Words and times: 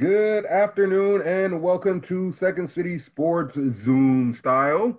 Good 0.00 0.46
afternoon 0.46 1.20
and 1.26 1.60
welcome 1.60 2.00
to 2.08 2.32
Second 2.40 2.72
City 2.72 2.98
Sports 2.98 3.56
Zoom 3.84 4.34
style. 4.34 4.98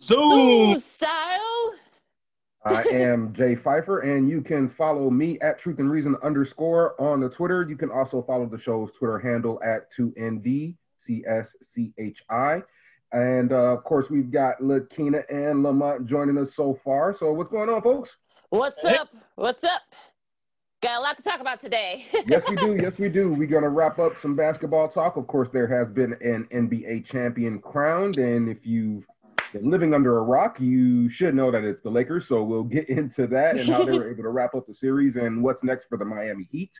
Zoom 0.00 0.76
Ooh, 0.76 0.78
style. 0.78 1.72
I 2.64 2.84
am 2.92 3.32
Jay 3.36 3.56
Pfeiffer, 3.56 3.98
and 3.98 4.28
you 4.28 4.40
can 4.40 4.70
follow 4.70 5.10
me 5.10 5.40
at 5.40 5.58
Truth 5.58 5.80
and 5.80 5.90
Reason 5.90 6.14
underscore 6.22 6.94
on 7.02 7.18
the 7.18 7.28
Twitter. 7.28 7.66
You 7.68 7.76
can 7.76 7.90
also 7.90 8.22
follow 8.22 8.46
the 8.46 8.60
show's 8.60 8.90
Twitter 8.96 9.18
handle 9.18 9.60
at 9.64 9.88
2NDCSCHI. 9.98 12.62
And 13.10 13.52
uh, 13.52 13.56
of 13.56 13.82
course, 13.82 14.10
we've 14.10 14.30
got 14.30 14.62
Lakina 14.62 15.24
and 15.28 15.64
Lamont 15.64 16.06
joining 16.06 16.38
us 16.38 16.54
so 16.54 16.78
far. 16.84 17.16
So, 17.18 17.32
what's 17.32 17.50
going 17.50 17.68
on, 17.68 17.82
folks? 17.82 18.10
What's 18.50 18.84
up? 18.84 19.08
What's 19.34 19.64
up? 19.64 19.82
Got 20.82 20.98
a 20.98 21.02
lot 21.02 21.18
to 21.18 21.22
talk 21.22 21.40
about 21.40 21.60
today. 21.60 22.06
yes, 22.26 22.42
we 22.48 22.56
do. 22.56 22.74
Yes, 22.80 22.94
we 22.96 23.10
do. 23.10 23.28
We're 23.28 23.46
going 23.46 23.64
to 23.64 23.68
wrap 23.68 23.98
up 23.98 24.14
some 24.22 24.34
basketball 24.34 24.88
talk. 24.88 25.18
Of 25.18 25.26
course, 25.26 25.48
there 25.52 25.66
has 25.66 25.92
been 25.92 26.14
an 26.22 26.48
NBA 26.50 27.04
champion 27.04 27.58
crowned. 27.58 28.16
And 28.16 28.48
if 28.48 28.64
you've 28.64 29.04
been 29.52 29.70
living 29.70 29.92
under 29.92 30.16
a 30.16 30.22
rock, 30.22 30.58
you 30.58 31.10
should 31.10 31.34
know 31.34 31.50
that 31.50 31.64
it's 31.64 31.82
the 31.82 31.90
Lakers. 31.90 32.26
So 32.28 32.42
we'll 32.42 32.62
get 32.62 32.88
into 32.88 33.26
that 33.26 33.58
and 33.58 33.68
how 33.68 33.84
they 33.84 33.92
were 33.92 34.10
able 34.10 34.22
to 34.22 34.30
wrap 34.30 34.54
up 34.54 34.66
the 34.66 34.74
series 34.74 35.16
and 35.16 35.42
what's 35.42 35.62
next 35.62 35.86
for 35.86 35.98
the 35.98 36.04
Miami 36.06 36.48
Heat. 36.50 36.72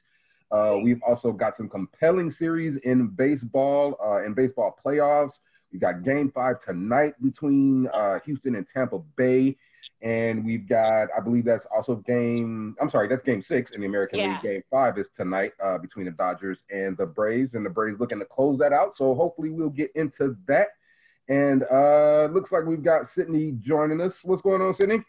Uh, 0.50 0.78
we've 0.82 1.02
also 1.06 1.30
got 1.30 1.58
some 1.58 1.68
compelling 1.68 2.30
series 2.30 2.76
in 2.84 3.08
baseball, 3.08 3.98
uh, 4.02 4.24
in 4.24 4.32
baseball 4.32 4.78
playoffs. 4.82 5.32
We've 5.72 5.80
got 5.80 6.04
game 6.04 6.32
five 6.34 6.56
tonight 6.64 7.12
between 7.22 7.86
uh, 7.88 8.20
Houston 8.24 8.54
and 8.54 8.66
Tampa 8.66 9.00
Bay. 9.18 9.58
And 10.02 10.44
we've 10.46 10.66
got, 10.66 11.08
I 11.16 11.20
believe 11.20 11.44
that's 11.44 11.66
also 11.74 11.96
game, 11.96 12.74
I'm 12.80 12.88
sorry, 12.88 13.06
that's 13.06 13.22
game 13.22 13.42
six 13.42 13.72
in 13.72 13.82
the 13.82 13.86
American 13.86 14.18
Yeah. 14.18 14.32
League. 14.32 14.42
Game 14.42 14.62
five 14.70 14.96
is 14.96 15.08
tonight 15.16 15.52
uh, 15.62 15.76
between 15.76 16.06
the 16.06 16.12
Dodgers 16.12 16.58
and 16.70 16.96
the 16.96 17.04
Braves. 17.04 17.52
And 17.54 17.66
the 17.66 17.70
Braves 17.70 18.00
looking 18.00 18.18
to 18.18 18.24
close 18.24 18.58
that 18.60 18.72
out. 18.72 18.96
So 18.96 19.14
hopefully 19.14 19.50
we'll 19.50 19.68
get 19.68 19.92
into 19.94 20.36
that. 20.46 20.68
And 21.28 21.64
uh, 21.70 22.28
looks 22.32 22.50
like 22.50 22.64
we've 22.64 22.82
got 22.82 23.08
Sydney 23.14 23.52
joining 23.60 24.00
us. 24.00 24.14
What's 24.22 24.42
going 24.42 24.62
on, 24.62 24.74
Sydney? 24.74 25.02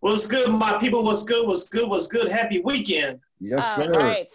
What's 0.00 0.26
good, 0.26 0.50
my 0.50 0.76
people? 0.78 1.02
What's 1.02 1.24
good? 1.24 1.48
What's 1.48 1.66
good? 1.66 1.88
What's 1.88 2.06
good? 2.06 2.28
Happy 2.28 2.60
weekend. 2.60 3.20
Yes, 3.40 3.60
All 3.62 3.84
sir. 3.84 3.90
right. 3.92 4.28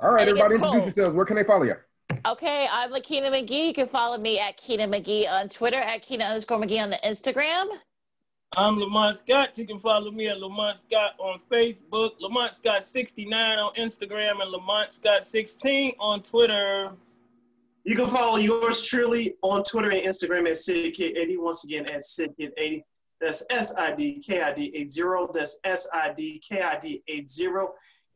All 0.00 0.12
right, 0.12 0.28
everybody, 0.28 0.54
introduce 0.54 0.60
cold. 0.72 0.84
yourselves. 0.86 1.16
Where 1.16 1.24
can 1.26 1.36
they 1.36 1.44
follow 1.44 1.64
you? 1.64 1.74
Okay, 2.26 2.68
I'm 2.70 2.90
Lakina 2.90 3.30
McGee. 3.30 3.68
You 3.68 3.74
can 3.74 3.88
follow 3.88 4.18
me 4.18 4.38
at 4.38 4.56
Keena 4.58 4.86
McGee 4.86 5.28
on 5.30 5.48
Twitter, 5.48 5.78
at 5.80 6.02
Keena 6.02 6.24
underscore 6.24 6.58
McGee 6.58 6.82
on 6.82 6.90
the 6.90 6.98
Instagram. 7.04 7.66
I'm 8.56 8.80
Lamont 8.80 9.16
Scott. 9.18 9.56
You 9.56 9.64
can 9.64 9.78
follow 9.78 10.10
me 10.10 10.26
at 10.26 10.40
Lamont 10.40 10.80
Scott 10.80 11.12
on 11.18 11.38
Facebook, 11.48 12.14
Lamont 12.18 12.56
Scott 12.56 12.84
69 12.84 13.58
on 13.60 13.72
Instagram, 13.74 14.42
and 14.42 14.50
Lamont 14.50 14.92
Scott 14.92 15.24
16 15.24 15.92
on 16.00 16.20
Twitter. 16.20 16.90
You 17.84 17.94
can 17.94 18.08
follow 18.08 18.38
yours 18.38 18.84
truly 18.88 19.36
on 19.42 19.62
Twitter 19.62 19.90
and 19.90 20.02
Instagram 20.02 20.48
at 20.48 20.56
SidKid80. 20.56 21.36
Once 21.38 21.64
again, 21.64 21.86
at 21.86 22.00
SidKid80. 22.00 22.82
That's 23.20 23.44
S 23.50 23.72
I 23.78 23.92
D 23.92 24.18
K 24.18 24.42
I 24.42 24.52
D 24.52 24.72
80. 24.74 25.00
That's 25.32 25.60
S 25.62 25.88
I 25.94 26.12
D 26.12 26.40
K 26.40 26.60
I 26.60 26.80
D 26.80 27.04
80. 27.06 27.46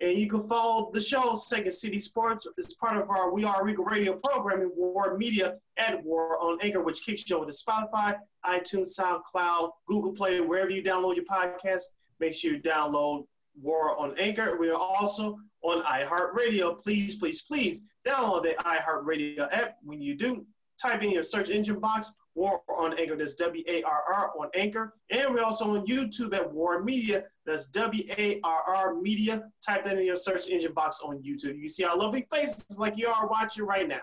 And 0.01 0.19
you 0.19 0.29
can 0.29 0.41
follow 0.41 0.91
the 0.93 1.01
show, 1.01 1.35
Second 1.35 1.71
City 1.71 1.99
Sports. 1.99 2.49
It's 2.59 2.75
part 2.75 3.01
of 3.01 3.09
our 3.11 3.33
We 3.33 3.45
Are 3.45 3.65
Regal 3.65 3.85
Radio 3.85 4.21
programming, 4.25 4.71
War 4.75 5.17
Media 5.17 5.57
at 5.77 6.03
War 6.05 6.37
on 6.43 6.59
Anchor, 6.63 6.83
which 6.83 7.07
kicks 7.07 7.31
you 7.31 7.37
over 7.37 7.47
to 7.47 7.53
Spotify, 7.53 8.19
iTunes, 8.45 8.99
SoundCloud, 8.99 9.71
Google 9.87 10.13
Play, 10.13 10.41
wherever 10.41 10.71
you 10.71 10.83
download 10.83 11.17
your 11.17 11.25
podcast. 11.25 11.83
Make 12.19 12.35
sure 12.35 12.53
you 12.53 12.61
download 12.61 13.27
War 13.63 13.97
on 13.97 14.19
Anchor. 14.19 14.59
We 14.59 14.69
are 14.71 14.79
also 14.79 15.39
on 15.63 15.83
iHeartRadio. 15.85 16.83
Please, 16.83 17.17
please, 17.17 17.43
please 17.43 17.87
download 18.07 18.43
the 18.43 18.57
iHeartRadio 18.65 19.49
app. 19.53 19.77
When 19.83 20.03
you 20.03 20.17
do, 20.17 20.45
type 20.77 21.03
in 21.05 21.13
your 21.13 21.23
search 21.23 21.51
engine 21.51 21.79
box, 21.79 22.13
War 22.35 22.63
on 22.69 22.99
Anchor. 22.99 23.17
That's 23.17 23.37
W 23.37 23.63
A 23.69 23.83
R 23.85 24.03
R 24.13 24.33
on 24.39 24.49
Anchor. 24.55 24.93
And 25.11 25.33
we're 25.33 25.45
also 25.45 25.77
on 25.77 25.87
YouTube 25.87 26.35
at 26.35 26.53
War 26.53 26.83
Media. 26.83 27.25
That's 27.47 27.69
W 27.69 28.05
A 28.19 28.41
R 28.43 28.63
R 28.67 28.95
Media. 28.95 29.45
Type 29.67 29.85
that 29.85 29.99
in 29.99 30.07
your 30.07 30.17
search 30.17 30.49
engine 30.49 30.73
box 30.73 31.01
on 31.05 31.23
YouTube. 31.23 31.59
You 31.59 31.69
see 31.69 31.85
our 31.85 31.97
lovely 31.97 32.27
faces 32.33 32.65
like 32.79 32.97
you 32.97 33.09
are 33.09 33.29
watching 33.29 33.67
right 33.67 33.89
now. 33.89 34.01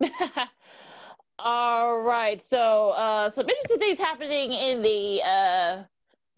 All 1.38 2.00
right. 2.00 2.42
So, 2.42 2.90
uh, 2.90 3.28
some 3.28 3.48
interesting 3.48 3.78
things 3.78 3.98
happening 3.98 4.52
in 4.52 4.82
the. 4.82 5.22
Uh, 5.22 5.82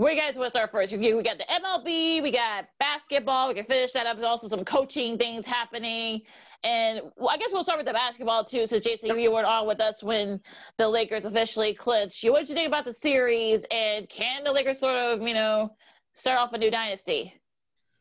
where 0.01 0.13
you 0.13 0.19
guys 0.19 0.35
want 0.35 0.47
to 0.47 0.51
start 0.51 0.73
first? 0.73 0.97
We 0.97 1.23
got 1.23 1.37
the 1.37 1.45
MLB, 1.45 2.23
we 2.23 2.31
got 2.33 2.65
basketball. 2.79 3.49
We 3.49 3.55
can 3.55 3.67
finish 3.67 3.93
that 3.93 4.07
up. 4.07 4.17
There's 4.17 4.27
also 4.27 4.49
some 4.49 4.65
coaching 4.65 5.19
things 5.19 5.45
happening, 5.45 6.23
and 6.65 7.03
I 7.29 7.37
guess 7.37 7.53
we'll 7.53 7.63
start 7.63 7.79
with 7.79 7.87
the 7.87 7.93
basketball 7.93 8.43
too. 8.43 8.65
Since 8.65 8.83
Jason, 8.83 9.19
you 9.19 9.31
weren't 9.31 9.47
on 9.47 9.67
with 9.67 9.79
us 9.79 10.03
when 10.03 10.41
the 10.79 10.89
Lakers 10.89 11.27
officially 11.27 11.75
clinched. 11.75 12.23
You. 12.23 12.33
What 12.33 12.41
did 12.41 12.49
you 12.49 12.55
think 12.55 12.69
about 12.69 12.87
the 12.87 12.95
series? 12.95 13.67
And 13.71 14.09
can 14.09 14.43
the 14.43 14.53
Lakers 14.53 14.81
sort 14.81 14.97
of, 14.97 15.21
you 15.21 15.35
know, 15.35 15.77
start 16.13 16.39
off 16.39 16.53
a 16.53 16.59
new 16.59 16.71
dynasty? 16.71 17.35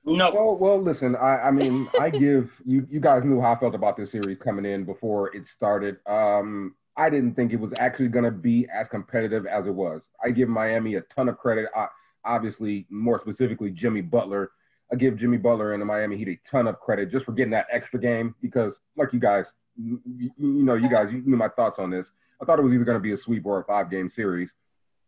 No. 0.05 0.31
Well, 0.31 0.57
well, 0.57 0.81
listen. 0.81 1.15
I, 1.15 1.39
I 1.39 1.51
mean, 1.51 1.89
I 1.99 2.09
give 2.09 2.49
you. 2.65 2.87
You 2.89 2.99
guys 2.99 3.23
knew 3.23 3.41
how 3.41 3.53
I 3.53 3.59
felt 3.59 3.75
about 3.75 3.97
this 3.97 4.11
series 4.11 4.37
coming 4.43 4.65
in 4.65 4.85
before 4.85 5.35
it 5.35 5.43
started. 5.55 5.97
Um, 6.07 6.75
I 6.97 7.09
didn't 7.09 7.35
think 7.35 7.53
it 7.53 7.59
was 7.59 7.71
actually 7.77 8.09
going 8.09 8.25
to 8.25 8.31
be 8.31 8.67
as 8.73 8.87
competitive 8.87 9.45
as 9.45 9.65
it 9.67 9.73
was. 9.73 10.01
I 10.23 10.31
give 10.31 10.49
Miami 10.49 10.95
a 10.95 11.01
ton 11.15 11.29
of 11.29 11.37
credit. 11.37 11.67
I, 11.75 11.87
obviously, 12.25 12.85
more 12.89 13.19
specifically, 13.21 13.71
Jimmy 13.71 14.01
Butler. 14.01 14.51
I 14.91 14.95
give 14.95 15.17
Jimmy 15.17 15.37
Butler 15.37 15.73
and 15.73 15.81
the 15.81 15.85
Miami 15.85 16.17
Heat 16.17 16.27
a 16.29 16.49
ton 16.49 16.67
of 16.67 16.79
credit 16.79 17.11
just 17.11 17.25
for 17.25 17.31
getting 17.31 17.51
that 17.51 17.67
extra 17.71 17.99
game 17.99 18.33
because, 18.41 18.73
like 18.97 19.13
you 19.13 19.19
guys, 19.19 19.45
you, 19.77 20.01
you 20.05 20.31
know, 20.37 20.73
you 20.73 20.89
guys, 20.89 21.09
you 21.11 21.21
knew 21.25 21.37
my 21.37 21.49
thoughts 21.49 21.77
on 21.77 21.91
this. 21.91 22.07
I 22.41 22.45
thought 22.45 22.57
it 22.57 22.63
was 22.63 22.73
either 22.73 22.85
going 22.85 22.97
to 22.97 23.01
be 23.01 23.13
a 23.13 23.17
sweep 23.17 23.45
or 23.45 23.59
a 23.59 23.63
five-game 23.65 24.09
series. 24.09 24.49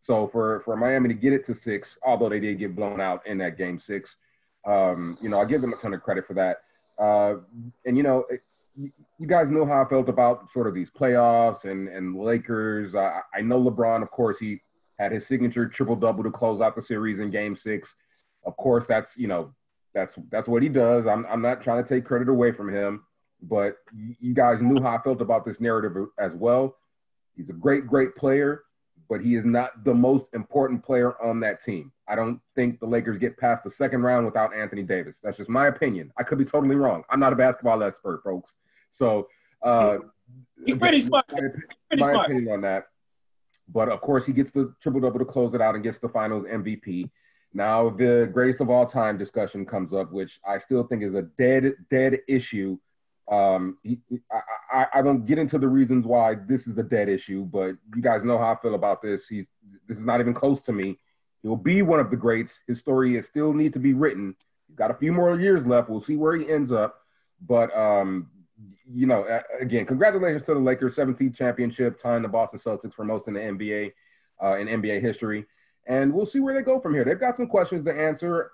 So 0.03 0.29
for 0.31 0.62
for 0.66 0.75
Miami 0.75 1.09
to 1.09 1.13
get 1.13 1.34
it 1.34 1.45
to 1.45 1.56
six, 1.56 1.95
although 2.06 2.29
they 2.29 2.39
did 2.39 2.59
get 2.59 2.75
blown 2.75 3.00
out 3.00 3.25
in 3.28 3.38
that 3.39 3.57
game 3.57 3.79
six, 3.79 4.09
um, 4.66 5.17
you 5.22 5.29
know, 5.29 5.39
I 5.39 5.45
give 5.45 5.62
them 5.62 5.73
a 5.73 5.78
ton 5.78 5.94
of 5.94 6.01
credit 6.01 6.25
for 6.28 6.34
that. 6.34 6.63
Uh, 7.01 7.41
and 7.85 7.97
you 7.97 8.03
know, 8.03 8.25
it, 8.29 8.41
you, 9.19 9.28
guys 9.28 9.47
know 9.50 9.66
how 9.66 9.84
I 9.84 9.89
felt 9.89 10.09
about 10.09 10.47
sort 10.53 10.67
of 10.67 10.73
these 10.73 10.89
playoffs 10.89 11.66
and 11.66 11.88
and 11.88 12.16
Lakers. 12.16 12.95
I, 12.95 13.22
I 13.34 13.41
know 13.41 13.62
LeBron, 13.62 14.01
of 14.01 14.12
course, 14.12 14.38
he 14.39 14.62
had 14.97 15.12
his 15.12 15.28
signature 15.28 15.67
triple 15.67 15.95
double 15.95 16.23
to 16.23 16.31
close 16.31 16.62
out 16.62 16.75
the 16.75 16.81
series 16.81 17.19
in 17.19 17.31
Game 17.31 17.56
Six. 17.56 17.89
Of 18.45 18.57
course, 18.57 18.85
that's 18.88 19.12
you 19.18 19.28
know, 19.28 19.53
that's 19.94 20.16
that's 20.31 20.47
what 20.47 20.63
he 20.63 20.69
does. 20.69 21.06
I'm 21.06 21.25
I'm 21.28 21.41
not 21.41 21.63
trying 21.63 21.83
to 21.83 21.89
take 21.89 22.06
credit 22.06 22.29
away 22.29 22.51
from 22.51 22.73
him, 22.73 23.03
but 23.41 23.78
you 24.19 24.33
guys 24.33 24.59
knew 24.62 24.81
how 24.81 24.97
I 24.97 25.01
felt 25.03 25.22
about 25.22 25.45
this 25.45 25.59
narrative 25.59 26.07
as 26.19 26.33
well. 26.33 26.75
He's 27.35 27.50
a 27.50 27.53
great, 27.53 27.88
great 27.88 28.16
player, 28.16 28.63
but 29.12 29.20
he 29.20 29.36
is 29.36 29.44
not 29.44 29.84
the 29.84 29.94
most 29.94 30.24
important 30.32 30.82
player 30.82 31.22
on 31.22 31.42
that 31.42 31.62
team. 31.62 31.92
I 32.08 32.16
don't 32.16 32.40
think 32.56 32.80
the 32.80 32.86
Lakers 32.86 33.18
get 33.18 33.36
past 33.36 33.62
the 33.62 33.70
second 33.70 34.04
round 34.04 34.26
without 34.26 34.56
Anthony 34.56 34.84
Davis. 34.84 35.16
That's 35.22 35.36
just 35.36 35.50
my 35.50 35.68
opinion. 35.68 36.14
I 36.18 36.24
could 36.24 36.38
be 36.38 36.46
totally 36.46 36.78
wrong. 36.78 37.04
I'm 37.10 37.20
not 37.20 37.34
a 37.34 37.36
basketball 37.36 37.84
expert, 37.84 38.22
folks. 38.24 38.54
So, 38.90 39.28
uh, 39.64 39.98
He's 40.66 40.78
pretty 40.78 41.02
smart. 41.02 41.26
My, 41.30 41.40
Pretty 41.40 41.52
my 41.98 42.12
smart. 42.14 42.26
opinion 42.28 42.54
on 42.54 42.62
that. 42.62 42.86
But 43.68 43.90
of 43.90 44.00
course, 44.00 44.26
he 44.26 44.32
gets 44.32 44.50
the 44.52 44.74
triple 44.82 45.02
double 45.02 45.20
to 45.20 45.26
close 45.26 45.54
it 45.54 45.60
out 45.60 45.76
and 45.76 45.84
gets 45.84 46.00
the 46.00 46.08
Finals 46.08 46.46
MVP. 46.46 47.10
Now, 47.54 47.90
the 47.90 48.30
greatest 48.32 48.62
of 48.62 48.70
all 48.70 48.88
time 48.88 49.18
discussion 49.18 49.66
comes 49.66 49.92
up, 49.94 50.14
which 50.14 50.40
I 50.48 50.58
still 50.60 50.88
think 50.88 51.04
is 51.04 51.16
a 51.16 51.24
dead, 51.38 51.74
dead 51.90 52.20
issue. 52.30 52.78
Um, 53.30 53.78
he, 53.84 54.00
I, 54.74 54.88
I, 54.96 55.02
don't 55.02 55.26
get 55.26 55.38
into 55.38 55.58
the 55.58 55.68
reasons 55.68 56.06
why 56.06 56.36
this 56.48 56.68
is 56.68 56.78
a 56.78 56.84
dead 56.84 57.08
issue, 57.08 57.46
but 57.46 57.76
you 57.96 58.02
guys 58.02 58.24
know 58.24 58.38
how 58.38 58.54
I 58.54 58.62
feel 58.62 58.76
about 58.76 59.02
this. 59.02 59.22
He's 59.30 59.46
this 59.88 59.98
is 59.98 60.04
not 60.04 60.19
even 60.19 60.34
close 60.34 60.62
to 60.63 60.74
me. 60.74 60.98
He'll 61.44 61.56
be 61.56 61.81
one 61.81 62.00
of 62.00 62.10
the 62.10 62.18
greats. 62.18 62.54
His 62.68 62.80
story 62.80 63.18
is 63.18 63.25
still 63.28 63.54
need 63.54 63.74
to 63.74 63.80
be 63.80 63.94
written. 63.94 64.36
He's 64.68 64.75
got 64.75 64.92
a 64.92 64.95
few 64.95 65.13
more 65.13 65.40
years 65.40 65.66
left. 65.66 65.90
We'll 65.90 66.04
see 66.04 66.18
where 66.18 66.36
he 66.36 66.51
ends 66.51 66.72
up. 66.72 67.00
But 67.48 67.75
um, 67.78 68.28
you 68.92 69.07
know, 69.07 69.25
again, 69.60 69.86
congratulations 69.86 70.45
to 70.48 70.54
the 70.54 70.60
Lakers, 70.60 70.95
17th 70.95 71.36
championship, 71.36 72.01
tying 72.01 72.24
the 72.24 72.28
Boston 72.28 72.60
Celtics 72.60 72.94
for 72.94 73.06
most 73.06 73.28
in 73.28 73.36
the 73.36 73.40
NBA 73.40 73.92
uh, 74.44 74.57
in 74.57 74.68
NBA 74.68 75.01
history. 75.01 75.45
And 75.88 76.13
we'll 76.13 76.25
see 76.25 76.40
where 76.40 76.54
they 76.54 76.62
go 76.62 76.80
from 76.80 76.94
here. 76.94 77.04
They've 77.04 77.19
got 77.19 77.38
some 77.38 77.48
questions 77.48 77.86
to 77.86 77.94
answer. 77.94 78.51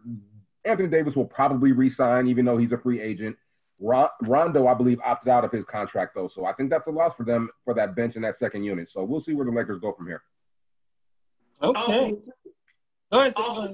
Anthony 0.65 0.89
Davis 0.89 1.15
will 1.15 1.25
probably 1.25 1.71
resign, 1.71 2.27
even 2.27 2.45
though 2.45 2.57
he's 2.57 2.71
a 2.71 2.77
free 2.77 3.01
agent. 3.01 3.35
Ron- 3.79 4.09
Rondo, 4.23 4.67
I 4.67 4.73
believe, 4.73 4.99
opted 5.03 5.29
out 5.29 5.45
of 5.45 5.51
his 5.51 5.65
contract 5.65 6.15
though, 6.15 6.27
so 6.27 6.45
I 6.45 6.53
think 6.53 6.69
that's 6.69 6.87
a 6.87 6.91
loss 6.91 7.15
for 7.15 7.23
them 7.23 7.49
for 7.63 7.73
that 7.75 7.95
bench 7.95 8.15
and 8.15 8.23
that 8.23 8.39
second 8.39 8.63
unit. 8.63 8.89
So 8.91 9.03
we'll 9.03 9.21
see 9.21 9.33
where 9.33 9.45
the 9.45 9.51
Lakers 9.51 9.79
go 9.79 9.93
from 9.93 10.07
here. 10.07 10.21
Okay. 11.61 11.79
Also, 11.79 12.19
Go 13.11 13.21
ahead, 13.21 13.33
also, 13.37 13.73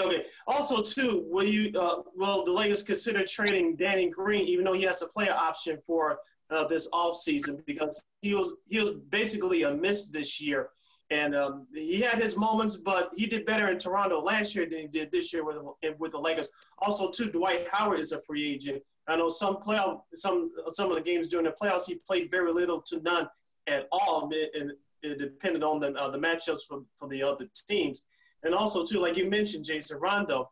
okay. 0.00 0.24
Also, 0.46 0.82
too, 0.82 1.24
will 1.28 1.44
you? 1.44 1.78
Uh, 1.78 2.02
will 2.14 2.44
the 2.44 2.52
Lakers 2.52 2.82
consider 2.82 3.24
trading 3.26 3.74
Danny 3.76 4.08
Green, 4.08 4.46
even 4.46 4.64
though 4.64 4.72
he 4.72 4.84
has 4.84 5.02
a 5.02 5.08
player 5.08 5.32
option 5.32 5.78
for 5.86 6.18
uh, 6.50 6.64
this 6.66 6.88
offseason 6.90 7.64
because 7.66 8.02
he 8.20 8.34
was 8.34 8.56
he 8.68 8.78
was 8.78 8.94
basically 9.10 9.64
a 9.64 9.74
miss 9.74 10.10
this 10.10 10.40
year, 10.40 10.68
and 11.10 11.34
um, 11.34 11.66
he 11.74 12.00
had 12.00 12.18
his 12.18 12.38
moments, 12.38 12.76
but 12.76 13.10
he 13.16 13.26
did 13.26 13.44
better 13.46 13.68
in 13.68 13.78
Toronto 13.78 14.20
last 14.20 14.54
year 14.54 14.66
than 14.68 14.80
he 14.80 14.86
did 14.86 15.10
this 15.10 15.32
year 15.32 15.44
with 15.44 15.56
with 15.98 16.12
the 16.12 16.20
Lakers. 16.20 16.52
Also, 16.78 17.10
too, 17.10 17.30
Dwight 17.30 17.66
Howard 17.72 17.98
is 17.98 18.12
a 18.12 18.22
free 18.22 18.48
agent, 18.48 18.80
I 19.08 19.16
know 19.16 19.28
some 19.28 19.56
playoff, 19.56 20.02
some 20.14 20.50
some 20.68 20.90
of 20.90 20.96
the 20.96 21.02
games 21.02 21.28
during 21.28 21.46
the 21.46 21.54
playoffs, 21.60 21.86
he 21.86 22.00
played 22.06 22.30
very 22.30 22.52
little 22.52 22.80
to 22.82 23.00
none 23.00 23.28
at 23.66 23.88
all, 23.90 24.30
and 24.32 24.72
it 25.02 25.18
depended 25.18 25.62
on 25.62 25.80
the 25.80 25.92
uh, 25.94 26.10
the 26.10 26.18
matchups 26.18 26.66
for, 26.68 26.82
for 26.98 27.08
the 27.08 27.22
other 27.22 27.48
teams. 27.68 28.04
And 28.44 28.54
also 28.54 28.84
too, 28.84 28.98
like 28.98 29.16
you 29.16 29.28
mentioned, 29.28 29.64
Jason 29.64 29.98
Rondo, 29.98 30.50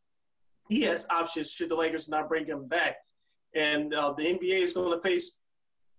he 0.69 0.83
has 0.83 1.09
options 1.11 1.53
should 1.53 1.69
the 1.69 1.77
Lakers 1.77 2.09
not 2.09 2.29
bring 2.29 2.47
him 2.47 2.67
back. 2.67 2.97
And 3.55 3.95
uh, 3.95 4.13
the 4.17 4.25
NBA 4.25 4.63
is 4.63 4.75
going 4.75 4.93
to 4.93 5.03
face 5.03 5.39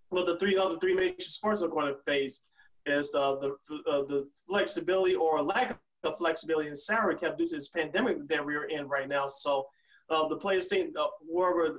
what 0.09 0.25
the 0.25 0.37
three 0.37 0.57
other 0.57 0.77
three 0.77 0.93
major 0.93 1.15
sports 1.19 1.63
are 1.63 1.69
going 1.69 1.87
to 1.87 2.01
face 2.03 2.45
is 2.85 3.13
uh, 3.15 3.35
the 3.35 3.49
uh, 3.89 4.03
the 4.03 4.27
flexibility 4.47 5.15
or 5.15 5.41
lack 5.41 5.77
of 6.03 6.17
flexibility 6.17 6.67
in 6.67 6.75
salary 6.75 7.15
cap 7.15 7.37
due 7.37 7.45
to 7.45 7.55
this 7.55 7.69
pandemic 7.69 8.27
that 8.27 8.45
we're 8.45 8.65
in 8.65 8.87
right 8.87 9.07
now. 9.07 9.27
So 9.27 9.67
uh, 10.11 10.27
the 10.27 10.37
players 10.37 10.67
think 10.67 10.95
uh, 10.97 11.07
whoever 11.31 11.77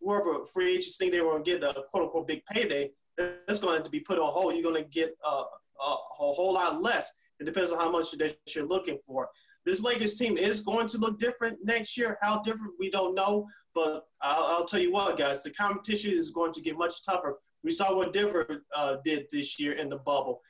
whoever 0.00 0.44
free 0.46 0.72
agents 0.72 0.96
think 0.96 1.12
they 1.12 1.20
were 1.20 1.32
going 1.32 1.44
to 1.44 1.50
get 1.50 1.62
a 1.62 1.82
quote 1.90 2.04
unquote 2.04 2.28
big 2.28 2.44
payday, 2.46 2.90
that's 3.16 3.60
going 3.60 3.82
to 3.82 3.90
be 3.90 4.00
put 4.00 4.18
on 4.18 4.32
hold. 4.32 4.54
You're 4.54 4.62
going 4.62 4.82
to 4.82 4.88
get 4.88 5.14
uh, 5.24 5.44
a, 5.80 5.84
a 5.84 5.96
whole 6.16 6.54
lot 6.54 6.80
less. 6.82 7.14
It 7.40 7.44
depends 7.44 7.72
on 7.72 7.78
how 7.78 7.90
much 7.90 8.12
that 8.12 8.36
you're 8.54 8.66
looking 8.66 8.98
for. 9.06 9.28
This 9.64 9.82
Lakers 9.82 10.16
team 10.16 10.36
is 10.36 10.60
going 10.60 10.88
to 10.88 10.98
look 10.98 11.18
different 11.18 11.58
next 11.64 11.96
year. 11.96 12.18
How 12.20 12.42
different, 12.42 12.72
we 12.78 12.90
don't 12.90 13.14
know. 13.14 13.46
But 13.74 14.06
I'll, 14.20 14.44
I'll 14.44 14.64
tell 14.64 14.80
you 14.80 14.92
what, 14.92 15.18
guys, 15.18 15.42
the 15.42 15.50
competition 15.50 16.12
is 16.12 16.30
going 16.30 16.52
to 16.52 16.62
get 16.62 16.76
much 16.76 17.04
tougher. 17.04 17.38
We 17.62 17.70
saw 17.70 17.96
what 17.96 18.12
Denver 18.12 18.64
uh, 18.74 18.96
did 19.04 19.26
this 19.30 19.60
year 19.60 19.74
in 19.74 19.88
the 19.88 19.98
bubble. 19.98 20.40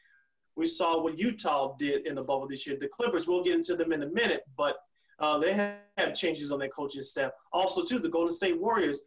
We 0.57 0.67
saw 0.67 1.03
what 1.03 1.19
Utah 1.19 1.75
did 1.79 2.07
in 2.07 2.15
the 2.15 2.23
bubble 2.23 2.47
this 2.47 2.67
year. 2.67 2.77
The 2.79 2.89
Clippers, 2.89 3.29
we'll 3.29 3.45
get 3.45 3.55
into 3.55 3.77
them 3.77 3.93
in 3.93 4.03
a 4.03 4.09
minute, 4.09 4.43
but 4.57 4.77
uh, 5.23 5.39
they 5.39 5.53
have 5.53 6.15
changes 6.15 6.53
on 6.53 6.59
their 6.59 6.69
coaching 6.69 7.03
staff. 7.03 7.31
Also, 7.53 7.85
too, 7.85 7.99
the 8.01 8.09
Golden 8.09 8.33
State 8.33 8.61
Warriors, 8.61 9.05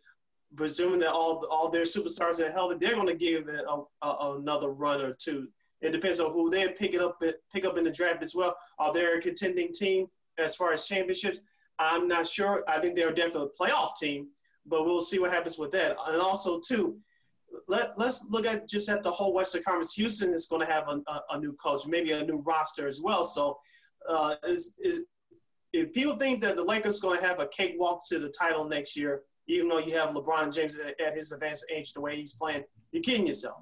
presuming 0.55 0.99
that 0.99 1.11
all 1.11 1.45
all 1.51 1.69
their 1.69 1.83
superstars 1.83 2.39
are 2.39 2.51
healthy, 2.51 2.77
they're 2.79 2.95
going 2.95 3.07
to 3.07 3.15
give 3.15 3.49
it 3.49 3.65
a, 3.69 4.07
a, 4.07 4.35
another 4.37 4.69
run 4.69 5.01
or 5.01 5.13
two. 5.13 5.49
It 5.81 5.91
depends 5.91 6.21
on 6.21 6.31
who 6.31 6.49
they 6.49 6.69
pick 6.69 6.93
it 6.93 7.01
up 7.01 7.21
pick 7.53 7.65
up 7.65 7.77
in 7.77 7.83
the 7.83 7.91
draft 7.91 8.23
as 8.23 8.33
well. 8.33 8.55
Are 8.79 8.93
they 8.93 9.05
a 9.05 9.19
contending 9.19 9.73
team 9.73 10.07
as 10.37 10.55
far 10.55 10.71
as 10.71 10.87
championships? 10.87 11.41
I'm 11.77 12.07
not 12.07 12.25
sure. 12.25 12.63
I 12.67 12.79
think 12.79 12.95
they're 12.95 13.11
definitely 13.11 13.49
a 13.59 13.63
playoff 13.63 13.97
team, 13.99 14.29
but 14.65 14.85
we'll 14.85 15.01
see 15.01 15.19
what 15.19 15.31
happens 15.31 15.59
with 15.59 15.71
that. 15.71 15.97
And 16.07 16.21
also, 16.21 16.61
too, 16.65 16.97
let, 17.67 17.99
let's 17.99 18.27
look 18.29 18.45
at 18.45 18.69
just 18.69 18.87
at 18.89 19.03
the 19.03 19.11
whole 19.11 19.33
Western 19.33 19.63
Conference. 19.63 19.93
Houston 19.95 20.33
is 20.33 20.47
going 20.47 20.65
to 20.65 20.71
have 20.71 20.87
a, 20.87 21.01
a, 21.07 21.21
a 21.31 21.39
new 21.39 21.51
coach, 21.53 21.85
maybe 21.85 22.11
a 22.11 22.23
new 22.23 22.37
roster 22.45 22.87
as 22.87 23.01
well. 23.01 23.25
So, 23.25 23.57
uh, 24.07 24.35
is, 24.47 24.75
is, 24.79 25.01
if 25.75 25.93
people 25.93 26.15
think 26.15 26.41
that 26.41 26.55
the 26.55 26.63
Lakers 26.63 26.99
are 26.99 27.07
going 27.07 27.19
to 27.19 27.25
have 27.25 27.39
a 27.39 27.47
cakewalk 27.47 28.07
to 28.07 28.19
the 28.19 28.29
title 28.29 28.63
next 28.65 28.95
year, 28.95 29.23
even 29.47 29.67
though 29.67 29.79
you 29.79 29.95
have 29.97 30.09
LeBron 30.09 30.53
James 30.53 30.79
at, 30.79 30.99
at 30.99 31.15
his 31.15 31.31
advanced 31.31 31.65
age, 31.69 31.93
the 31.93 32.01
way 32.01 32.15
he's 32.15 32.33
playing, 32.33 32.63
you're 32.91 33.03
kidding 33.03 33.27
yourself. 33.27 33.61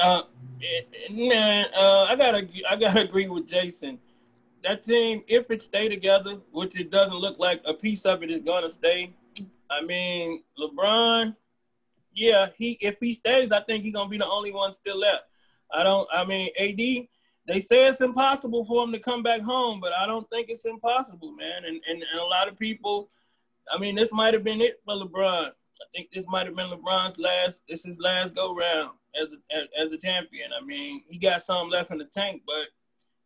Uh, 0.00 0.22
man, 1.10 1.66
uh, 1.76 2.04
I 2.04 2.16
gotta, 2.16 2.48
I 2.68 2.76
gotta 2.76 3.00
agree 3.00 3.28
with 3.28 3.46
Jason. 3.46 3.98
That 4.64 4.82
team, 4.82 5.22
if 5.28 5.50
it 5.50 5.62
stay 5.62 5.88
together, 5.88 6.36
which 6.50 6.78
it 6.78 6.90
doesn't 6.90 7.14
look 7.14 7.38
like 7.38 7.62
a 7.64 7.74
piece 7.74 8.04
of 8.04 8.22
it 8.22 8.30
is 8.30 8.40
gonna 8.40 8.68
stay. 8.68 9.14
I 9.70 9.82
mean, 9.82 10.42
LeBron, 10.60 11.36
yeah, 12.14 12.48
he 12.56 12.72
if 12.80 12.96
he 13.00 13.14
stays, 13.14 13.50
I 13.52 13.60
think 13.60 13.84
he's 13.84 13.92
gonna 13.92 14.08
be 14.08 14.18
the 14.18 14.26
only 14.26 14.52
one 14.52 14.72
still 14.72 14.98
left. 14.98 15.24
I 15.72 15.84
don't. 15.84 16.08
I 16.12 16.24
mean, 16.24 16.50
AD. 16.58 17.06
They 17.48 17.60
say 17.60 17.88
it's 17.88 18.02
impossible 18.02 18.64
for 18.66 18.84
him 18.84 18.92
to 18.92 18.98
come 18.98 19.22
back 19.22 19.40
home, 19.40 19.80
but 19.80 19.92
I 19.92 20.06
don't 20.06 20.28
think 20.30 20.50
it's 20.50 20.66
impossible, 20.66 21.32
man. 21.32 21.64
And 21.64 21.80
and, 21.88 22.04
and 22.10 22.20
a 22.20 22.24
lot 22.24 22.46
of 22.46 22.58
people, 22.58 23.10
I 23.72 23.78
mean, 23.78 23.96
this 23.96 24.12
might 24.12 24.34
have 24.34 24.44
been 24.44 24.60
it 24.60 24.80
for 24.84 24.94
LeBron. 24.94 25.48
I 25.48 25.84
think 25.94 26.10
this 26.10 26.26
might 26.28 26.46
have 26.46 26.54
been 26.54 26.70
LeBron's 26.70 27.18
last. 27.18 27.62
This 27.68 27.86
is 27.86 27.96
last 27.98 28.34
go 28.34 28.54
round 28.54 28.90
as 29.20 29.32
a 29.32 29.56
as, 29.56 29.66
as 29.78 29.92
a 29.92 29.98
champion. 29.98 30.50
I 30.52 30.64
mean, 30.64 31.02
he 31.08 31.18
got 31.18 31.42
some 31.42 31.70
left 31.70 31.90
in 31.90 31.98
the 31.98 32.04
tank, 32.04 32.42
but 32.46 32.68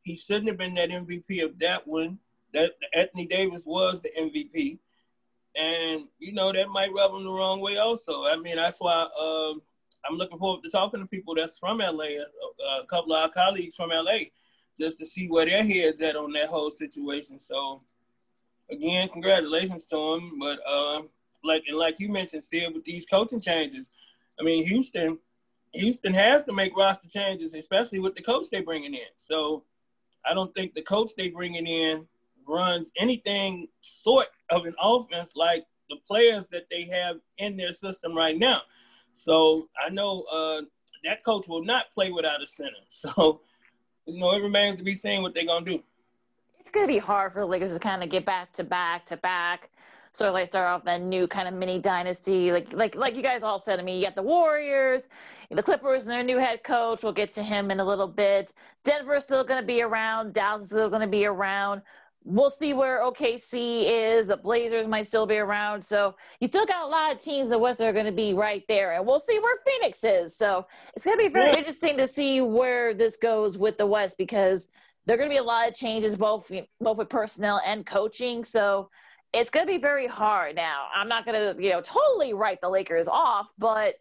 he 0.03 0.15
shouldn't 0.17 0.49
have 0.49 0.59
been 0.59 0.75
that 0.75 0.91
MVP 0.91 1.45
of 1.45 1.59
that 1.59 1.87
one. 1.87 2.19
That 2.55 2.73
Anthony 2.95 3.27
Davis 3.27 3.65
was 3.67 4.01
the 4.03 4.11
MVP 4.11 4.79
and 5.55 6.09
you 6.19 6.33
know 6.33 6.53
that 6.53 6.69
might 6.69 6.93
rub 6.93 7.13
them 7.13 7.25
the 7.25 7.31
wrong 7.31 7.61
way 7.61 7.77
also. 7.77 8.25
I 8.25 8.37
mean, 8.37 8.57
that's 8.57 8.81
why 8.81 9.07
um, 9.21 9.63
I'm 10.08 10.16
looking 10.16 10.38
forward 10.38 10.62
to 10.64 10.70
talking 10.70 11.00
to 11.00 11.06
people 11.06 11.34
that's 11.34 11.58
from 11.58 11.78
LA, 11.78 12.04
a, 12.04 12.81
a, 12.81 12.87
couple 12.87 13.12
of 13.12 13.22
our 13.22 13.28
colleagues 13.28 13.76
from 13.76 13.90
LA, 13.90 14.19
just 14.78 14.99
to 14.99 15.06
see 15.06 15.28
where 15.28 15.46
their 15.46 15.64
heads 15.64 16.00
at 16.00 16.16
on 16.16 16.32
that 16.32 16.49
whole 16.49 16.70
situation. 16.70 17.38
So, 17.38 17.82
again, 18.70 19.08
congratulations 19.08 19.84
to 19.87 19.96
them. 19.96 20.38
But 20.38 20.58
uh, 20.66 21.02
like 21.44 21.64
and 21.69 21.78
like 21.78 22.00
you 22.00 22.08
mentioned, 22.08 22.44
Sid, 22.44 22.75
with 22.75 22.84
these 22.84 23.06
coaching 23.06 23.40
changes, 23.40 23.90
I 24.40 24.43
mean, 24.43 24.66
Houston, 24.66 25.19
Houston 25.72 26.14
has 26.14 26.44
to 26.44 26.52
make 26.52 26.76
roster 26.76 27.08
changes, 27.08 27.54
especially 27.54 28.00
with 28.00 28.14
the 28.14 28.22
coach 28.22 28.46
they're 28.50 28.64
bringing 28.64 28.94
in. 28.94 29.10
So, 29.16 29.64
I 30.25 30.34
don't 30.34 30.52
think 30.54 30.75
the 30.75 30.82
coach 30.82 31.12
they're 31.16 31.32
bringing 31.32 31.66
in 31.66 32.06
runs 32.46 32.90
anything 32.99 33.69
sort 33.81 34.26
of 34.50 34.66
an 34.66 34.75
offense 34.81 35.32
like 35.37 35.64
the 35.88 35.96
players 36.06 36.46
that 36.49 36.69
they 36.70 36.84
have 36.84 37.16
in 37.38 37.56
their 37.56 37.72
system 37.72 38.16
right 38.16 38.38
now. 38.38 38.62
So 39.12 39.69
I 39.85 39.91
know 39.91 40.23
uh, 40.32 40.62
that 41.05 41.25
coach 41.25 41.49
will 41.49 41.64
not 41.64 41.91
play 41.93 42.11
without 42.11 42.43
a 42.43 42.47
center. 42.47 42.70
So, 42.88 43.41
you 44.06 44.19
know, 44.19 44.32
it 44.32 44.43
remains 44.43 44.76
to 44.76 44.82
be 44.82 44.94
seen 44.94 45.23
what 45.23 45.35
they're 45.35 45.47
going 45.47 45.64
to 45.64 45.70
do. 45.73 45.82
It's 46.59 46.70
going 46.70 46.87
to 46.87 46.93
be 46.93 46.99
hard 46.99 47.32
for 47.32 47.41
the 47.41 47.47
Lakers 47.47 47.73
to 47.73 47.79
kind 47.79 48.03
of 48.03 48.09
get 48.09 48.25
back 48.25 48.53
to 48.55 48.64
back 48.64 49.06
to 49.06 49.17
back. 49.17 49.70
Of 50.20 50.35
like 50.35 50.47
start 50.47 50.69
off 50.69 50.85
that 50.85 51.00
new 51.00 51.26
kind 51.26 51.49
of 51.49 51.55
mini 51.55 51.79
dynasty, 51.79 52.53
like 52.53 52.70
like 52.75 52.94
like 52.94 53.17
you 53.17 53.23
guys 53.23 53.43
all 53.43 53.59
said. 53.59 53.81
I 53.81 53.82
mean, 53.82 53.99
you 53.99 54.05
got 54.05 54.14
the 54.14 54.23
Warriors, 54.23 55.09
the 55.50 55.62
Clippers, 55.62 56.03
and 56.03 56.12
their 56.12 56.23
new 56.23 56.37
head 56.37 56.62
coach. 56.62 57.03
We'll 57.03 57.14
get 57.14 57.32
to 57.35 57.43
him 57.43 57.70
in 57.70 57.81
a 57.81 57.85
little 57.85 58.06
bit. 58.06 58.53
Denver's 58.85 59.23
still 59.23 59.43
going 59.43 59.62
to 59.62 59.67
be 59.67 59.81
around. 59.81 60.35
Dallas 60.35 60.64
is 60.64 60.69
still 60.69 60.91
going 60.91 61.00
to 61.00 61.09
be 61.09 61.25
around 61.25 61.81
we'll 62.25 62.51
see 62.51 62.73
where 62.73 63.03
OKC 63.03 63.85
is. 63.85 64.27
The 64.27 64.37
Blazers 64.37 64.87
might 64.87 65.07
still 65.07 65.27
be 65.27 65.39
around. 65.39 65.83
So 65.83 66.15
you 66.41 66.49
still 66.49 66.67
got 66.67 66.85
a 66.85 66.89
lot 66.89 67.13
of 67.13 67.23
teams 67.23 67.47
in 67.47 67.51
the 67.51 67.59
West 67.59 67.81
are 67.81 67.93
going 67.93 68.07
to 68.07 68.13
be 68.13 68.35
right 68.35 68.65
there. 68.69 68.93
And 68.93 69.07
we'll 69.07 69.21
see 69.21 69.39
where 69.39 69.57
Phoenix 69.67 70.05
is. 70.05 70.37
So 70.37 70.67
it's 70.95 71.05
going 71.05 71.19
to 71.19 71.25
be 71.25 71.29
very 71.29 71.51
yeah. 71.51 71.59
interesting 71.59 71.97
to 71.99 72.07
see 72.07 72.41
where 72.41 72.95
this 72.95 73.17
goes 73.17 73.59
with 73.59 73.79
the 73.79 73.87
West 73.87 74.19
because 74.19 74.69
there 75.07 75.15
are 75.15 75.19
going 75.19 75.31
to 75.31 75.35
be 75.35 75.39
a 75.39 75.43
lot 75.43 75.69
of 75.69 75.75
changes 75.75 76.17
both 76.17 76.50
both 76.81 76.97
with 76.97 77.09
personnel 77.09 77.61
and 77.67 77.85
coaching. 77.85 78.45
So 78.45 78.91
it's 79.33 79.50
going 79.50 79.67
to 79.67 79.73
be 79.73 79.79
very 79.79 80.07
hard 80.07 80.57
now. 80.57 80.87
I'm 80.95 81.09
not 81.09 81.25
going 81.25 81.57
to, 81.57 81.62
you 81.62 81.71
know, 81.71 81.81
totally 81.81 82.35
write 82.35 82.61
the 82.61 82.69
Lakers 82.69 83.09
off, 83.09 83.52
but 83.59 83.97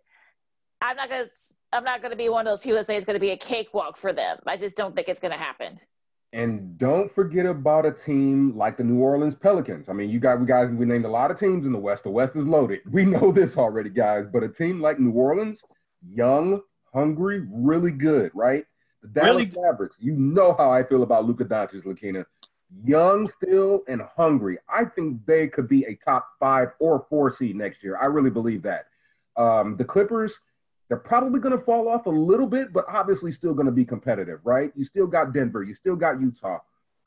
I'm 0.82 0.96
not 0.96 1.10
going 1.10 1.26
to 1.26 1.32
I'm 1.74 1.84
not 1.84 2.02
going 2.02 2.12
to 2.12 2.18
be 2.18 2.28
one 2.28 2.46
of 2.46 2.52
those 2.52 2.62
people 2.62 2.78
that 2.78 2.88
say 2.88 2.98
it's 2.98 3.06
going 3.06 3.16
to 3.16 3.22
be 3.22 3.32
a 3.32 3.38
cakewalk 3.38 3.96
for 3.96 4.12
them. 4.12 4.38
I 4.46 4.58
just 4.58 4.76
don't 4.76 4.94
think 4.94 5.08
it's 5.08 5.22
going 5.22 5.32
to 5.32 5.38
happen. 5.38 5.80
And 6.34 6.78
don't 6.78 7.14
forget 7.14 7.46
about 7.46 7.86
a 7.86 7.92
team 7.92 8.56
like 8.56 8.78
the 8.78 8.84
New 8.84 9.00
Orleans 9.00 9.36
Pelicans. 9.36 9.90
I 9.90 9.94
mean, 9.94 10.10
you 10.10 10.20
got 10.20 10.40
we 10.40 10.46
guys 10.46 10.70
we 10.72 10.86
named 10.86 11.04
a 11.04 11.10
lot 11.10 11.30
of 11.30 11.38
teams 11.38 11.66
in 11.66 11.74
the 11.74 11.80
West. 11.80 12.04
The 12.04 12.10
West 12.10 12.36
is 12.36 12.46
loaded. 12.46 12.80
We 12.90 13.04
know 13.04 13.32
this 13.36 13.58
already, 13.58 13.90
guys. 13.90 14.26
But 14.32 14.44
a 14.44 14.48
team 14.48 14.82
like 14.82 15.00
New 15.00 15.12
Orleans, 15.12 15.60
young, 16.08 16.62
hungry, 16.94 17.46
really 17.52 17.92
good, 17.92 18.32
right? 18.34 18.66
The 19.02 19.10
Dallas 19.10 19.46
really? 19.46 19.62
Mavericks. 19.62 19.96
You 20.00 20.14
know 20.14 20.56
how 20.58 20.72
I 20.72 20.84
feel 20.84 21.04
about 21.04 21.26
Luka 21.26 21.44
Doncic, 21.44 21.86
Lakina. 21.86 22.26
Young 22.86 23.30
still 23.36 23.82
and 23.90 24.02
hungry. 24.16 24.58
I 24.70 24.86
think 24.86 25.26
they 25.26 25.48
could 25.48 25.68
be 25.68 25.84
a 25.84 25.96
top 25.96 26.30
five 26.40 26.70
or 26.80 27.06
four 27.10 27.36
seed 27.36 27.58
next 27.58 27.84
year. 27.84 27.98
I 27.98 28.06
really 28.06 28.30
believe 28.30 28.64
that. 28.64 28.86
Um, 29.36 29.76
the 29.76 29.84
Clippers 29.84 30.34
they're 30.92 31.00
probably 31.00 31.40
going 31.40 31.58
to 31.58 31.64
fall 31.64 31.88
off 31.88 32.06
a 32.06 32.10
little 32.10 32.46
bit, 32.46 32.74
but 32.74 32.84
obviously 32.90 33.32
still 33.32 33.54
going 33.54 33.66
to 33.66 33.72
be 33.72 33.86
competitive, 33.86 34.42
right? 34.44 34.74
You 34.76 34.84
still 34.84 35.08
got 35.08 35.32
Denver, 35.32 35.64
you 35.64 35.74
still 35.74 35.96
got 35.96 36.20
Utah. 36.20 36.58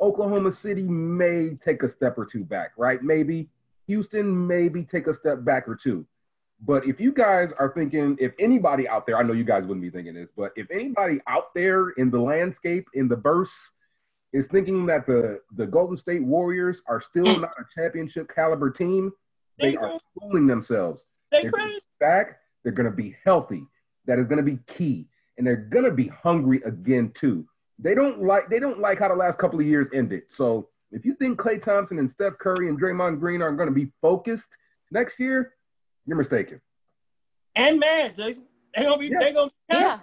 Oklahoma 0.01 0.57
City 0.63 0.85
may 0.85 1.59
take 1.63 1.83
a 1.83 1.93
step 1.95 2.17
or 2.17 2.25
two 2.25 2.45
back, 2.45 2.71
right? 2.79 3.03
Maybe 3.03 3.51
Houston 3.87 4.47
maybe 4.47 4.85
take 4.85 5.07
a 5.07 5.15
step 5.15 5.45
back 5.45 5.69
or 5.69 5.77
two. 5.77 6.07
But 6.65 6.87
if 6.87 6.99
you 6.99 7.13
guys 7.13 7.51
are 7.59 7.75
thinking, 7.75 8.17
if 8.19 8.33
anybody 8.39 8.89
out 8.89 9.07
there, 9.07 9.19
I 9.19 9.23
know 9.23 9.35
you 9.35 9.45
guys 9.45 9.65
wouldn't 9.65 9.83
be 9.83 9.91
thinking 9.91 10.15
this, 10.15 10.31
but 10.35 10.53
if 10.57 10.67
anybody 10.71 11.21
out 11.29 11.53
there 11.53 11.91
in 11.99 12.11
the 12.11 12.19
landscape, 12.19 12.87
in 12.95 13.07
the 13.07 13.17
verse, 13.17 13.53
is 14.33 14.47
thinking 14.47 14.87
that 14.87 15.07
the, 15.07 15.41
the 15.59 15.67
Golden 15.67 15.99
State 15.99 16.25
Warriors 16.25 16.79
are 16.87 17.03
still 17.03 17.27
mm. 17.27 17.43
not 17.43 17.53
a 17.59 17.65
championship 17.79 18.35
caliber 18.35 18.71
team, 18.71 19.13
they, 19.59 19.73
they 19.73 19.77
are 19.77 20.01
fooling 20.19 20.47
themselves. 20.47 21.03
They 21.31 21.43
They're 21.43 21.53
back. 22.01 22.39
They're 22.63 22.73
going 22.73 22.91
to 22.91 22.97
be 22.97 23.15
healthy 23.27 23.67
that 24.07 24.19
is 24.19 24.27
going 24.27 24.45
to 24.45 24.51
be 24.51 24.59
key, 24.67 25.07
and 25.39 25.47
they're 25.47 25.57
going 25.57 25.85
to 25.85 25.91
be 25.91 26.09
hungry 26.09 26.63
again 26.65 27.13
too. 27.19 27.47
They 27.79 27.95
don't 27.95 28.23
like 28.23 28.49
they 28.49 28.61
don't 28.61 28.81
like 28.81 28.99
how 28.99 29.09
the 29.09 29.15
last 29.15 29.39
couple 29.39 29.59
of 29.61 29.67
years 29.67 29.89
ended. 29.93 30.23
So 30.37 30.69
if 30.93 31.05
you 31.05 31.15
think 31.17 31.39
Klay 31.39 31.63
Thompson 31.63 31.99
and 31.99 32.11
Steph 32.11 32.39
Curry 32.39 32.69
and 32.69 32.81
Draymond 32.81 33.19
Green 33.19 33.43
are 33.43 33.53
going 33.53 33.69
to 33.69 33.75
be 33.75 33.91
focused 34.01 34.45
next 34.93 35.19
year, 35.19 35.55
you're 36.07 36.17
mistaken. 36.17 36.61
And 37.57 37.81
mad, 37.81 38.17
Jason, 38.17 38.47
They're 38.75 38.85
gonna 38.85 38.99
be 38.99 39.09
yeah. 39.09 39.19
they 39.21 39.33
gonna 39.33 39.51
yeah. 39.71 39.99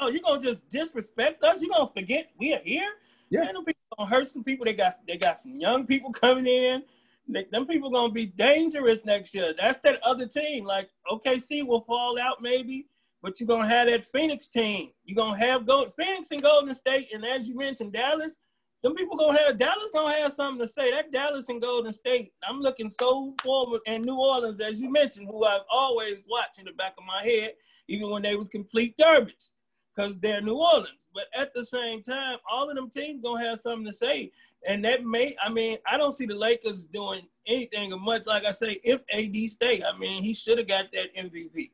Oh, 0.00 0.08
you're 0.08 0.22
gonna 0.22 0.40
just 0.40 0.68
disrespect 0.68 1.42
us? 1.42 1.62
You're 1.62 1.70
gonna 1.70 1.90
forget 1.94 2.30
we 2.38 2.52
are 2.52 2.60
here? 2.62 2.90
Yeah. 3.30 3.40
Man, 3.40 3.64
people 3.64 3.74
gonna 3.96 4.10
hurt 4.10 4.28
some 4.28 4.44
people. 4.44 4.64
They 4.64 4.74
got 4.74 4.94
they 5.06 5.16
got 5.16 5.38
some 5.38 5.58
young 5.58 5.86
people 5.86 6.12
coming 6.12 6.46
in. 6.46 6.82
they, 7.28 7.44
them 7.50 7.66
people 7.66 7.90
gonna 7.90 8.12
be 8.12 8.26
dangerous 8.26 9.04
next 9.04 9.34
year. 9.34 9.54
That's 9.58 9.78
that 9.80 10.02
other 10.02 10.26
team. 10.26 10.64
Like 10.64 10.90
OKC 11.08 11.66
will 11.66 11.82
fall 11.82 12.18
out 12.20 12.42
maybe, 12.42 12.86
but 13.24 13.40
you're 13.40 13.46
gonna 13.46 13.66
have 13.66 13.88
that 13.88 14.04
Phoenix 14.04 14.48
team. 14.48 14.90
You're 15.06 15.16
gonna 15.16 15.38
have 15.38 15.66
go 15.66 15.88
Phoenix 15.98 16.30
and 16.30 16.42
Golden 16.42 16.74
State, 16.74 17.08
and 17.14 17.24
as 17.24 17.48
you 17.48 17.56
mentioned, 17.56 17.94
Dallas. 17.94 18.38
Them 18.82 18.94
people 18.94 19.16
gonna 19.16 19.38
have 19.40 19.58
Dallas 19.58 19.88
gonna 19.94 20.14
have 20.14 20.30
something 20.30 20.60
to 20.60 20.68
say. 20.68 20.90
That 20.90 21.10
Dallas 21.10 21.48
and 21.48 21.58
Golden 21.58 21.90
State, 21.90 22.34
I'm 22.46 22.60
looking 22.60 22.90
so 22.90 23.34
forward, 23.42 23.80
and 23.86 24.04
New 24.04 24.18
Orleans, 24.20 24.60
as 24.60 24.78
you 24.78 24.92
mentioned, 24.92 25.28
who 25.28 25.42
I've 25.46 25.62
always 25.70 26.22
watched 26.28 26.58
in 26.58 26.66
the 26.66 26.72
back 26.72 26.96
of 26.98 27.04
my 27.06 27.22
head, 27.22 27.54
even 27.88 28.10
when 28.10 28.20
they 28.20 28.36
was 28.36 28.50
complete 28.50 28.94
garbage, 28.98 29.52
because 29.96 30.18
they're 30.18 30.42
New 30.42 30.56
Orleans. 30.56 31.08
But 31.14 31.24
at 31.34 31.54
the 31.54 31.64
same 31.64 32.02
time, 32.02 32.36
all 32.46 32.68
of 32.68 32.76
them 32.76 32.90
teams 32.90 33.22
gonna 33.22 33.42
have 33.48 33.58
something 33.58 33.86
to 33.86 33.92
say. 33.92 34.32
And 34.68 34.84
that 34.84 35.02
may, 35.02 35.34
I 35.42 35.48
mean, 35.48 35.78
I 35.90 35.96
don't 35.96 36.12
see 36.12 36.26
the 36.26 36.36
Lakers 36.36 36.84
doing 36.84 37.26
anything 37.46 37.98
much. 38.02 38.26
Like 38.26 38.44
I 38.44 38.50
say, 38.50 38.80
if 38.84 39.00
AD 39.10 39.48
stay, 39.48 39.82
I 39.82 39.96
mean, 39.96 40.22
he 40.22 40.34
should 40.34 40.58
have 40.58 40.68
got 40.68 40.92
that 40.92 41.16
MVP, 41.16 41.70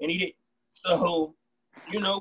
and 0.00 0.10
he 0.10 0.16
did. 0.16 0.32
So, 0.74 1.34
you 1.90 2.00
know, 2.00 2.20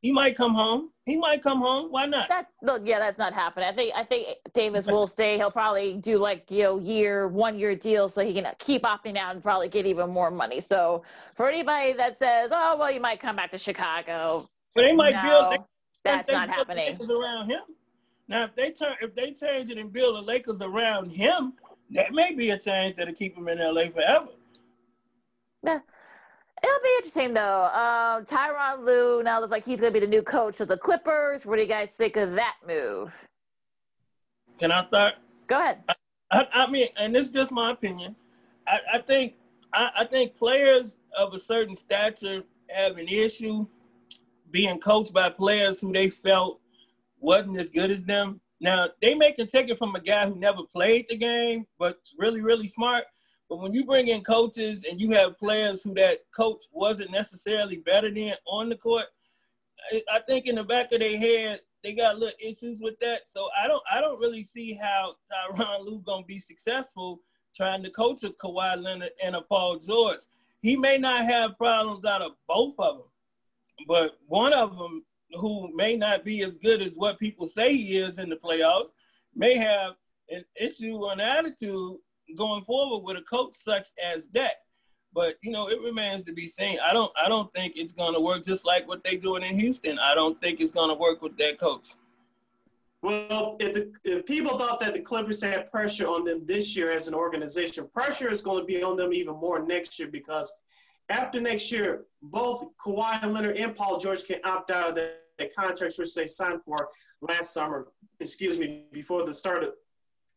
he 0.00 0.12
might 0.12 0.36
come 0.36 0.54
home. 0.54 0.90
He 1.06 1.16
might 1.16 1.42
come 1.42 1.58
home. 1.58 1.90
Why 1.90 2.06
not? 2.06 2.28
That 2.28 2.46
look, 2.62 2.82
yeah, 2.84 2.98
that's 2.98 3.18
not 3.18 3.32
happening. 3.32 3.68
I 3.68 3.72
think 3.72 3.92
I 3.96 4.04
think 4.04 4.36
Davis 4.54 4.86
will 4.86 5.06
stay. 5.06 5.36
He'll 5.36 5.50
probably 5.50 5.94
do 5.94 6.18
like 6.18 6.44
you 6.50 6.62
know 6.62 6.78
year 6.78 7.26
one 7.26 7.58
year 7.58 7.74
deal 7.74 8.08
so 8.08 8.24
he 8.24 8.32
can 8.32 8.46
keep 8.58 8.82
opting 8.82 9.16
out 9.16 9.34
and 9.34 9.42
probably 9.42 9.68
get 9.68 9.86
even 9.86 10.10
more 10.10 10.30
money. 10.30 10.60
So 10.60 11.02
for 11.34 11.48
anybody 11.48 11.94
that 11.94 12.16
says, 12.16 12.50
oh 12.52 12.76
well, 12.78 12.92
you 12.92 13.00
might 13.00 13.18
come 13.20 13.34
back 13.34 13.50
to 13.52 13.58
Chicago, 13.58 14.44
but 14.74 14.82
they 14.82 14.92
might 14.92 15.14
no, 15.14 15.22
build. 15.22 15.52
They, 15.52 15.58
that's 16.04 16.28
they 16.28 16.34
not 16.34 16.48
happening. 16.48 16.98
Around 17.10 17.50
him. 17.50 17.60
Now, 18.28 18.44
if 18.44 18.54
they 18.54 18.70
turn, 18.70 18.94
if 19.00 19.14
they 19.14 19.32
change 19.32 19.70
it 19.70 19.78
and 19.78 19.92
build 19.92 20.16
the 20.16 20.20
Lakers 20.20 20.62
around 20.62 21.10
him, 21.10 21.54
that 21.90 22.12
may 22.12 22.34
be 22.34 22.50
a 22.50 22.58
change 22.58 22.96
that'll 22.96 23.14
keep 23.14 23.36
him 23.36 23.48
in 23.48 23.58
LA 23.58 23.88
forever. 23.90 24.28
Yeah. 25.64 25.80
It'll 26.62 26.82
be 26.82 26.90
interesting 26.98 27.34
though. 27.34 27.64
Um, 27.64 28.24
Tyronn 28.24 28.84
Lue 28.84 29.22
now 29.22 29.40
looks 29.40 29.50
like 29.50 29.64
he's 29.64 29.80
going 29.80 29.92
to 29.92 30.00
be 30.00 30.04
the 30.04 30.10
new 30.10 30.22
coach 30.22 30.60
of 30.60 30.68
the 30.68 30.76
Clippers. 30.76 31.46
What 31.46 31.56
do 31.56 31.62
you 31.62 31.68
guys 31.68 31.92
think 31.92 32.16
of 32.16 32.32
that 32.34 32.56
move? 32.66 33.28
Can 34.58 34.72
I 34.72 34.86
start? 34.86 35.14
Go 35.46 35.60
ahead. 35.60 35.78
I, 35.88 35.94
I, 36.30 36.46
I 36.52 36.70
mean, 36.70 36.88
and 36.96 37.14
this 37.14 37.26
is 37.26 37.30
just 37.30 37.52
my 37.52 37.70
opinion. 37.70 38.16
I, 38.66 38.78
I 38.94 38.98
think 38.98 39.34
I, 39.72 39.90
I 39.98 40.04
think 40.04 40.34
players 40.34 40.98
of 41.16 41.34
a 41.34 41.38
certain 41.38 41.74
stature 41.74 42.42
have 42.70 42.98
an 42.98 43.08
issue 43.08 43.66
being 44.50 44.78
coached 44.78 45.12
by 45.12 45.28
players 45.28 45.80
who 45.80 45.92
they 45.92 46.10
felt 46.10 46.60
wasn't 47.20 47.58
as 47.58 47.70
good 47.70 47.90
as 47.90 48.02
them. 48.04 48.40
Now 48.60 48.88
they 49.00 49.14
may 49.14 49.32
can 49.32 49.46
take 49.46 49.68
it 49.68 49.78
from 49.78 49.94
a 49.94 50.00
guy 50.00 50.26
who 50.26 50.34
never 50.34 50.62
played 50.62 51.06
the 51.08 51.16
game, 51.16 51.66
but 51.78 51.98
really, 52.18 52.42
really 52.42 52.66
smart. 52.66 53.04
But 53.48 53.60
when 53.60 53.72
you 53.72 53.84
bring 53.84 54.08
in 54.08 54.22
coaches 54.22 54.84
and 54.84 55.00
you 55.00 55.10
have 55.12 55.38
players 55.38 55.82
who 55.82 55.94
that 55.94 56.18
coach 56.36 56.66
wasn't 56.70 57.10
necessarily 57.10 57.78
better 57.78 58.12
than 58.12 58.34
on 58.46 58.68
the 58.68 58.76
court, 58.76 59.06
I 60.12 60.20
think 60.20 60.46
in 60.46 60.56
the 60.56 60.64
back 60.64 60.92
of 60.92 61.00
their 61.00 61.16
head 61.16 61.60
they 61.82 61.94
got 61.94 62.18
little 62.18 62.38
issues 62.44 62.78
with 62.80 62.98
that. 63.00 63.28
So 63.28 63.48
I 63.58 63.66
don't 63.66 63.82
I 63.90 64.00
don't 64.00 64.20
really 64.20 64.42
see 64.42 64.74
how 64.74 65.14
Tyronn 65.32 65.84
Lue 65.84 66.02
gonna 66.04 66.24
be 66.26 66.38
successful 66.38 67.20
trying 67.54 67.82
to 67.82 67.90
coach 67.90 68.24
a 68.24 68.30
Kawhi 68.30 68.82
Leonard 68.82 69.12
and 69.22 69.36
a 69.36 69.40
Paul 69.40 69.78
George. 69.78 70.20
He 70.60 70.76
may 70.76 70.98
not 70.98 71.24
have 71.24 71.56
problems 71.56 72.04
out 72.04 72.20
of 72.20 72.32
both 72.46 72.74
of 72.78 72.98
them, 72.98 73.06
but 73.86 74.18
one 74.26 74.52
of 74.52 74.76
them 74.76 75.04
who 75.32 75.74
may 75.74 75.96
not 75.96 76.24
be 76.24 76.42
as 76.42 76.56
good 76.56 76.82
as 76.82 76.94
what 76.94 77.18
people 77.18 77.46
say 77.46 77.74
he 77.74 77.98
is 77.98 78.18
in 78.18 78.28
the 78.28 78.36
playoffs 78.36 78.90
may 79.34 79.56
have 79.56 79.94
an 80.30 80.44
issue 80.60 81.06
an 81.06 81.20
attitude 81.20 81.96
going 82.36 82.64
forward 82.64 83.04
with 83.04 83.16
a 83.16 83.22
coach 83.22 83.54
such 83.54 83.88
as 84.02 84.28
that. 84.28 84.54
But 85.12 85.36
you 85.42 85.50
know, 85.50 85.68
it 85.68 85.80
remains 85.82 86.22
to 86.22 86.32
be 86.32 86.46
seen. 86.46 86.78
I 86.84 86.92
don't 86.92 87.12
I 87.22 87.28
don't 87.28 87.52
think 87.54 87.76
it's 87.76 87.92
gonna 87.92 88.20
work 88.20 88.44
just 88.44 88.64
like 88.64 88.86
what 88.86 89.02
they 89.04 89.16
doing 89.16 89.42
in 89.42 89.58
Houston. 89.58 89.98
I 89.98 90.14
don't 90.14 90.40
think 90.40 90.60
it's 90.60 90.70
gonna 90.70 90.94
work 90.94 91.22
with 91.22 91.36
that 91.38 91.58
coach. 91.58 91.94
Well, 93.00 93.56
if, 93.60 93.74
the, 93.74 93.92
if 94.04 94.26
people 94.26 94.58
thought 94.58 94.80
that 94.80 94.92
the 94.92 95.00
Clippers 95.00 95.40
had 95.40 95.70
pressure 95.70 96.08
on 96.08 96.24
them 96.24 96.44
this 96.44 96.76
year 96.76 96.90
as 96.90 97.06
an 97.06 97.14
organization, 97.14 97.88
pressure 97.88 98.30
is 98.30 98.42
going 98.42 98.60
to 98.60 98.66
be 98.66 98.82
on 98.82 98.96
them 98.96 99.12
even 99.12 99.36
more 99.36 99.64
next 99.64 99.98
year 100.00 100.08
because 100.08 100.52
after 101.08 101.40
next 101.40 101.70
year, 101.70 102.06
both 102.22 102.66
Kawhi 102.84 103.22
Leonard 103.22 103.56
and 103.56 103.74
Paul 103.74 103.98
George 103.98 104.24
can 104.26 104.40
opt 104.44 104.70
out 104.72 104.90
of 104.90 104.94
the, 104.96 105.12
their 105.38 105.48
contracts, 105.56 105.98
which 105.98 106.14
they 106.14 106.26
signed 106.26 106.60
for 106.64 106.88
last 107.20 107.54
summer, 107.54 107.86
excuse 108.18 108.58
me, 108.58 108.86
before 108.92 109.24
the 109.24 109.32
start 109.32 109.62
of, 109.62 109.70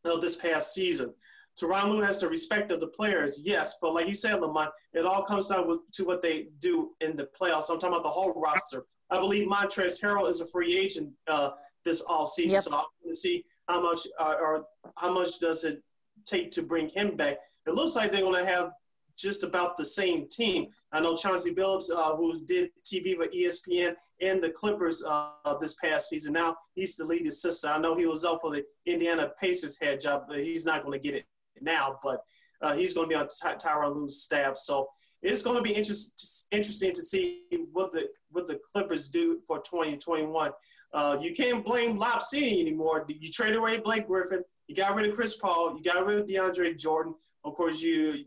of 0.06 0.22
this 0.22 0.36
past 0.36 0.74
season. 0.74 1.14
Tyronn 1.60 1.90
Lue 1.90 2.02
has 2.02 2.20
the 2.20 2.28
respect 2.28 2.72
of 2.72 2.80
the 2.80 2.88
players, 2.88 3.42
yes, 3.44 3.78
but 3.82 3.94
like 3.94 4.08
you 4.08 4.14
said, 4.14 4.36
Lamont, 4.36 4.72
it 4.94 5.06
all 5.06 5.24
comes 5.24 5.50
down 5.50 5.68
with, 5.68 5.80
to 5.94 6.06
what 6.06 6.22
they 6.22 6.48
do 6.60 6.92
in 7.02 7.16
the 7.16 7.30
playoffs. 7.40 7.70
I'm 7.70 7.80
talking 7.80 7.90
about 7.90 8.04
the 8.04 8.10
whole 8.10 8.34
roster. 8.36 8.86
I 9.10 9.20
believe 9.20 9.48
Montrezl 9.48 10.02
Harrell 10.02 10.30
is 10.30 10.42
a 10.42 10.48
free 10.48 10.78
agent 10.78 11.12
uh, 11.28 11.52
this 11.84 12.02
all 12.02 12.26
season, 12.26 12.54
yep. 12.54 12.64
so 12.64 12.72
I'm 12.72 12.86
going 13.02 13.12
to 13.12 13.16
see 13.16 13.44
how 13.68 13.82
much 13.82 14.08
uh, 14.20 14.36
or 14.40 14.66
how 14.98 15.14
much 15.14 15.40
does 15.40 15.64
it 15.64 15.82
take 16.26 16.52
to 16.52 16.62
bring 16.62 16.90
him 16.90 17.16
back. 17.16 17.38
It 17.66 17.74
looks 17.74 17.96
like 17.96 18.12
they're 18.12 18.22
going 18.22 18.44
to 18.44 18.52
have 18.52 18.72
just 19.18 19.44
about 19.44 19.78
the 19.78 19.86
same 19.86 20.28
team. 20.28 20.68
I 20.92 21.00
know 21.00 21.16
Chauncey 21.16 21.54
Billups, 21.54 21.92
uh, 21.94 22.16
who 22.16 22.44
did 22.46 22.70
TV 22.84 23.16
for 23.16 23.28
ESPN 23.28 23.96
and 24.22 24.42
the 24.42 24.50
Clippers 24.50 25.04
uh, 25.06 25.58
this 25.60 25.76
past 25.76 26.10
season. 26.10 26.34
Now 26.34 26.56
he's 26.76 26.96
the 26.96 27.06
lead 27.06 27.28
assistant. 27.28 27.74
I 27.74 27.80
know 27.80 27.96
he 27.96 28.06
was 28.06 28.26
up 28.26 28.40
for 28.42 28.52
the 28.52 28.64
Indiana 28.86 29.32
Pacers 29.40 29.80
head 29.80 30.02
job, 30.02 30.24
but 30.28 30.40
he's 30.40 30.66
not 30.66 30.84
going 30.84 31.00
to 31.00 31.04
get 31.04 31.16
it 31.16 31.26
now, 31.62 32.00
but 32.04 32.24
uh, 32.62 32.76
he's 32.76 32.94
going 32.94 33.10
to 33.10 33.10
be 33.10 33.16
on 33.16 33.28
Ty- 33.42 33.56
Tyronn 33.56 33.96
Lue's 33.96 34.22
staff. 34.22 34.58
So 34.58 34.90
it's 35.22 35.44
going 35.44 35.58
to 35.58 35.64
be 35.64 35.72
interest- 35.72 36.48
interesting 36.52 36.94
to 36.94 37.04
see 37.04 37.44
what 37.72 37.92
the 37.92 38.10
what 38.32 38.48
the 38.48 38.60
Clippers 38.72 39.10
do 39.10 39.40
for 39.46 39.58
2021. 39.60 40.52
Uh, 40.94 41.18
you 41.22 41.34
can't 41.34 41.66
blame 41.66 41.98
Lob 41.98 42.22
City 42.22 42.62
anymore. 42.62 43.06
You 43.08 43.32
traded 43.32 43.58
away 43.58 43.80
Blake 43.80 44.08
Griffin. 44.08 44.44
You 44.68 44.76
got 44.76 44.96
rid 44.96 45.10
of 45.10 45.16
Chris 45.16 45.38
Paul. 45.38 45.78
You 45.78 45.84
got 45.84 46.06
rid 46.06 46.20
of 46.20 46.28
DeAndre 46.28 46.78
Jordan. 46.78 47.16
Of 47.44 47.56
course, 47.56 47.82
you 47.82 48.26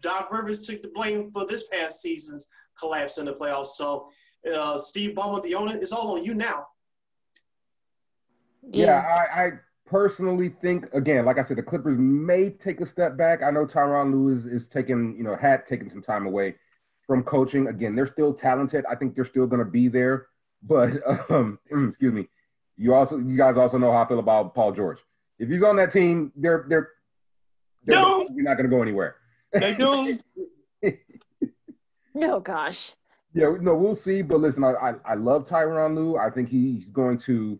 Doc 0.00 0.32
Rivers 0.32 0.62
took 0.62 0.82
the 0.82 0.90
blame 0.94 1.30
for 1.30 1.46
this 1.46 1.66
past 1.68 2.00
season's 2.00 2.48
collapse 2.78 3.18
in 3.18 3.26
the 3.26 3.34
playoffs. 3.34 3.68
So 3.68 4.08
uh, 4.52 4.78
Steve 4.78 5.14
Ballmer, 5.14 5.42
the 5.42 5.54
owner, 5.54 5.76
it's 5.76 5.92
all 5.92 6.16
on 6.16 6.24
you 6.24 6.34
now. 6.34 6.66
Yeah, 8.62 8.86
yeah 8.86 9.24
I, 9.34 9.42
I 9.42 9.50
personally 9.90 10.54
think 10.62 10.84
again, 10.94 11.24
like 11.24 11.38
I 11.38 11.46
said, 11.46 11.56
the 11.56 11.62
Clippers 11.62 11.98
may 11.98 12.50
take 12.50 12.80
a 12.80 12.86
step 12.86 13.16
back. 13.16 13.42
I 13.42 13.50
know 13.50 13.66
Tyronn 13.66 14.12
Lue 14.12 14.38
is, 14.38 14.46
is 14.46 14.68
taking, 14.72 15.16
you 15.18 15.24
know, 15.24 15.36
had 15.36 15.66
taken 15.66 15.90
some 15.90 16.02
time 16.02 16.26
away 16.26 16.54
from 17.06 17.24
coaching. 17.24 17.66
Again, 17.66 17.96
they're 17.96 18.10
still 18.10 18.32
talented. 18.32 18.84
I 18.88 18.94
think 18.94 19.16
they're 19.16 19.28
still 19.28 19.46
going 19.46 19.64
to 19.64 19.70
be 19.70 19.88
there. 19.88 20.28
But 20.62 20.90
um, 21.30 21.58
excuse 21.88 22.12
me, 22.12 22.28
you 22.76 22.94
also, 22.94 23.18
you 23.18 23.36
guys 23.36 23.56
also 23.56 23.78
know 23.78 23.90
how 23.90 24.04
I 24.04 24.08
feel 24.08 24.20
about 24.20 24.54
Paul 24.54 24.72
George. 24.72 24.98
If 25.38 25.48
he's 25.48 25.62
on 25.62 25.76
that 25.76 25.92
team, 25.92 26.32
they're 26.36 26.66
they're, 26.68 26.90
they're 27.84 27.98
you're 27.98 28.44
not 28.44 28.56
going 28.56 28.70
to 28.70 28.76
go 28.76 28.82
anywhere. 28.82 29.16
They 29.52 29.74
do. 29.74 30.18
no, 32.14 32.40
gosh. 32.40 32.92
Yeah, 33.32 33.54
no, 33.60 33.74
we'll 33.74 33.96
see. 33.96 34.22
But 34.22 34.40
listen, 34.40 34.62
I 34.62 34.72
I, 34.72 34.94
I 35.04 35.14
love 35.14 35.48
Tyronn 35.48 35.96
Lue. 35.96 36.16
I 36.16 36.30
think 36.30 36.48
he's 36.48 36.88
going 36.88 37.18
to 37.20 37.58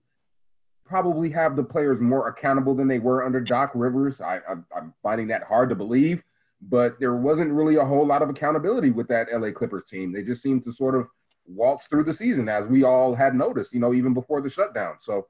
probably 0.90 1.30
have 1.30 1.54
the 1.54 1.62
players 1.62 2.00
more 2.00 2.26
accountable 2.26 2.74
than 2.74 2.88
they 2.88 2.98
were 2.98 3.24
under 3.24 3.40
Doc 3.40 3.70
Rivers. 3.76 4.20
I, 4.20 4.40
am 4.76 4.92
finding 5.04 5.28
that 5.28 5.44
hard 5.44 5.68
to 5.68 5.76
believe, 5.76 6.20
but 6.60 6.98
there 6.98 7.14
wasn't 7.14 7.52
really 7.52 7.76
a 7.76 7.84
whole 7.84 8.04
lot 8.04 8.22
of 8.22 8.28
accountability 8.28 8.90
with 8.90 9.06
that 9.06 9.28
LA 9.32 9.52
Clippers 9.52 9.84
team. 9.88 10.12
They 10.12 10.24
just 10.24 10.42
seemed 10.42 10.64
to 10.64 10.72
sort 10.72 10.96
of 10.96 11.06
waltz 11.46 11.84
through 11.88 12.04
the 12.04 12.14
season, 12.14 12.48
as 12.48 12.66
we 12.68 12.82
all 12.82 13.14
had 13.14 13.36
noticed, 13.36 13.72
you 13.72 13.78
know, 13.78 13.94
even 13.94 14.12
before 14.12 14.42
the 14.42 14.50
shutdown. 14.50 14.96
So 15.02 15.28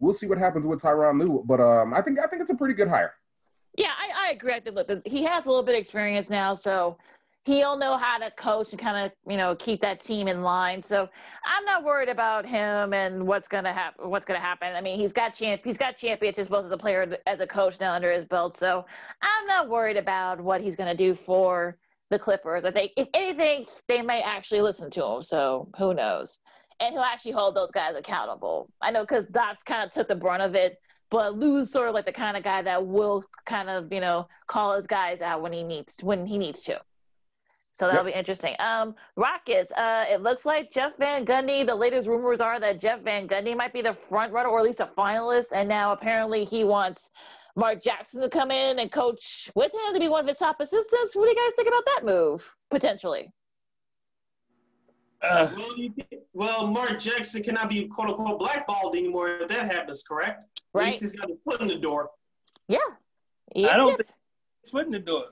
we'll 0.00 0.16
see 0.16 0.26
what 0.26 0.38
happens 0.38 0.64
with 0.64 0.80
Tyronn 0.80 1.20
Lue, 1.20 1.44
but 1.46 1.60
um, 1.60 1.92
I 1.92 2.00
think 2.00 2.18
I 2.18 2.26
think 2.26 2.40
it's 2.40 2.50
a 2.50 2.54
pretty 2.54 2.74
good 2.74 2.88
hire. 2.88 3.12
Yeah, 3.76 3.92
I, 3.98 4.28
I 4.28 4.32
agree. 4.32 4.54
I 4.54 4.60
think 4.60 4.76
look, 4.76 5.06
he 5.06 5.24
has 5.24 5.44
a 5.44 5.48
little 5.48 5.62
bit 5.62 5.74
of 5.74 5.80
experience 5.80 6.30
now, 6.30 6.54
so 6.54 6.96
he'll 7.44 7.76
know 7.76 7.96
how 7.96 8.18
to 8.18 8.30
coach 8.32 8.70
and 8.70 8.80
kind 8.80 9.06
of 9.06 9.30
you 9.30 9.36
know 9.36 9.54
keep 9.56 9.80
that 9.80 10.00
team 10.00 10.28
in 10.28 10.42
line. 10.42 10.82
So 10.82 11.08
I'm 11.44 11.64
not 11.64 11.84
worried 11.84 12.08
about 12.08 12.46
him 12.46 12.94
and 12.94 13.26
what's 13.26 13.48
gonna 13.48 13.72
happen. 13.72 14.08
What's 14.08 14.26
gonna 14.26 14.40
happen? 14.40 14.74
I 14.74 14.80
mean, 14.80 14.98
he's 14.98 15.12
got 15.12 15.34
champ. 15.34 15.62
He's 15.64 15.78
got 15.78 15.96
championships 15.96 16.48
both 16.48 16.64
as 16.64 16.70
a 16.70 16.76
player 16.76 17.16
as 17.26 17.40
a 17.40 17.46
coach 17.46 17.80
now 17.80 17.92
under 17.92 18.12
his 18.12 18.24
belt. 18.24 18.56
So 18.56 18.84
I'm 19.20 19.46
not 19.46 19.68
worried 19.68 19.96
about 19.96 20.40
what 20.40 20.60
he's 20.60 20.76
gonna 20.76 20.94
do 20.94 21.14
for 21.14 21.76
the 22.10 22.18
Clippers. 22.18 22.64
I 22.64 22.70
think 22.70 22.92
if 22.96 23.08
anything, 23.14 23.66
they 23.88 24.02
may 24.02 24.22
actually 24.22 24.60
listen 24.60 24.90
to 24.90 25.04
him. 25.04 25.22
So 25.22 25.68
who 25.78 25.94
knows? 25.94 26.40
And 26.78 26.92
he'll 26.92 27.02
actually 27.02 27.32
hold 27.32 27.54
those 27.56 27.70
guys 27.70 27.96
accountable. 27.96 28.70
I 28.80 28.90
know 28.90 29.02
because 29.02 29.26
Doc 29.26 29.64
kind 29.64 29.84
of 29.84 29.90
took 29.90 30.08
the 30.08 30.16
brunt 30.16 30.42
of 30.42 30.54
it. 30.54 30.78
But 31.10 31.38
Lue's 31.38 31.70
sort 31.70 31.88
of 31.88 31.94
like 31.94 32.06
the 32.06 32.12
kind 32.12 32.38
of 32.38 32.42
guy 32.42 32.62
that 32.62 32.86
will 32.86 33.22
kind 33.44 33.68
of, 33.68 33.92
you 33.92 34.00
know, 34.00 34.28
call 34.46 34.74
his 34.76 34.86
guys 34.86 35.20
out 35.20 35.42
when 35.42 35.52
he 35.52 35.62
needs 35.62 35.96
when 36.02 36.24
he 36.24 36.38
needs 36.38 36.62
to. 36.62 36.80
So 37.72 37.86
that'll 37.86 38.04
yep. 38.04 38.14
be 38.14 38.18
interesting. 38.18 38.54
Um, 38.58 38.94
Rockets. 39.16 39.72
Uh, 39.72 40.04
it 40.08 40.22
looks 40.22 40.44
like 40.44 40.70
Jeff 40.70 40.96
Van 40.98 41.24
Gundy. 41.24 41.66
The 41.66 41.74
latest 41.74 42.06
rumors 42.06 42.40
are 42.40 42.60
that 42.60 42.78
Jeff 42.78 43.00
Van 43.00 43.26
Gundy 43.26 43.56
might 43.56 43.72
be 43.72 43.80
the 43.80 43.94
front 43.94 44.32
runner, 44.32 44.50
or 44.50 44.58
at 44.58 44.64
least 44.64 44.80
a 44.80 44.90
finalist. 44.96 45.52
And 45.54 45.68
now 45.68 45.92
apparently 45.92 46.44
he 46.44 46.64
wants 46.64 47.10
Mark 47.56 47.82
Jackson 47.82 48.20
to 48.20 48.28
come 48.28 48.50
in 48.50 48.78
and 48.78 48.92
coach 48.92 49.50
with 49.54 49.72
him 49.72 49.94
to 49.94 50.00
be 50.00 50.08
one 50.08 50.20
of 50.20 50.28
his 50.28 50.36
top 50.36 50.60
assistants. 50.60 51.16
What 51.16 51.24
do 51.24 51.30
you 51.30 51.36
guys 51.36 51.54
think 51.56 51.68
about 51.68 51.84
that 51.86 52.04
move 52.04 52.56
potentially? 52.70 53.32
Uh, 55.22 55.48
well, 55.56 55.76
well, 56.34 56.66
Mark 56.66 56.98
Jackson 56.98 57.42
cannot 57.42 57.70
be 57.70 57.86
quote 57.86 58.08
unquote 58.08 58.38
blackballed 58.38 58.96
anymore 58.96 59.36
if 59.36 59.48
that 59.48 59.72
happens, 59.72 60.02
correct? 60.02 60.44
Right. 60.74 60.82
At 60.82 60.86
least 60.86 61.00
he's 61.00 61.16
got 61.16 61.30
a 61.30 61.36
foot 61.44 61.60
in 61.62 61.68
the 61.68 61.78
door. 61.78 62.10
Yeah. 62.68 62.78
yeah. 63.54 63.68
I 63.68 63.76
don't 63.76 63.96
think 63.96 64.08
foot 64.70 64.84
in 64.84 64.92
the 64.92 64.98
door. 64.98 65.24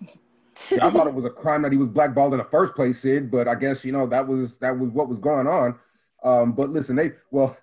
yeah, 0.70 0.86
I 0.86 0.90
thought 0.90 1.06
it 1.06 1.14
was 1.14 1.24
a 1.24 1.30
crime 1.30 1.62
that 1.62 1.72
he 1.72 1.78
was 1.78 1.88
blackballed 1.88 2.32
in 2.32 2.38
the 2.38 2.44
first 2.44 2.74
place, 2.74 3.00
Sid. 3.02 3.30
But 3.30 3.48
I 3.48 3.54
guess 3.54 3.84
you 3.84 3.92
know 3.92 4.06
that 4.08 4.26
was 4.26 4.50
that 4.60 4.78
was 4.78 4.90
what 4.90 5.08
was 5.08 5.18
going 5.18 5.46
on. 5.46 5.74
Um, 6.24 6.52
but 6.52 6.70
listen, 6.70 6.96
they 6.96 7.12
well, 7.30 7.56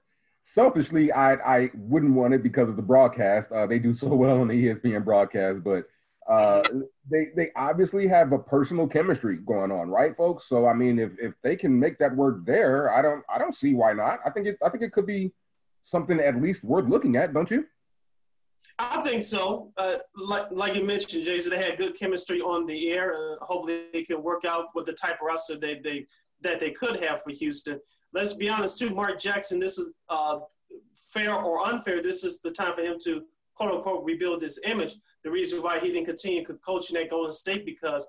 selfishly, 0.54 1.12
I 1.12 1.34
I 1.34 1.72
wouldn't 1.76 2.14
want 2.14 2.34
it 2.34 2.44
because 2.44 2.70
of 2.70 2.76
the 2.76 2.82
broadcast. 2.82 3.52
Uh, 3.52 3.68
they 3.68 3.80
do 3.80 3.96
so 3.96 4.08
well 4.16 4.42
on 4.42 4.48
the 4.48 4.54
ESPN 4.54 5.04
broadcast, 5.04 5.64
but 5.64 5.88
uh, 6.32 6.64
they 7.10 7.28
they 7.36 7.50
obviously 7.56 8.08
have 8.08 8.32
a 8.32 8.40
personal 8.40 8.88
chemistry 8.88 9.38
going 9.38 9.72
on, 9.72 9.90
right, 9.90 10.16
folks? 10.18 10.48
So 10.50 10.66
I 10.66 10.74
mean, 10.74 10.98
if 11.00 11.12
if 11.20 11.34
they 11.44 11.56
can 11.56 11.80
make 11.80 12.00
that 12.00 12.16
work 12.16 12.46
there, 12.46 12.92
I 12.92 13.02
don't 13.02 13.24
I 13.34 13.38
don't 13.38 13.56
see 13.56 13.74
why 13.74 13.94
not. 13.94 14.20
I 14.26 14.30
think 14.30 14.48
it 14.48 14.58
I 14.66 14.70
think 14.70 14.84
it 14.84 14.94
could 14.94 15.06
be 15.06 15.32
something 15.86 16.20
at 16.20 16.42
least 16.42 16.64
worth 16.64 16.90
looking 16.90 17.16
at, 17.16 17.34
don't 17.34 17.52
you? 17.52 17.66
I 18.78 19.02
think 19.02 19.24
so. 19.24 19.72
Uh, 19.78 19.98
like 20.16 20.48
like 20.52 20.76
you 20.76 20.86
mentioned, 20.86 21.24
Jason, 21.24 21.52
they 21.52 21.64
had 21.64 21.78
good 21.78 21.98
chemistry 21.98 22.42
on 22.42 22.66
the 22.66 22.92
air. 22.92 23.14
Uh, 23.14 23.36
hopefully, 23.42 23.86
they 23.94 24.04
can 24.04 24.22
work 24.22 24.46
out 24.46 24.66
with 24.76 24.86
the 24.86 24.94
type 24.94 25.16
of 25.22 25.28
roster 25.28 25.58
they 25.58 25.80
they 25.80 26.06
that 26.42 26.60
they 26.60 26.72
could 26.72 27.00
have 27.02 27.24
for 27.24 27.32
Houston. 27.32 27.80
Let's 28.14 28.34
be 28.34 28.50
honest, 28.50 28.78
too, 28.78 28.90
Mark 28.90 29.20
Jackson. 29.20 29.60
This 29.60 29.78
is 29.78 29.94
uh, 30.10 30.40
fair 30.96 31.34
or 31.34 31.66
unfair. 31.68 32.02
This 32.02 32.24
is 32.24 32.42
the 32.42 32.52
time 32.52 32.76
for 32.76 32.82
him 32.82 32.98
to 33.04 33.24
quote 33.56 33.72
unquote 33.72 34.06
rebuild 34.06 34.42
this 34.42 34.60
image. 34.66 34.96
The 35.24 35.32
reason 35.32 35.62
why 35.64 35.80
he 35.80 35.92
didn't 35.92 36.06
continue 36.06 36.46
coaching 36.66 36.98
at 36.98 37.10
Golden 37.10 37.32
State 37.32 37.66
because 37.66 38.08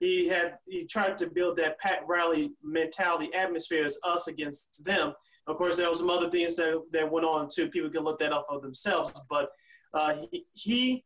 he 0.00 0.28
had 0.28 0.58
he 0.66 0.86
tried 0.86 1.18
to 1.18 1.30
build 1.30 1.56
that 1.58 1.78
Pat 1.78 2.02
Riley 2.06 2.52
mentality 2.62 3.32
atmosphere 3.34 3.84
as 3.84 3.98
us 4.04 4.28
against 4.28 4.84
them. 4.84 5.12
Of 5.46 5.56
course, 5.56 5.76
there 5.76 5.88
was 5.88 5.98
some 5.98 6.10
other 6.10 6.30
things 6.30 6.56
that, 6.56 6.82
that 6.92 7.10
went 7.10 7.26
on 7.26 7.48
too. 7.52 7.68
People 7.68 7.90
can 7.90 8.02
look 8.02 8.18
that 8.18 8.32
up 8.32 8.46
for 8.48 8.60
themselves. 8.60 9.12
But 9.28 9.50
he 10.30 10.46
he, 10.52 11.04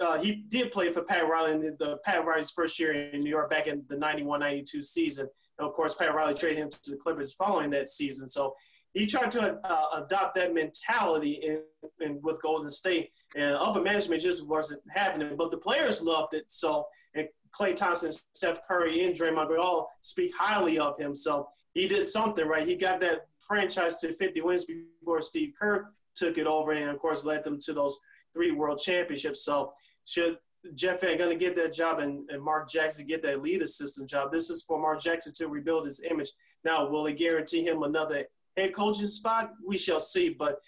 uh, 0.00 0.18
he 0.18 0.44
did 0.48 0.72
play 0.72 0.90
for 0.92 1.02
Pat 1.02 1.28
Riley 1.28 1.52
in 1.52 1.60
the, 1.60 1.76
the, 1.78 1.96
Pat 2.04 2.24
Riley's 2.24 2.50
first 2.50 2.78
year 2.78 2.92
in 2.92 3.22
New 3.22 3.30
York 3.30 3.50
back 3.50 3.66
in 3.66 3.84
the 3.88 3.96
91-92 3.96 4.82
season. 4.82 5.28
And 5.58 5.66
of 5.66 5.74
course, 5.74 5.94
Pat 5.94 6.14
Riley 6.14 6.34
traded 6.34 6.58
him 6.58 6.70
to 6.70 6.90
the 6.90 6.96
Clippers 6.96 7.34
following 7.34 7.70
that 7.70 7.88
season. 7.88 8.28
So 8.28 8.54
he 8.96 9.06
tried 9.06 9.30
to 9.32 9.60
uh, 9.62 10.04
adopt 10.04 10.34
that 10.36 10.54
mentality 10.54 11.32
in, 11.32 11.62
in, 12.00 12.18
with 12.22 12.40
Golden 12.40 12.70
State, 12.70 13.10
and 13.34 13.54
upper 13.54 13.82
management 13.82 14.22
just 14.22 14.48
wasn't 14.48 14.82
happening. 14.88 15.36
But 15.36 15.50
the 15.50 15.58
players 15.58 16.02
loved 16.02 16.32
it. 16.32 16.44
So, 16.50 16.86
and 17.14 17.28
Klay 17.54 17.76
Thompson, 17.76 18.10
Steph 18.32 18.60
Curry, 18.66 19.04
and 19.04 19.14
Draymond 19.14 19.48
Green 19.48 19.60
all 19.60 19.90
speak 20.00 20.32
highly 20.34 20.78
of 20.78 20.98
him. 20.98 21.14
So 21.14 21.46
he 21.74 21.88
did 21.88 22.06
something 22.06 22.46
right. 22.46 22.66
He 22.66 22.74
got 22.74 23.00
that 23.00 23.26
franchise 23.46 23.98
to 24.00 24.14
50 24.14 24.40
wins 24.40 24.64
before 24.64 25.20
Steve 25.20 25.52
Kerr 25.60 25.90
took 26.14 26.38
it 26.38 26.46
over, 26.46 26.72
and 26.72 26.88
of 26.88 26.98
course 26.98 27.26
led 27.26 27.44
them 27.44 27.60
to 27.60 27.74
those 27.74 28.00
three 28.36 28.50
world 28.50 28.78
championships. 28.78 29.44
So 29.44 29.72
should 30.04 30.36
Jeff 30.74 31.00
Van 31.00 31.18
Gundy 31.18 31.38
get 31.40 31.56
that 31.56 31.72
job 31.72 32.00
and, 32.00 32.28
and 32.28 32.42
Mark 32.42 32.68
Jackson 32.68 33.06
get 33.06 33.22
that 33.22 33.40
lead 33.40 33.62
assistant 33.62 34.10
job, 34.10 34.30
this 34.30 34.50
is 34.50 34.62
for 34.62 34.78
Mark 34.78 35.00
Jackson 35.00 35.32
to 35.36 35.48
rebuild 35.48 35.86
his 35.86 36.02
image. 36.10 36.30
Now, 36.64 36.88
will 36.88 37.06
it 37.06 37.16
guarantee 37.16 37.64
him 37.64 37.82
another 37.82 38.26
head 38.56 38.74
coaching 38.74 39.06
spot, 39.06 39.52
we 39.66 39.78
shall 39.78 40.00
see. 40.00 40.30
But 40.30 40.58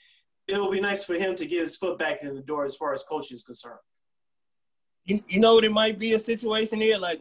it 0.47 0.57
will 0.57 0.71
be 0.71 0.81
nice 0.81 1.05
for 1.05 1.15
him 1.15 1.35
to 1.37 1.47
get 1.47 1.63
his 1.63 1.77
foot 1.77 1.99
back 1.99 2.23
in 2.23 2.35
the 2.35 2.43
door 2.43 2.65
as 2.65 2.77
far 2.77 2.95
as 2.95 3.05
coaching 3.05 3.37
is 3.37 3.45
concerned. 3.45 3.79
You, 5.05 5.21
you 5.29 5.41
know, 5.41 5.61
there 5.61 5.71
might 5.71 5.99
be 5.99 6.15
a 6.15 6.19
situation 6.19 6.81
here, 6.81 6.99
like 6.99 7.21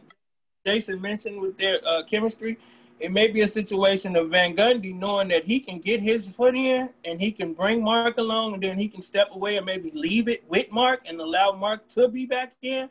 Jason 0.66 1.00
mentioned 1.00 1.40
with 1.40 1.56
their 1.56 1.78
uh, 1.86 2.02
chemistry. 2.04 2.58
It 3.00 3.12
may 3.12 3.28
be 3.28 3.42
a 3.42 3.48
situation 3.48 4.16
of 4.16 4.30
Van 4.30 4.56
Gundy 4.56 4.92
knowing 4.92 5.28
that 5.28 5.44
he 5.44 5.60
can 5.60 5.78
get 5.78 6.00
his 6.00 6.28
foot 6.28 6.56
in 6.56 6.90
and 7.04 7.20
he 7.20 7.30
can 7.30 7.54
bring 7.54 7.82
Mark 7.82 8.18
along 8.18 8.54
and 8.54 8.62
then 8.62 8.76
he 8.76 8.88
can 8.88 9.02
step 9.02 9.28
away 9.32 9.56
and 9.56 9.64
maybe 9.64 9.92
leave 9.94 10.28
it 10.28 10.42
with 10.48 10.70
Mark 10.72 11.02
and 11.06 11.20
allow 11.20 11.52
Mark 11.52 11.88
to 11.90 12.08
be 12.08 12.26
back 12.26 12.54
in. 12.62 12.88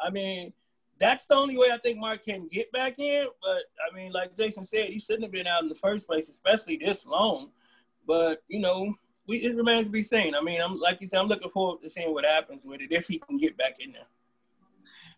I 0.00 0.08
mean, 0.08 0.54
that's 0.98 1.26
the 1.26 1.34
only 1.34 1.58
way 1.58 1.68
I 1.72 1.78
think 1.78 1.98
Mark 1.98 2.24
can 2.24 2.48
get 2.48 2.72
back 2.72 2.98
in. 2.98 3.26
But 3.42 3.64
I 3.86 3.94
mean, 3.94 4.12
like 4.12 4.34
Jason 4.34 4.64
said, 4.64 4.86
he 4.86 4.98
shouldn't 4.98 5.24
have 5.24 5.32
been 5.32 5.46
out 5.46 5.62
in 5.62 5.68
the 5.68 5.74
first 5.74 6.06
place, 6.06 6.30
especially 6.30 6.76
this 6.78 7.04
long. 7.04 7.50
But 8.06 8.42
you 8.48 8.60
know, 8.60 8.94
we 9.26 9.38
it 9.38 9.56
remains 9.56 9.86
to 9.86 9.90
be 9.90 10.02
seen. 10.02 10.34
I 10.34 10.40
mean, 10.40 10.60
I'm 10.62 10.78
like 10.78 11.02
you 11.02 11.06
said, 11.06 11.20
I'm 11.20 11.28
looking 11.28 11.50
forward 11.50 11.82
to 11.82 11.90
seeing 11.90 12.14
what 12.14 12.24
happens 12.24 12.62
with 12.64 12.80
it 12.80 12.92
if 12.92 13.06
he 13.06 13.18
can 13.18 13.36
get 13.36 13.58
back 13.58 13.74
in 13.78 13.92
there. 13.92 14.02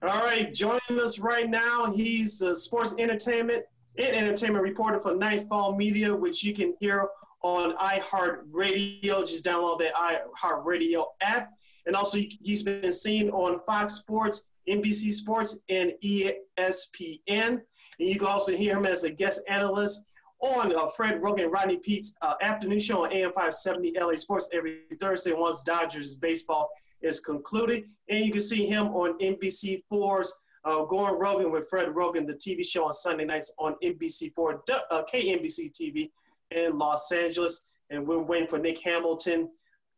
All 0.03 0.25
right, 0.25 0.53
joining 0.53 1.01
us 1.01 1.21
right 1.21 1.49
now, 1.49 1.93
he's 1.93 2.41
the 2.41 2.57
sports 2.57 2.97
entertainment 2.99 3.65
and 3.99 4.17
entertainment 4.17 4.63
reporter 4.63 5.01
for 5.01 5.15
Nightfall 5.15 5.77
Media, 5.77 6.15
which 6.15 6.43
you 6.43 6.55
can 6.55 6.75
hear 6.81 7.09
on 7.43 7.77
iHeartRadio. 7.77 9.27
Just 9.27 9.45
download 9.45 9.79
the 9.79 9.91
iHeartRadio 9.97 11.07
app. 11.21 11.51
And 11.87 11.97
also, 11.97 12.19
he's 12.41 12.63
been 12.63 12.93
seen 12.93 13.31
on 13.31 13.61
Fox 13.67 13.95
Sports 13.95 14.47
NBC 14.69 15.13
Sports, 15.13 15.63
and 15.69 15.93
ESPN. 16.05 17.21
And 17.29 17.61
you 17.99 18.19
can 18.19 18.29
also 18.29 18.53
hear 18.53 18.77
him 18.77 18.87
as 18.87 19.05
a 19.05 19.11
guest 19.11 19.43
analyst 19.49 20.05
on 20.41 20.75
uh, 20.75 20.89
Fred 20.89 21.21
Roggin 21.21 21.45
and 21.45 21.53
Rodney 21.53 21.79
Peete's 21.79 22.17
uh, 22.23 22.35
afternoon 22.43 22.81
show 22.81 23.05
on 23.05 23.13
AM 23.13 23.31
570 23.31 23.99
LA 23.99 24.17
Sports 24.17 24.49
every 24.53 24.81
Thursday 25.01 25.33
once 25.33 25.63
Dodgers 25.63 26.17
baseball 26.17 26.69
is 27.01 27.21
concluded. 27.21 27.85
And 28.09 28.25
you 28.25 28.33
can 28.33 28.41
see 28.41 28.67
him 28.67 28.89
on 28.89 29.19
NBC4's 29.19 30.39
uh, 30.65 30.85
Going 30.85 31.15
Roggin 31.15 31.51
with 31.51 31.69
Fred 31.69 31.89
Roggin, 31.89 32.27
the 32.27 32.35
TV 32.35 32.65
show 32.65 32.85
on 32.85 32.93
Sunday 32.93 33.25
nights 33.25 33.55
on 33.59 33.75
NBC4, 33.83 34.61
uh, 34.91 35.03
KNBC 35.13 35.73
TV 35.73 36.11
in 36.51 36.79
Los 36.79 37.11
Angeles. 37.13 37.71
And 37.91 38.07
we're 38.07 38.19
waiting 38.23 38.49
for 38.49 38.59
Nick 38.59 38.81
Hamilton 38.81 39.51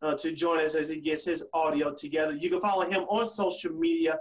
uh, 0.03 0.15
to 0.15 0.33
join 0.33 0.61
us 0.61 0.75
as 0.75 0.89
he 0.89 1.01
gets 1.01 1.25
his 1.25 1.47
audio 1.53 1.93
together. 1.95 2.35
You 2.35 2.51
can 2.51 2.61
follow 2.61 2.83
him 2.83 3.03
on 3.05 3.27
social 3.27 3.73
media 3.73 4.19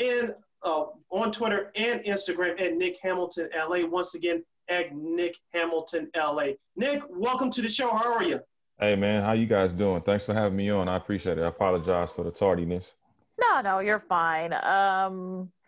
and 0.00 0.34
uh, 0.62 0.86
on 1.10 1.30
Twitter 1.30 1.70
and 1.76 2.00
Instagram 2.04 2.60
at 2.60 2.76
Nick 2.76 2.98
Hamilton 3.02 3.48
LA. 3.54 3.86
Once 3.86 4.14
again, 4.14 4.42
at 4.68 4.94
Nick 4.94 5.36
Hamilton 5.52 6.10
LA. 6.16 6.52
Nick, 6.76 7.02
welcome 7.10 7.50
to 7.50 7.62
the 7.62 7.68
show. 7.68 7.90
How 7.90 8.14
are 8.14 8.22
you? 8.22 8.40
Hey 8.78 8.96
man, 8.96 9.22
how 9.22 9.32
you 9.32 9.46
guys 9.46 9.72
doing? 9.72 10.02
Thanks 10.02 10.26
for 10.26 10.34
having 10.34 10.56
me 10.56 10.68
on. 10.70 10.88
I 10.88 10.96
appreciate 10.96 11.38
it. 11.38 11.42
I 11.42 11.48
apologize 11.48 12.10
for 12.10 12.24
the 12.24 12.30
tardiness. 12.30 12.94
No, 13.40 13.60
no, 13.60 13.78
you're 13.78 14.00
fine. 14.00 14.52
Um, 14.52 15.50
for, 15.62 15.63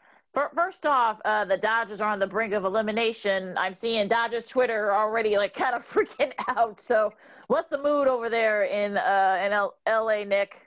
first 0.55 0.87
off, 0.87 1.21
uh, 1.25 1.45
the 1.45 1.57
Dodgers 1.57 2.01
are 2.01 2.11
on 2.11 2.19
the 2.19 2.27
brink 2.27 2.53
of 2.53 2.65
elimination. 2.65 3.57
I'm 3.57 3.75
seeing 3.75 4.09
Dodgers 4.09 4.45
Twitter 4.45 4.93
already 4.93 5.37
like 5.37 5.55
kind 5.65 5.75
of 5.75 5.87
freaking 5.87 6.33
out. 6.49 6.81
So, 6.81 7.13
what's 7.47 7.69
the 7.69 7.79
mood 7.79 8.09
over 8.09 8.29
there 8.29 8.65
in 8.65 8.97
uh, 8.97 9.43
in 9.45 9.53
L- 9.53 9.77
LA, 9.89 10.25
Nick? 10.25 10.63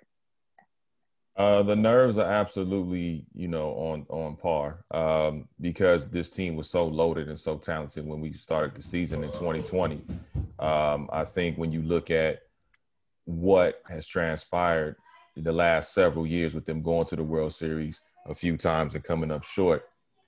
Uh, 1.38 1.64
the 1.64 1.76
nerves 1.76 2.18
are 2.18 2.30
absolutely, 2.30 3.26
you 3.34 3.48
know, 3.48 3.70
on 3.72 4.06
on 4.10 4.36
par 4.36 4.84
um, 4.92 5.48
because 5.62 6.08
this 6.10 6.30
team 6.30 6.56
was 6.56 6.70
so 6.70 6.86
loaded 6.86 7.30
and 7.30 7.40
so 7.40 7.58
talented 7.58 8.06
when 8.06 8.20
we 8.20 8.34
started 8.34 8.76
the 8.76 8.82
season 8.82 9.24
in 9.24 9.32
2020. 9.32 10.02
Um, 10.60 11.10
I 11.14 11.24
think 11.24 11.58
when 11.58 11.72
you 11.72 11.82
look 11.82 12.12
at 12.12 12.42
what 13.26 13.82
has 13.88 14.06
transpired 14.06 14.98
in 15.38 15.44
the 15.44 15.52
last 15.52 15.94
several 15.94 16.28
years 16.28 16.54
with 16.54 16.66
them 16.66 16.82
going 16.82 17.06
to 17.08 17.16
the 17.16 17.24
World 17.24 17.54
Series 17.54 18.02
a 18.28 18.36
few 18.36 18.58
times 18.58 18.96
and 18.96 19.04
coming 19.04 19.32
up 19.32 19.44
short, 19.44 19.84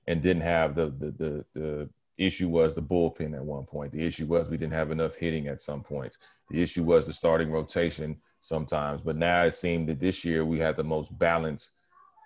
and 0.07 0.21
didn't 0.21 0.43
have 0.43 0.75
the 0.75 0.87
the 0.87 1.11
the, 1.11 1.45
the 1.53 1.89
issue 2.17 2.49
was 2.49 2.73
the 2.73 2.81
bullpen 2.81 3.35
at 3.35 3.43
one 3.43 3.65
point. 3.65 3.91
The 3.91 4.05
issue 4.05 4.25
was 4.25 4.47
we 4.47 4.57
didn't 4.57 4.73
have 4.73 4.91
enough 4.91 5.15
hitting 5.15 5.47
at 5.47 5.59
some 5.59 5.81
points. 5.81 6.17
The 6.49 6.61
issue 6.61 6.83
was 6.83 7.07
the 7.07 7.13
starting 7.13 7.51
rotation 7.51 8.17
sometimes. 8.41 9.01
But 9.01 9.15
now 9.15 9.43
it 9.43 9.53
seemed 9.53 9.89
that 9.89 9.99
this 9.99 10.23
year 10.23 10.45
we 10.45 10.59
had 10.59 10.75
the 10.75 10.83
most 10.83 11.17
balanced 11.17 11.71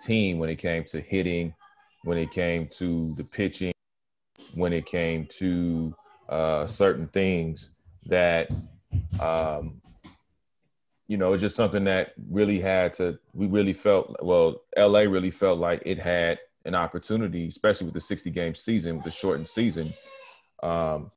team 0.01 0.39
when 0.39 0.49
it 0.49 0.58
came 0.58 0.84
to 0.86 0.99
hitting, 0.99 1.54
when 2.04 2.17
it 2.17 2.32
came 2.32 2.67
to 2.67 3.13
the 3.15 3.23
pitching, 3.23 3.73
when 4.54 4.73
it 4.73 4.86
came 4.86 5.28
to 5.38 5.95
uh, 6.30 6.65
certain 6.65 7.08
things 7.10 7.69
that, 8.08 8.49
um, 9.19 9.82
you 11.08 11.18
know, 11.18 11.34
it's 11.34 11.41
just 11.41 11.56
something 11.56 11.84
that 11.84 12.13
really 12.30 12.60
had 12.60 12.94
to, 12.94 13.20
we 13.34 13.48
really 13.48 13.74
felt, 13.74 14.15
well, 14.22 14.62
LA 14.78 15.02
really 15.02 15.32
felt 15.32 15.60
like 15.60 15.84
it 15.86 16.00
had 16.00 16.39
an 16.65 16.74
opportunity, 16.74 17.48
especially 17.48 17.86
with 17.86 17.94
the 17.94 18.02
60 18.02 18.30
game 18.32 18.56
season, 18.56 18.96
with 18.96 19.06
the 19.06 19.12
shortened 19.12 19.48
season, 19.48 19.94
um, 20.63 21.12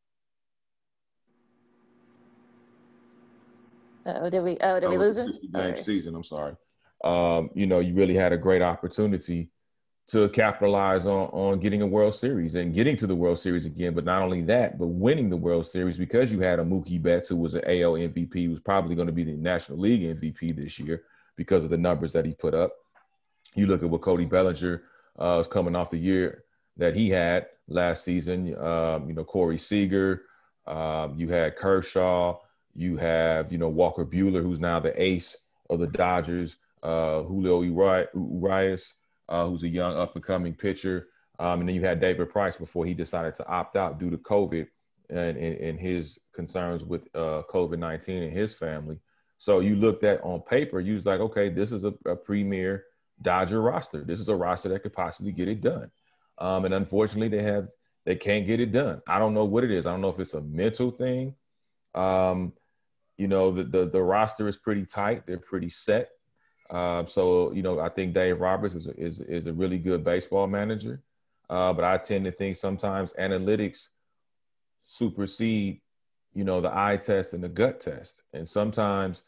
Oh, 4.08 4.30
did 4.30 4.42
we? 4.42 4.56
Oh, 4.62 4.80
did 4.80 4.88
we 4.88 4.96
lose 4.96 5.18
him? 5.18 5.32
Game 5.32 5.50
right. 5.52 5.78
season. 5.78 6.14
I'm 6.14 6.24
sorry. 6.24 6.54
Um, 7.04 7.50
you 7.54 7.66
know, 7.66 7.80
you 7.80 7.94
really 7.94 8.14
had 8.14 8.32
a 8.32 8.38
great 8.38 8.62
opportunity 8.62 9.50
to 10.08 10.28
capitalize 10.30 11.06
on 11.06 11.28
on 11.28 11.60
getting 11.60 11.82
a 11.82 11.86
World 11.86 12.14
Series 12.14 12.54
and 12.54 12.74
getting 12.74 12.96
to 12.96 13.06
the 13.06 13.14
World 13.14 13.38
Series 13.38 13.66
again. 13.66 13.94
But 13.94 14.04
not 14.04 14.22
only 14.22 14.42
that, 14.42 14.78
but 14.78 14.86
winning 14.86 15.28
the 15.28 15.36
World 15.36 15.66
Series 15.66 15.98
because 15.98 16.32
you 16.32 16.40
had 16.40 16.58
a 16.58 16.64
Mookie 16.64 17.00
Betts 17.00 17.28
who 17.28 17.36
was 17.36 17.54
an 17.54 17.62
AL 17.64 17.92
MVP, 17.92 18.46
who's 18.46 18.60
probably 18.60 18.94
going 18.94 19.06
to 19.06 19.12
be 19.12 19.24
the 19.24 19.32
National 19.32 19.78
League 19.78 20.02
MVP 20.02 20.56
this 20.56 20.78
year 20.78 21.04
because 21.36 21.62
of 21.62 21.70
the 21.70 21.76
numbers 21.76 22.12
that 22.14 22.24
he 22.24 22.32
put 22.32 22.54
up. 22.54 22.72
You 23.54 23.66
look 23.66 23.82
at 23.82 23.90
what 23.90 24.00
Cody 24.00 24.24
Bellinger 24.24 24.82
uh, 25.18 25.36
was 25.36 25.46
coming 25.46 25.76
off 25.76 25.90
the 25.90 25.98
year 25.98 26.44
that 26.78 26.94
he 26.94 27.10
had 27.10 27.46
last 27.66 28.04
season. 28.04 28.56
Um, 28.58 29.08
you 29.08 29.14
know, 29.14 29.24
Corey 29.24 29.58
Seager. 29.58 30.22
Um, 30.66 31.14
you 31.16 31.28
had 31.28 31.56
Kershaw. 31.56 32.38
You 32.74 32.96
have 32.96 33.52
you 33.52 33.58
know 33.58 33.68
Walker 33.68 34.06
Buehler, 34.06 34.42
who's 34.42 34.60
now 34.60 34.80
the 34.80 35.00
ace 35.00 35.36
of 35.68 35.80
the 35.80 35.86
Dodgers. 35.86 36.56
Uh, 36.82 37.22
Julio 37.24 37.62
Urias, 37.62 38.94
uh, 39.28 39.46
who's 39.46 39.62
a 39.62 39.68
young 39.68 39.96
up 39.96 40.14
and 40.14 40.24
coming 40.24 40.54
pitcher. 40.54 41.08
Um, 41.38 41.60
and 41.60 41.68
then 41.68 41.76
you 41.76 41.82
had 41.82 42.00
David 42.00 42.30
Price 42.30 42.56
before 42.56 42.84
he 42.84 42.94
decided 42.94 43.34
to 43.36 43.46
opt 43.46 43.76
out 43.76 43.98
due 43.98 44.10
to 44.10 44.18
COVID 44.18 44.66
and, 45.10 45.36
and, 45.36 45.56
and 45.58 45.80
his 45.80 46.18
concerns 46.34 46.84
with 46.84 47.02
uh, 47.14 47.42
COVID 47.50 47.78
19 47.78 48.22
and 48.22 48.32
his 48.32 48.54
family. 48.54 48.98
So 49.36 49.60
you 49.60 49.76
looked 49.76 50.02
at 50.02 50.22
on 50.24 50.40
paper, 50.40 50.80
you 50.80 50.94
was 50.94 51.06
like, 51.06 51.20
okay, 51.20 51.48
this 51.48 51.70
is 51.70 51.84
a, 51.84 51.94
a 52.06 52.16
premier 52.16 52.84
Dodger 53.22 53.62
roster. 53.62 54.04
This 54.04 54.20
is 54.20 54.28
a 54.28 54.36
roster 54.36 54.68
that 54.70 54.82
could 54.82 54.92
possibly 54.92 55.32
get 55.32 55.48
it 55.48 55.60
done. 55.60 55.90
Um, 56.38 56.64
and 56.64 56.74
unfortunately, 56.74 57.28
they 57.28 57.42
have 57.42 57.68
they 58.04 58.16
can't 58.16 58.46
get 58.46 58.60
it 58.60 58.72
done. 58.72 59.02
I 59.06 59.18
don't 59.18 59.34
know 59.34 59.44
what 59.44 59.64
it 59.64 59.70
is. 59.70 59.86
I 59.86 59.90
don't 59.90 60.00
know 60.00 60.08
if 60.08 60.18
it's 60.18 60.34
a 60.34 60.40
mental 60.40 60.90
thing. 60.90 61.34
Um, 61.94 62.52
you 63.16 63.28
know, 63.28 63.50
the, 63.50 63.64
the, 63.64 63.86
the 63.86 64.02
roster 64.02 64.48
is 64.48 64.56
pretty 64.56 64.86
tight. 64.86 65.26
They're 65.26 65.38
pretty 65.38 65.68
set. 65.68 66.10
Uh, 66.70 67.04
so 67.06 67.52
you 67.52 67.62
know, 67.62 67.80
I 67.80 67.88
think 67.88 68.14
Dave 68.14 68.40
Roberts 68.40 68.74
is 68.74 68.86
a, 68.86 69.00
is 69.00 69.20
is 69.20 69.46
a 69.46 69.52
really 69.52 69.78
good 69.78 70.04
baseball 70.04 70.46
manager. 70.46 71.02
Uh, 71.50 71.72
but 71.72 71.84
I 71.84 71.96
tend 71.96 72.24
to 72.26 72.32
think 72.32 72.56
sometimes 72.56 73.14
analytics 73.14 73.88
supersede, 74.84 75.80
you 76.34 76.44
know, 76.44 76.60
the 76.60 76.70
eye 76.76 76.98
test 76.98 77.32
and 77.32 77.42
the 77.42 77.48
gut 77.48 77.80
test. 77.80 78.22
And 78.32 78.46
sometimes, 78.46 79.22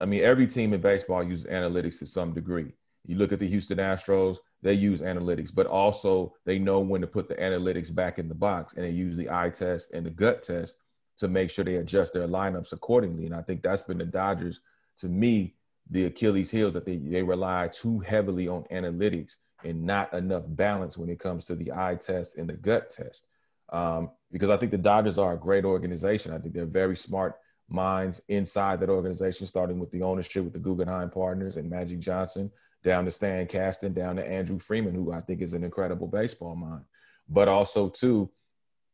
I 0.00 0.06
mean, 0.06 0.22
every 0.22 0.46
team 0.46 0.72
in 0.72 0.80
baseball 0.80 1.22
uses 1.22 1.44
analytics 1.46 1.98
to 1.98 2.06
some 2.06 2.32
degree. 2.32 2.72
You 3.06 3.16
look 3.16 3.32
at 3.32 3.38
the 3.38 3.48
Houston 3.48 3.78
Astros, 3.78 4.38
they 4.62 4.72
use 4.72 5.00
analytics, 5.00 5.54
but 5.54 5.66
also 5.66 6.34
they 6.44 6.58
know 6.58 6.80
when 6.80 7.02
to 7.02 7.06
put 7.06 7.28
the 7.28 7.34
analytics 7.36 7.94
back 7.94 8.18
in 8.18 8.28
the 8.28 8.34
box 8.34 8.74
and 8.74 8.84
they 8.84 8.90
use 8.90 9.16
the 9.16 9.30
eye 9.30 9.50
test 9.50 9.92
and 9.92 10.04
the 10.04 10.10
gut 10.10 10.42
test 10.42 10.76
to 11.18 11.28
make 11.28 11.50
sure 11.50 11.64
they 11.64 11.76
adjust 11.76 12.14
their 12.14 12.26
lineups 12.26 12.72
accordingly. 12.72 13.26
And 13.26 13.34
I 13.34 13.42
think 13.42 13.62
that's 13.62 13.82
been 13.82 13.98
the 13.98 14.06
Dodgers, 14.06 14.60
to 14.98 15.08
me, 15.08 15.55
the 15.90 16.06
Achilles 16.06 16.50
heels 16.50 16.74
that 16.74 16.84
they, 16.84 16.96
they 16.96 17.22
rely 17.22 17.68
too 17.68 18.00
heavily 18.00 18.48
on 18.48 18.64
analytics 18.72 19.36
and 19.64 19.84
not 19.84 20.12
enough 20.12 20.44
balance 20.46 20.98
when 20.98 21.08
it 21.08 21.18
comes 21.18 21.44
to 21.46 21.54
the 21.54 21.72
eye 21.72 21.96
test 21.96 22.36
and 22.36 22.48
the 22.48 22.54
gut 22.54 22.90
test. 22.90 23.26
Um, 23.70 24.10
because 24.30 24.50
I 24.50 24.56
think 24.56 24.72
the 24.72 24.78
Dodgers 24.78 25.18
are 25.18 25.34
a 25.34 25.38
great 25.38 25.64
organization. 25.64 26.32
I 26.32 26.38
think 26.38 26.54
they're 26.54 26.66
very 26.66 26.96
smart 26.96 27.36
minds 27.68 28.20
inside 28.28 28.80
that 28.80 28.90
organization, 28.90 29.46
starting 29.46 29.78
with 29.78 29.90
the 29.90 30.02
ownership 30.02 30.44
with 30.44 30.52
the 30.52 30.58
Guggenheim 30.58 31.10
partners 31.10 31.56
and 31.56 31.70
Magic 31.70 31.98
Johnson, 31.98 32.50
down 32.84 33.04
to 33.04 33.10
Stan 33.10 33.46
Kasten, 33.46 33.92
down 33.92 34.16
to 34.16 34.26
Andrew 34.26 34.58
Friedman, 34.58 34.94
who 34.94 35.12
I 35.12 35.20
think 35.20 35.40
is 35.40 35.52
an 35.52 35.64
incredible 35.64 36.06
baseball 36.06 36.54
mind. 36.54 36.84
But 37.28 37.48
also, 37.48 37.88
too, 37.88 38.30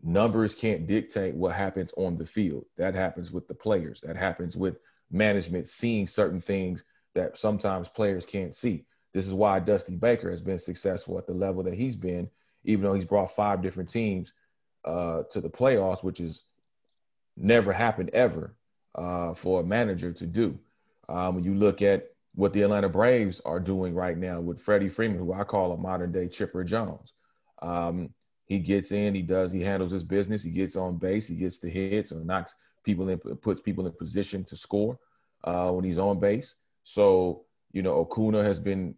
numbers 0.03 0.55
can't 0.55 0.87
dictate 0.87 1.35
what 1.35 1.55
happens 1.55 1.93
on 1.97 2.17
the 2.17 2.27
field. 2.27 2.65
That 2.79 2.95
happens 2.95 3.31
with 3.31 3.47
the 3.47 3.55
players. 3.55 4.01
That 4.01 4.17
happens 4.17 4.57
with 4.57 4.79
management 5.13 5.69
seeing 5.69 6.07
certain 6.09 6.41
things 6.41 6.83
that 7.15 7.37
sometimes 7.37 7.89
players 7.89 8.27
can't 8.27 8.55
see. 8.55 8.85
This 9.13 9.27
is 9.27 9.35
why 9.35 9.61
Dusty 9.61 9.97
Baker 9.97 10.31
has 10.31 10.41
been 10.41 10.59
successful 10.59 11.19
at 11.19 11.27
the 11.27 11.35
level 11.35 11.63
that 11.65 11.75
he's 11.75 11.95
been, 11.95 12.31
even 12.65 12.85
though 12.85 12.95
he's 12.95 13.05
brought 13.05 13.31
five 13.31 13.61
different 13.61 13.91
teams 13.91 14.33
uh, 14.85 15.23
to 15.31 15.41
the 15.41 15.51
playoffs, 15.51 16.03
which 16.03 16.19
has 16.19 16.43
never 17.37 17.73
happened 17.73 18.11
ever 18.15 18.57
uh, 18.95 19.35
for 19.35 19.61
a 19.61 19.65
manager 19.65 20.13
to 20.13 20.27
do. 20.27 20.59
Um, 21.09 21.35
when 21.35 21.45
you 21.45 21.55
look 21.55 21.83
at 21.83 22.09
what 22.35 22.53
the 22.53 22.63
Atlanta 22.63 22.89
Braves 22.89 23.41
are 23.45 23.61
doing 23.61 23.95
right 23.95 24.17
now 24.17 24.41
with 24.41 24.61
Freddie 24.61 24.89
Freeman, 24.89 25.19
who 25.19 25.33
I 25.33 25.45
call 25.45 25.73
a 25.73 25.77
modern 25.77 26.13
day 26.13 26.29
Chipper 26.29 26.65
Jones. 26.65 27.13
Um, 27.61 28.11
he 28.47 28.59
gets 28.59 28.93
in, 28.93 29.15
he 29.15 29.23
does, 29.23 29.53
he 29.53 29.63
handles 29.63 29.91
his 29.91 30.05
business, 30.05 30.43
he 30.43 30.51
gets 30.51 30.77
on 30.77 30.97
base, 30.97 31.27
he 31.27 31.37
gets 31.37 31.59
the 31.59 31.69
hits 31.69 32.13
or 32.13 32.21
knocks 32.21 32.55
people 32.85 33.09
in, 33.09 33.19
puts 33.19 33.61
people 33.61 33.87
in 33.87 33.93
position 33.93 34.45
to 34.45 34.57
score 34.57 34.99
uh, 35.45 35.71
when 35.71 35.85
he's 35.85 35.99
on 35.99 36.21
base. 36.21 36.55
So, 36.85 37.45
you 37.73 37.83
know, 37.83 38.01
Acuna 38.01 38.43
has 38.45 38.59
been 38.59 38.95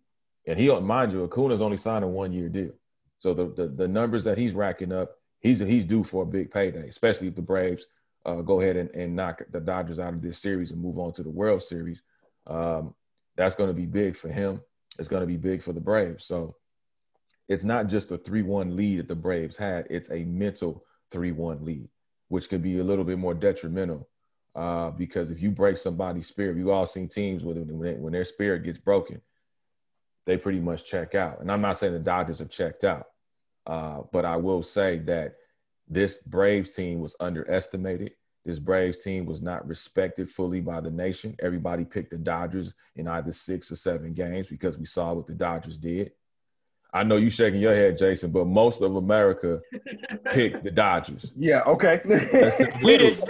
and 0.47 0.59
he, 0.59 0.69
mind 0.81 1.13
you, 1.13 1.25
Acuna's 1.25 1.63
only 1.63 1.77
signed 1.77 2.05
a 2.05 2.09
one 2.09 2.33
year 2.33 2.49
deal. 2.49 2.73
So 3.19 3.33
the, 3.33 3.47
the, 3.47 3.69
the 3.69 3.89
numbers 3.89 4.25
that 4.25 4.37
he's 4.37 4.53
racking 4.53 4.93
up, 4.93 5.13
he's 5.41 5.61
he's 5.61 5.85
due 5.85 6.05
for 6.05 6.23
a 6.23 6.27
big 6.27 6.51
payday, 6.51 6.89
especially 6.89 7.29
if 7.29 7.35
the 7.35 7.43
Braves 7.43 7.87
uh, 8.27 8.43
go 8.43 8.61
ahead 8.61 8.77
and, 8.77 8.91
and 8.91 9.17
knock 9.17 9.43
the 9.51 9.61
Dodgers 9.61 9.99
out 9.99 10.15
of 10.15 10.23
this 10.23 10.39
series 10.39 10.71
and 10.71 10.81
move 10.81 10.99
on 10.99 11.13
to 11.15 11.23
the 11.23 11.31
World 11.31 11.63
Series. 11.63 12.03
Um, 12.47 12.95
that's 13.37 13.55
going 13.55 13.71
to 13.71 13.75
be 13.75 13.87
big 13.87 14.17
for 14.17 14.29
him. 14.29 14.61
It's 14.99 15.09
going 15.09 15.23
to 15.23 15.27
be 15.27 15.37
big 15.37 15.63
for 15.63 15.73
the 15.73 15.81
Braves. 15.81 16.25
So 16.27 16.57
it's 17.49 17.65
not 17.65 17.89
just 17.89 18.11
a 18.11 18.19
3 18.19 18.43
1 18.43 18.77
lead 18.77 18.99
that 19.01 19.09
the 19.09 19.15
Braves 19.15 19.57
had, 19.57 19.87
it's 19.91 20.11
a 20.11 20.25
mental 20.25 20.85
3 21.11 21.33
1 21.33 21.65
lead, 21.65 21.89
which 22.35 22.49
could 22.49 22.63
be 22.63 22.81
a 22.81 22.85
little 22.85 23.05
bit 23.05 23.17
more 23.17 23.33
detrimental. 23.33 24.09
Uh, 24.57 24.91
because 24.91 25.31
if 25.31 25.41
you 25.41 25.53
break 25.53 25.77
somebody's 25.77 26.27
spirit, 26.27 26.57
we've 26.57 26.67
all 26.67 26.85
seen 26.85 27.09
teams 27.09 27.45
with 27.45 27.57
when, 27.57 28.03
when 28.03 28.13
their 28.13 28.25
spirit 28.25 28.65
gets 28.65 28.81
broken, 28.81 29.21
they 30.27 30.37
pretty 30.37 30.59
much 30.59 30.85
check 30.85 31.15
out. 31.15 31.41
And 31.41 31.49
I'm 31.51 31.61
not 31.61 31.79
saying 31.79 31.93
the 31.93 32.01
Dodgers 32.01 32.41
have 32.41 32.51
checked 32.51 32.83
out, 32.83 33.07
uh, 33.69 34.01
but 34.13 34.25
I 34.25 34.35
will 34.35 34.65
say 34.65 34.99
that 35.05 35.37
this 35.87 36.17
Braves 36.27 36.71
team 36.71 36.99
was 36.99 37.15
underestimated. 37.21 38.15
This 38.45 38.59
Braves 38.59 38.99
team 38.99 39.27
was 39.27 39.41
not 39.41 39.69
respected 39.69 40.29
fully 40.29 40.61
by 40.61 40.81
the 40.81 40.91
nation. 40.91 41.37
Everybody 41.41 41.85
picked 41.85 42.11
the 42.11 42.19
Dodgers 42.19 42.75
in 42.97 43.07
either 43.07 43.31
six 43.31 43.71
or 43.71 43.77
seven 43.77 44.13
games 44.13 44.49
because 44.49 44.77
we 44.77 44.87
saw 44.87 45.13
what 45.13 45.29
the 45.29 45.35
Dodgers 45.35 45.79
did. 45.79 46.11
I 46.95 47.03
know 47.03 47.17
you 47.17 47.29
shaking 47.29 47.61
your 47.61 47.75
head, 47.75 47.99
Jason, 47.99 48.31
but 48.31 48.47
most 48.47 48.81
of 48.81 48.95
America 48.95 49.61
picked 50.33 50.63
the 50.63 50.71
Dodgers. 50.71 51.33
Yeah, 51.37 51.63
okay. 51.67 52.01
Let's 52.05 52.57
tell, 52.57 52.69
let's, 52.83 53.23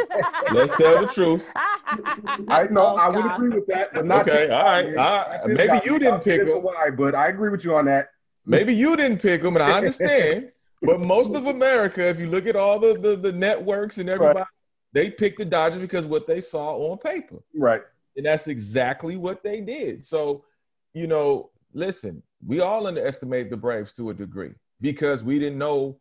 let's 0.52 0.76
tell 0.76 1.06
the 1.06 1.10
truth. 1.12 1.50
I 1.56 2.66
know 2.70 2.88
oh, 2.88 2.96
I 2.96 3.08
would 3.08 3.24
agree 3.32 3.48
with 3.48 3.66
that, 3.68 3.94
but 3.94 4.04
not 4.04 4.28
okay. 4.28 4.50
All 4.50 4.64
right, 4.64 4.96
all 4.96 5.28
right. 5.28 5.46
Maybe 5.46 5.80
you 5.86 5.98
didn't 5.98 6.20
pick 6.20 6.46
them. 6.46 6.62
Why? 6.62 6.90
But 6.90 7.14
I 7.14 7.28
agree 7.28 7.48
with 7.48 7.64
you 7.64 7.74
on 7.74 7.86
that. 7.86 8.08
Maybe 8.44 8.74
you 8.74 8.96
didn't 8.96 9.22
pick 9.22 9.42
them, 9.42 9.56
and 9.56 9.62
I 9.62 9.72
understand. 9.78 10.52
but 10.82 11.00
most 11.00 11.34
of 11.34 11.46
America, 11.46 12.06
if 12.06 12.18
you 12.18 12.26
look 12.26 12.46
at 12.46 12.56
all 12.56 12.78
the 12.78 12.98
the, 12.98 13.16
the 13.16 13.32
networks 13.32 13.96
and 13.96 14.10
everybody, 14.10 14.40
right. 14.40 14.46
they 14.92 15.10
picked 15.10 15.38
the 15.38 15.46
Dodgers 15.46 15.80
because 15.80 16.04
what 16.04 16.26
they 16.26 16.42
saw 16.42 16.76
on 16.90 16.98
paper. 16.98 17.42
Right. 17.54 17.80
And 18.14 18.26
that's 18.26 18.46
exactly 18.46 19.16
what 19.16 19.42
they 19.42 19.62
did. 19.62 20.04
So, 20.04 20.44
you 20.92 21.06
know, 21.06 21.50
listen, 21.72 22.22
we 22.46 22.60
all 22.60 22.86
underestimated 22.86 23.50
the 23.50 23.56
Braves 23.56 23.92
to 23.94 24.10
a 24.10 24.14
degree 24.14 24.52
because 24.80 25.24
we 25.24 25.38
didn't 25.38 25.58
know 25.58 25.98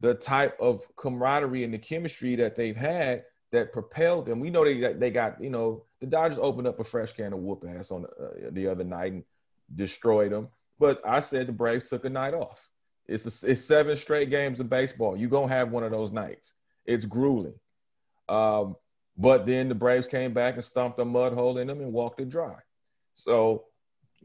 the 0.00 0.14
type 0.14 0.56
of 0.60 0.84
camaraderie 0.96 1.64
and 1.64 1.74
the 1.74 1.78
chemistry 1.78 2.36
that 2.36 2.56
they've 2.56 2.76
had 2.76 3.24
that 3.52 3.72
propelled 3.72 4.26
them. 4.26 4.40
We 4.40 4.50
know 4.50 4.64
they 4.64 4.92
they 4.94 5.10
got 5.10 5.42
you 5.42 5.50
know 5.50 5.84
the 6.00 6.06
Dodgers 6.06 6.38
opened 6.38 6.66
up 6.66 6.80
a 6.80 6.84
fresh 6.84 7.12
can 7.12 7.32
of 7.32 7.40
whoop 7.40 7.64
ass 7.68 7.90
on 7.90 8.04
uh, 8.04 8.50
the 8.52 8.68
other 8.68 8.84
night 8.84 9.12
and 9.12 9.24
destroyed 9.74 10.32
them. 10.32 10.48
But 10.78 11.00
I 11.04 11.20
said 11.20 11.46
the 11.46 11.52
Braves 11.52 11.90
took 11.90 12.04
a 12.04 12.10
night 12.10 12.34
off. 12.34 12.70
It's 13.06 13.42
a, 13.42 13.50
it's 13.50 13.64
seven 13.64 13.96
straight 13.96 14.30
games 14.30 14.60
of 14.60 14.70
baseball. 14.70 15.16
You're 15.16 15.28
gonna 15.28 15.48
have 15.48 15.72
one 15.72 15.82
of 15.82 15.90
those 15.90 16.12
nights. 16.12 16.52
It's 16.86 17.04
grueling. 17.04 17.58
Um, 18.28 18.76
but 19.18 19.44
then 19.44 19.68
the 19.68 19.74
Braves 19.74 20.06
came 20.06 20.32
back 20.32 20.54
and 20.54 20.64
stomped 20.64 20.98
a 21.00 21.04
mud 21.04 21.34
hole 21.34 21.58
in 21.58 21.66
them 21.66 21.80
and 21.80 21.92
walked 21.92 22.20
it 22.20 22.30
dry. 22.30 22.56
So 23.12 23.64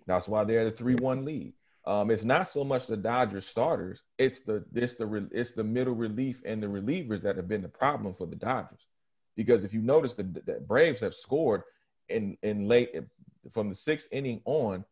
that's 0.06 0.28
why 0.28 0.44
they're 0.44 0.68
a 0.68 0.72
three-one 0.72 1.26
lead. 1.26 1.55
Um, 1.88 2.10
it's 2.10 2.24
not 2.24 2.48
so 2.48 2.64
much 2.64 2.88
the 2.88 2.98
Dodgers 2.98 3.46
starters; 3.46 4.02
it's 4.18 4.40
the 4.40 4.66
it's 4.74 4.96
the 4.96 5.28
it's 5.32 5.52
the 5.52 5.64
middle 5.64 5.94
relief 5.94 6.42
and 6.46 6.62
the 6.62 6.68
relievers 6.68 7.22
that 7.22 7.36
have 7.36 7.48
been 7.48 7.62
the 7.62 7.68
problem 7.68 8.14
for 8.14 8.26
the 8.26 8.36
Dodgers. 8.36 8.88
Because 9.36 9.64
if 9.64 9.74
you 9.74 9.82
notice, 9.82 10.14
the, 10.14 10.24
the 10.24 10.64
Braves 10.68 11.02
have 11.02 11.14
scored 11.14 11.62
in 12.10 12.38
in 12.42 12.68
late 12.68 12.96
from 13.52 13.70
the 13.70 13.76
sixth 13.76 14.12
inning 14.12 14.42
on. 14.46 14.86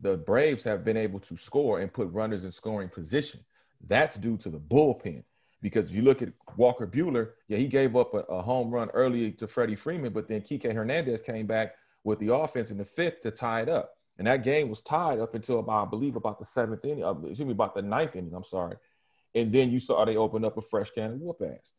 The 0.00 0.18
Braves 0.18 0.62
have 0.64 0.84
been 0.84 0.96
able 0.96 1.20
to 1.20 1.36
score 1.36 1.80
and 1.80 1.92
put 1.92 2.12
runners 2.12 2.44
in 2.44 2.52
scoring 2.52 2.90
position. 2.90 3.40
That's 3.88 4.16
due 4.16 4.36
to 4.38 4.50
the 4.50 4.60
bullpen. 4.60 5.24
Because 5.62 5.88
if 5.88 5.96
you 5.96 6.02
look 6.02 6.20
at 6.20 6.32
Walker 6.56 6.86
Buehler, 6.86 7.30
yeah, 7.48 7.56
he 7.56 7.66
gave 7.66 7.96
up 7.96 8.12
a, 8.14 8.18
a 8.18 8.42
home 8.42 8.70
run 8.70 8.90
early 8.90 9.32
to 9.32 9.48
Freddie 9.48 9.74
Freeman, 9.74 10.12
but 10.12 10.28
then 10.28 10.42
Kike 10.42 10.72
Hernandez 10.72 11.22
came 11.22 11.46
back 11.46 11.74
with 12.04 12.18
the 12.18 12.32
offense 12.32 12.70
in 12.70 12.76
the 12.76 12.84
fifth 12.84 13.22
to 13.22 13.30
tie 13.30 13.62
it 13.62 13.68
up. 13.68 13.95
And 14.18 14.26
that 14.26 14.44
game 14.44 14.68
was 14.68 14.80
tied 14.80 15.18
up 15.18 15.34
until 15.34 15.58
about, 15.58 15.86
I 15.86 15.90
believe, 15.90 16.16
about 16.16 16.38
the 16.38 16.44
seventh 16.44 16.84
inning, 16.84 17.04
uh, 17.04 17.12
excuse 17.12 17.40
me, 17.40 17.52
about 17.52 17.74
the 17.74 17.82
ninth 17.82 18.16
inning. 18.16 18.34
I'm 18.34 18.44
sorry. 18.44 18.76
And 19.34 19.52
then 19.52 19.70
you 19.70 19.78
saw 19.78 20.04
they 20.04 20.16
open 20.16 20.44
up 20.44 20.56
a 20.56 20.62
fresh 20.62 20.90
can 20.90 21.12
of 21.12 21.20
whoop 21.20 21.42
ass. 21.42 21.72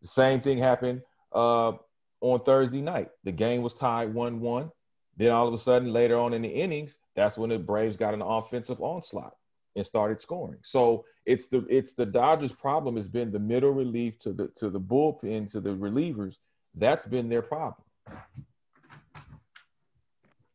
The 0.00 0.08
same 0.08 0.40
thing 0.40 0.58
happened 0.58 1.02
uh, 1.32 1.72
on 2.20 2.40
Thursday 2.40 2.80
night. 2.80 3.10
The 3.24 3.32
game 3.32 3.62
was 3.62 3.74
tied 3.74 4.14
1 4.14 4.40
1. 4.40 4.70
Then 5.16 5.30
all 5.30 5.46
of 5.46 5.52
a 5.52 5.58
sudden, 5.58 5.92
later 5.92 6.18
on 6.18 6.32
in 6.32 6.42
the 6.42 6.48
innings, 6.48 6.96
that's 7.14 7.36
when 7.36 7.50
the 7.50 7.58
Braves 7.58 7.98
got 7.98 8.14
an 8.14 8.22
offensive 8.22 8.80
onslaught 8.80 9.34
and 9.76 9.84
started 9.84 10.20
scoring. 10.20 10.60
So 10.62 11.04
it's 11.26 11.48
the 11.48 11.66
it's 11.68 11.94
the 11.94 12.06
Dodgers' 12.06 12.52
problem 12.52 12.96
has 12.96 13.08
been 13.08 13.30
the 13.30 13.38
middle 13.38 13.70
relief 13.70 14.18
to 14.20 14.32
the 14.32 14.48
to 14.56 14.70
the 14.70 14.80
bullpen 14.80 15.50
to 15.52 15.60
the 15.60 15.70
relievers. 15.70 16.36
That's 16.74 17.06
been 17.06 17.28
their 17.28 17.42
problem. 17.42 17.84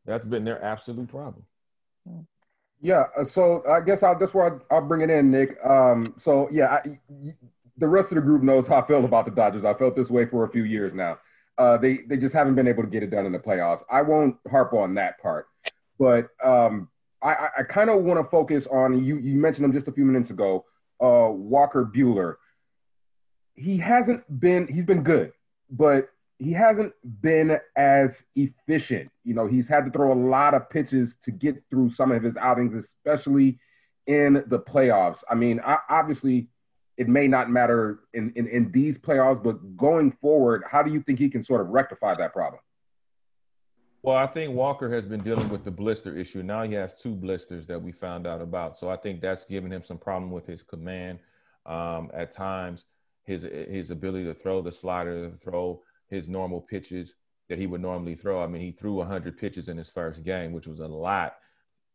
That's 0.07 0.25
been 0.25 0.45
their 0.45 0.63
absolute 0.63 1.09
problem. 1.09 1.45
Yeah, 2.79 3.03
uh, 3.17 3.25
so 3.33 3.63
I 3.69 3.81
guess 3.81 4.01
I'll 4.01 4.17
that's 4.17 4.33
where 4.33 4.45
I'll, 4.45 4.61
I'll 4.71 4.87
bring 4.87 5.01
it 5.01 5.09
in, 5.09 5.29
Nick. 5.29 5.57
Um, 5.67 6.15
so 6.23 6.47
yeah, 6.51 6.67
I, 6.67 6.99
the 7.77 7.87
rest 7.87 8.11
of 8.11 8.15
the 8.15 8.21
group 8.21 8.41
knows 8.41 8.65
how 8.67 8.81
I 8.81 8.87
feel 8.87 9.03
about 9.03 9.25
the 9.25 9.31
Dodgers. 9.31 9.65
I 9.65 9.73
felt 9.73 9.95
this 9.95 10.09
way 10.09 10.25
for 10.25 10.45
a 10.45 10.49
few 10.49 10.63
years 10.63 10.93
now. 10.93 11.17
Uh, 11.57 11.77
they 11.77 11.99
they 12.07 12.17
just 12.17 12.33
haven't 12.33 12.55
been 12.55 12.67
able 12.67 12.83
to 12.83 12.89
get 12.89 13.03
it 13.03 13.09
done 13.09 13.25
in 13.25 13.31
the 13.31 13.39
playoffs. 13.39 13.81
I 13.91 14.01
won't 14.01 14.37
harp 14.49 14.73
on 14.73 14.93
that 14.95 15.19
part, 15.21 15.47
but 15.99 16.29
um, 16.43 16.87
I, 17.21 17.49
I 17.59 17.63
kind 17.63 17.89
of 17.89 18.03
want 18.03 18.23
to 18.23 18.29
focus 18.29 18.65
on 18.71 19.03
you. 19.03 19.17
You 19.17 19.37
mentioned 19.37 19.65
him 19.65 19.73
just 19.73 19.87
a 19.87 19.91
few 19.91 20.05
minutes 20.05 20.29
ago, 20.29 20.65
uh, 21.01 21.29
Walker 21.31 21.83
Buehler. 21.83 22.35
He 23.55 23.77
hasn't 23.79 24.39
been. 24.39 24.67
He's 24.67 24.85
been 24.85 25.03
good, 25.03 25.33
but 25.71 26.09
he 26.39 26.51
hasn't 26.51 26.93
been 27.21 27.57
as 27.75 28.11
efficient. 28.35 29.09
You 29.23 29.33
know, 29.33 29.47
he's 29.47 29.67
had 29.67 29.85
to 29.85 29.91
throw 29.91 30.13
a 30.13 30.21
lot 30.29 30.53
of 30.53 30.69
pitches 30.69 31.15
to 31.23 31.31
get 31.31 31.63
through 31.69 31.93
some 31.93 32.11
of 32.11 32.23
his 32.23 32.35
outings, 32.37 32.85
especially 32.85 33.59
in 34.05 34.43
the 34.47 34.59
playoffs. 34.59 35.17
I 35.29 35.35
mean, 35.35 35.59
I, 35.65 35.77
obviously, 35.89 36.47
it 36.97 37.07
may 37.07 37.27
not 37.27 37.49
matter 37.49 37.99
in, 38.13 38.31
in, 38.35 38.47
in 38.47 38.71
these 38.71 38.97
playoffs, 38.97 39.43
but 39.43 39.77
going 39.77 40.11
forward, 40.21 40.63
how 40.69 40.83
do 40.83 40.91
you 40.91 41.01
think 41.01 41.19
he 41.19 41.29
can 41.29 41.43
sort 41.43 41.61
of 41.61 41.67
rectify 41.69 42.15
that 42.15 42.33
problem? 42.33 42.61
Well, 44.03 44.15
I 44.15 44.27
think 44.27 44.53
Walker 44.53 44.89
has 44.93 45.05
been 45.05 45.21
dealing 45.21 45.49
with 45.49 45.65
the 45.65 45.71
blister 45.71 46.15
issue. 46.15 46.43
Now 46.43 46.63
he 46.63 46.73
has 46.73 46.93
two 46.93 47.15
blisters 47.15 47.65
that 47.67 47.81
we 47.81 47.91
found 47.91 48.25
out 48.25 48.41
about. 48.41 48.77
So 48.77 48.89
I 48.89 48.95
think 48.95 49.21
that's 49.21 49.43
giving 49.43 49.71
him 49.71 49.83
some 49.83 49.97
problem 49.97 50.31
with 50.31 50.45
his 50.45 50.61
command. 50.63 51.19
Um, 51.65 52.09
at 52.13 52.31
times, 52.31 52.85
his 53.23 53.41
his 53.41 53.91
ability 53.91 54.23
to 54.23 54.33
throw 54.33 54.61
the 54.61 54.71
slider, 54.71 55.29
to 55.29 55.35
throw 55.35 55.81
his 56.09 56.27
normal 56.27 56.61
pitches 56.61 57.15
that 57.49 57.57
he 57.57 57.67
would 57.67 57.81
normally 57.81 58.15
throw. 58.15 58.41
I 58.41 58.47
mean, 58.47 58.61
he 58.61 58.71
threw 58.71 58.93
100 58.95 59.37
pitches 59.37 59.69
in 59.69 59.77
his 59.77 59.89
first 59.89 60.23
game, 60.23 60.51
which 60.51 60.67
was 60.67 60.79
a 60.79 60.87
lot 60.87 61.37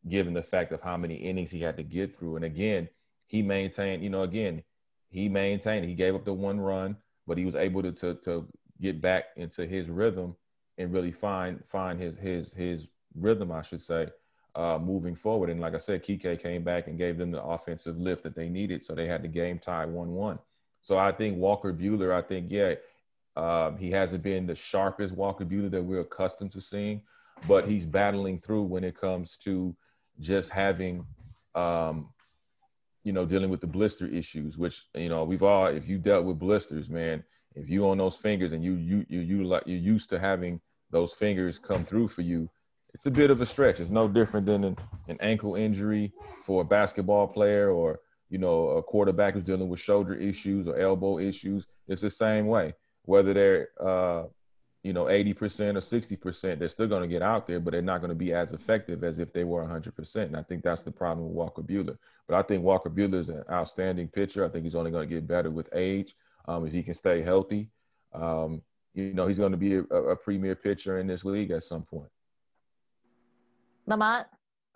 given 0.09 0.35
the 0.35 0.43
fact 0.43 0.73
of 0.73 0.81
how 0.81 0.97
many 0.97 1.15
innings 1.15 1.51
he 1.51 1.61
had 1.61 1.77
to 1.77 1.83
get 1.83 2.17
through. 2.17 2.37
And 2.37 2.45
again, 2.45 2.89
he 3.27 3.43
maintained, 3.43 4.03
you 4.03 4.11
know, 4.11 4.23
again, 4.23 4.63
he 5.11 5.29
maintained, 5.29 5.85
he 5.85 5.95
gave 5.95 6.15
up 6.15 6.25
the 6.25 6.33
one 6.33 6.61
run, 6.61 6.97
but 7.27 7.39
he 7.39 7.45
was 7.45 7.55
able 7.55 7.83
to, 7.83 7.93
to, 7.93 8.15
to 8.15 8.49
get 8.81 9.01
back 9.01 9.27
into 9.37 9.67
his 9.67 9.89
rhythm 9.89 10.35
and 10.79 10.93
really 10.93 11.13
find, 11.13 11.65
find 11.65 12.01
his, 12.01 12.17
his, 12.17 12.53
his 12.53 12.87
rhythm, 13.15 13.53
I 13.53 13.63
should 13.63 13.83
say, 13.83 14.09
uh, 14.55 14.79
moving 14.83 15.15
forward. 15.15 15.51
And 15.51 15.61
like 15.61 15.75
I 15.75 15.79
said, 15.79 16.03
Kike 16.03 16.41
came 16.41 16.65
back 16.65 16.89
and 16.89 16.99
gave 16.99 17.19
them 17.19 17.31
the 17.31 17.43
offensive 17.43 17.99
lift 17.99 18.23
that 18.25 18.35
they 18.35 18.49
needed. 18.49 18.83
So 18.83 18.95
they 18.95 19.07
had 19.07 19.23
the 19.23 19.29
game 19.29 19.59
tie 19.59 19.87
1 19.87 20.15
1. 20.15 20.39
So 20.83 20.99
I 20.99 21.13
think 21.13 21.39
Walker 21.39 21.73
Buehler, 21.73 22.13
I 22.13 22.23
think, 22.23 22.47
yeah, 22.51 22.75
um, 23.37 23.79
he 23.79 23.91
hasn't 23.91 24.23
been 24.23 24.47
the 24.47 24.55
sharpest 24.55 25.15
Walker 25.15 25.45
Buehler 25.45 25.71
that 25.71 25.83
we're 25.83 26.01
accustomed 26.01 26.53
to 26.53 26.61
seeing, 26.61 27.03
but 27.49 27.67
he's 27.67 27.87
battling 27.87 28.39
through 28.39 28.65
when 28.65 28.85
it 28.85 28.97
comes 28.97 29.37
to 29.39 29.75
just 30.21 30.51
having, 30.51 31.07
um, 31.55 32.11
you 33.05 33.13
know, 33.13 33.25
dealing 33.25 33.49
with 33.49 33.63
the 33.63 33.67
blister 33.67 34.07
issues. 34.07 34.59
Which 34.59 34.85
you 34.95 35.09
know 35.09 35.25
we've 35.25 35.43
all, 35.43 35.67
if 35.67 35.89
you 35.89 35.99
dealt 35.99 36.27
with 36.27 36.39
blisters, 36.39 36.91
man, 36.91 37.25
if 37.55 37.71
you 37.71 37.89
on 37.89 37.99
those 37.99 38.17
fingers 38.17 38.53
and 38.53 38.63
you 38.63 38.75
you 38.75 39.07
you 39.09 39.21
you 39.21 39.45
like 39.45 39.63
you're 39.67 39.79
used 39.79 40.11
to 40.11 40.19
having 40.19 40.61
those 40.91 41.15
fingers 41.15 41.59
come 41.59 41.87
through 41.87 42.09
for 42.09 42.21
you, 42.21 42.51
it's 42.93 43.07
a 43.07 43.11
bit 43.11 43.31
of 43.31 43.41
a 43.41 43.47
stretch. 43.47 43.81
It's 43.81 43.89
no 43.89 44.09
different 44.09 44.45
than 44.45 44.65
an, 44.65 44.77
an 45.09 45.17
ankle 45.21 45.55
injury 45.55 46.13
for 46.45 46.61
a 46.61 46.65
basketball 46.65 47.29
player 47.29 47.71
or 47.71 48.01
you 48.29 48.37
know 48.37 48.69
a 48.69 48.83
quarterback 48.83 49.33
who's 49.33 49.45
dealing 49.45 49.71
with 49.71 49.81
shoulder 49.81 50.15
issues 50.15 50.69
or 50.69 50.77
elbow 50.77 51.19
issues. 51.19 51.67
It's 51.89 52.03
the 52.03 52.11
same 52.11 52.47
way 52.47 52.75
whether 53.05 53.33
they're 53.33 53.69
uh, 53.81 54.25
you 54.83 54.93
know 54.93 55.05
80% 55.05 55.77
or 55.77 55.81
60%, 55.81 56.59
they're 56.59 56.69
still 56.69 56.89
going 56.89 57.03
to 57.03 57.09
get 57.09 57.23
out 57.23 57.47
there, 57.47 57.61
but 57.61 57.73
they're 57.73 57.83
not 57.83 58.01
going 58.01 58.11
to 58.11 58.15
be 58.15 58.33
as 58.33 58.53
effective 58.53 59.05
as 59.05 59.19
if 59.19 59.33
they 59.33 59.45
were 59.45 59.65
100%. 59.65 60.17
And 60.17 60.37
I 60.37 60.43
think 60.43 60.63
that's 60.63 60.83
the 60.83 60.91
problem 60.91 61.27
with 61.27 61.35
Walker 61.35 61.63
Buehler. 61.63 61.97
But 62.29 62.37
I 62.37 62.43
think 62.43 62.65
Walker 62.65 62.91
Buehler 62.91 63.21
is 63.21 63.29
an 63.29 63.45
outstanding 63.51 64.09
pitcher. 64.09 64.45
I 64.45 64.49
think 64.49 64.65
he's 64.65 64.75
only 64.75 64.91
going 64.91 65.09
to 65.09 65.15
get 65.15 65.27
better 65.27 65.51
with 65.51 65.69
age 65.75 66.15
um, 66.49 66.67
if 66.67 66.73
he 66.73 66.83
can 66.83 66.95
stay 66.95 67.23
healthy. 67.23 67.71
Um, 68.13 68.63
you 68.95 69.15
know, 69.15 69.27
he's 69.27 69.39
going 69.39 69.53
to 69.53 69.59
be 69.59 69.77
a, 69.77 69.83
a, 69.83 70.17
premier 70.17 70.55
pitcher 70.55 70.99
in 70.99 71.07
this 71.07 71.25
league 71.25 71.51
at 71.51 71.63
some 71.63 71.83
point. 71.83 72.11
Lamont? 73.87 74.27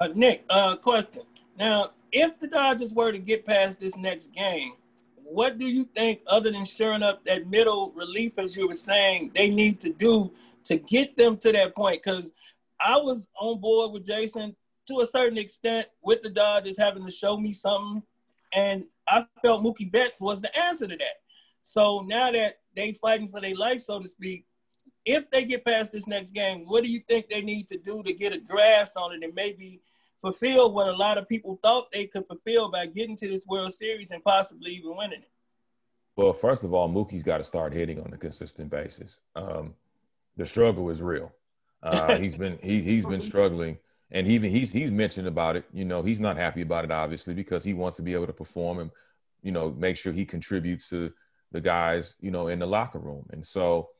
Uh, 0.00 0.08
Nick, 0.14 0.44
uh, 0.48 0.76
question. 0.76 1.22
Now, 1.58 1.90
if 2.12 2.38
the 2.38 2.46
Dodgers 2.46 2.92
were 2.92 3.12
to 3.12 3.18
get 3.18 3.44
past 3.44 3.78
this 3.80 3.96
next 3.96 4.32
game, 4.32 4.72
what 5.28 5.58
do 5.58 5.66
you 5.66 5.84
think, 5.94 6.20
other 6.26 6.50
than 6.50 6.64
stirring 6.64 7.02
up 7.02 7.24
that 7.24 7.48
middle 7.48 7.92
relief, 7.92 8.32
as 8.38 8.56
you 8.56 8.68
were 8.68 8.74
saying, 8.74 9.32
they 9.34 9.50
need 9.50 9.80
to 9.80 9.92
do 9.92 10.32
to 10.64 10.76
get 10.76 11.16
them 11.16 11.36
to 11.38 11.52
that 11.52 11.74
point? 11.74 12.02
Because 12.02 12.32
I 12.80 12.96
was 12.96 13.28
on 13.40 13.60
board 13.60 13.92
with 13.92 14.06
Jason 14.06 14.54
to 14.88 15.00
a 15.00 15.06
certain 15.06 15.38
extent 15.38 15.86
with 16.02 16.22
the 16.22 16.30
Dodgers 16.30 16.78
having 16.78 17.04
to 17.04 17.10
show 17.10 17.36
me 17.36 17.52
something, 17.52 18.02
and 18.54 18.84
I 19.08 19.26
felt 19.42 19.64
Mookie 19.64 19.90
Betts 19.90 20.20
was 20.20 20.40
the 20.40 20.56
answer 20.58 20.86
to 20.86 20.96
that. 20.96 21.16
So 21.60 22.04
now 22.06 22.30
that 22.30 22.54
they 22.76 22.92
fighting 22.92 23.28
for 23.28 23.40
their 23.40 23.56
life, 23.56 23.82
so 23.82 23.98
to 23.98 24.08
speak, 24.08 24.44
if 25.04 25.28
they 25.30 25.44
get 25.44 25.64
past 25.64 25.92
this 25.92 26.06
next 26.06 26.32
game, 26.32 26.64
what 26.66 26.84
do 26.84 26.90
you 26.90 27.00
think 27.08 27.28
they 27.28 27.42
need 27.42 27.68
to 27.68 27.78
do 27.78 28.02
to 28.02 28.12
get 28.12 28.32
a 28.32 28.38
grasp 28.38 28.96
on 28.96 29.12
it 29.12 29.24
and 29.24 29.34
maybe 29.34 29.80
fulfill 30.20 30.72
what 30.72 30.88
a 30.88 30.92
lot 30.92 31.18
of 31.18 31.28
people 31.28 31.58
thought 31.62 31.90
they 31.90 32.06
could 32.06 32.26
fulfill 32.26 32.70
by 32.70 32.86
getting 32.86 33.16
to 33.16 33.28
this 33.28 33.46
World 33.46 33.72
Series 33.72 34.10
and 34.10 34.22
possibly 34.22 34.72
even 34.72 34.96
winning 34.96 35.22
it? 35.22 35.30
Well, 36.16 36.32
first 36.32 36.64
of 36.64 36.72
all, 36.72 36.88
Mookie's 36.88 37.22
got 37.22 37.38
to 37.38 37.44
start 37.44 37.74
hitting 37.74 38.00
on 38.00 38.12
a 38.12 38.16
consistent 38.16 38.70
basis. 38.70 39.18
Um, 39.34 39.74
the 40.36 40.46
struggle 40.46 40.88
is 40.90 41.02
real. 41.02 41.32
Uh, 41.82 42.16
he's 42.18 42.36
been 42.36 42.58
he 42.62 42.82
he's 42.82 43.04
been 43.04 43.20
struggling, 43.20 43.78
and 44.10 44.26
even 44.26 44.50
he's 44.50 44.72
he's 44.72 44.90
mentioned 44.90 45.28
about 45.28 45.56
it. 45.56 45.64
You 45.72 45.84
know, 45.84 46.02
he's 46.02 46.20
not 46.20 46.36
happy 46.36 46.62
about 46.62 46.84
it, 46.84 46.90
obviously, 46.90 47.34
because 47.34 47.64
he 47.64 47.74
wants 47.74 47.96
to 47.96 48.02
be 48.02 48.14
able 48.14 48.26
to 48.26 48.32
perform 48.32 48.78
and 48.78 48.90
you 49.42 49.52
know 49.52 49.70
make 49.72 49.96
sure 49.96 50.12
he 50.12 50.24
contributes 50.24 50.88
to 50.88 51.12
the 51.52 51.60
guys 51.60 52.16
you 52.20 52.30
know 52.30 52.48
in 52.48 52.58
the 52.58 52.66
locker 52.66 52.98
room. 52.98 53.26
And 53.30 53.46
so 53.46 53.90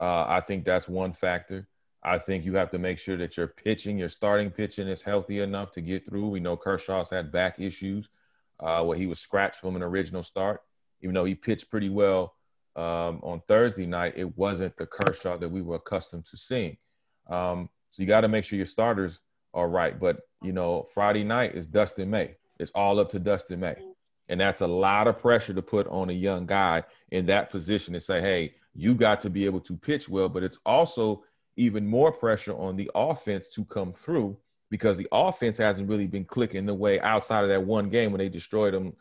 uh, 0.00 0.24
I 0.28 0.40
think 0.40 0.64
that's 0.64 0.88
one 0.88 1.12
factor. 1.12 1.66
I 2.04 2.18
think 2.18 2.44
you 2.44 2.54
have 2.56 2.70
to 2.72 2.78
make 2.78 2.98
sure 2.98 3.16
that 3.16 3.36
your 3.36 3.46
pitching, 3.46 3.96
your 3.96 4.10
starting 4.10 4.50
pitching, 4.50 4.88
is 4.88 5.00
healthy 5.00 5.40
enough 5.40 5.72
to 5.72 5.80
get 5.80 6.04
through. 6.04 6.28
We 6.28 6.40
know 6.40 6.56
Kershaw's 6.56 7.08
had 7.08 7.32
back 7.32 7.58
issues 7.58 8.10
uh, 8.60 8.84
where 8.84 8.98
he 8.98 9.06
was 9.06 9.18
scratched 9.18 9.60
from 9.60 9.74
an 9.74 9.82
original 9.82 10.22
start. 10.22 10.60
Even 11.00 11.14
though 11.14 11.24
he 11.24 11.34
pitched 11.34 11.70
pretty 11.70 11.88
well 11.88 12.34
um, 12.76 13.20
on 13.22 13.40
Thursday 13.40 13.86
night, 13.86 14.14
it 14.16 14.36
wasn't 14.36 14.76
the 14.76 14.86
Kershaw 14.86 15.38
that 15.38 15.48
we 15.48 15.62
were 15.62 15.76
accustomed 15.76 16.26
to 16.26 16.36
seeing. 16.36 16.76
Um, 17.28 17.70
so 17.90 18.02
you 18.02 18.06
got 18.06 18.20
to 18.22 18.28
make 18.28 18.44
sure 18.44 18.58
your 18.58 18.66
starters 18.66 19.20
are 19.54 19.68
right. 19.68 19.98
But 19.98 20.20
you 20.42 20.52
know, 20.52 20.82
Friday 20.92 21.24
night 21.24 21.54
is 21.54 21.66
Dustin 21.66 22.10
May. 22.10 22.36
It's 22.58 22.72
all 22.74 23.00
up 23.00 23.08
to 23.10 23.18
Dustin 23.18 23.60
May, 23.60 23.76
and 24.28 24.40
that's 24.40 24.60
a 24.60 24.66
lot 24.66 25.06
of 25.06 25.18
pressure 25.18 25.54
to 25.54 25.62
put 25.62 25.86
on 25.88 26.10
a 26.10 26.14
young 26.14 26.44
guy 26.44 26.82
in 27.10 27.26
that 27.26 27.50
position 27.50 27.94
to 27.94 28.00
say, 28.00 28.20
"Hey, 28.20 28.54
you 28.74 28.94
got 28.94 29.20
to 29.22 29.30
be 29.30 29.46
able 29.46 29.60
to 29.60 29.76
pitch 29.76 30.08
well." 30.08 30.28
But 30.28 30.42
it's 30.42 30.58
also 30.66 31.24
even 31.56 31.86
more 31.86 32.12
pressure 32.12 32.56
on 32.56 32.76
the 32.76 32.90
offense 32.94 33.48
to 33.50 33.64
come 33.64 33.92
through 33.92 34.36
because 34.70 34.98
the 34.98 35.08
offense 35.12 35.58
hasn't 35.58 35.88
really 35.88 36.06
been 36.06 36.24
clicking 36.24 36.66
the 36.66 36.74
way 36.74 37.00
outside 37.00 37.44
of 37.44 37.48
that 37.48 37.64
one 37.64 37.88
game 37.88 38.10
when 38.10 38.18
they 38.18 38.28
destroyed 38.28 38.74
them 38.74 38.94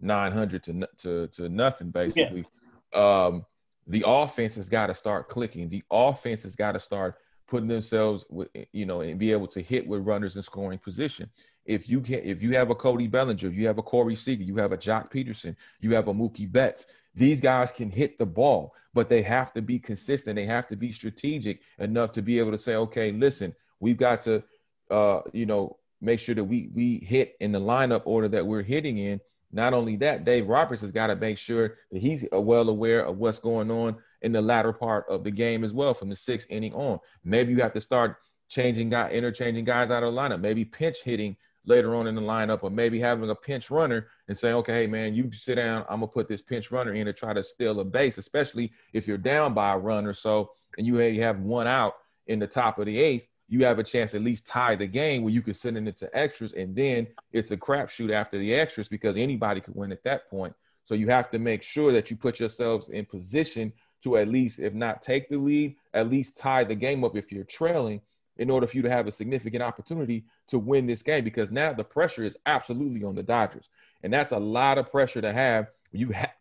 900 0.00 0.62
to 0.64 0.88
to, 0.98 1.26
to 1.28 1.48
nothing 1.48 1.90
basically. 1.90 2.44
Yeah. 2.92 3.24
Um, 3.26 3.46
the 3.86 4.04
offense 4.06 4.56
has 4.56 4.68
got 4.68 4.86
to 4.86 4.94
start 4.94 5.28
clicking. 5.28 5.68
The 5.68 5.82
offense 5.90 6.42
has 6.44 6.56
got 6.56 6.72
to 6.72 6.80
start 6.80 7.16
putting 7.46 7.68
themselves 7.68 8.24
with 8.30 8.48
you 8.72 8.86
know 8.86 9.00
and 9.00 9.18
be 9.18 9.32
able 9.32 9.46
to 9.48 9.62
hit 9.62 9.86
with 9.86 10.06
runners 10.06 10.36
in 10.36 10.42
scoring 10.42 10.78
position. 10.78 11.30
If 11.64 11.88
you 11.88 12.00
can, 12.00 12.20
if 12.22 12.42
you 12.42 12.54
have 12.56 12.70
a 12.70 12.74
Cody 12.74 13.06
Bellinger, 13.06 13.48
you 13.48 13.66
have 13.66 13.78
a 13.78 13.82
Corey 13.82 14.14
Seager, 14.14 14.42
you 14.42 14.56
have 14.56 14.72
a 14.72 14.76
Joc 14.76 15.10
Pederson, 15.10 15.56
you 15.80 15.94
have 15.94 16.08
a 16.08 16.14
Mookie 16.14 16.50
Betts. 16.50 16.86
These 17.14 17.40
guys 17.40 17.72
can 17.72 17.90
hit 17.90 18.18
the 18.18 18.26
ball 18.26 18.74
but 18.94 19.08
they 19.08 19.22
have 19.22 19.52
to 19.52 19.60
be 19.60 19.78
consistent. 19.78 20.36
They 20.36 20.46
have 20.46 20.68
to 20.68 20.76
be 20.76 20.92
strategic 20.92 21.60
enough 21.78 22.12
to 22.12 22.22
be 22.22 22.38
able 22.38 22.52
to 22.52 22.58
say, 22.58 22.76
okay, 22.76 23.12
listen, 23.12 23.54
we've 23.80 23.96
got 23.96 24.22
to, 24.22 24.42
uh, 24.90 25.20
you 25.32 25.44
know, 25.44 25.76
make 26.00 26.20
sure 26.20 26.34
that 26.34 26.44
we 26.44 26.70
we 26.72 26.98
hit 26.98 27.34
in 27.40 27.50
the 27.52 27.60
lineup 27.60 28.02
order 28.04 28.28
that 28.28 28.46
we're 28.46 28.62
hitting 28.62 28.98
in. 28.98 29.20
Not 29.52 29.74
only 29.74 29.96
that, 29.96 30.24
Dave 30.24 30.48
Roberts 30.48 30.82
has 30.82 30.90
got 30.90 31.08
to 31.08 31.16
make 31.16 31.38
sure 31.38 31.76
that 31.92 32.00
he's 32.00 32.26
well 32.32 32.68
aware 32.68 33.04
of 33.04 33.18
what's 33.18 33.38
going 33.38 33.70
on 33.70 33.96
in 34.22 34.32
the 34.32 34.42
latter 34.42 34.72
part 34.72 35.06
of 35.08 35.22
the 35.24 35.30
game 35.30 35.64
as 35.64 35.72
well, 35.72 35.94
from 35.94 36.08
the 36.08 36.16
sixth 36.16 36.50
inning 36.50 36.74
on. 36.74 36.98
Maybe 37.24 37.52
you 37.52 37.60
have 37.62 37.74
to 37.74 37.80
start 37.80 38.16
changing 38.48 38.90
guy, 38.90 39.10
interchanging 39.10 39.64
guys 39.64 39.90
out 39.90 40.02
of 40.02 40.14
the 40.14 40.20
lineup. 40.20 40.40
Maybe 40.40 40.64
pinch 40.64 41.02
hitting 41.02 41.36
later 41.66 41.94
on 41.94 42.06
in 42.06 42.14
the 42.14 42.20
lineup, 42.20 42.62
or 42.62 42.70
maybe 42.70 43.00
having 43.00 43.30
a 43.30 43.34
pinch 43.34 43.70
runner 43.70 44.08
and 44.28 44.36
saying, 44.36 44.54
okay, 44.56 44.72
hey, 44.72 44.86
man, 44.86 45.14
you 45.14 45.30
sit 45.32 45.56
down. 45.56 45.84
I'm 45.88 46.00
going 46.00 46.08
to 46.10 46.14
put 46.14 46.28
this 46.28 46.42
pinch 46.42 46.70
runner 46.70 46.92
in 46.92 47.06
to 47.06 47.12
try 47.12 47.32
to 47.32 47.42
steal 47.42 47.80
a 47.80 47.84
base, 47.84 48.18
especially 48.18 48.72
if 48.92 49.08
you're 49.08 49.18
down 49.18 49.54
by 49.54 49.72
a 49.72 49.78
run 49.78 50.06
or 50.06 50.12
so 50.12 50.50
and 50.76 50.86
you 50.86 50.96
have 50.96 51.40
one 51.40 51.66
out 51.66 51.94
in 52.26 52.38
the 52.38 52.46
top 52.46 52.78
of 52.78 52.86
the 52.86 52.98
eighth. 52.98 53.28
You 53.48 53.64
have 53.64 53.78
a 53.78 53.84
chance 53.84 54.14
at 54.14 54.22
least 54.22 54.46
tie 54.46 54.74
the 54.74 54.86
game 54.86 55.22
where 55.22 55.32
you 55.32 55.42
can 55.42 55.54
send 55.54 55.76
it 55.76 55.86
into 55.86 56.08
extras, 56.16 56.52
and 56.52 56.74
then 56.74 57.06
it's 57.32 57.50
a 57.50 57.56
crapshoot 57.56 58.10
after 58.12 58.38
the 58.38 58.54
extras 58.54 58.88
because 58.88 59.16
anybody 59.16 59.60
could 59.60 59.74
win 59.74 59.92
at 59.92 60.02
that 60.04 60.28
point. 60.30 60.54
So 60.84 60.94
you 60.94 61.08
have 61.08 61.30
to 61.30 61.38
make 61.38 61.62
sure 61.62 61.92
that 61.92 62.10
you 62.10 62.16
put 62.16 62.40
yourselves 62.40 62.88
in 62.88 63.04
position 63.04 63.72
to 64.02 64.16
at 64.16 64.28
least, 64.28 64.58
if 64.58 64.74
not 64.74 65.02
take 65.02 65.28
the 65.28 65.38
lead, 65.38 65.76
at 65.92 66.10
least 66.10 66.38
tie 66.38 66.64
the 66.64 66.74
game 66.74 67.04
up 67.04 67.16
if 67.16 67.32
you're 67.32 67.44
trailing 67.44 68.00
in 68.36 68.50
order 68.50 68.66
for 68.66 68.76
you 68.76 68.82
to 68.82 68.90
have 68.90 69.06
a 69.06 69.12
significant 69.12 69.62
opportunity 69.62 70.24
to 70.48 70.58
win 70.58 70.86
this 70.86 71.02
game 71.02 71.24
because 71.24 71.50
now 71.50 71.72
the 71.72 71.84
pressure 71.84 72.24
is 72.24 72.36
absolutely 72.46 73.04
on 73.04 73.14
the 73.14 73.22
Dodgers. 73.22 73.68
And 74.02 74.12
that's 74.12 74.32
a 74.32 74.38
lot 74.38 74.78
of 74.78 74.90
pressure 74.90 75.20
to 75.20 75.32
have. 75.32 75.70
You 75.92 76.08
have, 76.08 76.32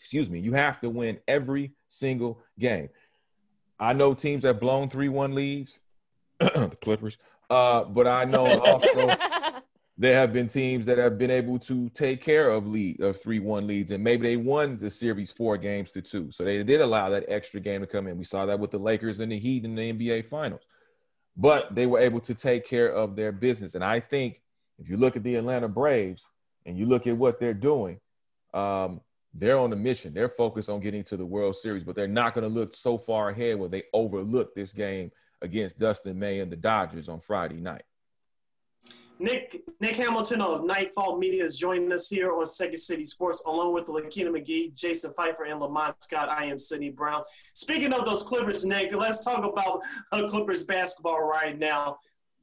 excuse 0.00 0.28
me, 0.28 0.40
you 0.40 0.52
have 0.52 0.80
to 0.80 0.90
win 0.90 1.18
every 1.28 1.72
single 1.88 2.40
game. 2.58 2.88
I 3.78 3.92
know 3.92 4.14
teams 4.14 4.44
have 4.44 4.60
blown 4.60 4.88
3 4.88 5.08
1 5.08 5.34
leads, 5.34 5.78
the 6.38 6.76
Clippers, 6.80 7.18
uh, 7.50 7.84
but 7.84 8.06
I 8.06 8.24
know 8.24 8.46
also 8.60 9.16
there 9.98 10.14
have 10.14 10.32
been 10.32 10.48
teams 10.48 10.86
that 10.86 10.98
have 10.98 11.18
been 11.18 11.30
able 11.30 11.58
to 11.60 11.88
take 11.90 12.22
care 12.22 12.50
of 12.50 12.66
lead 12.66 13.00
of 13.00 13.20
three 13.20 13.38
one 13.38 13.66
leads, 13.66 13.90
and 13.92 14.02
maybe 14.02 14.26
they 14.26 14.36
won 14.36 14.76
the 14.76 14.90
series 14.90 15.30
four 15.30 15.58
games 15.58 15.92
to 15.92 16.02
two. 16.02 16.30
So 16.30 16.44
they 16.44 16.62
did 16.62 16.80
allow 16.80 17.10
that 17.10 17.24
extra 17.28 17.60
game 17.60 17.82
to 17.82 17.86
come 17.86 18.06
in. 18.06 18.16
We 18.16 18.24
saw 18.24 18.46
that 18.46 18.58
with 18.58 18.70
the 18.70 18.78
Lakers 18.78 19.20
and 19.20 19.30
the 19.30 19.38
Heat 19.38 19.64
in 19.64 19.74
the 19.74 19.92
NBA 19.92 20.26
Finals, 20.26 20.62
but 21.36 21.74
they 21.74 21.86
were 21.86 21.98
able 21.98 22.20
to 22.20 22.34
take 22.34 22.66
care 22.66 22.88
of 22.92 23.16
their 23.16 23.32
business. 23.32 23.74
And 23.74 23.84
I 23.84 24.00
think 24.00 24.40
if 24.78 24.88
you 24.88 24.96
look 24.96 25.16
at 25.16 25.22
the 25.22 25.36
Atlanta 25.36 25.68
Braves 25.68 26.26
and 26.66 26.78
you 26.78 26.86
look 26.86 27.06
at 27.06 27.16
what 27.16 27.40
they're 27.40 27.54
doing, 27.54 28.00
um, 28.54 29.00
they're 29.34 29.58
on 29.58 29.72
a 29.72 29.76
mission. 29.76 30.12
They're 30.12 30.28
focused 30.28 30.68
on 30.68 30.80
getting 30.80 31.04
to 31.04 31.16
the 31.16 31.24
World 31.24 31.56
Series, 31.56 31.84
but 31.84 31.96
they're 31.96 32.06
not 32.06 32.34
going 32.34 32.42
to 32.42 32.54
look 32.54 32.76
so 32.76 32.98
far 32.98 33.30
ahead 33.30 33.58
where 33.58 33.68
they 33.68 33.84
overlook 33.94 34.54
this 34.54 34.72
game 34.72 35.10
against 35.40 35.78
Dustin 35.78 36.18
May 36.18 36.40
and 36.40 36.52
the 36.52 36.56
Dodgers 36.56 37.08
on 37.08 37.20
Friday 37.20 37.60
night. 37.60 37.82
Nick 39.18 39.62
Nick 39.80 39.96
Hamilton 39.96 40.40
of 40.40 40.64
Nightfall 40.64 41.18
Media 41.18 41.44
is 41.44 41.56
joining 41.56 41.92
us 41.92 42.08
here 42.08 42.32
on 42.32 42.44
Second 42.46 42.78
City 42.78 43.04
Sports, 43.04 43.42
along 43.46 43.72
with 43.72 43.86
Lakina 43.86 44.30
McGee, 44.30 44.74
Jason 44.74 45.12
Pfeiffer, 45.16 45.44
and 45.44 45.60
Lamont 45.60 46.02
Scott. 46.02 46.28
I 46.28 46.46
am 46.46 46.58
Sidney 46.58 46.90
Brown. 46.90 47.22
Speaking 47.54 47.92
of 47.92 48.04
those 48.04 48.24
Clippers, 48.24 48.64
Nick, 48.64 48.94
let's 48.94 49.24
talk 49.24 49.44
about 49.44 49.80
Clippers 50.28 50.64
basketball 50.64 51.22
right 51.22 51.58
now. 51.58 51.98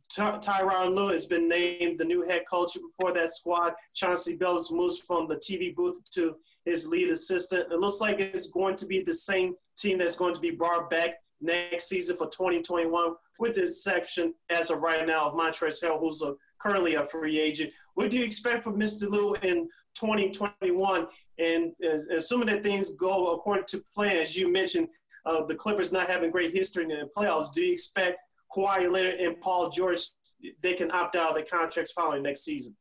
Ty- 0.10 0.40
Tyronn 0.40 0.96
Lue 0.96 1.10
has 1.10 1.28
been 1.28 1.48
named 1.48 2.00
the 2.00 2.06
new 2.06 2.24
head 2.24 2.44
coach 2.50 2.78
for 3.00 3.14
that 3.14 3.32
squad. 3.32 3.74
Chauncey 3.94 4.38
Billups 4.38 4.72
moves 4.72 5.00
from 5.00 5.28
the 5.28 5.36
TV 5.36 5.76
booth 5.76 6.00
to 6.12 6.36
his 6.66 6.88
lead 6.88 7.10
assistant. 7.10 7.72
It 7.72 7.80
looks 7.80 8.02
like 8.02 8.20
it's 8.20 8.50
going 8.50 8.76
to 8.78 8.86
be 8.86 9.04
the 9.04 9.14
same 9.14 9.54
team 9.78 10.00
that's 10.00 10.16
going 10.16 10.34
to 10.34 10.42
be 10.42 10.52
brought 10.52 10.90
back 10.90 11.16
next 11.42 11.88
season 11.88 12.18
for 12.18 12.28
2021, 12.28 13.14
with 13.38 13.56
the 13.56 13.64
exception 13.64 14.34
as 14.50 14.72
of 14.72 14.82
right 14.82 15.06
now 15.06 15.28
of 15.28 15.34
Montrezl 15.34 15.84
Harrell, 15.84 16.00
who's 16.00 16.22
a 16.22 16.34
currently 16.60 16.96
a 16.96 17.08
free 17.08 17.40
agent. 17.40 17.72
What 17.96 18.12
do 18.12 18.20
you 18.20 18.26
expect 18.26 18.64
from 18.64 18.80
Mr. 18.80 19.10
Lue 19.10 19.36
in 19.36 19.70
2021? 19.96 21.08
And 21.38 21.74
assuming 22.12 22.48
that 22.48 22.64
things 22.64 22.92
go 22.92 23.34
according 23.34 23.66
to 23.68 23.84
plan, 23.94 24.18
as 24.18 24.38
you 24.38 24.52
mentioned, 24.52 24.90
uh, 25.26 25.44
the 25.44 25.56
Clippers 25.56 25.92
not 25.92 26.10
having 26.10 26.32
great 26.32 26.54
history 26.54 26.84
in 26.84 26.90
the 26.90 27.10
playoffs, 27.16 27.52
do 27.54 27.62
you 27.62 27.74
expect 27.74 28.20
Kawhi 28.56 28.92
Leonard 28.92 29.20
and 29.20 29.40
Paul 29.40 29.70
George 29.70 30.02
they 30.62 30.74
can 30.74 30.92
opt 30.92 31.16
out 31.16 31.30
of 31.30 31.36
their 31.36 31.46
contracts 31.46 31.92
following 31.92 32.24
next 32.24 32.42
season? 32.42 32.76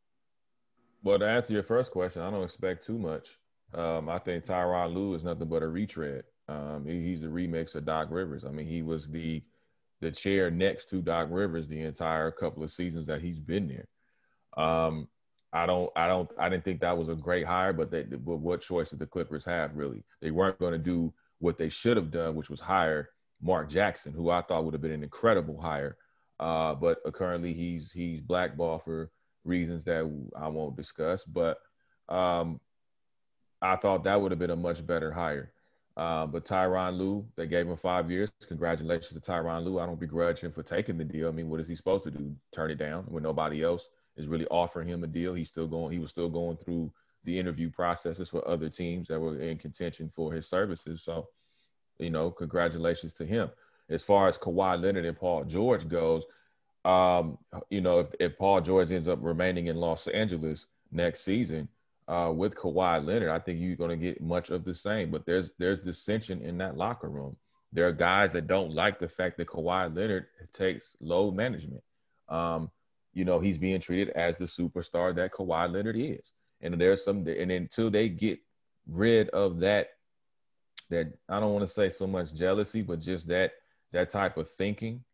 Well, 1.03 1.19
to 1.19 1.27
answer 1.27 1.53
your 1.53 1.63
first 1.63 1.91
question, 1.91 2.23
I 2.23 2.31
don't 2.31 2.45
expect 2.45 2.85
too 2.85 2.99
much. 2.99 3.39
Um, 3.75 4.09
I 4.09 4.19
think 4.19 4.45
Tyronn 4.45 4.95
Lue 4.95 5.15
is 5.15 5.25
nothing 5.25 5.49
but 5.49 5.63
a 5.63 5.69
retread. 5.69 6.25
Um, 6.49 6.85
he, 6.87 7.03
he's 7.03 7.21
the 7.21 7.27
remix 7.27 7.75
of 7.75 7.85
Doc 7.85 8.09
Rivers. 8.11 8.45
I 8.45 8.51
mean, 8.51 8.67
he 8.67 8.83
was 8.83 9.09
the 9.09 9.43
the 10.01 10.11
chair 10.11 10.51
next 10.51 10.89
to 10.91 11.03
Doc 11.03 11.29
Rivers 11.31 11.69
the 11.69 11.83
entire 11.83 12.31
couple 12.31 12.63
of 12.63 12.71
seasons 12.71 13.07
that 13.07 13.21
he's 13.21 13.41
been 13.41 13.69
there. 13.69 13.87
Um, 14.65 15.09
I 15.53 15.67
don't, 15.67 15.91
I 15.97 16.07
don't, 16.09 16.31
I 16.39 16.49
didn't 16.49 16.65
think 16.65 16.81
that 16.81 16.97
was 16.97 17.09
a 17.09 17.15
great 17.15 17.47
hire, 17.47 17.73
but 17.73 17.91
they, 17.91 18.03
but 18.03 18.37
what 18.37 18.61
choice 18.61 18.91
did 18.91 18.99
the 18.99 19.07
Clippers 19.07 19.45
have? 19.45 19.75
Really, 19.75 20.05
they 20.21 20.31
weren't 20.31 20.59
going 20.59 20.73
to 20.73 20.79
do 20.79 21.13
what 21.39 21.57
they 21.57 21.69
should 21.69 21.97
have 21.97 22.11
done, 22.11 22.35
which 22.35 22.51
was 22.51 22.61
hire 22.61 23.11
Mark 23.41 23.71
Jackson, 23.71 24.13
who 24.13 24.31
I 24.31 24.43
thought 24.43 24.65
would 24.65 24.75
have 24.75 24.83
been 24.83 24.93
an 24.93 25.03
incredible 25.03 25.61
hire. 25.61 25.97
Uh, 26.39 26.75
but 26.75 26.99
currently, 27.13 27.53
he's 27.53 27.91
he's 27.91 28.21
blackballed 28.21 28.85
for 28.85 29.11
reasons 29.45 29.85
that 29.85 30.11
I 30.37 30.49
won't 30.49 30.77
discuss. 30.77 31.25
But 31.25 31.59
um, 32.09 32.61
I 33.63 33.77
thought 33.77 34.05
that 34.05 34.21
would 34.21 34.33
have 34.33 34.39
been 34.39 34.51
a 34.51 34.57
much 34.57 34.87
better 34.87 35.13
hire. 35.13 35.53
Uh, 35.99 36.25
but 36.25 36.45
Tyronn 36.45 36.97
Lue, 36.97 37.27
they 37.35 37.49
gave 37.49 37.67
him 37.67 37.77
five 37.77 38.09
years. 38.09 38.31
Congratulations 38.47 39.21
to 39.21 39.31
Tyronn 39.31 39.65
Lue. 39.65 39.81
I 39.81 39.87
don't 39.87 39.99
begrudge 39.99 40.41
him 40.41 40.53
for 40.53 40.63
taking 40.63 40.97
the 40.97 41.05
deal. 41.05 41.27
I 41.27 41.33
mean, 41.33 41.51
what 41.51 41.59
is 41.59 41.67
he 41.67 41.75
supposed 41.75 42.05
to 42.05 42.13
do? 42.13 42.37
Turn 42.53 42.71
it 42.71 42.77
down 42.77 43.03
when 43.09 43.25
nobody 43.25 43.65
else 43.65 43.89
is 44.17 44.29
really 44.29 44.47
offering 44.47 44.87
him 44.87 45.03
a 45.03 45.09
deal. 45.09 45.35
He's 45.35 45.49
still 45.49 45.67
going. 45.67 45.93
He 45.93 45.99
was 45.99 46.11
still 46.11 46.29
going 46.29 46.57
through 46.57 46.93
the 47.25 47.37
interview 47.37 47.69
processes 47.69 48.29
for 48.29 48.47
other 48.47 48.69
teams 48.69 49.09
that 49.09 49.19
were 49.19 49.41
in 49.41 49.59
contention 49.59 50.09
for 50.15 50.33
his 50.33 50.49
services. 50.49 51.03
So, 51.03 51.27
you 51.99 52.11
know, 52.11 52.31
congratulations 52.31 53.13
to 53.15 53.27
him. 53.27 53.51
As 53.91 54.05
far 54.05 54.29
as 54.29 54.39
Kawhi 54.39 54.81
Leonard 54.81 55.05
and 55.05 55.17
Paul 55.17 55.45
George 55.45 55.89
goes, 55.89 56.23
um, 56.85 57.39
you 57.71 57.81
know, 57.81 57.99
if, 57.99 58.07
if 58.21 58.39
Paul 58.39 58.61
George 58.61 58.93
ends 58.93 59.09
up 59.09 59.19
remaining 59.21 59.67
in 59.67 59.77
Los 59.77 60.07
Angeles 60.07 60.67
next 60.93 61.25
season, 61.25 61.69
uh, 62.09 62.33
with 62.35 62.57
Kawhi 62.57 63.05
Leonard, 63.05 63.29
I 63.29 63.39
think 63.39 63.61
you're 63.61 63.77
going 63.77 63.91
to 63.91 63.97
get 63.97 64.23
much 64.23 64.51
of 64.51 64.65
the 64.65 64.75
same. 64.75 65.11
But 65.11 65.27
there's 65.27 65.53
there's 65.59 65.81
dissension 65.81 66.43
in 66.43 66.59
that 66.59 66.77
locker 66.77 67.09
room. 67.09 67.37
There 67.73 67.87
are 67.87 67.93
guys 67.93 68.33
that 68.33 68.47
don't 68.47 68.73
like 68.73 68.99
the 68.99 69.09
fact 69.09 69.37
that 69.37 69.49
Kawhi 69.49 69.95
Leonard 69.95 70.27
takes 70.55 70.97
load 71.01 71.35
management. 71.35 71.83
Um, 72.29 72.71
you 73.13 73.25
know, 73.25 73.41
he's 73.41 73.59
being 73.59 73.81
treated 73.81 74.11
as 74.11 74.39
the 74.39 74.47
superstar 74.47 75.15
that 75.17 75.33
Kawhi 75.33 75.71
Leonard 75.71 75.97
is. 75.97 76.33
And 76.61 76.81
there's 76.81 77.05
some, 77.05 77.27
and 77.27 77.53
until 77.53 77.91
they 77.91 78.09
get 78.09 78.39
rid 78.87 79.29
of 79.31 79.61
that, 79.61 79.89
that 80.91 81.13
I 81.29 81.41
don't 81.41 81.53
want 81.53 81.67
to 81.67 81.73
say 81.73 81.91
so 81.91 82.07
much 82.07 82.35
jealousy, 82.35 82.81
but 82.81 83.01
just 83.01 83.29
that 83.29 83.53
that 83.93 84.11
type 84.11 84.39
of 84.39 84.51
thinking 84.51 85.05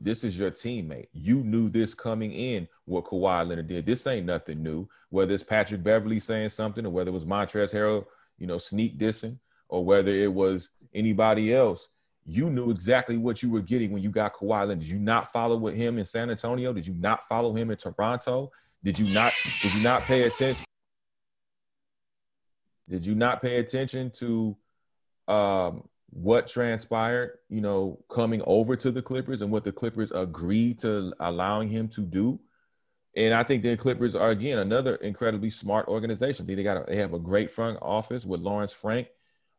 this 0.00 0.24
is 0.24 0.38
your 0.38 0.50
teammate. 0.50 1.08
You 1.12 1.42
knew 1.42 1.68
this 1.68 1.94
coming 1.94 2.32
in 2.32 2.68
what 2.84 3.04
Kawhi 3.04 3.46
Leonard 3.46 3.68
did. 3.68 3.86
This 3.86 4.06
ain't 4.06 4.26
nothing 4.26 4.62
new. 4.62 4.88
Whether 5.10 5.34
it's 5.34 5.42
Patrick 5.42 5.82
Beverley 5.82 6.20
saying 6.20 6.50
something, 6.50 6.86
or 6.86 6.90
whether 6.90 7.10
it 7.10 7.14
was 7.14 7.24
Montrezl 7.24 7.72
Harrell, 7.72 8.06
you 8.38 8.46
know, 8.46 8.58
sneak 8.58 8.98
dissing, 8.98 9.38
or 9.68 9.84
whether 9.84 10.12
it 10.12 10.32
was 10.32 10.68
anybody 10.94 11.52
else, 11.54 11.88
you 12.24 12.50
knew 12.50 12.70
exactly 12.70 13.16
what 13.16 13.42
you 13.42 13.50
were 13.50 13.60
getting 13.60 13.90
when 13.90 14.02
you 14.02 14.10
got 14.10 14.34
Kawhi 14.34 14.60
Leonard. 14.60 14.80
Did 14.80 14.88
you 14.88 14.98
not 14.98 15.32
follow 15.32 15.56
with 15.56 15.74
him 15.74 15.98
in 15.98 16.04
San 16.04 16.30
Antonio? 16.30 16.72
Did 16.72 16.86
you 16.86 16.94
not 16.94 17.26
follow 17.28 17.54
him 17.54 17.70
in 17.70 17.76
Toronto? 17.76 18.52
Did 18.84 18.98
you 18.98 19.12
not? 19.14 19.32
Did 19.60 19.74
you 19.74 19.82
not 19.82 20.02
pay 20.02 20.22
attention? 20.24 20.64
Did 22.88 23.06
you 23.06 23.14
not 23.14 23.40
pay 23.40 23.58
attention 23.58 24.10
to 24.16 24.56
um, 25.28 25.88
what 26.12 26.46
transpired, 26.46 27.38
you 27.48 27.62
know, 27.62 27.98
coming 28.10 28.42
over 28.46 28.76
to 28.76 28.90
the 28.90 29.00
Clippers 29.00 29.40
and 29.40 29.50
what 29.50 29.64
the 29.64 29.72
Clippers 29.72 30.12
agreed 30.12 30.78
to 30.80 31.12
allowing 31.20 31.70
him 31.70 31.88
to 31.88 32.02
do. 32.02 32.38
And 33.16 33.32
I 33.32 33.42
think 33.42 33.62
the 33.62 33.76
Clippers 33.78 34.14
are 34.14 34.30
again 34.30 34.58
another 34.58 34.96
incredibly 34.96 35.48
smart 35.48 35.88
organization. 35.88 36.46
They 36.46 36.62
got 36.62 36.76
a, 36.76 36.84
they 36.86 36.96
have 36.96 37.14
a 37.14 37.18
great 37.18 37.50
front 37.50 37.78
office 37.80 38.26
with 38.26 38.40
Lawrence 38.40 38.72
Frank, 38.72 39.08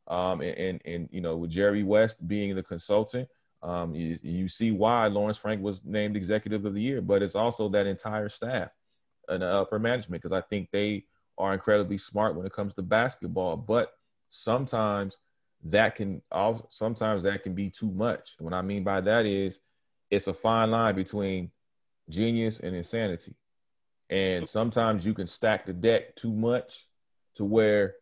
um, 0.08 0.42
and, 0.42 0.58
and, 0.58 0.82
and 0.86 1.10
you 1.12 1.22
know 1.22 1.38
with 1.38 1.50
Jerry 1.50 1.84
West 1.84 2.28
being 2.28 2.56
the 2.56 2.64
consultant. 2.64 3.28
Um, 3.64 3.96
you, 3.96 4.20
you 4.22 4.48
see 4.48 4.72
why 4.72 5.08
Lawrence 5.08 5.38
Frank 5.38 5.62
was 5.62 5.82
named 5.84 6.16
Executive 6.16 6.66
of 6.66 6.76
the 6.76 6.82
Year, 6.82 7.02
but 7.02 7.24
it's 7.24 7.36
also 7.36 7.68
that 7.70 7.88
entire 7.88 8.30
staff 8.30 8.70
and 9.28 9.42
upper 9.42 9.80
management 9.80 10.22
because 10.22 10.38
I 10.38 10.42
think 10.42 10.70
they 10.72 11.06
are 11.38 11.54
incredibly 11.54 11.98
smart 11.98 12.36
when 12.36 12.46
it 12.46 12.54
comes 12.54 12.76
to 12.76 12.82
basketball. 12.84 13.58
But 13.58 13.92
sometimes 14.30 15.18
that 15.66 15.96
can 15.96 16.22
all 16.32 16.68
sometimes 16.70 17.24
that 17.24 17.44
can 17.44 17.54
be 17.54 17.70
too 17.70 17.92
much. 17.92 18.36
What 18.40 18.54
I 18.54 18.62
mean 18.62 18.84
by 18.84 19.02
that 19.02 19.26
is 19.26 19.60
it's 20.10 20.28
a 20.28 20.34
fine 20.34 20.72
line 20.72 20.96
between 20.96 21.52
genius 22.10 22.60
and 22.60 22.76
insanity. 22.76 23.36
And 24.10 24.48
sometimes 24.48 25.06
you 25.06 25.14
can 25.14 25.28
stack 25.28 25.66
the 25.66 25.74
deck 25.74 26.16
too 26.16 26.34
much 26.34 26.88
to 27.36 27.46
where 27.46 27.96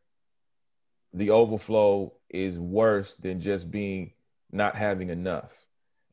the 1.13 1.29
overflow 1.29 2.13
is 2.29 2.59
worse 2.59 3.13
than 3.15 3.39
just 3.39 3.69
being 3.69 4.13
not 4.51 4.75
having 4.75 5.09
enough. 5.09 5.53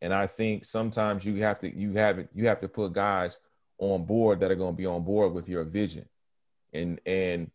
And 0.01 0.13
I 0.13 0.27
think 0.27 0.65
sometimes 0.65 1.25
you 1.25 1.43
have 1.43 1.59
to 1.61 1.75
you 1.75 1.95
have 1.95 2.19
it 2.19 2.29
you 2.35 2.47
have 2.47 2.61
to 2.61 2.69
put 2.69 2.93
guys 2.93 3.39
on 3.79 4.05
board 4.05 4.41
that 4.41 4.51
are 4.51 4.57
going 4.57 4.75
to 4.75 4.77
be 4.77 4.87
on 4.87 5.03
board 5.03 5.33
with 5.33 5.49
your 5.49 5.65
vision. 5.65 6.07
And 6.73 7.01
and 7.07 7.51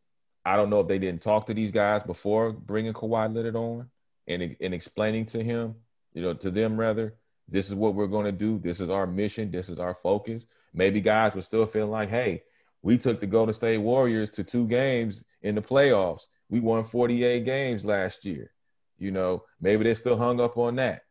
I 0.45 0.57
don't 0.57 0.69
know 0.69 0.81
if 0.81 0.87
they 0.87 0.99
didn't 0.99 1.21
talk 1.21 1.47
to 1.47 1.53
these 1.53 1.71
guys 1.71 2.03
before 2.03 2.51
bringing 2.51 2.93
Kawhi 2.93 3.33
Leonard 3.33 3.55
on 3.55 3.89
and, 4.27 4.55
and 4.59 4.73
explaining 4.73 5.25
to 5.27 5.43
him, 5.43 5.75
you 6.13 6.21
know, 6.21 6.33
to 6.33 6.51
them 6.51 6.77
rather, 6.77 7.15
this 7.47 7.67
is 7.67 7.75
what 7.75 7.95
we're 7.95 8.07
going 8.07 8.25
to 8.25 8.31
do. 8.31 8.59
This 8.59 8.79
is 8.79 8.89
our 8.89 9.07
mission. 9.07 9.51
This 9.51 9.69
is 9.69 9.79
our 9.79 9.93
focus. 9.93 10.45
Maybe 10.73 11.01
guys 11.01 11.35
were 11.35 11.41
still 11.41 11.65
feeling 11.65 11.91
like, 11.91 12.09
hey, 12.09 12.43
we 12.81 12.97
took 12.97 13.19
the 13.19 13.27
Golden 13.27 13.53
State 13.53 13.77
Warriors 13.77 14.29
to 14.31 14.43
two 14.43 14.67
games 14.67 15.23
in 15.41 15.55
the 15.55 15.61
playoffs. 15.61 16.23
We 16.49 16.59
won 16.59 16.83
48 16.83 17.45
games 17.45 17.85
last 17.85 18.25
year. 18.25 18.51
You 18.97 19.11
know, 19.11 19.43
maybe 19.61 19.83
they're 19.83 19.95
still 19.95 20.17
hung 20.17 20.39
up 20.39 20.57
on 20.57 20.75
that. 20.75 21.03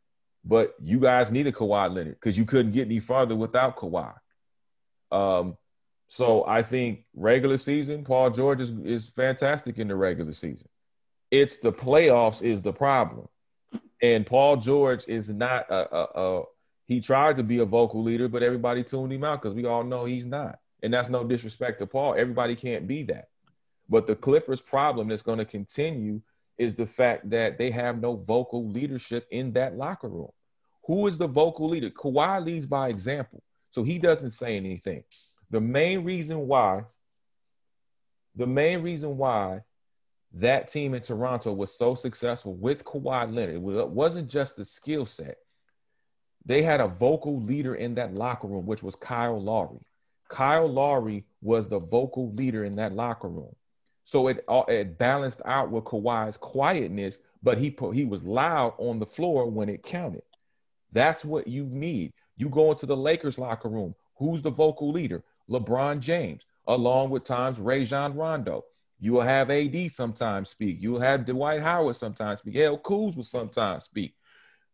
But 0.44 0.74
you 0.82 0.98
guys 0.98 1.30
needed 1.30 1.54
Kawhi 1.54 1.94
Leonard 1.94 2.16
because 2.20 2.36
you 2.36 2.44
couldn't 2.44 2.72
get 2.72 2.86
any 2.86 3.00
farther 3.00 3.36
without 3.36 3.76
Kawhi. 3.76 4.14
Um, 5.10 5.56
so 6.12 6.44
I 6.46 6.62
think 6.62 7.06
regular 7.14 7.56
season, 7.56 8.04
Paul 8.04 8.28
George 8.28 8.60
is, 8.60 8.68
is 8.84 9.08
fantastic 9.08 9.78
in 9.78 9.88
the 9.88 9.96
regular 9.96 10.34
season. 10.34 10.68
It's 11.30 11.56
the 11.56 11.72
playoffs 11.72 12.42
is 12.42 12.60
the 12.60 12.74
problem, 12.74 13.28
and 14.02 14.26
Paul 14.26 14.58
George 14.58 15.08
is 15.08 15.30
not 15.30 15.70
a, 15.70 15.96
a, 15.96 16.02
a 16.20 16.42
He 16.86 17.00
tried 17.00 17.38
to 17.38 17.42
be 17.42 17.60
a 17.60 17.64
vocal 17.64 18.02
leader, 18.02 18.28
but 18.28 18.42
everybody 18.42 18.84
tuned 18.84 19.10
him 19.10 19.24
out 19.24 19.40
because 19.40 19.54
we 19.54 19.64
all 19.64 19.84
know 19.84 20.04
he's 20.04 20.26
not. 20.26 20.58
And 20.82 20.92
that's 20.92 21.08
no 21.08 21.24
disrespect 21.24 21.78
to 21.78 21.86
Paul. 21.86 22.14
Everybody 22.14 22.56
can't 22.56 22.86
be 22.86 23.04
that. 23.04 23.28
But 23.88 24.06
the 24.06 24.14
Clippers' 24.14 24.60
problem 24.60 25.08
that's 25.08 25.22
going 25.22 25.38
to 25.38 25.46
continue 25.46 26.20
is 26.58 26.74
the 26.74 26.84
fact 26.84 27.30
that 27.30 27.56
they 27.56 27.70
have 27.70 28.02
no 28.02 28.16
vocal 28.16 28.68
leadership 28.68 29.26
in 29.30 29.54
that 29.54 29.78
locker 29.78 30.10
room. 30.10 30.32
Who 30.84 31.06
is 31.06 31.16
the 31.16 31.26
vocal 31.26 31.70
leader? 31.70 31.88
Kawhi 31.88 32.44
leads 32.44 32.66
by 32.66 32.90
example. 32.90 33.42
So 33.70 33.82
he 33.82 33.98
doesn't 33.98 34.32
say 34.32 34.58
anything. 34.58 35.04
The 35.52 35.60
main 35.60 36.02
reason 36.02 36.48
why, 36.48 36.86
the 38.34 38.46
main 38.46 38.82
reason 38.82 39.18
why 39.18 39.60
that 40.32 40.72
team 40.72 40.94
in 40.94 41.02
Toronto 41.02 41.52
was 41.52 41.76
so 41.76 41.94
successful 41.94 42.54
with 42.54 42.84
Kawhi 42.84 43.32
Leonard, 43.32 43.56
it 43.56 43.88
wasn't 43.90 44.28
just 44.28 44.56
the 44.56 44.64
skill 44.64 45.04
set. 45.04 45.36
They 46.46 46.62
had 46.62 46.80
a 46.80 46.88
vocal 46.88 47.40
leader 47.40 47.74
in 47.74 47.94
that 47.96 48.14
locker 48.14 48.48
room, 48.48 48.64
which 48.64 48.82
was 48.82 48.96
Kyle 48.96 49.40
Lowry. 49.40 49.86
Kyle 50.30 50.66
Lowry 50.66 51.26
was 51.42 51.68
the 51.68 51.78
vocal 51.78 52.32
leader 52.32 52.64
in 52.64 52.76
that 52.76 52.94
locker 52.94 53.28
room. 53.28 53.54
So 54.04 54.28
it 54.28 54.42
uh, 54.48 54.64
it 54.68 54.96
balanced 54.96 55.42
out 55.44 55.70
with 55.70 55.84
Kawhi's 55.84 56.38
quietness, 56.38 57.18
but 57.42 57.58
he 57.58 57.70
put, 57.70 57.94
he 57.94 58.06
was 58.06 58.24
loud 58.24 58.72
on 58.78 58.98
the 58.98 59.06
floor 59.06 59.50
when 59.50 59.68
it 59.68 59.82
counted. 59.82 60.22
That's 60.92 61.26
what 61.26 61.46
you 61.46 61.66
need. 61.66 62.12
You 62.38 62.48
go 62.48 62.72
into 62.72 62.86
the 62.86 62.96
Lakers 62.96 63.38
locker 63.38 63.68
room. 63.68 63.94
Who's 64.16 64.40
the 64.40 64.50
vocal 64.50 64.90
leader? 64.90 65.22
LeBron 65.52 66.00
James, 66.00 66.44
along 66.66 67.10
with 67.10 67.24
times 67.24 67.58
Rajon 67.58 68.16
Rondo. 68.16 68.64
You 69.00 69.14
will 69.14 69.22
have 69.22 69.50
AD 69.50 69.90
sometimes 69.90 70.50
speak. 70.50 70.80
You 70.80 70.92
will 70.92 71.00
have 71.00 71.26
Dwight 71.26 71.60
Howard 71.60 71.96
sometimes 71.96 72.38
speak. 72.38 72.54
Hell, 72.54 72.78
Kuz 72.78 73.16
will 73.16 73.24
sometimes 73.24 73.84
speak. 73.84 74.14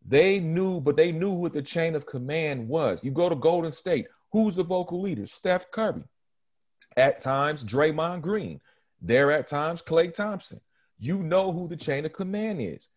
They 0.07 0.39
knew, 0.41 0.81
but 0.81 0.97
they 0.97 1.13
knew 1.13 1.33
what 1.33 1.53
the 1.53 1.63
chain 1.63 1.95
of 1.95 2.07
command 2.07 2.69
was. 2.69 3.03
You 3.03 3.11
go 3.11 3.29
to 3.29 3.35
Golden 3.35 3.73
State. 3.73 4.07
Who's 4.33 4.55
the 4.55 4.65
vocal 4.65 5.01
leader? 5.01 5.27
Steph 5.27 5.71
Curry. 5.71 6.05
At 6.97 7.21
times, 7.21 7.65
Draymond 7.65 8.23
Green. 8.23 8.61
There 9.01 9.31
at 9.33 9.47
times, 9.47 9.83
Klay 9.83 10.13
Thompson. 10.13 10.61
You 10.99 11.23
know 11.23 11.53
who 11.53 11.69
the 11.69 11.77
chain 11.77 12.05
of 12.05 12.13
command 12.13 12.61
is. 12.61 12.89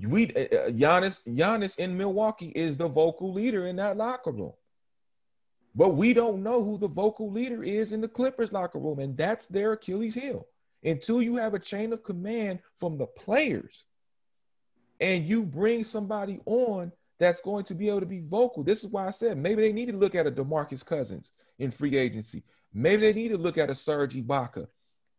We 0.00 0.26
uh, 0.34 0.40
uh, 0.40 0.70
Giannis, 0.70 1.20
Giannis 1.26 1.78
in 1.78 1.96
Milwaukee 1.96 2.52
is 2.54 2.76
the 2.76 2.88
vocal 2.88 3.32
leader 3.32 3.66
in 3.66 3.76
that 3.76 3.96
locker 3.96 4.32
room. 4.32 4.52
But 5.74 5.90
we 5.90 6.12
don't 6.12 6.42
know 6.42 6.62
who 6.62 6.76
the 6.76 6.88
vocal 6.88 7.30
leader 7.30 7.62
is 7.62 7.92
in 7.92 8.00
the 8.00 8.08
Clippers 8.08 8.52
locker 8.52 8.78
room, 8.78 8.98
and 8.98 9.16
that's 9.16 9.46
their 9.46 9.72
Achilles 9.72 10.14
heel. 10.14 10.46
Until 10.84 11.22
you 11.22 11.36
have 11.36 11.54
a 11.54 11.58
chain 11.58 11.92
of 11.92 12.02
command 12.02 12.58
from 12.78 12.98
the 12.98 13.06
players, 13.06 13.84
and 15.00 15.26
you 15.26 15.44
bring 15.44 15.84
somebody 15.84 16.40
on 16.44 16.92
that's 17.18 17.40
going 17.40 17.64
to 17.64 17.74
be 17.74 17.88
able 17.88 18.00
to 18.00 18.06
be 18.06 18.20
vocal. 18.20 18.62
This 18.62 18.82
is 18.82 18.90
why 18.90 19.06
I 19.06 19.12
said 19.12 19.38
maybe 19.38 19.62
they 19.62 19.72
need 19.72 19.88
to 19.88 19.96
look 19.96 20.14
at 20.14 20.26
a 20.26 20.30
DeMarcus 20.30 20.84
Cousins 20.84 21.30
in 21.58 21.70
free 21.70 21.96
agency. 21.96 22.42
Maybe 22.74 23.02
they 23.02 23.12
need 23.12 23.28
to 23.28 23.38
look 23.38 23.58
at 23.58 23.70
a 23.70 23.74
Serge 23.74 24.14
Ibaka 24.14 24.66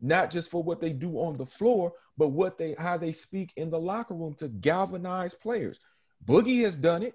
not 0.03 0.29
just 0.29 0.51
for 0.51 0.61
what 0.61 0.81
they 0.81 0.91
do 0.91 1.17
on 1.17 1.37
the 1.37 1.45
floor, 1.45 1.93
but 2.17 2.27
what 2.27 2.57
they 2.57 2.75
how 2.77 2.97
they 2.97 3.13
speak 3.13 3.53
in 3.55 3.69
the 3.69 3.79
locker 3.79 4.13
room 4.13 4.33
to 4.35 4.49
galvanize 4.49 5.33
players. 5.33 5.79
Boogie 6.23 6.63
has 6.63 6.75
done 6.75 7.03
it. 7.03 7.13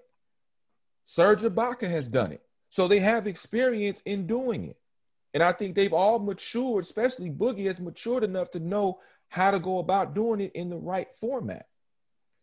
Serge 1.05 1.43
Ibaka 1.43 1.89
has 1.89 2.11
done 2.11 2.33
it. 2.33 2.43
So 2.71 2.87
they 2.87 2.99
have 3.01 3.27
experience 3.27 4.03
in 4.05 4.27
doing 4.27 4.65
it. 4.65 4.77
And 5.35 5.43
I 5.43 5.53
think 5.53 5.75
they've 5.75 5.93
all 5.93 6.19
matured, 6.19 6.85
especially 6.85 7.31
Boogie 7.31 7.67
has 7.67 7.81
matured 7.81 8.25
enough 8.25 8.51
to 8.53 8.61
know 8.61 9.01
how 9.29 9.51
to 9.51 9.59
go 9.59 9.79
about 9.79 10.15
doing 10.15 10.41
it 10.41 10.53
in 10.53 10.71
the 10.71 10.77
right 10.77 11.09
format. 11.15 11.67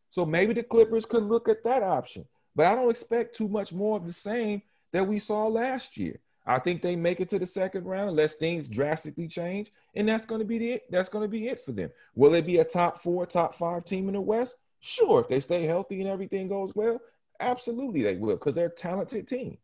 So 0.10 0.26
maybe 0.26 0.54
the 0.54 0.64
Clippers 0.64 1.06
could 1.06 1.24
look 1.24 1.50
at 1.50 1.64
that 1.64 1.84
option. 1.84 2.26
But 2.56 2.68
I 2.68 2.76
don't 2.76 2.90
expect 2.90 3.36
too 3.36 3.50
much 3.50 3.74
more 3.74 3.98
of 3.98 4.06
the 4.06 4.14
same 4.14 4.62
that 4.94 5.08
we 5.08 5.20
saw 5.20 5.48
last 5.48 5.98
year. 5.98 6.20
I 6.46 6.60
think 6.60 6.82
they 6.82 6.96
make 6.96 7.20
it 7.20 7.30
to 7.30 7.40
the 7.40 7.46
second 7.46 7.86
round 7.86 8.10
unless 8.10 8.36
things 8.36 8.70
drastically 8.70 9.28
change, 9.28 9.72
and 9.96 10.08
that's 10.08 10.26
going 10.26 10.40
to 10.40 10.46
be 10.46 10.70
it. 10.70 10.90
that's 10.92 11.10
going 11.10 11.24
to 11.24 11.28
be 11.28 11.48
it 11.48 11.60
for 11.60 11.72
them. 11.72 11.90
Will 12.14 12.36
it 12.36 12.46
be 12.46 12.60
a 12.60 12.64
top 12.64 13.02
four, 13.02 13.26
top 13.26 13.56
five 13.56 13.84
team 13.84 14.08
in 14.08 14.14
the 14.14 14.22
West? 14.22 14.58
Sure, 14.80 15.22
if 15.22 15.28
they 15.28 15.40
stay 15.40 15.66
healthy 15.66 16.02
and 16.02 16.10
everything 16.10 16.48
goes 16.48 16.72
well, 16.76 17.02
absolutely 17.40 18.04
they 18.04 18.16
will 18.16 18.36
because 18.36 18.54
they're 18.54 18.68
a 18.68 18.70
talented 18.70 19.28
team, 19.28 19.58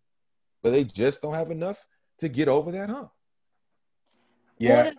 but 0.61 0.71
they 0.71 0.83
just 0.83 1.21
don't 1.21 1.33
have 1.33 1.51
enough 1.51 1.85
to 2.19 2.29
get 2.29 2.47
over 2.47 2.71
that 2.71 2.89
hump. 2.89 3.11
Yeah. 4.57 4.91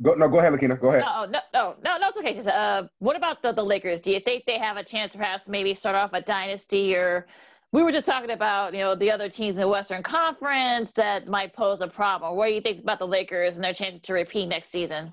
Go, 0.00 0.14
no, 0.14 0.28
go 0.28 0.38
ahead, 0.38 0.52
Lakina. 0.52 0.80
Go 0.80 0.90
ahead. 0.90 1.02
No, 1.02 1.24
no, 1.24 1.40
no, 1.52 1.74
no, 1.84 1.98
no, 1.98 2.08
it's 2.08 2.16
okay. 2.18 2.34
Just, 2.34 2.48
uh, 2.48 2.84
what 2.98 3.16
about 3.16 3.42
the, 3.42 3.52
the 3.52 3.64
Lakers? 3.64 4.00
Do 4.00 4.12
you 4.12 4.20
think 4.20 4.44
they 4.46 4.58
have 4.58 4.76
a 4.76 4.84
chance, 4.84 5.12
to 5.12 5.18
perhaps, 5.18 5.48
maybe 5.48 5.74
start 5.74 5.96
off 5.96 6.12
a 6.12 6.20
dynasty 6.20 6.94
or 6.94 7.26
we 7.72 7.82
were 7.82 7.92
just 7.92 8.06
talking 8.06 8.30
about 8.30 8.72
you 8.72 8.80
know 8.80 8.94
the 8.94 9.10
other 9.10 9.28
teams 9.28 9.56
in 9.56 9.60
the 9.60 9.68
Western 9.68 10.02
Conference 10.02 10.92
that 10.92 11.28
might 11.28 11.52
pose 11.52 11.80
a 11.80 11.88
problem. 11.88 12.36
What 12.36 12.48
do 12.48 12.54
you 12.54 12.60
think 12.60 12.80
about 12.80 12.98
the 12.98 13.06
Lakers 13.06 13.56
and 13.56 13.64
their 13.64 13.74
chances 13.74 14.00
to 14.02 14.14
repeat 14.14 14.46
next 14.46 14.70
season? 14.70 15.12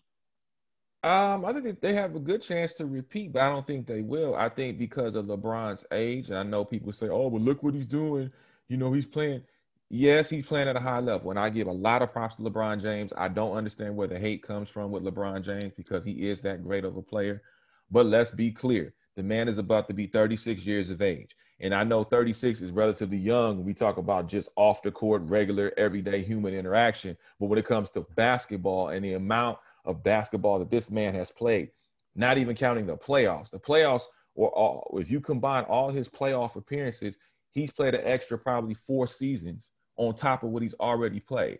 Um, 1.04 1.46
I 1.46 1.54
think 1.54 1.82
they 1.82 1.94
have 1.94 2.16
a 2.16 2.20
good 2.20 2.42
chance 2.42 2.74
to 2.74 2.86
repeat, 2.86 3.34
but 3.34 3.44
I 3.44 3.50
don't 3.50 3.68
think 3.68 3.86
they 3.86 4.02
will. 4.02 4.36
I 4.36 4.50
think 4.50 4.80
because 4.80 5.14
of 5.14 5.26
LeBron's 5.26 5.86
age, 5.92 6.30
and 6.30 6.38
I 6.40 6.44
know 6.44 6.66
people 6.66 6.92
say, 6.94 7.10
"Oh, 7.10 7.30
but 7.30 7.42
look 7.42 7.62
what 7.62 7.74
he's 7.74 7.86
doing." 7.86 8.32
You 8.70 8.78
know, 8.78 8.92
he's 8.92 9.06
playing. 9.06 9.44
Yes, 9.90 10.30
he's 10.32 10.48
playing 10.48 10.68
at 10.68 10.76
a 10.76 10.80
high 10.80 11.00
level, 11.00 11.30
and 11.30 11.40
I 11.40 11.50
give 11.50 11.68
a 11.68 11.72
lot 11.72 12.02
of 12.02 12.12
props 12.12 12.36
to 12.36 12.42
LeBron 12.42 12.82
James. 12.82 13.14
I 13.16 13.28
don't 13.28 13.56
understand 13.56 13.96
where 13.96 14.08
the 14.08 14.18
hate 14.18 14.42
comes 14.42 14.68
from 14.68 14.92
with 14.92 15.04
LeBron 15.04 15.44
James 15.44 15.74
because 15.78 16.04
he 16.04 16.28
is 16.28 16.42
that 16.42 16.64
great 16.64 16.84
of 16.84 16.98
a 16.98 17.04
player. 17.04 17.44
But 17.92 18.08
let's 18.08 18.32
be 18.32 18.52
clear: 18.52 18.96
the 19.16 19.22
man 19.22 19.48
is 19.48 19.60
about 19.60 19.88
to 19.88 19.94
be 19.94 20.08
36 20.08 20.66
years 20.66 20.90
of 20.90 21.04
age. 21.04 21.36
And 21.60 21.74
I 21.74 21.84
know 21.84 22.04
36 22.04 22.62
is 22.62 22.72
relatively 22.72 23.18
young. 23.18 23.64
We 23.64 23.74
talk 23.76 23.98
about 23.98 24.28
just 24.28 24.50
off 24.56 24.82
the 24.82 24.92
court, 24.92 25.22
regular, 25.22 25.72
everyday 25.78 26.24
human 26.24 26.54
interaction. 26.54 27.16
But 27.40 27.46
when 27.46 27.60
it 27.60 27.66
comes 27.66 27.92
to 27.92 28.08
basketball 28.16 28.90
and 28.90 29.06
the 29.06 29.14
amount 29.14 29.60
of 29.86 30.04
basketball 30.04 30.60
that 30.60 30.72
this 30.72 30.90
man 30.90 31.14
has 31.14 31.32
played, 31.32 31.70
not 32.16 32.40
even 32.40 32.56
counting 32.56 32.88
the 32.88 32.98
playoffs, 32.98 33.52
the 33.52 33.60
playoffs, 33.60 34.04
or 34.34 34.50
all, 34.50 34.98
if 35.00 35.10
you 35.12 35.22
combine 35.22 35.64
all 35.66 35.92
his 35.92 36.10
playoff 36.10 36.56
appearances, 36.56 37.18
he's 37.52 37.72
played 37.72 37.94
an 37.94 38.02
extra 38.04 38.38
probably 38.38 38.74
four 38.74 39.08
seasons 39.08 39.70
on 39.98 40.16
top 40.16 40.44
of 40.44 40.50
what 40.50 40.64
he's 40.64 40.74
already 40.76 41.20
played, 41.20 41.60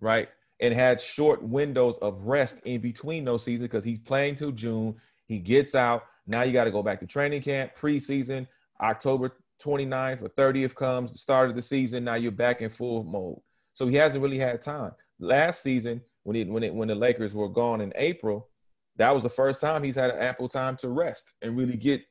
right? 0.00 0.28
And 0.60 0.74
had 0.74 1.00
short 1.00 1.42
windows 1.42 1.98
of 1.98 2.26
rest 2.26 2.60
in 2.64 2.80
between 2.80 3.24
those 3.24 3.44
seasons 3.44 3.68
because 3.68 3.84
he's 3.84 3.98
playing 3.98 4.36
till 4.36 4.50
June. 4.50 4.96
He 5.26 5.38
gets 5.38 5.74
out. 5.74 6.04
Now 6.26 6.42
you 6.42 6.52
got 6.52 6.64
to 6.64 6.70
go 6.70 6.82
back 6.82 7.00
to 7.00 7.06
training 7.06 7.42
camp, 7.42 7.72
preseason, 7.76 8.46
October 8.80 9.32
29th 9.62 10.22
or 10.22 10.28
30th 10.28 10.74
comes, 10.74 11.12
the 11.12 11.18
start 11.18 11.50
of 11.50 11.56
the 11.56 11.62
season. 11.62 12.04
Now 12.04 12.14
you're 12.14 12.32
back 12.32 12.60
in 12.60 12.70
full 12.70 13.04
mode. 13.04 13.40
So 13.74 13.86
he 13.86 13.96
hasn't 13.96 14.22
really 14.22 14.38
had 14.38 14.60
time. 14.60 14.92
Last 15.20 15.62
season, 15.62 16.00
when 16.24 16.36
it 16.36 16.48
when 16.48 16.62
it 16.62 16.74
when 16.74 16.88
the 16.88 16.94
Lakers 16.94 17.34
were 17.34 17.48
gone 17.48 17.80
in 17.80 17.92
April, 17.96 18.48
that 18.96 19.14
was 19.14 19.22
the 19.22 19.28
first 19.28 19.60
time 19.60 19.82
he's 19.82 19.94
had 19.94 20.10
ample 20.10 20.48
time 20.48 20.76
to 20.78 20.88
rest 20.88 21.32
and 21.42 21.56
really 21.56 21.76
get 21.76 22.02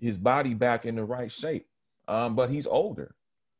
his 0.00 0.18
body 0.18 0.54
back 0.54 0.84
in 0.84 0.96
the 0.96 1.04
right 1.04 1.30
shape. 1.30 1.66
Um, 2.08 2.34
but 2.34 2.50
he's 2.50 2.66
older, 2.66 3.14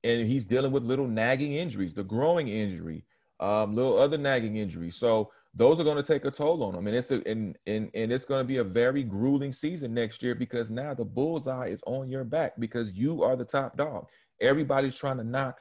and 0.04 0.26
he's 0.26 0.44
dealing 0.44 0.72
with 0.72 0.82
little 0.82 1.06
nagging 1.06 1.54
injuries, 1.54 1.94
the 1.94 2.02
groin 2.02 2.48
injury, 2.48 3.04
um, 3.40 3.74
little 3.74 3.98
other 3.98 4.18
nagging 4.18 4.56
injuries. 4.56 4.96
So 4.96 5.30
those 5.54 5.78
are 5.78 5.84
going 5.84 5.96
to 5.96 6.02
take 6.02 6.24
a 6.24 6.30
toll 6.30 6.62
on 6.62 6.74
him, 6.74 6.86
And 6.86 6.96
it's 6.96 7.10
a, 7.10 7.22
and, 7.28 7.56
and, 7.66 7.90
and 7.94 8.10
it's 8.10 8.24
going 8.24 8.40
to 8.40 8.48
be 8.48 8.56
a 8.56 8.64
very 8.64 9.02
grueling 9.02 9.52
season 9.52 9.92
next 9.92 10.22
year 10.22 10.34
because 10.34 10.70
now 10.70 10.94
the 10.94 11.04
bullseye 11.04 11.68
is 11.68 11.82
on 11.86 12.08
your 12.08 12.24
back 12.24 12.54
because 12.58 12.92
you 12.94 13.22
are 13.22 13.36
the 13.36 13.44
top 13.44 13.76
dog. 13.76 14.06
Everybody's 14.40 14.96
trying 14.96 15.18
to 15.18 15.24
knock 15.24 15.60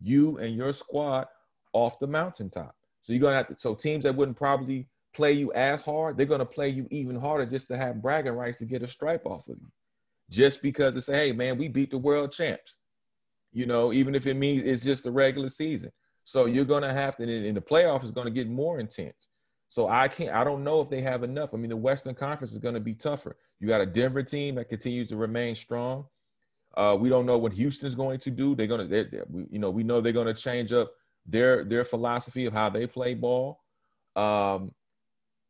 you 0.00 0.38
and 0.38 0.54
your 0.54 0.72
squad 0.72 1.26
off 1.72 1.98
the 1.98 2.06
mountaintop. 2.06 2.74
So 3.00 3.12
you're 3.12 3.30
to 3.30 3.36
have 3.36 3.48
to, 3.48 3.58
so 3.58 3.74
teams 3.74 4.04
that 4.04 4.14
wouldn't 4.14 4.36
probably 4.36 4.86
play 5.12 5.32
you 5.32 5.52
as 5.54 5.82
hard, 5.82 6.16
they're 6.16 6.24
going 6.26 6.38
to 6.38 6.46
play 6.46 6.68
you 6.68 6.86
even 6.90 7.16
harder 7.16 7.44
just 7.44 7.66
to 7.68 7.76
have 7.76 8.00
bragging 8.00 8.32
rights 8.32 8.58
to 8.58 8.64
get 8.64 8.82
a 8.82 8.86
stripe 8.86 9.26
off 9.26 9.48
of 9.48 9.56
you. 9.60 9.70
Just 10.30 10.62
because 10.62 10.94
they 10.94 11.00
say, 11.00 11.14
hey, 11.14 11.32
man, 11.32 11.58
we 11.58 11.68
beat 11.68 11.90
the 11.90 11.98
world 11.98 12.32
champs. 12.32 12.76
You 13.52 13.66
know, 13.66 13.92
even 13.92 14.14
if 14.14 14.26
it 14.26 14.34
means 14.34 14.62
it's 14.64 14.84
just 14.84 15.04
the 15.04 15.10
regular 15.10 15.48
season. 15.48 15.92
So 16.24 16.46
you're 16.46 16.64
going 16.64 16.82
to 16.82 16.92
have 16.92 17.16
to, 17.16 17.22
in 17.24 17.54
the 17.54 17.60
playoff 17.60 18.04
is 18.04 18.10
going 18.10 18.26
to 18.26 18.30
get 18.30 18.48
more 18.48 18.78
intense. 18.78 19.28
So 19.68 19.88
I 19.88 20.08
can't, 20.08 20.34
I 20.34 20.44
don't 20.44 20.64
know 20.64 20.80
if 20.80 20.90
they 20.90 21.00
have 21.00 21.22
enough. 21.22 21.54
I 21.54 21.56
mean, 21.56 21.70
the 21.70 21.76
Western 21.76 22.14
Conference 22.14 22.52
is 22.52 22.58
going 22.58 22.74
to 22.74 22.80
be 22.80 22.94
tougher. 22.94 23.36
You 23.58 23.68
got 23.68 23.80
a 23.80 23.86
Denver 23.86 24.22
team 24.22 24.54
that 24.56 24.68
continues 24.68 25.08
to 25.08 25.16
remain 25.16 25.54
strong. 25.54 26.06
Uh, 26.76 26.96
we 26.98 27.08
don't 27.08 27.26
know 27.26 27.38
what 27.38 27.52
Houston's 27.52 27.94
going 27.94 28.18
to 28.20 28.30
do. 28.30 28.54
They're 28.54 28.66
going 28.66 28.88
to, 28.88 29.26
you 29.50 29.58
know, 29.58 29.70
we 29.70 29.82
know 29.82 30.00
they're 30.00 30.12
going 30.12 30.26
to 30.26 30.34
change 30.34 30.72
up 30.72 30.92
their 31.26 31.64
their 31.64 31.84
philosophy 31.84 32.46
of 32.46 32.52
how 32.52 32.68
they 32.70 32.86
play 32.86 33.14
ball. 33.14 33.60
Um, 34.16 34.72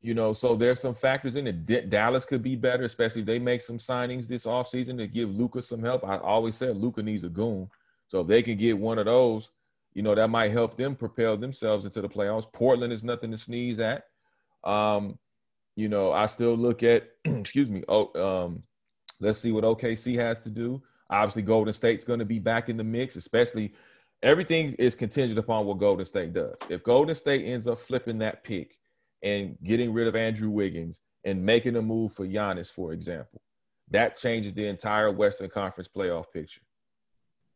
you 0.01 0.15
know, 0.15 0.33
so 0.33 0.57
there's 0.57 0.81
some 0.81 0.95
factors 0.95 1.37
in 1.37 1.47
it. 1.47 1.65
D- 1.65 1.83
Dallas 1.83 2.25
could 2.25 2.43
be 2.43 2.57
better, 2.57 2.85
especially 2.85 3.21
if 3.21 3.27
they 3.27 3.39
make 3.39 3.63
some 3.63 3.79
signings 3.79 4.27
this 4.27 4.47
offseason 4.47 4.99
to 4.99 5.07
give 5.07 5.31
Luka 5.31 5.63
some 5.63 5.83
help. 5.83 6.05
I 6.05 6.19
always 6.19 6.57
said 6.57 6.77
Luka 6.77 7.03
needs 7.03 7.25
a 7.25 7.29
goon. 7.29 7.71
So 8.13 8.21
if 8.21 8.27
they 8.27 8.43
can 8.43 8.59
get 8.59 8.79
one 8.79 8.99
of 8.99 9.07
those, 9.07 9.51
you 9.95 10.03
know, 10.03 10.15
that 10.15 10.29
might 10.29 10.53
help 10.53 10.77
them 10.77 10.95
propel 10.95 11.39
themselves 11.39 11.87
into 11.87 12.03
the 12.03 12.11
playoffs. 12.11 12.53
Portland 12.53 12.93
is 12.93 13.03
nothing 13.03 13.31
to 13.31 13.39
sneeze 13.39 13.81
at. 13.81 14.05
Um, 14.65 15.19
you 15.77 15.89
know, 15.89 16.13
I 16.13 16.27
still 16.27 16.55
look 16.55 16.83
at, 16.83 17.09
excuse 17.25 17.71
me, 17.71 17.83
oh, 17.89 18.45
um, 18.45 18.61
let's 19.19 19.39
see 19.39 19.51
what 19.51 19.65
OKC 19.65 20.15
has 20.17 20.41
to 20.41 20.51
do. 20.51 20.83
Obviously, 21.09 21.41
Golden 21.41 21.73
State's 21.73 22.05
going 22.05 22.19
to 22.19 22.27
be 22.27 22.39
back 22.39 22.69
in 22.69 22.77
the 22.77 22.85
mix, 22.85 23.17
especially 23.17 23.73
everything 24.23 24.75
is 24.75 24.95
contingent 24.95 25.39
upon 25.39 25.65
what 25.65 25.79
Golden 25.79 26.05
State 26.05 26.35
does. 26.35 26.57
If 26.69 26.83
Golden 26.83 27.15
State 27.15 27.47
ends 27.47 27.67
up 27.67 27.79
flipping 27.79 28.19
that 28.19 28.45
pick 28.45 28.77
and 29.23 29.57
getting 29.65 29.91
rid 29.91 30.07
of 30.07 30.17
Andrew 30.17 30.51
Wiggins 30.51 31.01
and 31.25 31.43
making 31.43 31.77
a 31.77 31.83
move 31.83 32.13
for 32.13 32.27
Giannis, 32.27 32.71
for 32.71 32.93
example, 32.93 33.41
that 33.91 34.21
changes 34.21 34.53
the 34.53 34.67
entire 34.67 35.11
Western 35.11 35.49
Conference 35.49 35.89
playoff 35.89 36.27
picture. 36.31 36.61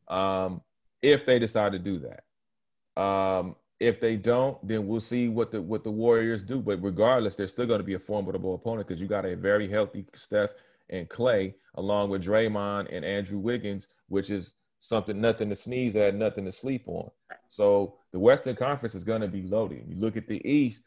Um, 0.09 0.63
if 1.03 1.25
they 1.25 1.39
decide 1.39 1.73
to 1.73 1.79
do 1.79 2.01
that. 2.01 3.01
Um, 3.01 3.57
if 3.79 4.01
they 4.01 4.17
don't, 4.17 4.67
then 4.67 4.87
we'll 4.87 5.01
see 5.01 5.29
what 5.29 5.53
the 5.53 5.61
what 5.61 5.85
the 5.85 5.91
Warriors 5.91 6.43
do. 6.43 6.61
But 6.61 6.83
regardless, 6.83 7.37
they're 7.37 7.47
still 7.47 7.67
going 7.67 7.81
to 7.81 7.85
be 7.85 7.95
a 7.95 7.99
formidable 7.99 8.55
opponent 8.55 8.89
because 8.89 9.01
you 9.01 9.07
got 9.07 9.27
a 9.27 9.37
very 9.37 9.69
healthy 9.69 10.07
Steph 10.15 10.51
and 10.89 11.09
Klay, 11.09 11.55
along 11.75 12.11
with 12.11 12.25
Draymond 12.25 12.95
and 12.95 13.05
Andrew 13.05 13.39
Wiggins, 13.39 13.89
which 14.09 14.31
is 14.31 14.55
something 14.81 15.21
nothing 15.21 15.51
to 15.51 15.57
sneeze 15.57 15.97
at, 15.97 16.15
nothing 16.15 16.45
to 16.47 16.53
sleep 16.53 16.85
on. 16.87 17.11
So 17.49 17.97
the 18.13 18.19
Western 18.19 18.57
Conference 18.57 18.95
is 18.95 19.05
going 19.05 19.21
to 19.21 19.29
be 19.29 19.43
loaded. 19.43 19.85
You 19.89 19.97
look 19.97 20.17
at 20.17 20.27
the 20.27 20.47
East, 20.49 20.83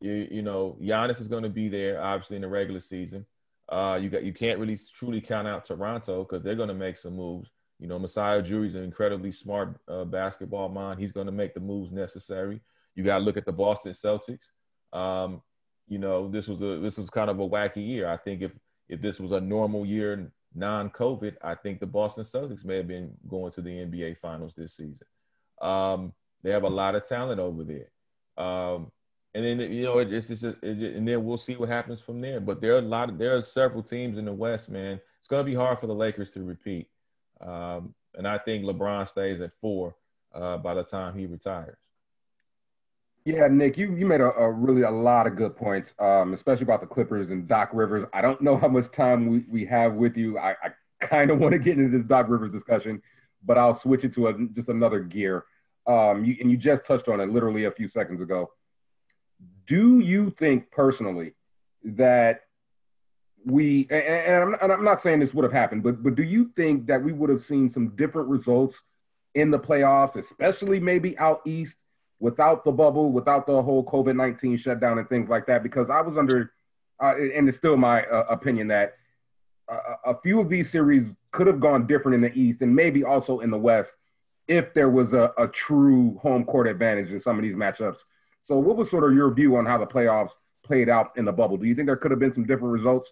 you 0.00 0.28
you 0.30 0.42
know 0.42 0.78
Giannis 0.80 1.20
is 1.20 1.28
going 1.28 1.42
to 1.42 1.48
be 1.48 1.68
there 1.68 2.00
obviously 2.00 2.36
in 2.36 2.42
the 2.42 2.48
regular 2.48 2.80
season. 2.80 3.26
Uh, 3.68 3.98
you 4.00 4.08
got 4.08 4.22
you 4.22 4.32
can't 4.32 4.58
really 4.60 4.78
truly 4.94 5.20
count 5.20 5.48
out 5.48 5.64
Toronto 5.64 6.24
because 6.24 6.44
they're 6.44 6.54
going 6.54 6.68
to 6.68 6.74
make 6.74 6.96
some 6.96 7.16
moves. 7.16 7.50
You 7.80 7.88
know, 7.88 7.98
Masai 7.98 8.42
Ujiri's 8.42 8.74
an 8.74 8.84
incredibly 8.84 9.32
smart 9.32 9.80
uh, 9.88 10.04
basketball 10.04 10.68
mind. 10.68 11.00
He's 11.00 11.12
going 11.12 11.26
to 11.26 11.32
make 11.32 11.54
the 11.54 11.60
moves 11.60 11.90
necessary. 11.90 12.60
You 12.94 13.02
got 13.04 13.18
to 13.18 13.24
look 13.24 13.38
at 13.38 13.46
the 13.46 13.52
Boston 13.52 13.92
Celtics. 13.92 14.50
Um, 14.92 15.40
you 15.88 15.98
know, 15.98 16.28
this 16.28 16.46
was 16.46 16.60
a 16.60 16.78
this 16.78 16.98
was 16.98 17.08
kind 17.10 17.30
of 17.30 17.40
a 17.40 17.48
wacky 17.48 17.86
year. 17.86 18.08
I 18.08 18.18
think 18.18 18.42
if 18.42 18.52
if 18.88 19.00
this 19.00 19.18
was 19.18 19.32
a 19.32 19.40
normal 19.40 19.86
year, 19.86 20.30
non-COVID, 20.54 21.36
I 21.42 21.54
think 21.54 21.80
the 21.80 21.86
Boston 21.86 22.24
Celtics 22.24 22.64
may 22.64 22.76
have 22.76 22.88
been 22.88 23.12
going 23.26 23.52
to 23.52 23.62
the 23.62 23.70
NBA 23.70 24.18
Finals 24.18 24.52
this 24.56 24.76
season. 24.76 25.06
Um, 25.62 26.12
they 26.42 26.50
have 26.50 26.64
a 26.64 26.68
lot 26.68 26.94
of 26.94 27.08
talent 27.08 27.40
over 27.40 27.64
there. 27.64 27.90
Um, 28.36 28.90
and 29.34 29.44
then 29.44 29.72
you 29.72 29.84
know 29.84 29.98
it's 29.98 30.28
just, 30.28 30.42
it, 30.42 30.62
and 30.62 31.06
then 31.06 31.24
we'll 31.24 31.38
see 31.38 31.56
what 31.56 31.68
happens 31.68 32.00
from 32.00 32.20
there. 32.20 32.40
But 32.40 32.60
there 32.60 32.74
are 32.74 32.78
a 32.78 32.82
lot 32.82 33.08
of 33.08 33.18
there 33.18 33.36
are 33.36 33.42
several 33.42 33.82
teams 33.82 34.18
in 34.18 34.24
the 34.24 34.32
West, 34.32 34.68
man. 34.68 35.00
It's 35.18 35.28
going 35.28 35.44
to 35.44 35.50
be 35.50 35.56
hard 35.56 35.78
for 35.78 35.86
the 35.86 35.94
Lakers 35.94 36.30
to 36.30 36.42
repeat. 36.42 36.88
Um, 37.40 37.94
and 38.14 38.26
I 38.26 38.38
think 38.38 38.64
LeBron 38.64 39.08
stays 39.08 39.40
at 39.40 39.52
four 39.60 39.96
uh, 40.34 40.58
by 40.58 40.74
the 40.74 40.84
time 40.84 41.18
he 41.18 41.26
retires. 41.26 41.78
Yeah, 43.24 43.48
Nick, 43.48 43.76
you, 43.76 43.94
you 43.94 44.06
made 44.06 44.22
a, 44.22 44.32
a 44.32 44.50
really 44.50 44.82
a 44.82 44.90
lot 44.90 45.26
of 45.26 45.36
good 45.36 45.54
points, 45.54 45.90
um, 45.98 46.32
especially 46.32 46.62
about 46.62 46.80
the 46.80 46.86
Clippers 46.86 47.30
and 47.30 47.46
Doc 47.46 47.70
Rivers. 47.72 48.08
I 48.14 48.22
don't 48.22 48.40
know 48.40 48.56
how 48.56 48.68
much 48.68 48.90
time 48.92 49.26
we, 49.28 49.44
we 49.50 49.66
have 49.66 49.92
with 49.94 50.16
you. 50.16 50.38
I, 50.38 50.52
I 50.52 50.70
kind 51.06 51.30
of 51.30 51.38
want 51.38 51.52
to 51.52 51.58
get 51.58 51.78
into 51.78 51.96
this 51.96 52.06
Doc 52.06 52.26
Rivers 52.28 52.50
discussion, 52.50 53.02
but 53.44 53.58
I'll 53.58 53.78
switch 53.78 54.04
it 54.04 54.14
to 54.14 54.28
a, 54.28 54.34
just 54.54 54.68
another 54.68 55.00
gear. 55.00 55.44
Um, 55.86 56.24
you, 56.24 56.36
and 56.40 56.50
you 56.50 56.56
just 56.56 56.86
touched 56.86 57.08
on 57.08 57.20
it 57.20 57.28
literally 57.30 57.66
a 57.66 57.70
few 57.70 57.88
seconds 57.88 58.22
ago. 58.22 58.50
Do 59.66 60.00
you 60.00 60.34
think 60.38 60.70
personally 60.70 61.34
that 61.84 62.40
we 63.46 63.86
and, 63.90 64.02
and, 64.02 64.42
I'm, 64.42 64.54
and, 64.62 64.72
I'm, 64.72 64.84
not 64.84 65.02
saying 65.02 65.20
this 65.20 65.32
would 65.32 65.44
have 65.44 65.52
happened, 65.52 65.82
but 65.82 66.02
but 66.02 66.14
do 66.14 66.22
you 66.22 66.50
think 66.56 66.86
that 66.86 67.02
we 67.02 67.12
would 67.12 67.30
have 67.30 67.42
seen 67.42 67.70
some 67.72 67.90
different 67.96 68.28
results 68.28 68.76
in 69.34 69.50
the 69.50 69.58
playoffs, 69.58 70.16
especially 70.16 70.80
maybe 70.80 71.16
out 71.18 71.40
east, 71.46 71.74
without 72.18 72.64
the 72.64 72.72
bubble, 72.72 73.12
without 73.12 73.46
the 73.46 73.62
whole 73.62 73.84
COVID 73.84 74.16
nineteen 74.16 74.58
shutdown 74.58 74.98
and 74.98 75.08
things 75.08 75.28
like 75.28 75.46
that? 75.46 75.62
Because 75.62 75.88
I 75.90 76.00
was 76.00 76.18
under, 76.18 76.52
uh, 77.02 77.14
and 77.16 77.48
it's 77.48 77.58
still 77.58 77.76
my 77.76 78.02
uh, 78.04 78.26
opinion 78.30 78.68
that 78.68 78.94
a 80.04 80.14
few 80.20 80.40
of 80.40 80.48
these 80.48 80.70
series 80.70 81.06
could 81.32 81.46
have 81.46 81.60
gone 81.60 81.86
different 81.86 82.16
in 82.16 82.20
the 82.20 82.32
east 82.38 82.60
and 82.60 82.74
maybe 82.74 83.04
also 83.04 83.40
in 83.40 83.50
the 83.50 83.56
west 83.56 83.90
if 84.48 84.74
there 84.74 84.90
was 84.90 85.12
a, 85.12 85.32
a 85.38 85.46
true 85.48 86.18
home 86.20 86.44
court 86.44 86.66
advantage 86.66 87.10
in 87.10 87.20
some 87.20 87.36
of 87.36 87.42
these 87.42 87.54
matchups. 87.54 87.98
So, 88.46 88.56
what 88.56 88.76
was 88.76 88.90
sort 88.90 89.04
of 89.04 89.14
your 89.14 89.32
view 89.32 89.56
on 89.56 89.66
how 89.66 89.78
the 89.78 89.86
playoffs 89.86 90.30
played 90.70 90.88
out 90.88 91.10
in 91.16 91.24
the 91.24 91.32
bubble? 91.32 91.56
Do 91.56 91.66
you 91.66 91.74
think 91.74 91.86
there 91.86 91.96
could 91.96 92.12
have 92.12 92.20
been 92.20 92.32
some 92.32 92.46
different 92.46 92.72
results? 92.72 93.10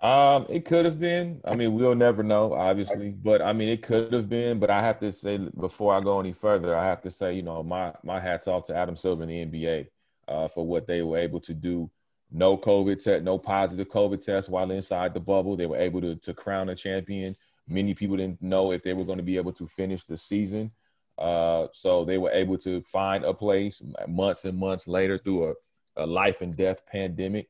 Um, 0.00 0.46
it 0.48 0.64
could 0.64 0.84
have 0.84 0.98
been. 0.98 1.40
I 1.44 1.54
mean, 1.54 1.74
we'll 1.74 1.94
never 1.94 2.24
know, 2.24 2.52
obviously, 2.52 3.10
but 3.10 3.40
I 3.40 3.52
mean, 3.52 3.68
it 3.68 3.82
could 3.82 4.12
have 4.12 4.28
been. 4.28 4.58
But 4.58 4.70
I 4.70 4.80
have 4.80 4.98
to 5.00 5.12
say, 5.12 5.38
before 5.38 5.94
I 5.94 6.00
go 6.00 6.18
any 6.18 6.32
further, 6.32 6.76
I 6.76 6.84
have 6.84 7.00
to 7.02 7.10
say, 7.12 7.34
you 7.34 7.42
know, 7.42 7.62
my 7.62 7.92
my 8.02 8.18
hats 8.18 8.48
off 8.48 8.66
to 8.66 8.76
Adam 8.76 8.96
Silver 8.96 9.22
and 9.22 9.30
the 9.30 9.46
NBA 9.46 9.86
uh, 10.26 10.48
for 10.48 10.66
what 10.66 10.86
they 10.86 11.02
were 11.02 11.18
able 11.18 11.40
to 11.40 11.54
do. 11.54 11.90
No 12.30 12.58
COVID 12.58 13.02
test, 13.02 13.24
no 13.24 13.38
positive 13.38 13.88
COVID 13.88 14.20
test 14.24 14.48
while 14.48 14.70
inside 14.70 15.14
the 15.14 15.20
bubble. 15.20 15.56
They 15.56 15.66
were 15.66 15.78
able 15.78 16.00
to 16.00 16.16
to 16.16 16.34
crown 16.34 16.68
a 16.68 16.74
champion. 16.74 17.36
Many 17.68 17.94
people 17.94 18.16
didn't 18.16 18.42
know 18.42 18.72
if 18.72 18.82
they 18.82 18.94
were 18.94 19.04
going 19.04 19.18
to 19.18 19.24
be 19.24 19.36
able 19.36 19.52
to 19.52 19.66
finish 19.66 20.04
the 20.04 20.16
season. 20.16 20.72
Uh, 21.16 21.66
so 21.72 22.04
they 22.04 22.18
were 22.18 22.30
able 22.30 22.56
to 22.58 22.80
find 22.82 23.24
a 23.24 23.34
place 23.34 23.82
months 24.06 24.44
and 24.44 24.56
months 24.56 24.86
later 24.86 25.18
through 25.18 25.50
a 25.50 25.54
a 25.98 26.06
life 26.06 26.40
and 26.40 26.56
death 26.56 26.86
pandemic. 26.86 27.48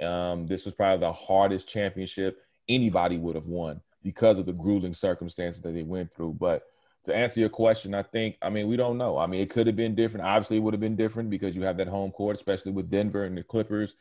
Um, 0.00 0.46
this 0.46 0.64
was 0.64 0.74
probably 0.74 1.06
the 1.06 1.12
hardest 1.12 1.68
championship 1.68 2.40
anybody 2.68 3.18
would 3.18 3.36
have 3.36 3.46
won 3.46 3.80
because 4.02 4.38
of 4.38 4.46
the 4.46 4.52
grueling 4.52 4.94
circumstances 4.94 5.62
that 5.62 5.72
they 5.72 5.82
went 5.82 6.14
through. 6.14 6.34
But 6.34 6.64
to 7.04 7.14
answer 7.14 7.40
your 7.40 7.48
question, 7.48 7.94
I 7.94 8.02
think, 8.02 8.36
I 8.42 8.50
mean, 8.50 8.66
we 8.66 8.76
don't 8.76 8.98
know. 8.98 9.18
I 9.18 9.26
mean, 9.26 9.40
it 9.40 9.50
could 9.50 9.66
have 9.66 9.76
been 9.76 9.94
different. 9.94 10.26
Obviously, 10.26 10.56
it 10.56 10.60
would 10.60 10.74
have 10.74 10.80
been 10.80 10.96
different 10.96 11.30
because 11.30 11.54
you 11.54 11.62
have 11.62 11.76
that 11.76 11.88
home 11.88 12.10
court, 12.10 12.36
especially 12.36 12.72
with 12.72 12.90
Denver 12.90 13.24
and 13.24 13.36
the 13.36 13.42
Clippers, 13.42 13.94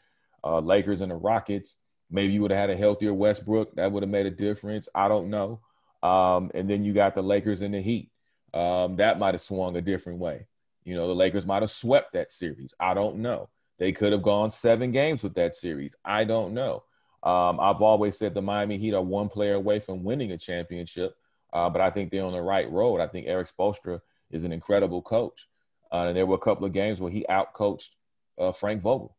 uh, 0.43 0.59
Lakers 0.59 1.01
and 1.01 1.11
the 1.11 1.15
Rockets. 1.15 1.77
Maybe 2.09 2.33
you 2.33 2.41
would 2.41 2.51
have 2.51 2.59
had 2.59 2.69
a 2.69 2.77
healthier 2.77 3.13
Westbrook. 3.13 3.75
That 3.75 3.91
would 3.91 4.03
have 4.03 4.09
made 4.09 4.25
a 4.25 4.31
difference. 4.31 4.87
I 4.93 5.07
don't 5.07 5.29
know. 5.29 5.61
Um, 6.01 6.51
and 6.53 6.69
then 6.69 6.83
you 6.83 6.93
got 6.93 7.15
the 7.15 7.23
Lakers 7.23 7.61
and 7.61 7.73
the 7.73 7.81
Heat. 7.81 8.09
Um, 8.53 8.97
that 8.97 9.19
might 9.19 9.33
have 9.33 9.41
swung 9.41 9.75
a 9.75 9.81
different 9.81 10.19
way. 10.19 10.47
You 10.83 10.95
know, 10.95 11.07
the 11.07 11.15
Lakers 11.15 11.45
might 11.45 11.63
have 11.63 11.71
swept 11.71 12.13
that 12.13 12.31
series. 12.31 12.73
I 12.79 12.93
don't 12.93 13.17
know. 13.17 13.49
They 13.79 13.91
could 13.91 14.11
have 14.11 14.21
gone 14.21 14.51
seven 14.51 14.91
games 14.91 15.23
with 15.23 15.33
that 15.35 15.55
series. 15.55 15.95
I 16.05 16.23
don't 16.23 16.53
know. 16.53 16.83
Um, 17.23 17.59
I've 17.59 17.81
always 17.81 18.17
said 18.17 18.33
the 18.33 18.41
Miami 18.41 18.77
Heat 18.77 18.93
are 18.93 19.01
one 19.01 19.29
player 19.29 19.55
away 19.55 19.79
from 19.79 20.03
winning 20.03 20.31
a 20.31 20.37
championship, 20.37 21.15
uh, 21.53 21.69
but 21.69 21.81
I 21.81 21.89
think 21.89 22.11
they're 22.11 22.25
on 22.25 22.33
the 22.33 22.41
right 22.41 22.69
road. 22.69 22.99
I 22.99 23.07
think 23.07 23.27
Erik 23.27 23.47
Spoelstra 23.47 24.01
is 24.29 24.43
an 24.43 24.51
incredible 24.51 25.01
coach. 25.01 25.47
Uh, 25.91 26.07
and 26.07 26.17
there 26.17 26.25
were 26.25 26.35
a 26.35 26.39
couple 26.39 26.65
of 26.65 26.73
games 26.73 26.99
where 26.99 27.11
he 27.11 27.25
outcoached 27.29 27.89
uh, 28.37 28.51
Frank 28.51 28.81
Vogel, 28.81 29.15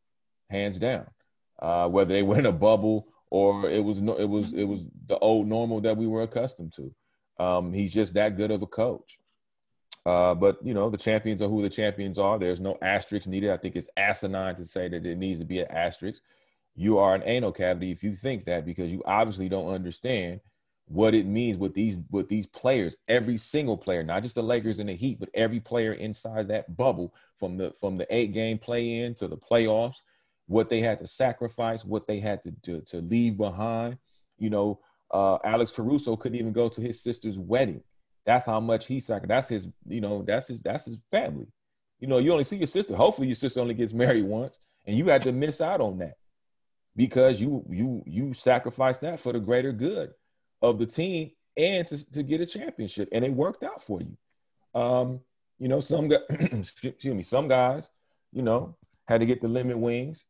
hands 0.51 0.79
down. 0.79 1.07
Uh, 1.59 1.89
whether 1.89 2.13
they 2.13 2.23
were 2.25 2.39
in 2.39 2.47
a 2.47 2.53
bubble 2.53 3.09
or 3.31 3.69
it 3.69 3.83
was 3.83 4.01
no, 4.01 4.15
it 4.15 4.29
was 4.29 4.53
it 4.53 4.65
was 4.65 4.85
the 5.09 5.19
old 5.19 5.49
normal 5.49 5.81
that 5.81 5.97
we 5.97 6.07
were 6.07 6.23
accustomed 6.23 6.73
to. 6.75 6.95
Um, 7.43 7.73
he's 7.73 7.93
just 7.93 8.15
that 8.15 8.37
good 8.37 8.51
of 8.51 8.63
a 8.63 8.67
coach. 8.67 9.19
Uh, 10.07 10.35
but 10.35 10.59
you 10.65 10.75
know, 10.75 10.91
the 10.91 10.99
champions 10.99 11.41
are 11.41 11.49
who 11.49 11.63
the 11.63 11.71
champions 11.71 12.19
are. 12.19 12.39
There's 12.39 12.61
no 12.61 12.77
asterisk 12.83 13.27
needed. 13.27 13.51
I 13.51 13.57
think 13.57 13.77
it's 13.77 13.89
asinine 13.97 14.57
to 14.57 14.67
say 14.67 14.89
that 14.89 15.07
it 15.07 15.19
needs 15.19 15.41
to 15.41 15.47
be 15.47 15.61
an 15.61 15.71
asterisk. 15.71 16.23
You 16.77 16.99
are 16.99 17.15
an 17.15 17.23
anal 17.25 17.53
cavity 17.53 17.91
if 17.91 18.03
you 18.03 18.15
think 18.15 18.45
that 18.45 18.67
because 18.67 18.91
you 18.91 19.03
obviously 19.07 19.49
don't 19.49 19.73
understand 19.73 20.41
what 20.87 21.15
it 21.15 21.25
means 21.25 21.57
with 21.57 21.73
these 21.73 21.97
with 22.11 22.29
these 22.29 22.47
players. 22.47 22.97
Every 23.09 23.39
single 23.39 23.79
player, 23.79 24.03
not 24.03 24.23
just 24.23 24.35
the 24.35 24.43
Lakers 24.43 24.79
and 24.79 24.91
the 24.91 24.95
Heat, 24.95 25.19
but 25.19 25.31
every 25.33 25.61
player 25.61 25.95
inside 25.95 26.49
that 26.49 26.77
bubble 26.77 27.15
from 27.39 27.57
the 27.57 27.73
from 27.81 27.97
the 27.97 28.07
eight 28.15 28.33
game 28.33 28.59
play 28.59 28.99
in 28.99 29.15
to 29.17 29.29
the 29.29 29.39
playoffs, 29.39 30.03
what 30.49 30.69
they 30.69 30.81
had 30.81 30.99
to 31.01 31.07
sacrifice, 31.07 31.83
what 31.83 32.07
they 32.07 32.21
had 32.21 32.43
to 32.43 32.53
to, 32.65 32.81
to 32.83 33.01
leave 33.01 33.39
behind. 33.39 33.97
You 34.37 34.51
know, 34.51 34.81
uh, 35.13 35.39
Alex 35.45 35.73
Caruso 35.73 36.17
couldn't 36.17 36.39
even 36.39 36.53
go 36.53 36.69
to 36.69 36.81
his 36.83 37.01
sister's 37.01 37.39
wedding 37.39 37.83
that's 38.27 38.47
how 38.47 38.61
much 38.61 38.87
he 38.87 39.01
sacrificed. 39.01 39.29
That's 39.29 39.49
his, 39.49 39.69
you 39.87 40.01
know, 40.01 40.23
that's 40.27 40.49
his, 40.49 40.61
that's 40.61 40.87
his 40.87 40.99
family. 41.11 41.47
You 42.01 42.09
know, 42.09 42.19
you 42.19 42.33
only 42.33 42.45
see 42.45 42.57
your 42.57 42.67
sister. 42.67 42.97
Hopefully, 42.97 43.29
your 43.29 43.37
sister 43.37 43.61
only 43.61 43.75
gets 43.75 43.93
married 43.93 44.25
once, 44.25 44.59
and 44.87 44.97
you 44.97 45.07
had 45.07 45.23
to 45.23 45.33
miss 45.33 45.61
out 45.61 45.81
on 45.81 45.99
that 45.99 46.17
because 46.97 47.41
you 47.41 47.65
you 47.69 48.03
you 48.07 48.35
sacrificed 48.35 49.01
that 49.03 49.21
for 49.21 49.33
the 49.33 49.41
greater 49.41 49.73
good 49.73 50.13
of 50.63 50.79
the 50.79 50.87
team 50.87 51.31
and 51.57 51.87
to, 51.89 52.11
to 52.13 52.23
get 52.23 52.41
a 52.41 52.47
championship, 52.47 53.09
and 53.13 53.25
it 53.25 53.33
worked 53.33 53.63
out 53.63 53.83
for 53.83 54.01
you. 54.01 54.81
Um, 54.81 55.21
you 55.59 55.69
know, 55.69 55.81
some 55.81 56.09
guys, 56.09 56.21
excuse 56.31 57.05
me, 57.05 57.23
some 57.23 57.49
guys, 57.49 57.89
you 58.33 58.43
know, 58.43 58.77
had 59.07 59.21
to 59.21 59.27
get 59.27 59.41
the 59.41 59.49
lemon 59.49 59.81
wings, 59.81 60.25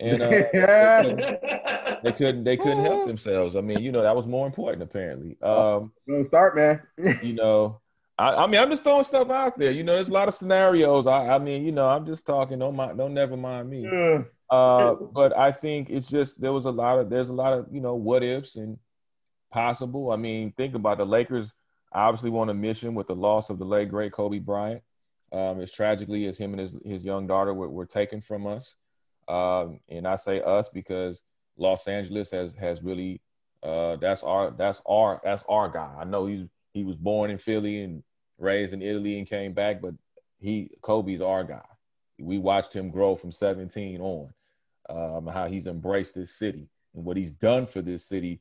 and 0.00 0.22
uh, 0.22 0.28
they 2.02 2.12
couldn't 2.12 2.44
they 2.44 2.56
couldn't 2.56 2.84
help 2.84 3.06
themselves. 3.06 3.56
I 3.56 3.60
mean, 3.60 3.80
you 3.80 3.92
know, 3.92 4.02
that 4.02 4.16
was 4.16 4.26
more 4.26 4.46
important 4.46 4.82
apparently. 4.82 5.36
Um 5.42 5.92
Don't 6.08 6.26
start, 6.26 6.56
man. 6.56 6.82
you 7.22 7.34
know, 7.34 7.80
I, 8.18 8.44
I, 8.44 8.46
mean, 8.46 8.60
I'm 8.60 8.70
just 8.70 8.84
throwing 8.84 9.04
stuff 9.04 9.30
out 9.30 9.58
there. 9.58 9.70
You 9.70 9.82
know, 9.82 9.94
there's 9.94 10.10
a 10.10 10.12
lot 10.12 10.28
of 10.28 10.34
scenarios. 10.34 11.06
I, 11.06 11.36
I 11.36 11.38
mean, 11.38 11.64
you 11.64 11.72
know, 11.72 11.88
I'm 11.88 12.04
just 12.04 12.26
talking. 12.26 12.58
Don't 12.58 12.76
mind, 12.76 12.98
don't 12.98 13.14
never 13.14 13.34
mind 13.34 13.70
me. 13.70 13.82
Yeah. 13.82 14.22
Uh, 14.50 14.94
but 14.94 15.36
I 15.38 15.52
think 15.52 15.88
it's 15.88 16.08
just 16.08 16.40
there 16.40 16.52
was 16.52 16.66
a 16.66 16.70
lot 16.70 16.98
of 16.98 17.08
there's 17.08 17.28
a 17.28 17.34
lot 17.34 17.52
of 17.52 17.66
you 17.72 17.80
know 17.80 17.94
what 17.94 18.22
ifs 18.22 18.56
and 18.56 18.78
possible. 19.50 20.10
I 20.12 20.16
mean, 20.16 20.52
think 20.52 20.74
about 20.74 20.98
the 20.98 21.06
Lakers. 21.06 21.52
Obviously, 21.92 22.30
on 22.30 22.50
a 22.50 22.54
mission 22.54 22.94
with 22.94 23.06
the 23.06 23.14
loss 23.14 23.50
of 23.50 23.58
the 23.58 23.64
late 23.64 23.88
great 23.88 24.12
Kobe 24.12 24.38
Bryant. 24.38 24.82
Um, 25.32 25.60
as 25.60 25.70
tragically 25.70 26.26
as 26.26 26.36
him 26.36 26.52
and 26.52 26.60
his 26.60 26.76
his 26.84 27.04
young 27.04 27.26
daughter 27.26 27.54
were, 27.54 27.70
were 27.70 27.86
taken 27.86 28.20
from 28.20 28.46
us. 28.46 28.74
Um, 29.30 29.80
and 29.88 30.08
I 30.08 30.16
say 30.16 30.42
us 30.42 30.68
because 30.68 31.22
Los 31.56 31.86
Angeles 31.86 32.30
has 32.32 32.54
has 32.56 32.82
really 32.82 33.20
Uh, 33.62 33.96
that's 33.96 34.22
our 34.22 34.50
that's 34.52 34.80
our 34.86 35.20
that's 35.22 35.44
our 35.48 35.68
guy. 35.68 35.94
I 36.00 36.04
know 36.04 36.26
he's 36.26 36.46
he 36.72 36.84
was 36.84 36.96
born 36.96 37.30
in 37.30 37.38
Philly 37.38 37.82
and 37.82 38.02
raised 38.38 38.72
in 38.72 38.82
Italy 38.82 39.18
and 39.18 39.28
came 39.28 39.52
back, 39.52 39.82
but 39.82 39.94
he 40.38 40.70
Kobe's 40.80 41.20
our 41.20 41.44
guy. 41.44 41.68
We 42.18 42.38
watched 42.38 42.74
him 42.74 42.90
grow 42.90 43.16
from 43.16 43.32
17 43.32 44.00
on, 44.00 44.32
um, 44.88 45.26
how 45.26 45.46
he's 45.46 45.66
embraced 45.66 46.14
this 46.14 46.32
city 46.38 46.68
and 46.94 47.04
what 47.04 47.16
he's 47.16 47.30
done 47.32 47.66
for 47.66 47.82
this 47.82 48.04
city 48.04 48.40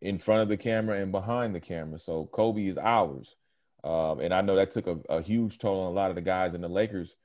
in 0.00 0.18
front 0.18 0.42
of 0.42 0.48
the 0.48 0.56
camera 0.56 1.00
and 1.00 1.12
behind 1.12 1.54
the 1.54 1.60
camera. 1.60 1.98
So 1.98 2.26
Kobe 2.26 2.66
is 2.66 2.78
ours. 2.78 3.36
Um, 3.84 4.20
and 4.20 4.34
I 4.34 4.40
know 4.40 4.56
that 4.56 4.72
took 4.72 4.86
a, 4.86 4.98
a, 5.08 5.22
huge 5.22 5.58
toll 5.58 5.82
on 5.82 5.92
a 5.92 5.94
lot 5.94 6.10
of 6.10 6.16
the 6.16 6.22
guys 6.22 6.54
in 6.54 6.60
the 6.60 6.68
Lakers, 6.68 7.16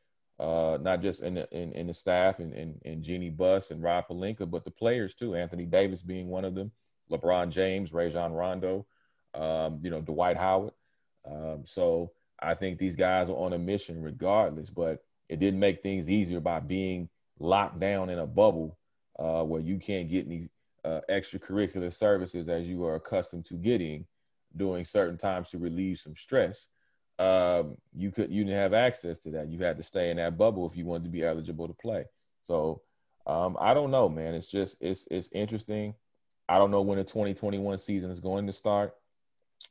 uh, 0.41 0.79
not 0.81 1.03
just 1.03 1.21
in 1.21 1.35
the, 1.35 1.47
in, 1.51 1.71
in 1.73 1.85
the 1.85 1.93
staff 1.93 2.39
and, 2.39 2.51
and, 2.53 2.81
and 2.83 3.03
Jeanie 3.03 3.29
Buss 3.29 3.69
and 3.69 3.83
Rob 3.83 4.07
Pelinka, 4.07 4.49
but 4.49 4.65
the 4.65 4.71
players 4.71 5.13
too. 5.13 5.35
Anthony 5.35 5.65
Davis 5.65 6.01
being 6.01 6.29
one 6.29 6.45
of 6.45 6.55
them, 6.55 6.71
LeBron 7.11 7.51
James, 7.51 7.93
Rajon 7.93 8.33
Rondo, 8.33 8.87
um, 9.35 9.79
you 9.83 9.91
know, 9.91 10.01
Dwight 10.01 10.37
Howard. 10.37 10.73
Um, 11.29 11.61
so 11.65 12.11
I 12.39 12.55
think 12.55 12.79
these 12.79 12.95
guys 12.95 13.29
are 13.29 13.37
on 13.37 13.53
a 13.53 13.59
mission 13.59 14.01
regardless, 14.01 14.71
but 14.71 15.03
it 15.29 15.39
didn't 15.39 15.59
make 15.59 15.83
things 15.83 16.09
easier 16.09 16.39
by 16.39 16.59
being 16.59 17.07
locked 17.39 17.79
down 17.79 18.09
in 18.09 18.17
a 18.17 18.25
bubble 18.25 18.79
uh, 19.19 19.43
where 19.43 19.61
you 19.61 19.77
can't 19.77 20.09
get 20.09 20.25
any 20.25 20.49
uh, 20.83 21.01
extracurricular 21.07 21.93
services 21.93 22.49
as 22.49 22.67
you 22.67 22.83
are 22.83 22.95
accustomed 22.95 23.45
to 23.45 23.53
getting 23.53 24.07
during 24.57 24.85
certain 24.85 25.17
times 25.17 25.51
to 25.51 25.59
relieve 25.59 25.99
some 25.99 26.15
stress. 26.15 26.65
Um, 27.19 27.77
you 27.93 28.11
could 28.11 28.31
you 28.31 28.43
didn't 28.43 28.57
have 28.57 28.73
access 28.73 29.19
to 29.19 29.31
that. 29.31 29.49
You 29.49 29.59
had 29.59 29.77
to 29.77 29.83
stay 29.83 30.09
in 30.09 30.17
that 30.17 30.37
bubble 30.37 30.65
if 30.65 30.75
you 30.75 30.85
wanted 30.85 31.03
to 31.03 31.09
be 31.09 31.23
eligible 31.23 31.67
to 31.67 31.73
play. 31.73 32.05
So 32.41 32.81
um, 33.27 33.57
I 33.59 33.73
don't 33.73 33.91
know, 33.91 34.09
man. 34.09 34.33
It's 34.33 34.47
just 34.47 34.77
it's 34.81 35.07
it's 35.11 35.29
interesting. 35.33 35.93
I 36.49 36.57
don't 36.57 36.71
know 36.71 36.81
when 36.81 36.97
the 36.97 37.03
2021 37.03 37.77
season 37.77 38.11
is 38.11 38.19
going 38.19 38.47
to 38.47 38.53
start. 38.53 38.95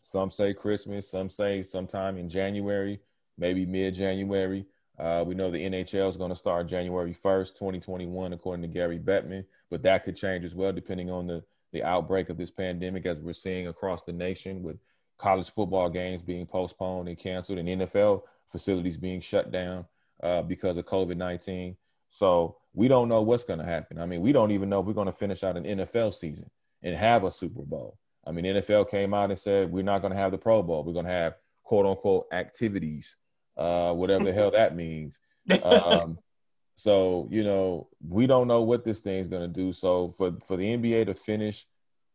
Some 0.02 0.30
say 0.30 0.54
Christmas, 0.54 1.10
some 1.10 1.28
say 1.28 1.62
sometime 1.62 2.16
in 2.16 2.28
January, 2.28 3.00
maybe 3.36 3.66
mid 3.66 3.94
January. 3.94 4.66
Uh, 4.98 5.24
we 5.26 5.34
know 5.34 5.50
the 5.50 5.58
NHL 5.66 6.08
is 6.08 6.16
going 6.18 6.30
to 6.30 6.36
start 6.36 6.66
January 6.66 7.14
1st, 7.14 7.54
2021, 7.54 8.34
according 8.34 8.60
to 8.60 8.68
Gary 8.68 8.98
Bettman, 8.98 9.46
but 9.70 9.82
that 9.82 10.04
could 10.04 10.14
change 10.14 10.44
as 10.44 10.54
well 10.54 10.72
depending 10.72 11.10
on 11.10 11.26
the, 11.26 11.42
the 11.72 11.82
outbreak 11.82 12.28
of 12.28 12.36
this 12.36 12.50
pandemic, 12.50 13.06
as 13.06 13.18
we're 13.18 13.32
seeing 13.32 13.68
across 13.68 14.02
the 14.02 14.12
nation 14.12 14.62
with 14.62 14.76
college 15.20 15.50
football 15.50 15.90
games 15.90 16.22
being 16.22 16.46
postponed 16.46 17.08
and 17.08 17.18
canceled 17.18 17.58
and 17.58 17.68
NFL 17.68 18.22
facilities 18.46 18.96
being 18.96 19.20
shut 19.20 19.52
down 19.52 19.84
uh, 20.22 20.42
because 20.42 20.76
of 20.76 20.86
COVID 20.86 21.16
19. 21.16 21.76
So 22.08 22.56
we 22.72 22.88
don't 22.88 23.08
know 23.08 23.22
what's 23.22 23.44
going 23.44 23.58
to 23.58 23.64
happen. 23.64 23.98
I 23.98 24.06
mean, 24.06 24.20
we 24.20 24.32
don't 24.32 24.50
even 24.50 24.68
know 24.68 24.80
if 24.80 24.86
we're 24.86 24.92
going 24.92 25.06
to 25.06 25.12
finish 25.12 25.44
out 25.44 25.56
an 25.56 25.64
NFL 25.64 26.14
season 26.14 26.50
and 26.82 26.96
have 26.96 27.24
a 27.24 27.30
Super 27.30 27.62
Bowl. 27.62 27.98
I 28.26 28.32
mean, 28.32 28.44
NFL 28.44 28.90
came 28.90 29.14
out 29.14 29.30
and 29.30 29.38
said 29.38 29.70
we're 29.70 29.84
not 29.84 30.00
going 30.00 30.12
to 30.12 30.18
have 30.18 30.32
the 30.32 30.38
Pro 30.38 30.62
Bowl. 30.62 30.84
We're 30.84 30.92
going 30.92 31.06
to 31.06 31.12
have 31.12 31.34
quote 31.64 31.86
unquote 31.86 32.26
activities, 32.32 33.16
uh, 33.56 33.92
whatever 33.92 34.24
the 34.24 34.32
hell 34.32 34.50
that 34.50 34.74
means. 34.74 35.18
Um, 35.62 36.18
so 36.74 37.28
you 37.30 37.44
know, 37.44 37.88
we 38.06 38.26
don't 38.26 38.48
know 38.48 38.62
what 38.62 38.84
this 38.84 39.00
thing's 39.00 39.28
going 39.28 39.42
to 39.42 39.48
do. 39.48 39.72
So 39.72 40.12
for 40.16 40.32
for 40.46 40.56
the 40.56 40.64
NBA 40.64 41.06
to 41.06 41.14
finish 41.14 41.66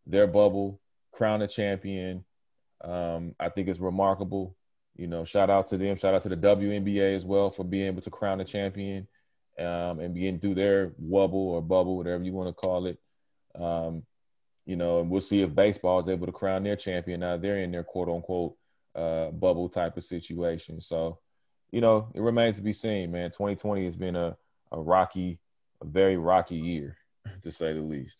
their 0.06 0.28
bubble, 0.28 0.82
crown 1.12 1.41
a 1.41 1.47
champion, 1.47 2.24
um, 2.86 3.36
I 3.39 3.49
think 3.49 3.67
it's 3.67 3.79
remarkable. 3.79 4.55
You 4.95 5.07
know, 5.07 5.25
shout 5.25 5.49
out 5.49 5.67
to 5.67 5.77
them. 5.77 5.97
Shout 5.97 6.13
out 6.13 6.23
to 6.23 6.29
the 6.29 6.38
WNBA 6.38 7.15
as 7.15 7.25
well 7.25 7.49
for 7.49 7.63
being 7.63 7.88
able 7.88 8.01
to 8.01 8.09
crown 8.09 8.39
a 8.39 8.45
champion 8.45 9.07
um, 9.59 9.99
and 9.99 10.13
being 10.13 10.39
through 10.39 10.55
their 10.55 10.89
wubble 11.01 11.33
or 11.33 11.61
bubble, 11.61 11.97
whatever 11.97 12.23
you 12.23 12.31
want 12.31 12.49
to 12.49 12.53
call 12.53 12.86
it. 12.86 12.97
Um, 13.59 14.03
you 14.65 14.75
know, 14.75 14.99
and 14.99 15.09
we'll 15.09 15.21
see 15.21 15.41
if 15.41 15.53
baseball 15.53 15.99
is 15.99 16.09
able 16.09 16.25
to 16.27 16.31
crown 16.31 16.63
their 16.63 16.75
champion. 16.75 17.19
Now 17.19 17.38
they're 17.38 17.59
in 17.59 17.71
their 17.71 17.83
quote 17.83 18.09
unquote 18.09 18.55
uh, 18.95 19.31
bubble 19.31 19.69
type 19.69 19.97
of 19.97 20.03
situation. 20.03 20.79
So, 20.81 21.19
you 21.71 21.81
know, 21.81 22.09
it 22.13 22.21
remains 22.21 22.55
to 22.55 22.61
be 22.61 22.73
seen, 22.73 23.11
man. 23.11 23.31
2020 23.31 23.86
has 23.86 23.95
been 23.95 24.15
a, 24.15 24.38
a 24.71 24.79
rocky, 24.79 25.39
a 25.81 25.86
very 25.86 26.17
rocky 26.17 26.57
year, 26.57 26.97
to 27.43 27.51
say 27.51 27.73
the 27.73 27.81
least. 27.81 28.17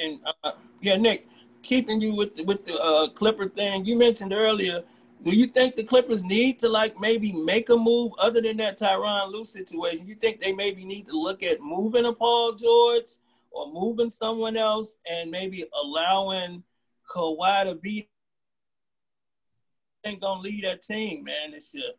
And 0.00 0.20
uh, 0.42 0.52
yeah, 0.80 0.96
Nick, 0.96 1.26
keeping 1.64 2.00
you 2.00 2.14
with 2.14 2.36
the, 2.36 2.44
with 2.44 2.64
the 2.64 2.80
uh, 2.80 3.08
Clipper 3.08 3.48
thing, 3.48 3.84
you 3.84 3.98
mentioned 3.98 4.32
earlier. 4.32 4.82
Do 5.24 5.34
you 5.34 5.48
think 5.48 5.74
the 5.74 5.82
Clippers 5.82 6.22
need 6.22 6.60
to 6.60 6.68
like 6.68 7.00
maybe 7.00 7.32
make 7.32 7.70
a 7.70 7.76
move 7.76 8.12
other 8.18 8.40
than 8.40 8.58
that 8.58 8.78
Tyronn 8.78 9.32
Lue 9.32 9.44
situation? 9.44 10.06
You 10.06 10.14
think 10.14 10.38
they 10.38 10.52
maybe 10.52 10.84
need 10.84 11.08
to 11.08 11.20
look 11.20 11.42
at 11.42 11.60
moving 11.60 12.04
a 12.04 12.12
Paul 12.12 12.52
George? 12.52 13.16
or 13.54 13.70
moving 13.72 14.10
someone 14.10 14.56
else 14.56 14.98
and 15.10 15.30
maybe 15.30 15.64
allowing 15.82 16.62
Kawhi 17.08 17.64
to 17.64 17.74
be 17.76 18.08
ain't 20.04 20.20
gonna 20.20 20.40
lead 20.40 20.64
that 20.64 20.82
team, 20.82 21.24
man, 21.24 21.52
this 21.52 21.72
year. 21.72 21.92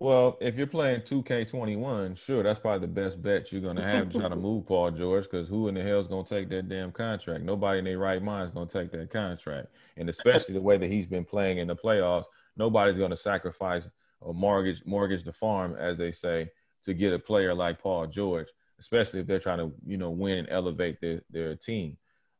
Well, 0.00 0.38
if 0.40 0.56
you're 0.56 0.66
playing 0.66 1.02
2K21, 1.02 2.18
sure, 2.18 2.42
that's 2.42 2.58
probably 2.58 2.80
the 2.80 2.92
best 2.92 3.22
bet 3.22 3.52
you're 3.52 3.60
gonna 3.60 3.84
have 3.84 4.10
to 4.10 4.18
try 4.18 4.28
to 4.28 4.36
move 4.48 4.66
Paul 4.66 4.90
George, 4.90 5.24
because 5.24 5.46
who 5.46 5.68
in 5.68 5.74
the 5.74 5.82
hell 5.82 6.00
is 6.00 6.08
gonna 6.08 6.24
take 6.24 6.48
that 6.48 6.68
damn 6.68 6.90
contract? 6.90 7.44
Nobody 7.44 7.80
in 7.80 7.84
their 7.84 7.98
right 7.98 8.22
mind 8.22 8.48
is 8.48 8.50
gonna 8.50 8.66
take 8.66 8.90
that 8.92 9.10
contract, 9.10 9.68
and 9.96 10.08
especially 10.08 10.54
the 10.54 10.60
way 10.60 10.78
that 10.78 10.90
he's 10.90 11.06
been 11.06 11.24
playing 11.24 11.58
in 11.58 11.68
the 11.68 11.76
playoffs, 11.76 12.24
nobody's 12.56 12.98
gonna 12.98 13.14
sacrifice 13.14 13.88
or 14.20 14.34
mortgage 14.34 14.84
mortgage 14.86 15.22
the 15.22 15.32
farm, 15.32 15.76
as 15.78 15.98
they 15.98 16.12
say, 16.12 16.50
to 16.84 16.94
get 16.94 17.12
a 17.12 17.18
player 17.18 17.54
like 17.54 17.78
Paul 17.78 18.06
George 18.06 18.48
especially 18.80 19.20
if 19.20 19.26
they're 19.26 19.38
trying 19.38 19.58
to, 19.58 19.72
you 19.86 19.98
know, 19.98 20.10
win 20.10 20.38
and 20.38 20.48
elevate 20.50 21.00
their, 21.00 21.20
their 21.30 21.54
team. 21.54 21.96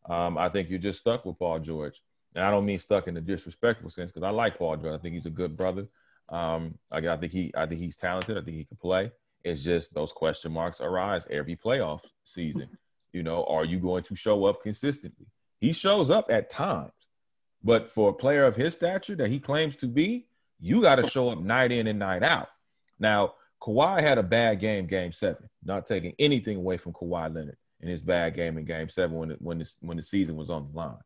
Um, 0.09 0.37
I 0.39 0.49
think 0.49 0.71
you're 0.71 0.79
just 0.79 1.01
stuck 1.01 1.25
with 1.25 1.39
Paul 1.39 1.61
George. 1.61 2.03
And 2.35 2.45
I 2.45 2.51
don't 2.51 2.65
mean 2.65 2.79
stuck 2.79 3.07
in 3.07 3.17
a 3.17 3.21
disrespectful 3.21 3.91
sense 3.91 4.11
because 4.11 4.27
I 4.27 4.31
like 4.31 4.57
Paul 4.59 4.77
George. 4.77 4.99
I 4.99 5.03
think 5.03 5.15
he's 5.15 5.27
a 5.27 5.31
good 5.31 5.57
brother. 5.57 5.87
Um, 6.31 6.79
I, 6.91 6.99
I, 6.99 7.17
think 7.17 7.33
he, 7.33 7.53
I 7.57 7.67
think 7.67 7.81
he's 7.81 7.97
talented. 7.97 8.39
I 8.39 8.43
think 8.43 8.57
he 8.57 8.65
can 8.65 8.77
play. 8.77 9.11
It's 9.45 9.63
just 9.63 9.93
those 9.95 10.13
question 10.13 10.53
marks 10.53 10.81
arise 10.81 11.27
every 11.31 11.57
playoff 11.57 12.03
season. 12.25 12.69
You 13.13 13.23
know, 13.23 13.45
are 13.45 13.65
you 13.65 13.79
going 13.79 14.05
to 14.05 14.15
show 14.15 14.45
up 14.45 14.63
consistently? 14.63 15.27
He 15.61 15.73
shows 15.73 16.11
up 16.11 16.31
at 16.31 16.51
times, 16.51 16.93
but 17.63 17.91
for 17.91 18.11
a 18.11 18.15
player 18.15 18.45
of 18.45 18.57
his 18.57 18.75
stature 18.75 19.17
that 19.17 19.29
he 19.29 19.41
claims 19.41 19.77
to 19.77 19.87
be, 19.87 20.27
you 20.61 20.83
got 20.83 20.97
to 20.97 21.09
show 21.09 21.31
up 21.31 21.41
night 21.41 21.73
in 21.73 21.87
and 21.87 21.99
night 21.99 22.23
out. 22.23 22.49
Now, 22.99 23.35
Kawhi 23.61 24.01
had 24.01 24.19
a 24.19 24.23
bad 24.23 24.61
game, 24.61 24.87
game 24.87 25.13
seven. 25.13 25.49
Not 25.65 25.87
taking 25.87 26.15
anything 26.19 26.57
away 26.57 26.77
from 26.77 26.93
Kawhi 26.93 27.35
Leonard 27.35 27.57
in 27.81 27.89
his 27.89 28.03
bad 28.03 28.35
game 28.35 28.59
in 28.59 28.65
game 28.65 28.89
seven 28.89 29.17
when, 29.17 29.31
it, 29.33 29.43
when, 29.43 29.59
the, 29.59 29.71
when 29.81 29.97
the 29.97 30.03
season 30.03 30.37
was 30.37 30.51
on 30.51 30.69
the 30.71 30.79
line. 30.79 30.97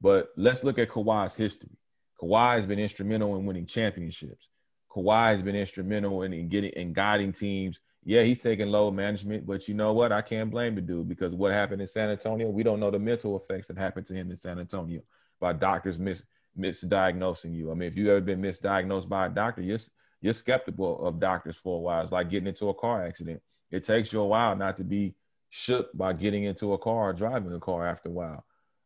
But 0.00 0.28
let's 0.36 0.62
look 0.62 0.78
at 0.78 0.88
Kawhi's 0.88 1.34
history. 1.34 1.76
Kawhi 2.20 2.56
has 2.56 2.66
been 2.66 2.78
instrumental 2.78 3.36
in 3.36 3.46
winning 3.46 3.66
championships. 3.66 4.48
Kawhi 4.96 5.32
has 5.32 5.42
been 5.42 5.56
instrumental 5.56 6.22
in, 6.22 6.32
in 6.32 6.48
getting 6.48 6.72
and 6.74 6.94
guiding 6.94 7.32
teams. 7.32 7.80
Yeah, 8.04 8.22
he's 8.22 8.40
taking 8.40 8.68
load 8.68 8.92
management, 8.92 9.46
but 9.46 9.68
you 9.68 9.74
know 9.74 9.92
what? 9.92 10.12
I 10.12 10.22
can't 10.22 10.50
blame 10.50 10.74
the 10.76 10.80
dude 10.80 11.08
because 11.08 11.34
what 11.34 11.52
happened 11.52 11.82
in 11.82 11.88
San 11.88 12.08
Antonio, 12.08 12.48
we 12.48 12.62
don't 12.62 12.80
know 12.80 12.90
the 12.90 12.98
mental 12.98 13.36
effects 13.36 13.66
that 13.66 13.76
happened 13.76 14.06
to 14.06 14.14
him 14.14 14.30
in 14.30 14.36
San 14.36 14.58
Antonio 14.58 15.02
by 15.40 15.52
doctors 15.52 15.98
mis 15.98 16.22
misdiagnosing 16.58 17.54
you. 17.54 17.70
I 17.70 17.74
mean, 17.74 17.88
if 17.88 17.96
you 17.98 18.10
ever 18.10 18.20
been 18.20 18.40
misdiagnosed 18.40 19.08
by 19.08 19.26
a 19.26 19.28
doctor, 19.28 19.60
you're 19.60 19.78
you're 20.22 20.32
skeptical 20.32 21.06
of 21.06 21.20
doctors 21.20 21.56
for 21.56 21.76
a 21.76 21.80
while. 21.80 22.02
It's 22.02 22.12
like 22.12 22.30
getting 22.30 22.46
into 22.46 22.68
a 22.70 22.74
car 22.74 23.04
accident. 23.04 23.42
It 23.70 23.84
takes 23.84 24.12
you 24.12 24.20
a 24.20 24.26
while 24.26 24.56
not 24.56 24.78
to 24.78 24.84
be 24.84 25.14
shook 25.50 25.94
by 25.94 26.14
getting 26.14 26.44
into 26.44 26.72
a 26.72 26.78
car 26.78 27.10
or 27.10 27.12
driving 27.12 27.52
a 27.52 27.60
car 27.60 27.86
after 27.86 28.08
a 28.08 28.12
while. 28.12 28.44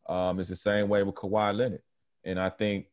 Um, 0.09 0.41
it's 0.41 0.49
the 0.49 0.57
same 0.57 0.89
way 0.89 1.03
with 1.03 1.15
Kawhi 1.15 1.57
Leonard. 1.57 1.83
And 2.25 2.41
I 2.41 2.51
think, 2.51 2.87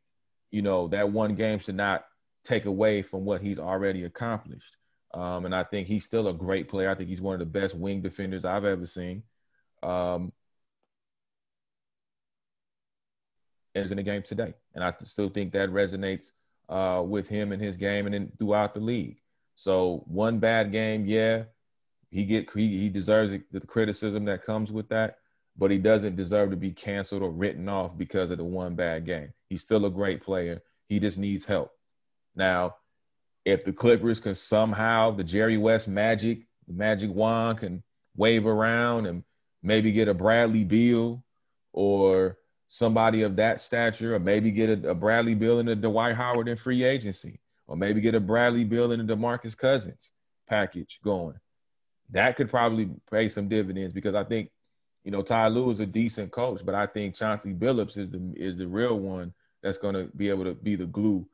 you 0.52 0.62
know, 0.62 0.88
that 0.90 1.12
one 1.12 1.36
game 1.36 1.60
should 1.60 1.76
not 1.76 2.06
take 2.48 2.66
away 2.66 3.02
from 3.02 3.26
what 3.26 3.42
he's 3.42 3.60
already 3.60 4.04
accomplished. 4.04 4.78
Um, 5.14 5.46
and 5.46 5.56
I 5.56 5.64
think 5.64 5.88
he's 5.88 6.06
still 6.06 6.28
a 6.28 6.34
great 6.34 6.70
player. 6.70 6.90
I 6.90 6.96
think 6.96 7.10
he's 7.10 7.22
one 7.22 7.34
of 7.34 7.40
the 7.40 7.46
best 7.46 7.76
wing 7.76 8.02
defenders 8.02 8.46
I've 8.46 8.66
ever 8.66 8.86
seen. 8.86 9.24
Um, 9.84 10.32
in 13.86 13.98
the 13.98 14.04
game 14.04 14.24
today. 14.24 14.54
And 14.74 14.84
I 14.84 14.94
still 15.04 15.30
think 15.30 15.54
that 15.54 15.70
resonates 15.70 16.32
uh, 16.70 17.04
with 17.06 17.30
him 17.30 17.52
and 17.52 17.62
his 17.62 17.78
game 17.78 18.06
and 18.06 18.14
then 18.14 18.32
throughout 18.38 18.74
the 18.74 18.80
league. 18.80 19.18
So 19.56 20.04
one 20.08 20.40
bad 20.40 20.72
game, 20.72 21.06
yeah, 21.06 21.44
he 22.10 22.26
get 22.26 22.50
he, 22.54 22.78
he 22.78 22.90
deserves 22.90 23.34
the 23.52 23.60
criticism 23.62 24.26
that 24.26 24.44
comes 24.44 24.72
with 24.72 24.90
that, 24.90 25.18
but 25.58 25.72
he 25.72 25.78
doesn't 25.78 26.16
deserve 26.16 26.52
to 26.52 26.56
be 26.56 26.72
canceled 26.72 27.24
or 27.24 27.32
written 27.32 27.68
off 27.68 27.98
because 27.98 28.32
of 28.32 28.38
the 28.38 28.44
one 28.44 28.76
bad 28.76 29.06
game. 29.06 29.34
He's 29.50 29.62
still 29.62 29.86
a 29.86 29.90
great 29.90 30.24
player. 30.24 30.62
He 30.88 31.00
just 31.00 31.18
needs 31.18 31.46
help. 31.46 31.72
Now, 32.38 32.76
if 33.44 33.66
the 33.66 33.74
Clippers 33.74 34.20
can 34.20 34.36
somehow 34.36 35.12
the 35.12 35.24
Jerry 35.24 35.58
West 35.58 35.88
magic, 35.88 36.46
the 36.68 36.74
magic 36.74 37.12
wand 37.12 37.60
can 37.60 37.84
wave 38.16 38.46
around 38.46 39.08
and 39.08 39.24
maybe 39.64 39.92
get 39.92 40.08
a 40.08 40.14
Bradley 40.14 40.64
Beal 40.64 41.24
or 41.74 42.38
somebody 42.68 43.24
of 43.24 43.38
that 43.38 43.62
stature, 43.62 44.14
or 44.16 44.20
maybe 44.20 44.52
get 44.52 44.70
a, 44.70 44.90
a 44.90 44.96
Bradley 44.96 45.36
Beal 45.36 45.60
and 45.60 45.70
a 45.70 45.76
Dwight 45.76 46.16
Howard 46.16 46.48
in 46.48 46.58
free 46.58 46.84
agency, 46.84 47.40
or 47.66 47.76
maybe 47.76 48.02
get 48.02 48.16
a 48.16 48.20
Bradley 48.20 48.66
Beal 48.66 48.92
and 48.92 49.10
a 49.10 49.16
DeMarcus 49.16 49.58
Cousins 49.58 50.12
package 50.48 51.00
going. 51.04 51.40
That 52.12 52.36
could 52.36 52.50
probably 52.50 52.90
pay 53.10 53.30
some 53.30 53.48
dividends 53.48 53.94
because 53.94 54.16
I 54.16 54.24
think, 54.24 54.52
you 55.04 55.12
know, 55.12 55.22
Ty 55.22 55.48
Lue 55.48 55.70
is 55.72 55.80
a 55.80 55.86
decent 55.86 56.32
coach, 56.32 56.62
but 56.66 56.76
I 56.76 56.88
think 56.88 57.16
Chauncey 57.16 57.54
Billups 57.54 57.98
is 57.98 58.10
the 58.10 58.34
is 58.36 58.58
the 58.58 58.68
real 58.68 59.00
one 59.00 59.34
that's 59.64 59.78
going 59.78 59.96
to 59.96 60.06
be 60.16 60.30
able 60.30 60.44
to 60.44 60.54
be 60.54 60.76
the 60.76 60.86
glue 60.86 61.28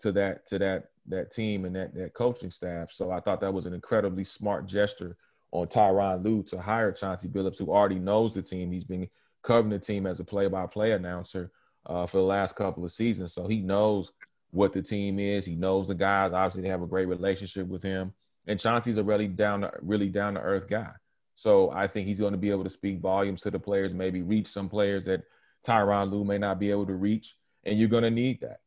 to 0.00 0.12
that 0.12 0.46
to 0.48 0.58
that 0.58 0.90
that 1.08 1.32
team 1.32 1.64
and 1.64 1.74
that 1.76 1.94
that 1.94 2.14
coaching 2.14 2.50
staff. 2.50 2.92
So 2.92 3.10
I 3.10 3.20
thought 3.20 3.40
that 3.40 3.54
was 3.54 3.66
an 3.66 3.74
incredibly 3.74 4.24
smart 4.24 4.66
gesture 4.66 5.16
on 5.52 5.66
Tyronn 5.66 6.24
Lue 6.24 6.42
to 6.44 6.60
hire 6.60 6.92
Chauncey 6.92 7.28
Billups, 7.28 7.58
who 7.58 7.70
already 7.70 7.98
knows 7.98 8.32
the 8.32 8.42
team. 8.42 8.70
He's 8.70 8.84
been 8.84 9.08
covering 9.42 9.70
the 9.70 9.78
team 9.78 10.06
as 10.06 10.20
a 10.20 10.24
play-by-play 10.24 10.92
announcer 10.92 11.50
uh, 11.86 12.06
for 12.06 12.18
the 12.18 12.24
last 12.24 12.56
couple 12.56 12.84
of 12.84 12.92
seasons, 12.92 13.32
so 13.34 13.48
he 13.48 13.60
knows 13.60 14.12
what 14.52 14.72
the 14.72 14.82
team 14.82 15.18
is. 15.18 15.44
He 15.44 15.54
knows 15.54 15.88
the 15.88 15.94
guys. 15.94 16.32
Obviously, 16.32 16.62
they 16.62 16.68
have 16.68 16.82
a 16.82 16.86
great 16.86 17.08
relationship 17.08 17.66
with 17.66 17.82
him, 17.82 18.12
and 18.46 18.60
Chauncey's 18.60 18.98
a 18.98 19.02
really 19.02 19.28
down, 19.28 19.62
to, 19.62 19.72
really 19.80 20.08
down 20.08 20.34
to 20.34 20.40
earth 20.40 20.68
guy. 20.68 20.92
So 21.34 21.70
I 21.70 21.86
think 21.86 22.06
he's 22.06 22.20
going 22.20 22.32
to 22.32 22.38
be 22.38 22.50
able 22.50 22.64
to 22.64 22.70
speak 22.70 23.00
volumes 23.00 23.40
to 23.42 23.50
the 23.50 23.58
players, 23.58 23.94
maybe 23.94 24.22
reach 24.22 24.46
some 24.46 24.68
players 24.68 25.06
that 25.06 25.22
Tyronn 25.66 26.10
Lue 26.10 26.24
may 26.24 26.38
not 26.38 26.60
be 26.60 26.70
able 26.70 26.86
to 26.86 26.94
reach, 26.94 27.34
and 27.64 27.78
you're 27.78 27.88
going 27.88 28.04
to 28.04 28.10
need 28.10 28.42
that. 28.42 28.60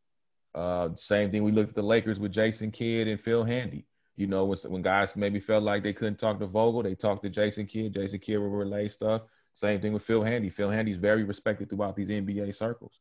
Uh, 0.54 0.90
same 0.96 1.32
thing. 1.32 1.44
We 1.44 1.52
looked 1.52 1.70
at 1.70 1.76
the 1.76 1.82
Lakers 1.82 2.20
with 2.20 2.32
Jason 2.32 2.72
Kidd 2.72 3.08
and 3.08 3.20
Phil 3.20 3.44
Handy. 3.44 3.86
You 4.16 4.28
know, 4.28 4.46
when, 4.46 4.58
when 4.68 4.82
guys 4.82 5.16
maybe 5.16 5.40
felt 5.40 5.64
like 5.64 5.84
they 5.84 5.94
couldn't 5.94 6.20
talk 6.20 6.40
to 6.40 6.46
Vogel, 6.46 6.84
they 6.84 6.96
talked 6.96 7.24
to 7.24 7.30
Jason 7.30 7.66
Kidd. 7.66 7.94
Jason 7.94 8.20
Kidd 8.20 8.38
will 8.38 8.50
relay 8.50 8.88
stuff. 8.88 9.24
Same 9.56 9.82
thing 9.82 9.94
with 9.94 10.04
Phil 10.04 10.24
Handy. 10.24 10.50
Phil 10.50 10.70
Handy's 10.70 10.98
very 10.98 11.24
respected 11.24 11.70
throughout 11.70 11.96
these 11.96 12.10
NBA 12.10 12.56
circles. 12.56 13.00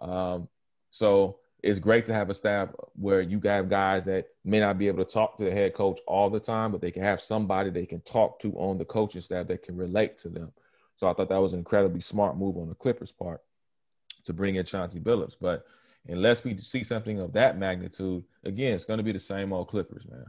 Um, 0.00 0.48
so 0.90 1.38
it's 1.62 1.78
great 1.78 2.04
to 2.06 2.14
have 2.14 2.28
a 2.28 2.34
staff 2.34 2.68
where 2.94 3.22
you 3.22 3.40
have 3.44 3.70
guys 3.70 4.04
that 4.04 4.26
may 4.44 4.60
not 4.60 4.78
be 4.78 4.86
able 4.86 5.04
to 5.04 5.10
talk 5.10 5.38
to 5.38 5.44
the 5.44 5.50
head 5.50 5.74
coach 5.74 5.98
all 6.06 6.28
the 6.28 6.40
time, 6.40 6.72
but 6.72 6.80
they 6.82 6.90
can 6.90 7.02
have 7.02 7.22
somebody 7.22 7.70
they 7.70 7.86
can 7.86 8.00
talk 8.02 8.38
to 8.40 8.52
on 8.52 8.76
the 8.76 8.84
coaching 8.84 9.22
staff 9.22 9.46
that 9.46 9.62
can 9.62 9.76
relate 9.76 10.18
to 10.18 10.28
them. 10.28 10.52
So 10.96 11.08
I 11.08 11.14
thought 11.14 11.30
that 11.30 11.40
was 11.40 11.54
an 11.54 11.60
incredibly 11.60 12.00
smart 12.00 12.36
move 12.36 12.58
on 12.58 12.68
the 12.68 12.74
Clippers' 12.74 13.12
part 13.12 13.40
to 14.26 14.32
bring 14.32 14.56
in 14.56 14.64
Chauncey 14.66 15.00
Billups. 15.00 15.36
But 15.40 15.64
unless 16.08 16.44
we 16.44 16.56
see 16.58 16.82
something 16.82 17.20
of 17.20 17.32
that 17.32 17.58
magnitude, 17.58 18.24
again, 18.44 18.74
it's 18.74 18.84
going 18.84 18.98
to 18.98 19.04
be 19.04 19.12
the 19.12 19.20
same 19.20 19.52
old 19.52 19.68
Clippers, 19.68 20.04
man. 20.08 20.26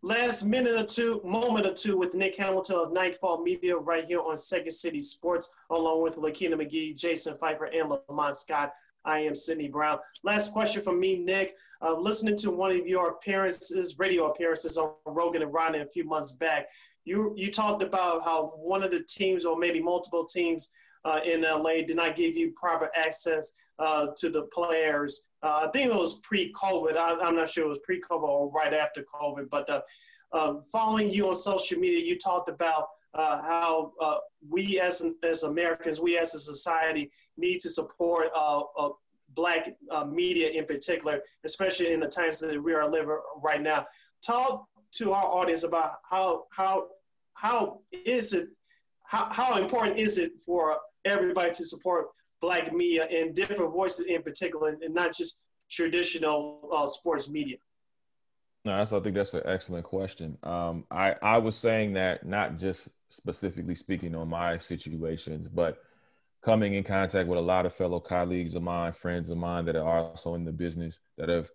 Last 0.00 0.44
minute 0.44 0.78
or 0.78 0.84
two, 0.84 1.20
moment 1.24 1.66
or 1.66 1.74
two 1.74 1.96
with 1.96 2.14
Nick 2.14 2.36
Hamilton 2.36 2.76
of 2.76 2.92
Nightfall 2.92 3.42
Media 3.42 3.76
right 3.76 4.04
here 4.04 4.20
on 4.20 4.36
Second 4.36 4.70
City 4.70 5.00
Sports, 5.00 5.50
along 5.70 6.02
with 6.02 6.18
Lakina 6.18 6.56
McGee, 6.56 6.96
Jason 6.96 7.36
Pfeiffer, 7.36 7.64
and 7.64 7.88
Lamont 8.08 8.36
Scott. 8.36 8.72
I 9.04 9.20
am 9.20 9.34
Sydney 9.34 9.68
Brown. 9.68 9.98
Last 10.22 10.52
question 10.52 10.82
from 10.82 11.00
me, 11.00 11.18
Nick. 11.18 11.54
Uh, 11.82 11.94
listening 11.94 12.36
to 12.38 12.50
one 12.50 12.70
of 12.70 12.86
your 12.86 13.10
appearances, 13.10 13.98
radio 13.98 14.30
appearances 14.30 14.78
on 14.78 14.92
Roggin 15.06 15.42
and 15.42 15.52
Rodney 15.52 15.80
a 15.80 15.86
few 15.86 16.04
months 16.04 16.32
back, 16.32 16.68
you 17.04 17.32
you 17.36 17.50
talked 17.50 17.82
about 17.82 18.24
how 18.24 18.52
one 18.56 18.82
of 18.82 18.90
the 18.90 19.02
teams, 19.02 19.46
or 19.46 19.58
maybe 19.58 19.80
multiple 19.80 20.24
teams, 20.24 20.70
uh, 21.04 21.20
in 21.24 21.42
LA 21.42 21.82
did 21.86 21.96
not 21.96 22.16
give 22.16 22.36
you 22.36 22.52
proper 22.52 22.90
access 22.94 23.54
uh, 23.78 24.08
to 24.16 24.30
the 24.30 24.42
players. 24.42 25.26
Uh, 25.42 25.66
I 25.66 25.70
think 25.72 25.90
it 25.90 25.96
was 25.96 26.20
pre-COVID. 26.20 26.96
I, 26.96 27.26
am 27.26 27.36
not 27.36 27.48
sure 27.48 27.64
it 27.64 27.68
was 27.68 27.80
pre-COVID 27.84 28.22
or 28.22 28.50
right 28.50 28.74
after 28.74 29.04
COVID. 29.04 29.48
But 29.50 29.68
uh, 29.70 29.80
um, 30.32 30.62
following 30.62 31.10
you 31.10 31.28
on 31.28 31.36
social 31.36 31.78
media, 31.78 32.04
you 32.04 32.18
talked 32.18 32.48
about 32.48 32.88
uh, 33.14 33.40
how 33.42 33.92
uh, 34.00 34.18
we 34.48 34.80
as 34.80 35.04
as 35.22 35.42
Americans, 35.44 36.00
we 36.00 36.18
as 36.18 36.34
a 36.34 36.38
society, 36.38 37.10
need 37.36 37.60
to 37.60 37.70
support 37.70 38.28
black 39.34 39.76
media 40.08 40.50
in 40.50 40.64
particular, 40.64 41.20
especially 41.44 41.92
in 41.92 42.00
the 42.00 42.08
times 42.08 42.40
that 42.40 42.62
we 42.62 42.74
are 42.74 42.90
living 42.90 43.16
right 43.42 43.62
now. 43.62 43.86
Talk 44.26 44.66
to 44.92 45.12
our 45.12 45.24
audience 45.24 45.64
about 45.64 45.96
how 46.02 46.44
how 46.50 46.88
how 47.34 47.80
is 47.92 48.32
it 48.32 48.48
how, 49.08 49.26
how 49.30 49.60
important 49.60 49.96
is 49.96 50.18
it 50.18 50.38
for 50.44 50.76
everybody 51.06 51.50
to 51.54 51.64
support 51.64 52.08
black 52.42 52.74
media 52.74 53.08
and 53.10 53.34
different 53.34 53.72
voices 53.72 54.04
in 54.04 54.22
particular, 54.22 54.76
and 54.82 54.94
not 54.94 55.16
just 55.16 55.42
traditional 55.70 56.68
uh, 56.70 56.86
sports 56.86 57.30
media? 57.30 57.56
No, 58.66 58.76
that's, 58.76 58.92
I 58.92 59.00
think 59.00 59.16
that's 59.16 59.32
an 59.32 59.42
excellent 59.46 59.86
question. 59.86 60.36
Um, 60.42 60.84
I, 60.90 61.14
I 61.22 61.38
was 61.38 61.56
saying 61.56 61.94
that 61.94 62.26
not 62.26 62.58
just 62.58 62.90
specifically 63.08 63.74
speaking 63.74 64.14
on 64.14 64.28
my 64.28 64.58
situations, 64.58 65.48
but 65.48 65.78
coming 66.44 66.74
in 66.74 66.84
contact 66.84 67.28
with 67.28 67.38
a 67.38 67.42
lot 67.42 67.64
of 67.64 67.74
fellow 67.74 68.00
colleagues 68.00 68.54
of 68.54 68.62
mine, 68.62 68.92
friends 68.92 69.30
of 69.30 69.38
mine 69.38 69.64
that 69.64 69.76
are 69.76 70.00
also 70.00 70.34
in 70.34 70.44
the 70.44 70.52
business 70.52 71.00
that 71.16 71.30
have 71.30 71.50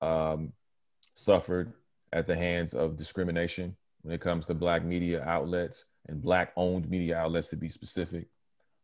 um, 0.00 0.52
suffered 1.14 1.72
at 2.12 2.28
the 2.28 2.36
hands 2.36 2.74
of 2.74 2.96
discrimination 2.96 3.76
when 4.02 4.14
it 4.14 4.20
comes 4.20 4.46
to 4.46 4.54
black 4.54 4.84
media 4.84 5.20
outlets 5.26 5.84
and 6.08 6.22
black 6.22 6.52
owned 6.56 6.88
media 6.88 7.16
outlets 7.16 7.48
to 7.48 7.56
be 7.56 7.68
specific. 7.68 8.26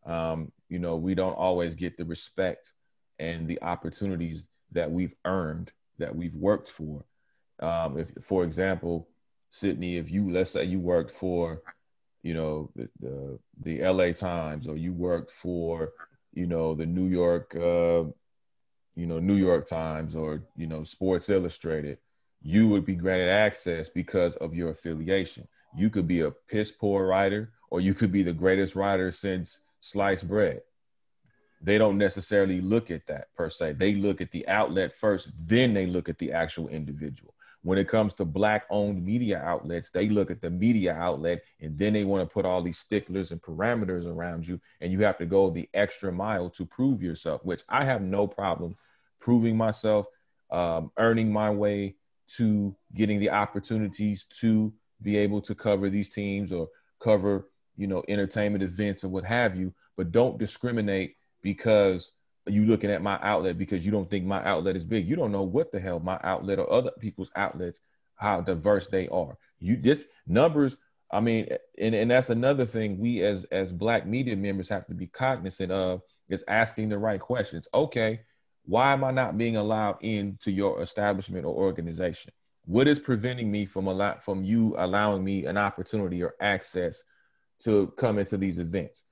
Um, 0.07 0.53
you 0.69 0.79
know, 0.79 0.97
we 0.97 1.15
don't 1.15 1.37
always 1.37 1.75
get 1.75 1.97
the 1.97 2.05
respect 2.05 2.73
and 3.19 3.49
the 3.49 3.61
opportunities 3.63 4.45
that 4.73 4.91
we've 4.91 5.15
earned, 5.25 5.73
that 5.99 6.15
we've 6.15 6.35
worked 6.35 6.69
for. 6.69 7.05
Um, 7.61 7.99
if, 7.99 8.11
for 8.23 8.45
example, 8.45 9.09
Sydney, 9.51 9.97
if 9.97 10.11
you 10.11 10.31
let's 10.31 10.51
say 10.51 10.65
you 10.65 10.81
worked 10.81 11.11
for, 11.11 11.63
you 12.23 12.35
know, 12.35 12.71
the 12.77 12.89
the, 13.01 13.39
the 13.63 13.83
L.A. 13.83 14.13
Times, 14.13 14.69
or 14.69 14.77
you 14.77 14.93
worked 14.93 15.33
for, 15.33 15.93
you 16.33 16.47
know, 16.47 16.75
the 16.75 16.87
New 16.87 17.07
York, 17.07 17.55
uh, 17.57 18.05
you 18.95 19.07
know, 19.07 19.19
New 19.19 19.35
York 19.35 19.67
Times, 19.67 20.15
or 20.15 20.45
you 20.57 20.67
know, 20.67 20.85
Sports 20.85 21.29
Illustrated, 21.29 21.99
you 22.43 22.69
would 22.69 22.85
be 22.85 22.95
granted 22.95 23.31
access 23.31 23.89
because 23.89 24.37
of 24.37 24.55
your 24.55 24.71
affiliation. 24.71 25.49
You 25.77 25.91
could 25.91 26.07
be 26.07 26.21
a 26.21 26.31
piss 26.31 26.71
poor 26.71 27.07
writer, 27.07 27.53
or 27.71 27.81
you 27.81 27.95
could 27.95 28.13
be 28.13 28.23
the 28.23 28.33
greatest 28.33 28.75
writer 28.75 29.13
since 29.13 29.61
sliced 29.81 30.29
bread. 30.29 30.63
They 31.61 31.79
don't 31.79 31.99
necessarily 31.99 32.61
look 32.61 32.91
at 32.91 33.07
that 33.09 33.35
per 33.35 33.51
se. 33.51 33.75
They 33.75 33.95
look 33.95 34.21
at 34.21 34.31
the 34.31 34.47
outlet 34.49 34.95
first, 34.95 35.31
then 35.39 35.75
they 35.75 35.87
look 35.87 36.09
at 36.09 36.19
the 36.19 36.33
actual 36.33 36.69
individual. 36.69 37.35
When 37.63 37.79
it 37.79 37.89
comes 37.89 38.15
to 38.15 38.25
black 38.25 38.67
owned 38.71 39.05
media 39.05 39.43
outlets, 39.45 39.91
they 39.91 40.09
look 40.09 40.31
at 40.31 40.41
the 40.41 40.51
media 40.51 40.95
outlet 40.95 41.43
and 41.61 41.77
then 41.77 41.93
they 41.93 42.05
want 42.05 42.27
to 42.27 42.33
put 42.33 42.45
all 42.45 42.63
these 42.63 42.79
sticklers 42.79 43.33
and 43.33 43.43
parameters 43.43 44.07
around 44.07 44.47
you. 44.47 44.61
And 44.81 44.93
you 44.93 45.01
have 45.03 45.19
to 45.19 45.27
go 45.27 45.51
the 45.51 45.69
extra 45.75 46.13
mile 46.13 46.51
to 46.51 46.65
prove 46.65 47.03
yourself, 47.03 47.45
which 47.45 47.63
I 47.69 47.85
have 47.85 48.01
no 48.01 48.29
problem 48.29 48.77
proving 49.21 49.57
myself, 49.57 50.07
um, 50.53 50.93
earning 50.99 51.33
my 51.33 51.51
way 51.51 51.97
to 52.37 52.77
getting 52.95 53.19
the 53.19 53.31
opportunities 53.31 54.25
to 54.41 54.73
be 55.03 55.17
able 55.17 55.41
to 55.43 55.55
cover 55.55 55.89
these 55.89 56.09
teams 56.09 56.53
or 56.53 56.69
cover 57.01 57.47
you 57.79 57.87
know, 57.87 58.03
entertainment 58.09 58.63
events 58.63 59.05
or 59.05 59.09
what 59.09 59.25
have 59.25 59.57
you, 59.57 59.73
but 59.97 60.13
don't 60.13 60.37
discriminate 60.37 61.15
because 61.43 62.11
you 62.47 62.67
looking 62.67 62.91
at 62.91 63.03
my 63.03 63.19
outlet 63.23 63.57
because 63.57 63.87
you 63.87 63.93
don't 63.93 64.11
think 64.11 64.27
my 64.27 64.45
outlet 64.45 64.75
is 64.75 64.85
big. 64.85 65.09
You 65.09 65.17
don't 65.17 65.33
know 65.33 65.43
what 65.43 65.71
the 65.71 65.79
hell 65.79 66.01
my 66.01 66.19
outlet 66.25 66.59
or 66.59 66.71
other 66.71 66.91
people's 66.99 67.31
outlets, 67.37 67.81
how 68.17 68.41
diverse 68.41 68.89
they 68.89 69.07
are. 69.09 69.39
You 69.61 69.77
just 69.77 70.05
numbers, 70.27 70.77
I 71.11 71.21
mean, 71.21 71.49
and, 71.79 71.95
and 71.95 72.11
that's 72.11 72.31
another 72.31 72.67
thing 72.67 72.99
we 72.99 73.23
as 73.23 73.45
as 73.45 73.73
black 73.73 74.07
media 74.07 74.37
members 74.37 74.69
have 74.71 74.87
to 74.89 74.95
be 74.95 75.07
cognizant 75.07 75.71
of 75.71 76.03
is 76.29 76.45
asking 76.49 76.89
the 76.89 76.99
right 76.99 77.21
questions. 77.21 77.69
Okay, 77.73 78.21
why 78.65 78.93
am 78.93 79.05
I 79.05 79.13
not 79.13 79.39
being 79.39 79.57
allowed 79.57 79.99
into 80.01 80.51
your 80.51 80.83
establishment 80.83 81.45
or 81.45 81.55
organization? 81.55 82.33
What 82.69 82.87
is 82.87 82.99
preventing 82.99 83.51
me 83.51 83.65
from 83.65 83.87
a 83.87 83.93
lot 83.95 84.23
from 84.23 84.45
you 84.45 84.75
allowing 84.77 85.25
me 85.25 85.47
an 85.47 85.57
opportunity 85.57 86.23
or 86.23 86.35
access 86.39 87.03
to 87.61 87.93
come 87.97 88.19
into 88.19 88.37
these 88.37 88.59
events. 88.59 89.05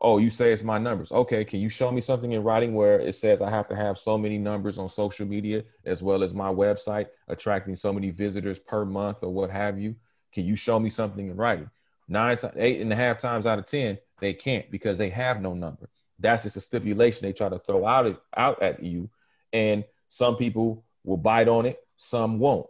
Oh, 0.00 0.18
you 0.18 0.30
say 0.30 0.52
it's 0.52 0.64
my 0.64 0.78
numbers. 0.78 1.12
Okay, 1.12 1.44
can 1.44 1.60
you 1.60 1.68
show 1.68 1.92
me 1.92 2.00
something 2.00 2.32
in 2.32 2.42
writing 2.42 2.74
where 2.74 2.98
it 2.98 3.14
says 3.14 3.40
I 3.40 3.50
have 3.50 3.68
to 3.68 3.76
have 3.76 3.98
so 3.98 4.18
many 4.18 4.36
numbers 4.36 4.78
on 4.78 4.88
social 4.88 5.26
media 5.26 5.62
as 5.84 6.02
well 6.02 6.24
as 6.24 6.34
my 6.34 6.48
website 6.48 7.06
attracting 7.28 7.76
so 7.76 7.92
many 7.92 8.10
visitors 8.10 8.58
per 8.58 8.84
month 8.84 9.22
or 9.22 9.32
what 9.32 9.48
have 9.48 9.78
you? 9.78 9.94
Can 10.32 10.44
you 10.44 10.56
show 10.56 10.80
me 10.80 10.90
something 10.90 11.28
in 11.28 11.36
writing? 11.36 11.70
Nine, 12.08 12.36
to, 12.38 12.52
eight 12.56 12.80
and 12.80 12.92
a 12.92 12.96
half 12.96 13.18
times 13.18 13.46
out 13.46 13.60
of 13.60 13.66
ten, 13.66 13.96
they 14.20 14.34
can't 14.34 14.68
because 14.72 14.98
they 14.98 15.10
have 15.10 15.40
no 15.40 15.54
number. 15.54 15.88
That's 16.18 16.42
just 16.42 16.56
a 16.56 16.60
stipulation 16.60 17.24
they 17.24 17.32
try 17.32 17.48
to 17.48 17.60
throw 17.60 17.86
out 17.86 18.20
out 18.36 18.60
at 18.60 18.82
you, 18.82 19.08
and 19.52 19.84
some 20.08 20.36
people 20.36 20.84
will 21.04 21.16
bite 21.16 21.46
on 21.46 21.64
it, 21.64 21.78
some 21.96 22.40
won't. 22.40 22.66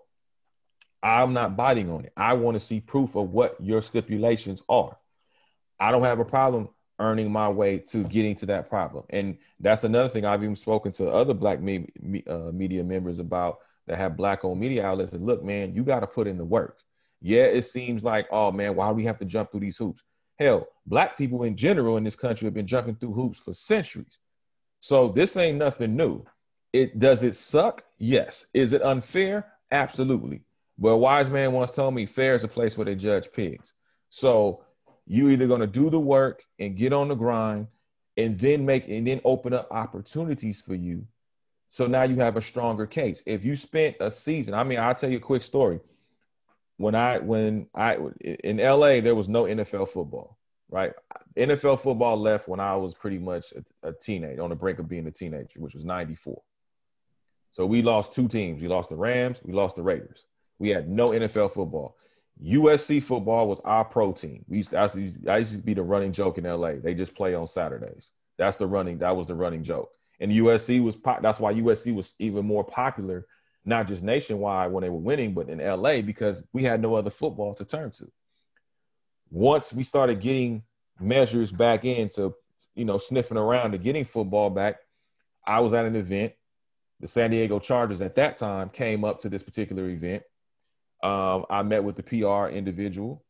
I'm 1.04 1.34
not 1.34 1.54
biting 1.54 1.90
on 1.90 2.06
it. 2.06 2.14
I 2.16 2.32
want 2.32 2.54
to 2.54 2.60
see 2.60 2.80
proof 2.80 3.14
of 3.14 3.30
what 3.30 3.56
your 3.60 3.82
stipulations 3.82 4.62
are. 4.70 4.96
I 5.78 5.92
don't 5.92 6.02
have 6.02 6.18
a 6.18 6.24
problem 6.24 6.70
earning 6.98 7.30
my 7.30 7.48
way 7.50 7.78
to 7.78 8.04
getting 8.04 8.34
to 8.36 8.46
that 8.46 8.70
problem. 8.70 9.04
And 9.10 9.36
that's 9.60 9.84
another 9.84 10.08
thing 10.08 10.24
I've 10.24 10.42
even 10.42 10.56
spoken 10.56 10.92
to 10.92 11.10
other 11.10 11.34
black 11.34 11.60
me, 11.60 11.90
me, 12.00 12.24
uh, 12.26 12.50
media 12.52 12.82
members 12.82 13.18
about 13.18 13.58
that 13.86 13.98
have 13.98 14.16
black 14.16 14.46
owned 14.46 14.58
media 14.58 14.86
outlets. 14.86 15.12
And 15.12 15.26
look, 15.26 15.44
man, 15.44 15.74
you 15.74 15.84
got 15.84 16.00
to 16.00 16.06
put 16.06 16.26
in 16.26 16.38
the 16.38 16.44
work. 16.44 16.78
Yeah, 17.20 17.44
it 17.44 17.66
seems 17.66 18.02
like, 18.02 18.26
oh 18.30 18.50
man, 18.50 18.74
why 18.74 18.88
do 18.88 18.94
we 18.94 19.04
have 19.04 19.18
to 19.18 19.26
jump 19.26 19.50
through 19.50 19.60
these 19.60 19.76
hoops? 19.76 20.02
Hell, 20.38 20.66
black 20.86 21.18
people 21.18 21.42
in 21.42 21.54
general 21.54 21.98
in 21.98 22.04
this 22.04 22.16
country 22.16 22.46
have 22.46 22.54
been 22.54 22.66
jumping 22.66 22.96
through 22.96 23.12
hoops 23.12 23.40
for 23.40 23.52
centuries. 23.52 24.18
So 24.80 25.08
this 25.08 25.36
ain't 25.36 25.58
nothing 25.58 25.96
new. 25.96 26.24
It 26.72 26.98
does 26.98 27.22
it 27.22 27.34
suck? 27.34 27.84
Yes. 27.98 28.46
Is 28.54 28.72
it 28.72 28.82
unfair? 28.82 29.52
Absolutely. 29.70 30.42
But 30.78 30.90
a 30.90 30.96
wise 30.96 31.30
man 31.30 31.52
once 31.52 31.70
told 31.70 31.94
me 31.94 32.06
fair 32.06 32.34
is 32.34 32.44
a 32.44 32.48
place 32.48 32.76
where 32.76 32.84
they 32.84 32.94
judge 32.94 33.32
pigs. 33.32 33.72
So 34.10 34.64
you 35.06 35.28
either 35.28 35.46
going 35.46 35.60
to 35.60 35.66
do 35.66 35.90
the 35.90 36.00
work 36.00 36.44
and 36.58 36.76
get 36.76 36.92
on 36.92 37.08
the 37.08 37.14
grind 37.14 37.68
and 38.16 38.38
then 38.38 38.64
make 38.64 38.88
and 38.88 39.06
then 39.06 39.20
open 39.24 39.52
up 39.52 39.68
opportunities 39.70 40.60
for 40.60 40.74
you. 40.74 41.06
So 41.68 41.86
now 41.86 42.04
you 42.04 42.16
have 42.16 42.36
a 42.36 42.40
stronger 42.40 42.86
case. 42.86 43.22
If 43.26 43.44
you 43.44 43.56
spent 43.56 43.96
a 44.00 44.10
season, 44.10 44.54
I 44.54 44.64
mean, 44.64 44.78
I'll 44.78 44.94
tell 44.94 45.10
you 45.10 45.16
a 45.16 45.20
quick 45.20 45.42
story. 45.42 45.80
When 46.76 46.94
I 46.94 47.18
when 47.18 47.66
I 47.74 47.98
in 48.22 48.58
LA, 48.58 49.00
there 49.00 49.14
was 49.14 49.28
no 49.28 49.44
NFL 49.44 49.88
football, 49.88 50.38
right? 50.70 50.92
NFL 51.36 51.80
football 51.80 52.16
left 52.16 52.48
when 52.48 52.60
I 52.60 52.76
was 52.76 52.94
pretty 52.94 53.18
much 53.18 53.52
a, 53.52 53.88
a 53.88 53.92
teenager, 53.92 54.42
on 54.42 54.50
the 54.50 54.56
brink 54.56 54.78
of 54.78 54.88
being 54.88 55.06
a 55.06 55.10
teenager, 55.10 55.60
which 55.60 55.74
was 55.74 55.84
94. 55.84 56.40
So 57.52 57.66
we 57.66 57.82
lost 57.82 58.12
two 58.12 58.28
teams. 58.28 58.60
We 58.60 58.68
lost 58.68 58.88
the 58.88 58.96
Rams, 58.96 59.40
we 59.44 59.52
lost 59.52 59.76
the 59.76 59.82
Raiders. 59.82 60.24
We 60.58 60.70
had 60.70 60.88
no 60.88 61.10
NFL 61.10 61.52
football. 61.52 61.96
USC 62.42 63.02
football 63.02 63.48
was 63.48 63.60
our 63.60 63.84
pro 63.84 64.12
team. 64.12 64.44
We 64.48 64.58
used 64.58 64.70
to, 64.70 64.78
I, 65.28 65.38
used 65.38 65.52
to, 65.52 65.58
be 65.58 65.74
the 65.74 65.82
running 65.82 66.12
joke 66.12 66.38
in 66.38 66.44
LA. 66.44 66.72
They 66.82 66.94
just 66.94 67.14
play 67.14 67.34
on 67.34 67.46
Saturdays. 67.46 68.10
That's 68.38 68.56
the 68.56 68.66
running. 68.66 68.98
That 68.98 69.16
was 69.16 69.26
the 69.26 69.34
running 69.34 69.62
joke. 69.62 69.90
And 70.20 70.32
USC 70.32 70.82
was 70.82 70.96
that's 71.20 71.40
why 71.40 71.54
USC 71.54 71.94
was 71.94 72.14
even 72.18 72.44
more 72.44 72.64
popular, 72.64 73.26
not 73.64 73.86
just 73.86 74.02
nationwide 74.02 74.72
when 74.72 74.82
they 74.82 74.88
were 74.88 74.98
winning, 74.98 75.34
but 75.34 75.48
in 75.48 75.58
LA 75.58 76.02
because 76.02 76.42
we 76.52 76.64
had 76.64 76.82
no 76.82 76.94
other 76.94 77.10
football 77.10 77.54
to 77.54 77.64
turn 77.64 77.90
to. 77.92 78.10
Once 79.30 79.72
we 79.72 79.82
started 79.82 80.20
getting 80.20 80.62
measures 81.00 81.50
back 81.52 81.84
into, 81.84 82.34
you 82.74 82.84
know, 82.84 82.98
sniffing 82.98 83.36
around 83.36 83.72
to 83.72 83.78
getting 83.78 84.04
football 84.04 84.50
back, 84.50 84.76
I 85.46 85.60
was 85.60 85.72
at 85.72 85.84
an 85.84 85.96
event. 85.96 86.32
The 87.00 87.06
San 87.06 87.30
Diego 87.30 87.58
Chargers 87.58 88.00
at 88.02 88.14
that 88.14 88.36
time 88.36 88.70
came 88.70 89.04
up 89.04 89.20
to 89.20 89.28
this 89.28 89.42
particular 89.42 89.88
event 89.88 90.22
um, 91.04 91.44
I 91.50 91.62
met 91.62 91.84
with 91.84 91.96
the 91.96 92.02
PR 92.02 92.48
individual, 92.48 93.22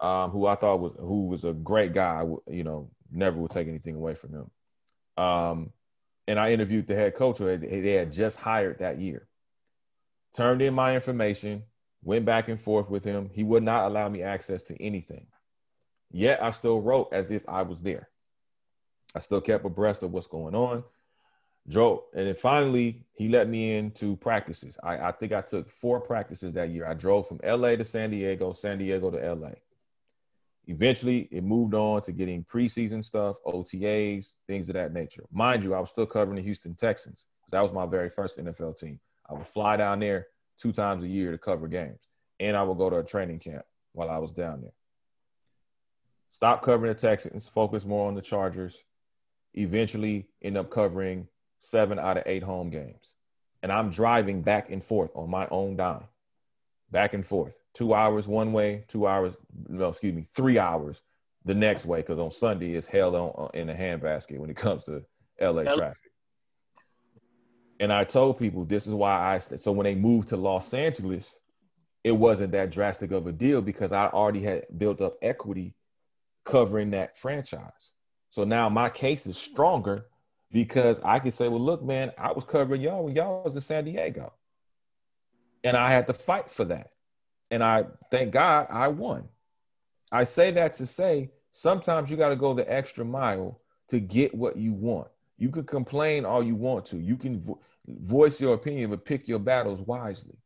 um, 0.00 0.30
who 0.30 0.46
I 0.46 0.56
thought 0.56 0.80
was 0.80 0.96
who 0.98 1.28
was 1.28 1.44
a 1.44 1.52
great 1.52 1.94
guy. 1.94 2.24
You 2.48 2.64
know, 2.64 2.90
never 3.10 3.38
would 3.38 3.52
take 3.52 3.68
anything 3.68 3.94
away 3.94 4.16
from 4.16 4.32
him. 4.32 5.24
Um, 5.24 5.72
and 6.26 6.40
I 6.40 6.52
interviewed 6.52 6.88
the 6.88 6.96
head 6.96 7.14
coach 7.14 7.38
who 7.38 7.56
they 7.56 7.92
had 7.92 8.12
just 8.12 8.36
hired 8.36 8.80
that 8.80 8.98
year. 8.98 9.28
Turned 10.34 10.60
in 10.60 10.74
my 10.74 10.96
information, 10.96 11.62
went 12.02 12.24
back 12.24 12.48
and 12.48 12.60
forth 12.60 12.90
with 12.90 13.04
him. 13.04 13.30
He 13.32 13.44
would 13.44 13.62
not 13.62 13.86
allow 13.86 14.08
me 14.08 14.22
access 14.22 14.64
to 14.64 14.82
anything. 14.82 15.28
Yet 16.10 16.42
I 16.42 16.50
still 16.50 16.82
wrote 16.82 17.10
as 17.12 17.30
if 17.30 17.48
I 17.48 17.62
was 17.62 17.80
there. 17.80 18.08
I 19.14 19.20
still 19.20 19.40
kept 19.40 19.64
abreast 19.64 20.02
of 20.02 20.10
what's 20.10 20.26
going 20.26 20.56
on 20.56 20.82
drove 21.68 22.02
and 22.14 22.26
then 22.26 22.34
finally 22.34 23.00
he 23.12 23.28
let 23.28 23.48
me 23.48 23.76
into 23.76 24.16
practices. 24.16 24.76
I, 24.82 24.98
I 24.98 25.12
think 25.12 25.32
i 25.32 25.40
took 25.40 25.70
four 25.70 26.00
practices 26.00 26.52
that 26.52 26.70
year. 26.70 26.86
I 26.86 26.94
drove 26.94 27.26
from 27.26 27.40
la 27.44 27.70
to 27.76 27.84
san 27.84 28.10
diego 28.10 28.52
san 28.52 28.78
diego 28.78 29.10
to 29.10 29.34
la 29.34 29.50
eventually 30.68 31.28
it 31.30 31.44
moved 31.44 31.74
on 31.74 32.02
to 32.02 32.12
getting 32.12 32.44
preseason 32.44 33.02
stuff 33.02 33.36
otas 33.46 34.34
things 34.46 34.68
of 34.68 34.74
that 34.74 34.92
nature. 34.92 35.24
Mind 35.32 35.62
you 35.64 35.74
i 35.74 35.80
was 35.80 35.90
still 35.90 36.06
covering 36.06 36.36
the 36.36 36.42
houston 36.42 36.74
texans 36.74 37.26
because 37.40 37.50
that 37.50 37.62
was 37.62 37.72
my 37.72 37.86
very 37.86 38.10
first 38.10 38.38
nfl 38.38 38.78
team. 38.78 39.00
I 39.28 39.34
would 39.34 39.46
fly 39.46 39.76
down 39.76 40.00
there 40.00 40.28
two 40.58 40.72
times 40.72 41.04
a 41.04 41.08
year 41.08 41.32
to 41.32 41.38
cover 41.38 41.68
games 41.68 42.00
and 42.38 42.56
i 42.56 42.62
would 42.62 42.78
go 42.78 42.90
to 42.90 42.98
a 42.98 43.04
training 43.04 43.40
camp 43.40 43.64
while 43.92 44.10
i 44.10 44.18
was 44.18 44.32
down 44.32 44.60
there. 44.60 44.74
Stop 46.30 46.62
covering 46.62 46.92
the 46.92 46.98
texans 46.98 47.48
focus 47.48 47.84
more 47.84 48.06
on 48.06 48.14
the 48.14 48.22
chargers. 48.22 48.84
Eventually 49.54 50.28
end 50.42 50.58
up 50.58 50.70
covering 50.70 51.26
seven 51.60 51.98
out 51.98 52.16
of 52.16 52.24
eight 52.26 52.42
home 52.42 52.70
games. 52.70 53.14
And 53.62 53.72
I'm 53.72 53.90
driving 53.90 54.42
back 54.42 54.70
and 54.70 54.84
forth 54.84 55.10
on 55.14 55.30
my 55.30 55.48
own 55.50 55.76
dime, 55.76 56.04
back 56.90 57.14
and 57.14 57.26
forth. 57.26 57.58
Two 57.74 57.94
hours 57.94 58.28
one 58.28 58.52
way, 58.52 58.84
two 58.88 59.06
hours, 59.06 59.36
no, 59.68 59.88
excuse 59.88 60.14
me, 60.14 60.22
three 60.22 60.58
hours 60.58 61.02
the 61.44 61.54
next 61.54 61.84
way, 61.84 62.00
because 62.00 62.18
on 62.18 62.30
Sunday 62.30 62.74
it's 62.74 62.86
hell 62.86 63.16
on, 63.16 63.46
uh, 63.46 63.48
in 63.58 63.70
a 63.70 63.74
handbasket 63.74 64.38
when 64.38 64.50
it 64.50 64.56
comes 64.56 64.84
to 64.84 65.04
LA 65.40 65.62
traffic. 65.62 65.96
And 67.78 67.92
I 67.92 68.04
told 68.04 68.38
people 68.38 68.64
this 68.64 68.86
is 68.86 68.94
why 68.94 69.34
I, 69.34 69.38
so 69.38 69.72
when 69.72 69.84
they 69.84 69.94
moved 69.94 70.28
to 70.28 70.36
Los 70.36 70.72
Angeles, 70.72 71.38
it 72.04 72.12
wasn't 72.12 72.52
that 72.52 72.70
drastic 72.70 73.10
of 73.10 73.26
a 73.26 73.32
deal 73.32 73.60
because 73.60 73.92
I 73.92 74.06
already 74.06 74.42
had 74.42 74.66
built 74.78 75.00
up 75.00 75.16
equity 75.20 75.74
covering 76.44 76.92
that 76.92 77.18
franchise. 77.18 77.92
So 78.30 78.44
now 78.44 78.68
my 78.68 78.88
case 78.88 79.26
is 79.26 79.36
stronger 79.36 80.06
because 80.52 81.00
I 81.02 81.18
can 81.18 81.30
say, 81.30 81.48
well, 81.48 81.60
look, 81.60 81.82
man, 81.82 82.12
I 82.18 82.32
was 82.32 82.44
covering 82.44 82.80
y'all 82.80 83.04
when 83.04 83.14
y'all 83.14 83.42
was 83.44 83.54
in 83.54 83.60
San 83.60 83.84
Diego. 83.84 84.32
And 85.64 85.76
I 85.76 85.90
had 85.90 86.06
to 86.06 86.12
fight 86.12 86.50
for 86.50 86.64
that. 86.66 86.92
And 87.50 87.62
I 87.62 87.86
thank 88.10 88.32
God 88.32 88.66
I 88.70 88.88
won. 88.88 89.28
I 90.12 90.24
say 90.24 90.50
that 90.52 90.74
to 90.74 90.86
say 90.86 91.30
sometimes 91.50 92.10
you 92.10 92.16
got 92.16 92.28
to 92.28 92.36
go 92.36 92.54
the 92.54 92.70
extra 92.72 93.04
mile 93.04 93.60
to 93.88 93.98
get 94.00 94.34
what 94.34 94.56
you 94.56 94.72
want. 94.72 95.08
You 95.38 95.50
can 95.50 95.64
complain 95.64 96.24
all 96.24 96.42
you 96.42 96.54
want 96.54 96.86
to. 96.86 96.98
You 96.98 97.16
can 97.16 97.40
vo- 97.40 97.60
voice 97.86 98.40
your 98.40 98.54
opinion, 98.54 98.90
but 98.90 99.04
pick 99.04 99.28
your 99.28 99.38
battles 99.38 99.80
wisely. 99.80 100.36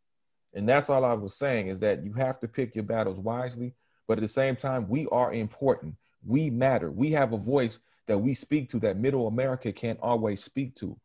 And 0.55 0.69
that's 0.69 0.91
all 0.91 1.05
I 1.05 1.13
was 1.13 1.35
saying 1.35 1.69
is 1.69 1.81
that 1.81 2.05
you 2.05 2.13
have 2.15 2.41
to 2.41 2.49
pick 2.49 2.75
your 2.75 2.85
battles 2.85 3.19
wisely. 3.19 3.75
But 4.09 4.19
at 4.19 4.23
the 4.23 4.29
same 4.29 4.57
time, 4.57 4.89
we 4.89 5.07
are 5.13 5.33
important. 5.33 5.95
We 6.27 6.51
matter. 6.51 6.91
We 6.91 7.13
have 7.13 7.33
a 7.33 7.39
voice 7.39 7.79
that 8.11 8.19
we 8.19 8.35
speak 8.35 8.69
to 8.69 8.81
that 8.81 8.97
middle 8.97 9.29
America 9.29 9.71
can't 9.71 10.01
always 10.03 10.43
speak 10.43 10.75
to. 10.75 10.99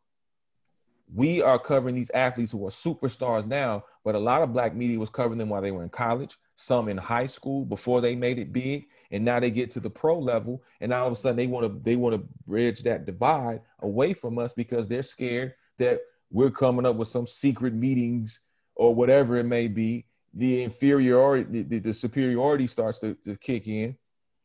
We 1.14 1.40
are 1.40 1.56
covering 1.56 1.94
these 1.94 2.10
athletes 2.10 2.50
who 2.50 2.66
are 2.66 2.70
superstars 2.70 3.46
now, 3.46 3.84
but 4.04 4.16
a 4.16 4.18
lot 4.18 4.42
of 4.42 4.52
black 4.52 4.74
media 4.74 4.98
was 4.98 5.08
covering 5.08 5.38
them 5.38 5.48
while 5.48 5.62
they 5.62 5.70
were 5.70 5.84
in 5.84 5.88
college, 5.88 6.36
some 6.56 6.88
in 6.88 6.96
high 6.96 7.28
school 7.28 7.64
before 7.64 8.00
they 8.00 8.16
made 8.16 8.40
it 8.40 8.52
big, 8.52 8.86
and 9.12 9.24
now 9.24 9.38
they 9.38 9.52
get 9.52 9.70
to 9.70 9.78
the 9.78 9.88
pro 9.88 10.18
level, 10.18 10.64
and 10.80 10.92
all 10.92 11.06
of 11.06 11.12
a 11.12 11.16
sudden 11.16 11.36
they 11.36 11.46
want 11.46 11.64
to 11.64 11.80
they 11.84 11.94
want 11.94 12.16
to 12.16 12.26
bridge 12.44 12.82
that 12.82 13.06
divide 13.06 13.60
away 13.78 14.12
from 14.12 14.36
us 14.36 14.52
because 14.52 14.88
they're 14.88 15.04
scared 15.04 15.54
that 15.78 16.00
we're 16.32 16.50
coming 16.50 16.84
up 16.84 16.96
with 16.96 17.06
some 17.06 17.28
secret 17.28 17.72
meetings 17.72 18.40
or 18.74 18.96
whatever 18.96 19.36
it 19.36 19.44
may 19.44 19.68
be. 19.68 20.06
The 20.34 20.64
inferiority, 20.64 21.62
the, 21.62 21.78
the 21.78 21.94
superiority 21.94 22.66
starts 22.66 22.98
to, 22.98 23.14
to 23.22 23.36
kick 23.36 23.68
in, 23.68 23.96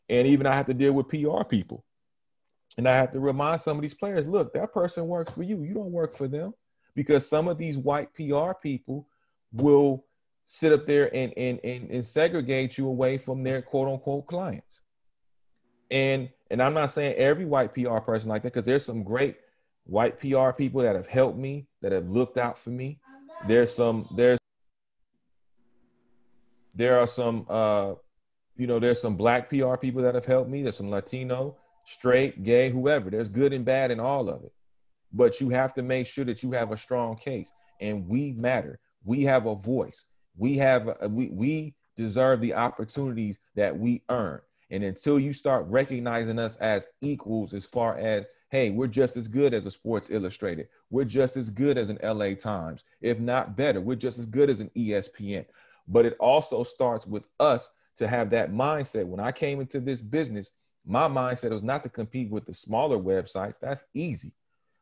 and 0.10 0.28
even 0.28 0.46
I 0.46 0.54
have 0.54 0.68
to 0.68 0.76
deal 0.76 0.94
with 0.94 1.10
PR 1.10 1.44
people 1.44 1.84
and 2.78 2.88
I 2.88 2.96
have 2.96 3.12
to 3.12 3.20
remind 3.20 3.62
some 3.62 3.78
of 3.78 3.82
these 3.82 3.94
players, 3.94 4.28
look, 4.28 4.54
that 4.54 4.74
person 4.74 5.08
works 5.08 5.34
for 5.34 5.44
you. 5.44 5.64
You 5.64 5.74
don't 5.74 5.92
work 5.92 6.14
for 6.14 6.28
them. 6.28 6.54
Because 6.96 7.28
some 7.28 7.48
of 7.48 7.58
these 7.58 7.78
white 7.78 8.14
PR 8.14 8.52
people 8.62 9.08
will 9.54 10.06
sit 10.44 10.74
up 10.74 10.86
there 10.86 11.14
and, 11.16 11.34
and, 11.38 11.60
and, 11.64 11.90
and 11.90 12.06
segregate 12.06 12.78
you 12.78 12.88
away 12.88 13.18
from 13.18 13.44
their 13.44 13.62
quote 13.62 13.88
unquote 13.88 14.28
clients. 14.28 14.82
And 15.90 16.30
and 16.50 16.62
I'm 16.62 16.74
not 16.74 16.92
saying 16.92 17.16
every 17.16 17.46
white 17.46 17.74
PR 17.74 18.00
person 18.00 18.28
like 18.28 18.44
that, 18.44 18.54
because 18.54 18.66
there's 18.66 18.86
some 18.86 19.04
great 19.04 19.38
white 19.86 20.20
PR 20.20 20.52
people 20.52 20.82
that 20.82 20.96
have 20.96 21.08
helped 21.08 21.38
me, 21.38 21.68
that 21.82 21.94
have 21.94 22.10
looked 22.10 22.38
out 22.38 22.60
for 22.60 22.72
me. 22.72 23.00
There's 23.48 23.74
some, 23.74 24.06
there's 24.16 24.38
there 26.76 27.00
are 27.00 27.08
some 27.08 27.46
uh 27.50 27.94
you 28.58 28.68
know, 28.68 28.80
there's 28.80 29.02
some 29.02 29.16
black 29.16 29.50
PR 29.50 29.76
people 29.76 30.02
that 30.04 30.14
have 30.14 30.26
helped 30.26 30.50
me. 30.50 30.62
There's 30.62 30.78
some 30.78 30.90
Latino 30.90 31.58
straight, 31.92 32.44
gay, 32.44 32.70
whoever. 32.70 33.10
There's 33.10 33.30
good 33.30 33.54
and 33.54 33.66
bad 33.66 33.92
in 33.92 34.00
all 34.00 34.30
of 34.30 34.44
it. 34.44 34.54
But 35.14 35.42
you 35.42 35.50
have 35.50 35.74
to 35.74 35.82
make 35.82 36.08
sure 36.08 36.26
that 36.26 36.42
you 36.42 36.52
have 36.54 36.72
a 36.72 36.78
strong 36.78 37.18
case. 37.18 37.52
And 37.80 38.08
we 38.08 38.32
matter. 38.34 38.80
We 39.04 39.24
have 39.24 39.46
a 39.46 39.56
voice. 39.56 40.06
We 40.38 40.58
have 40.58 40.96
a, 41.02 41.10
we 41.10 41.28
we 41.30 41.76
deserve 41.98 42.40
the 42.40 42.54
opportunities 42.54 43.40
that 43.56 43.78
we 43.78 44.04
earn. 44.10 44.40
And 44.70 44.84
until 44.84 45.20
you 45.20 45.34
start 45.34 45.66
recognizing 45.68 46.40
us 46.40 46.56
as 46.58 46.88
equals, 47.02 47.54
as 47.54 47.66
far 47.66 47.98
as 47.98 48.26
hey, 48.52 48.70
we're 48.70 48.88
just 48.88 49.16
as 49.16 49.28
good 49.28 49.54
as 49.54 49.66
a 49.66 49.72
Sports 49.72 50.10
Illustrated. 50.10 50.68
We're 50.90 51.06
just 51.06 51.38
as 51.38 51.50
good 51.50 51.78
as 51.78 51.90
an 51.90 52.00
LA 52.04 52.36
Times, 52.36 52.84
if 53.02 53.18
not 53.18 53.56
better. 53.56 53.80
We're 53.80 53.96
just 53.96 54.20
as 54.20 54.26
good 54.26 54.50
as 54.50 54.60
an 54.60 54.70
ESPN. 54.76 55.46
But 55.88 56.06
it 56.06 56.18
also 56.20 56.64
starts 56.64 57.08
with 57.08 57.24
us 57.40 57.70
to 57.98 58.08
have 58.08 58.30
that 58.32 58.52
mindset. 58.52 59.06
When 59.06 59.22
I 59.22 59.32
came 59.32 59.62
into 59.62 59.80
this 59.80 60.02
business, 60.02 60.52
my 60.86 61.08
mindset 61.08 61.52
was 61.52 61.64
not 61.64 61.84
to 61.84 61.90
compete 61.90 62.30
with 62.30 62.46
the 62.46 62.54
smaller 62.54 62.98
websites. 62.98 63.60
That's 63.60 63.86
easy. 63.94 64.34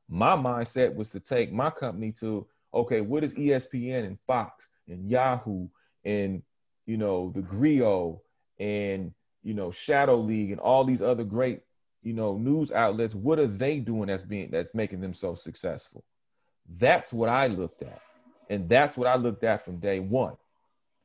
My 0.08 0.36
mindset 0.36 0.95
was 0.95 1.12
to 1.12 1.20
take 1.20 1.52
my 1.52 1.70
company 1.70 2.12
to 2.20 2.47
okay, 2.74 3.02
what 3.02 3.24
is 3.24 3.34
ESPN 3.34 4.06
and 4.06 4.20
Fox 4.28 4.68
and 4.88 5.10
Yahoo 5.10 5.68
and 6.06 6.41
you 6.86 6.97
know 6.97 7.32
the 7.36 7.41
Grio 7.41 8.22
and 8.60 9.14
you 9.43 9.54
know 9.54 9.72
Shadow 9.72 10.18
League 10.18 10.52
and 10.52 10.60
all 10.60 10.84
these 10.84 11.02
other 11.02 11.24
great 11.24 11.62
you 12.02 12.14
know 12.14 12.38
news 12.38 12.72
outlets. 12.72 13.16
What 13.16 13.39
are 13.39 13.47
they 13.47 13.80
doing 13.80 14.08
that's 14.08 14.24
being 14.24 14.50
that's 14.52 14.74
making 14.74 15.02
them 15.02 15.14
so 15.14 15.36
successful? 15.36 16.04
That's 16.78 17.12
what 17.12 17.30
I 17.30 17.47
looked 17.47 17.82
at, 17.82 18.02
and 18.50 18.70
that's 18.70 18.97
what 18.97 19.08
I 19.08 19.16
looked 19.16 19.43
at 19.43 19.66
from 19.66 19.78
day 19.78 20.00
one. 20.00 20.38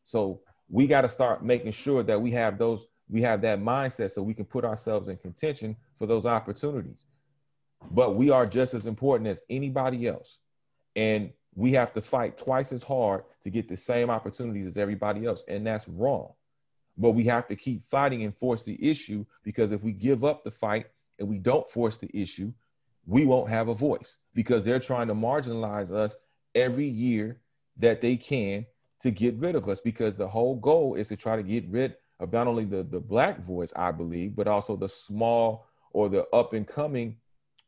So 0.04 0.40
we 0.68 0.86
got 0.86 1.02
to 1.02 1.08
start 1.08 1.44
making 1.44 1.72
sure 1.72 2.02
that 2.02 2.20
we 2.20 2.30
have 2.32 2.58
those 2.58 2.86
we 3.08 3.22
have 3.22 3.42
that 3.42 3.60
mindset 3.60 4.10
so 4.12 4.22
we 4.22 4.34
can 4.34 4.46
put 4.46 4.64
ourselves 4.64 5.08
in 5.08 5.16
contention 5.18 5.76
for 5.98 6.06
those 6.06 6.26
opportunities. 6.26 7.04
But 7.90 8.16
we 8.16 8.30
are 8.30 8.46
just 8.46 8.74
as 8.74 8.86
important 8.86 9.28
as 9.28 9.42
anybody 9.50 10.06
else. 10.08 10.40
And 10.96 11.32
we 11.54 11.72
have 11.72 11.92
to 11.94 12.00
fight 12.02 12.38
twice 12.38 12.72
as 12.72 12.82
hard 12.82 13.24
to 13.42 13.50
get 13.50 13.68
the 13.68 13.76
same 13.76 14.10
opportunities 14.10 14.66
as 14.66 14.76
everybody 14.76 15.26
else. 15.26 15.44
And 15.48 15.66
that's 15.66 15.88
wrong. 15.88 16.32
but 16.96 17.12
we 17.12 17.24
have 17.24 17.48
to 17.48 17.56
keep 17.56 17.84
fighting 17.84 18.22
and 18.22 18.36
force 18.36 18.62
the 18.62 18.78
issue 18.90 19.24
because 19.42 19.72
if 19.72 19.82
we 19.82 19.92
give 19.92 20.24
up 20.24 20.44
the 20.44 20.50
fight 20.50 20.86
and 21.18 21.28
we 21.28 21.38
don't 21.38 21.70
force 21.70 21.96
the 21.96 22.10
issue, 22.14 22.52
we 23.06 23.26
won't 23.26 23.50
have 23.50 23.68
a 23.68 23.74
voice 23.74 24.16
because 24.34 24.64
they're 24.64 24.80
trying 24.80 25.08
to 25.08 25.14
marginalize 25.14 25.90
us 25.90 26.16
every 26.54 26.86
year 26.86 27.40
that 27.78 28.00
they 28.00 28.16
can 28.16 28.66
to 29.00 29.10
get 29.10 29.34
rid 29.36 29.54
of 29.56 29.68
us 29.68 29.80
because 29.80 30.14
the 30.16 30.28
whole 30.28 30.56
goal 30.56 30.94
is 30.94 31.08
to 31.08 31.16
try 31.16 31.36
to 31.36 31.42
get 31.42 31.68
rid 31.68 31.96
of 32.20 32.32
not 32.32 32.46
only 32.46 32.64
the, 32.64 32.82
the 32.82 33.00
black 33.00 33.44
voice, 33.44 33.72
I 33.74 33.92
believe, 33.92 34.36
but 34.36 34.48
also 34.48 34.76
the 34.76 34.88
small 34.88 35.66
or 35.92 36.08
the 36.08 36.26
up 36.32 36.52
and 36.52 36.66
coming 36.66 37.16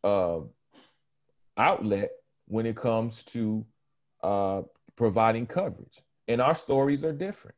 uh, 0.04 0.40
outlet 1.56 2.10
when 2.46 2.66
it 2.66 2.76
comes 2.76 3.22
to 3.24 3.64
uh, 4.22 4.62
providing 4.96 5.46
coverage. 5.46 6.02
And 6.28 6.40
our 6.40 6.54
stories 6.54 7.04
are 7.04 7.12
different. 7.12 7.56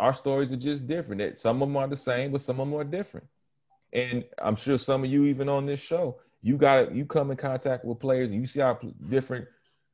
Our 0.00 0.12
stories 0.12 0.52
are 0.52 0.56
just 0.56 0.86
different. 0.86 1.38
Some 1.38 1.62
of 1.62 1.68
them 1.68 1.76
are 1.76 1.86
the 1.86 1.96
same, 1.96 2.32
but 2.32 2.42
some 2.42 2.60
of 2.60 2.68
them 2.68 2.78
are 2.78 2.84
different. 2.84 3.26
And 3.92 4.24
I'm 4.42 4.56
sure 4.56 4.76
some 4.76 5.04
of 5.04 5.10
you, 5.10 5.24
even 5.26 5.48
on 5.48 5.66
this 5.66 5.80
show, 5.80 6.20
you 6.42 6.56
got 6.56 6.94
you 6.94 7.06
come 7.06 7.30
in 7.30 7.36
contact 7.36 7.84
with 7.84 8.00
players 8.00 8.30
and 8.30 8.40
you 8.40 8.46
see 8.46 8.60
how 8.60 8.78
different 9.08 9.46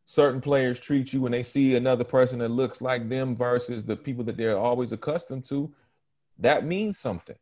certain 0.06 0.40
players 0.40 0.80
treat 0.80 1.12
you 1.12 1.20
when 1.20 1.30
they 1.30 1.42
see 1.44 1.76
another 1.76 2.02
person 2.02 2.40
that 2.40 2.50
looks 2.50 2.80
like 2.80 3.08
them 3.08 3.36
versus 3.36 3.84
the 3.84 3.94
people 3.94 4.24
that 4.24 4.36
they're 4.36 4.58
always 4.58 4.90
accustomed 4.90 5.44
to. 5.44 5.72
That 6.40 6.64
means 6.64 6.98
something. 6.98 7.36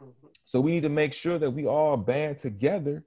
Mm-hmm. 0.00 0.26
So 0.44 0.60
we 0.60 0.72
need 0.72 0.82
to 0.82 0.88
make 0.88 1.12
sure 1.12 1.38
that 1.38 1.50
we 1.50 1.66
all 1.66 1.96
band 1.96 2.38
together 2.38 3.04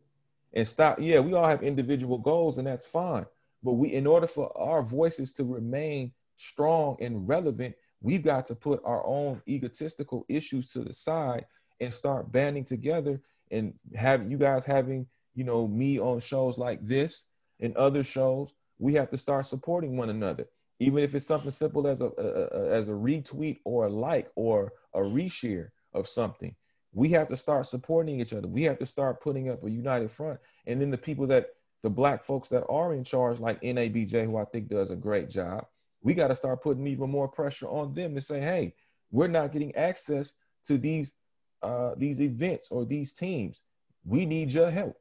and 0.53 0.67
stop. 0.67 0.99
Yeah, 0.99 1.19
we 1.19 1.33
all 1.33 1.47
have 1.47 1.63
individual 1.63 2.17
goals, 2.17 2.57
and 2.57 2.67
that's 2.67 2.85
fine. 2.85 3.25
But 3.63 3.73
we, 3.73 3.93
in 3.93 4.07
order 4.07 4.27
for 4.27 4.55
our 4.57 4.83
voices 4.83 5.31
to 5.33 5.43
remain 5.43 6.11
strong 6.37 6.97
and 7.01 7.27
relevant, 7.27 7.75
we've 8.01 8.23
got 8.23 8.45
to 8.47 8.55
put 8.55 8.81
our 8.85 9.05
own 9.05 9.41
egotistical 9.47 10.25
issues 10.29 10.67
to 10.69 10.83
the 10.83 10.93
side 10.93 11.45
and 11.79 11.91
start 11.91 12.31
banding 12.31 12.63
together 12.63 13.21
and 13.51 13.73
have 13.95 14.29
you 14.29 14.37
guys 14.37 14.65
having, 14.65 15.07
you 15.33 15.43
know, 15.43 15.67
me 15.67 15.99
on 15.99 16.19
shows 16.19 16.57
like 16.57 16.85
this 16.85 17.25
and 17.59 17.75
other 17.75 18.03
shows. 18.03 18.53
We 18.79 18.93
have 18.93 19.09
to 19.11 19.17
start 19.17 19.45
supporting 19.45 19.97
one 19.97 20.09
another, 20.09 20.47
even 20.79 21.03
if 21.03 21.15
it's 21.15 21.25
something 21.25 21.51
simple 21.51 21.87
as 21.87 22.01
a, 22.01 22.11
a, 22.17 22.59
a 22.59 22.69
as 22.71 22.87
a 22.87 22.91
retweet 22.91 23.59
or 23.63 23.85
a 23.85 23.89
like 23.89 24.29
or 24.35 24.73
a 24.95 24.99
reshare 24.99 25.69
of 25.93 26.07
something. 26.07 26.55
We 26.93 27.09
have 27.09 27.27
to 27.27 27.37
start 27.37 27.67
supporting 27.67 28.19
each 28.21 28.33
other. 28.33 28.47
We 28.47 28.63
have 28.63 28.79
to 28.79 28.85
start 28.85 29.21
putting 29.21 29.49
up 29.49 29.63
a 29.63 29.69
united 29.69 30.11
front. 30.11 30.39
And 30.65 30.81
then 30.81 30.91
the 30.91 30.97
people 30.97 31.27
that 31.27 31.49
the 31.83 31.89
black 31.89 32.23
folks 32.23 32.47
that 32.47 32.65
are 32.69 32.93
in 32.93 33.03
charge, 33.03 33.39
like 33.39 33.61
NABJ, 33.61 34.25
who 34.25 34.37
I 34.37 34.45
think 34.45 34.69
does 34.69 34.91
a 34.91 34.95
great 34.95 35.29
job, 35.29 35.65
we 36.01 36.13
got 36.13 36.29
to 36.29 36.35
start 36.35 36.63
putting 36.63 36.87
even 36.87 37.09
more 37.09 37.27
pressure 37.27 37.67
on 37.67 37.93
them 37.93 38.15
to 38.15 38.21
say, 38.21 38.39
hey, 38.39 38.73
we're 39.11 39.27
not 39.27 39.51
getting 39.51 39.75
access 39.75 40.33
to 40.67 40.77
these 40.77 41.13
uh, 41.61 41.95
these 41.97 42.21
events 42.21 42.67
or 42.69 42.85
these 42.85 43.11
teams. 43.11 43.61
We 44.03 44.25
need 44.25 44.51
your 44.51 44.69
help. 44.69 44.97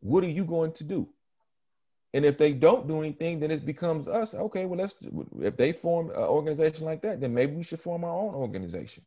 What 0.00 0.22
are 0.24 0.30
you 0.30 0.44
going 0.44 0.72
to 0.72 0.84
do? 0.84 1.08
And 2.12 2.24
if 2.24 2.38
they 2.38 2.52
don't 2.52 2.86
do 2.86 3.00
anything, 3.00 3.40
then 3.40 3.50
it 3.50 3.66
becomes 3.66 4.06
us. 4.06 4.34
Okay, 4.34 4.64
well, 4.66 4.78
let's. 4.78 4.94
If 5.40 5.56
they 5.56 5.72
form 5.72 6.10
an 6.10 6.16
organization 6.16 6.84
like 6.86 7.02
that, 7.02 7.20
then 7.20 7.34
maybe 7.34 7.56
we 7.56 7.64
should 7.64 7.80
form 7.80 8.04
our 8.04 8.16
own 8.16 8.34
organization. 8.34 9.04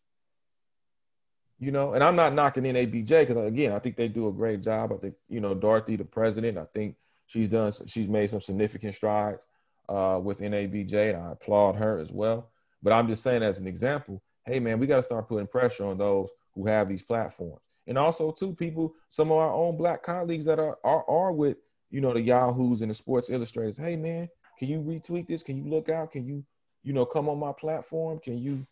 You 1.60 1.72
know, 1.72 1.94
and 1.94 2.04
I'm 2.04 2.16
not 2.16 2.34
knocking 2.34 2.64
NABJ 2.64 3.28
because 3.28 3.48
again, 3.48 3.72
I 3.72 3.80
think 3.80 3.96
they 3.96 4.08
do 4.08 4.28
a 4.28 4.32
great 4.32 4.62
job. 4.62 4.92
I 4.94 4.98
think 4.98 5.16
you 5.28 5.40
know 5.40 5.56
Dorothy, 5.56 5.96
the 5.96 6.06
president. 6.06 6.58
I 6.58 6.66
think 6.66 6.96
she's 7.26 7.50
done. 7.50 7.72
She's 7.88 8.08
made 8.08 8.30
some 8.30 8.42
significant 8.42 8.94
strides 8.94 9.46
uh, 9.90 10.20
with 10.22 10.40
NABJ, 10.40 11.16
and 11.16 11.24
I 11.24 11.32
applaud 11.32 11.76
her 11.76 11.98
as 11.98 12.12
well. 12.12 12.50
But 12.84 12.94
I'm 12.94 13.08
just 13.08 13.24
saying, 13.24 13.42
as 13.42 13.60
an 13.60 13.68
example, 13.68 14.22
hey 14.46 14.60
man, 14.60 14.80
we 14.80 14.86
got 14.86 14.98
to 14.98 15.04
start 15.04 15.28
putting 15.28 15.48
pressure 15.48 15.86
on 15.86 15.98
those 15.98 16.30
who 16.54 16.68
have 16.68 16.90
these 16.90 17.02
platforms, 17.02 17.62
and 17.88 17.98
also 17.98 18.32
too 18.32 18.54
people, 18.54 18.94
some 19.10 19.32
of 19.32 19.38
our 19.38 19.52
own 19.52 19.78
black 19.78 20.04
colleagues 20.04 20.46
that 20.46 20.60
are 20.60 20.78
are, 20.84 21.10
are 21.10 21.32
with 21.32 21.58
you 21.90 22.02
know 22.02 22.14
the 22.14 22.22
Yahoos 22.22 22.82
and 22.82 22.92
the 22.92 22.96
Sports 22.96 23.32
Illustrators. 23.32 23.78
Hey 23.78 23.96
man, 23.96 24.30
can 24.60 24.68
you 24.68 24.80
retweet 24.80 25.28
this? 25.28 25.42
Can 25.42 25.58
you 25.58 25.70
look 25.70 25.90
out? 25.90 26.12
Can 26.12 26.26
you 26.26 26.46
you 26.84 26.94
know 26.94 27.06
come 27.06 27.30
on 27.30 27.40
my 27.40 27.52
platform? 27.52 28.20
Can 28.20 28.38
you 28.38 28.66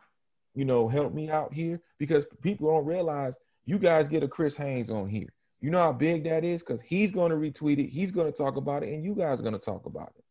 you 0.56 0.66
know 0.66 0.88
help 0.88 1.14
me 1.14 1.30
out 1.30 1.54
here? 1.54 1.82
Because 1.98 2.26
people 2.42 2.72
don't 2.72 2.86
realize 2.86 3.38
you 3.66 3.78
guys 3.78 4.08
get 4.08 4.24
a 4.24 4.28
Chris 4.28 4.56
Haynes 4.56 4.90
on 4.90 5.08
here. 5.10 5.30
You 5.62 5.70
know 5.70 5.80
how 5.80 5.94
big 5.94 6.24
that 6.26 6.44
is 6.44 6.62
because 6.62 6.82
he's 6.82 7.12
going 7.12 7.32
to 7.32 7.38
retweet 7.38 7.80
it, 7.80 7.90
he's 7.90 8.12
going 8.12 8.32
to 8.32 8.38
talk 8.38 8.56
about 8.56 8.84
it, 8.84 8.94
and 8.94 9.04
you 9.04 9.16
guys 9.16 9.40
are 9.40 9.44
going 9.44 9.54
to 9.54 9.60
talk 9.60 9.86
about 9.86 10.14
it 10.18 10.26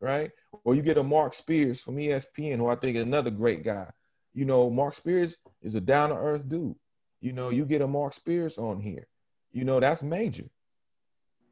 right? 0.00 0.30
Or 0.64 0.74
you 0.74 0.82
get 0.82 0.98
a 0.98 1.02
Mark 1.02 1.34
Spears 1.34 1.80
from 1.80 1.96
ESPN, 1.96 2.56
who 2.56 2.68
I 2.68 2.76
think 2.76 2.96
is 2.96 3.02
another 3.02 3.30
great 3.30 3.64
guy. 3.64 3.90
You 4.34 4.44
know, 4.44 4.70
Mark 4.70 4.94
Spears 4.94 5.36
is 5.62 5.74
a 5.74 5.80
down 5.80 6.10
to 6.10 6.16
earth 6.16 6.48
dude. 6.48 6.76
You 7.20 7.32
know, 7.32 7.50
you 7.50 7.64
get 7.64 7.82
a 7.82 7.86
Mark 7.86 8.12
Spears 8.12 8.58
on 8.58 8.80
here. 8.80 9.06
You 9.52 9.64
know, 9.64 9.80
that's 9.80 10.02
major. 10.02 10.44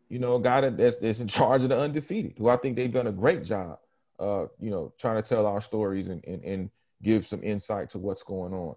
You 0.08 0.18
know, 0.18 0.36
a 0.36 0.40
guy 0.40 0.68
that's, 0.68 0.98
that's 0.98 1.20
in 1.20 1.28
charge 1.28 1.62
of 1.62 1.70
the 1.70 1.78
undefeated, 1.78 2.34
who 2.38 2.48
I 2.48 2.56
think 2.56 2.76
they've 2.76 2.92
done 2.92 3.06
a 3.06 3.12
great 3.12 3.44
job, 3.44 3.78
uh, 4.18 4.46
you 4.60 4.70
know, 4.70 4.92
trying 4.98 5.16
to 5.16 5.28
tell 5.28 5.46
our 5.46 5.60
stories 5.60 6.06
and, 6.08 6.22
and, 6.26 6.44
and 6.44 6.70
give 7.02 7.26
some 7.26 7.42
insight 7.42 7.90
to 7.90 7.98
what's 7.98 8.22
going 8.22 8.52
on. 8.52 8.74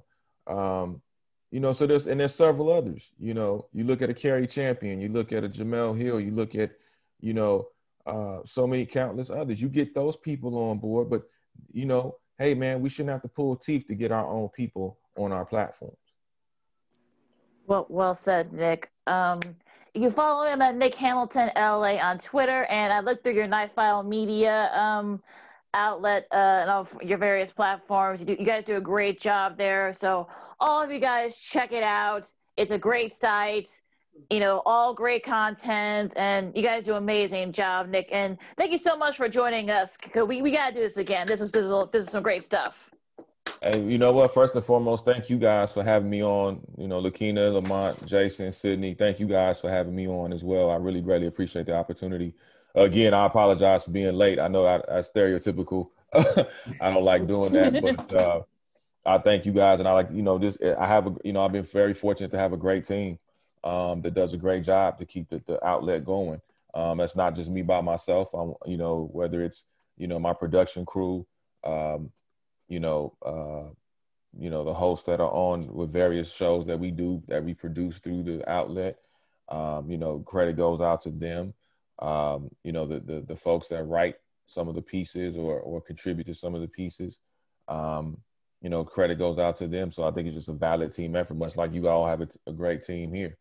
Um, 0.48 1.02
you 1.52 1.60
know, 1.60 1.72
so 1.72 1.88
there's 1.88 2.08
and 2.08 2.20
there's 2.20 2.36
several 2.36 2.72
others. 2.72 3.12
You 3.20 3.34
know, 3.34 3.68
you 3.74 3.84
look 3.84 4.02
at 4.02 4.10
a 4.10 4.14
Cari 4.14 4.48
Champion, 4.48 5.00
you 5.00 5.10
look 5.10 5.32
at 5.32 5.44
a 5.44 5.50
Jemele 5.50 5.98
Hill, 5.98 6.20
you 6.20 6.32
look 6.32 6.56
at, 6.56 6.72
you 7.22 7.34
know, 7.34 7.68
uh, 8.06 8.40
so 8.46 8.68
many 8.68 8.86
countless 8.86 9.30
others. 9.30 9.62
You 9.62 9.70
get 9.70 9.96
those 9.96 10.18
people 10.18 10.58
on 10.58 10.80
board, 10.80 11.10
but 11.10 11.24
you 11.72 11.86
know, 11.86 12.18
hey 12.38 12.54
man, 12.54 12.82
we 12.82 12.90
shouldn't 12.90 13.12
have 13.12 13.22
to 13.22 13.28
pull 13.28 13.56
teeth 13.56 13.88
to 13.88 13.96
get 13.96 14.12
our 14.12 14.28
own 14.28 14.50
people 14.50 14.98
on 15.16 15.32
our 15.32 15.46
platforms. 15.46 15.98
Well, 17.66 17.86
well 17.90 18.16
said, 18.16 18.54
Nick. 18.54 18.92
Um, 19.08 19.40
you 19.94 20.12
follow 20.12 20.46
him 20.46 20.62
at 20.62 20.76
Nick 20.76 20.96
Hamilton 20.96 21.50
LA 21.56 21.98
on 21.98 22.20
Twitter, 22.20 22.66
and 22.66 22.94
I 22.94 23.00
looked 23.00 23.24
through 23.24 23.34
your 23.34 23.48
Nightfall 23.48 24.04
Media 24.04 24.72
um, 24.74 25.22
outlet 25.74 26.28
uh, 26.32 26.36
and 26.36 26.70
all 26.70 26.88
your 27.04 27.18
various 27.18 27.52
platforms. 27.52 28.20
You, 28.20 28.26
do, 28.28 28.36
you 28.40 28.46
guys 28.46 28.64
do 28.64 28.78
a 28.78 28.82
great 28.82 29.20
job 29.20 29.58
there. 29.58 29.94
So 29.94 30.28
all 30.60 30.82
of 30.82 30.92
you 30.92 31.00
guys, 31.00 31.40
check 31.40 31.72
it 31.72 31.84
out. 31.84 32.30
It's 32.56 32.72
a 32.72 32.78
great 32.78 33.14
site 33.14 33.70
you 34.30 34.40
know, 34.40 34.62
all 34.66 34.94
great 34.94 35.24
content, 35.24 36.14
and 36.16 36.52
you 36.56 36.64
guys 36.64 36.84
do 36.84 36.92
an 36.92 36.98
amazing 36.98 37.52
job, 37.52 37.90
Nick. 37.90 38.10
And 38.12 38.38
thank 38.56 38.72
you 38.72 38.78
so 38.78 38.98
much 38.98 39.18
for 39.18 39.30
joining 39.30 39.70
us. 39.70 39.98
We 40.16 40.42
we 40.42 40.52
gotta 40.52 40.74
do 40.74 40.82
this 40.82 40.98
again. 40.98 41.28
This 41.28 41.42
is 41.42 41.52
this 41.52 41.66
is 41.66 41.84
this 41.92 42.04
is 42.04 42.10
some 42.10 42.24
great 42.24 42.44
stuff. 42.44 42.90
And 43.62 43.92
you 43.92 43.98
know 43.98 44.12
what? 44.12 44.34
First 44.34 44.56
and 44.56 44.64
foremost, 44.64 45.06
thank 45.06 45.30
you 45.30 45.38
guys 45.38 45.72
for 45.72 45.84
having 45.84 46.10
me 46.10 46.24
on. 46.24 46.62
You 46.78 46.88
know, 46.88 47.00
Lakina, 47.00 47.52
Lamont, 47.54 48.06
Jason, 48.06 48.52
Sydney. 48.52 48.94
Thank 48.94 49.20
you 49.20 49.26
guys 49.26 49.60
for 49.60 49.70
having 49.70 49.96
me 49.96 50.08
on 50.08 50.34
as 50.34 50.44
well. 50.44 50.70
I 50.70 50.76
really 50.76 51.02
greatly 51.02 51.28
appreciate 51.28 51.66
the 51.66 51.76
opportunity. 51.76 52.34
Again, 52.76 53.14
I 53.14 53.26
apologize 53.26 53.84
for 53.84 53.92
being 53.92 54.14
late. 54.14 54.40
I 54.40 54.48
know 54.48 54.66
I, 54.66 54.76
I 54.76 55.00
stereotypical. 55.00 55.90
I 56.14 56.94
don't 56.94 57.04
like 57.04 57.28
doing 57.28 57.52
that, 57.54 57.82
but 58.10 58.14
uh, 58.14 58.42
I 59.06 59.18
thank 59.18 59.46
you 59.46 59.52
guys, 59.52 59.80
and 59.80 59.88
I 59.88 59.94
like 59.94 60.10
you 60.12 60.22
know 60.22 60.38
this. 60.38 60.58
I 60.78 60.86
have 60.86 61.08
a 61.08 61.16
you 61.24 61.34
know 61.34 61.44
I've 61.44 61.52
been 61.52 61.64
very 61.64 61.94
fortunate 61.94 62.32
to 62.32 62.38
have 62.38 62.54
a 62.54 62.58
great 62.58 62.86
team 62.86 63.20
um, 63.64 64.02
that 64.02 64.14
does 64.14 64.34
a 64.34 64.38
great 64.38 64.64
job 64.64 64.98
to 65.00 65.06
keep 65.06 65.30
the, 65.30 65.42
the 65.46 65.66
outlet 65.66 66.06
going. 66.06 66.42
Um, 66.74 67.00
that's 67.00 67.16
not 67.16 67.36
just 67.36 67.50
me 67.50 67.62
by 67.62 67.82
myself. 67.82 68.34
I'm, 68.34 68.54
you 68.66 68.78
know, 68.78 69.10
whether 69.12 69.44
it's 69.44 69.66
you 69.98 70.08
know 70.08 70.20
my 70.20 70.34
production 70.34 70.86
crew, 70.86 71.26
um, 71.64 72.12
you 72.68 72.80
know, 72.80 73.14
uh, 73.26 73.74
you 74.40 74.50
know 74.50 74.64
the 74.64 74.74
hosts 74.74 75.06
that 75.06 75.20
are 75.20 75.32
on 75.32 75.74
with 75.74 75.92
various 75.92 76.34
shows 76.34 76.68
that 76.68 76.80
we 76.80 76.92
do 76.92 77.24
that 77.28 77.44
we 77.44 77.54
produce 77.54 78.00
through 78.00 78.24
the 78.24 78.50
outlet. 78.50 78.98
Um, 79.50 79.90
you 79.90 79.98
know, 79.98 80.20
credit 80.20 80.58
goes 80.58 80.82
out 80.82 81.02
to 81.02 81.10
them. 81.10 81.54
Um, 82.00 82.50
you 82.64 82.72
know, 82.72 82.86
the, 82.86 83.00
the 83.00 83.22
the 83.22 83.36
folks 83.36 83.68
that 83.70 83.84
write 83.84 84.16
some 84.46 84.68
of 84.68 84.76
the 84.76 84.82
pieces 84.82 85.36
or 85.36 85.60
or 85.60 85.82
contribute 85.82 86.28
to 86.28 86.34
some 86.34 86.56
of 86.56 86.62
the 86.62 86.68
pieces. 86.68 87.20
Um, 87.68 88.18
you 88.62 88.70
know, 88.70 88.84
credit 88.84 89.20
goes 89.20 89.38
out 89.38 89.58
to 89.58 89.68
them. 89.68 89.92
So 89.92 90.04
I 90.04 90.12
think 90.12 90.28
it's 90.28 90.36
just 90.36 90.50
a 90.50 90.54
valid 90.54 90.92
team 90.92 91.16
effort, 91.16 91.36
much 91.36 91.56
like 91.56 91.74
you 91.74 91.88
all 91.88 92.08
have 92.08 92.22
a, 92.22 92.28
a 92.48 92.52
great 92.52 92.84
team 92.84 93.14
here. 93.14 93.38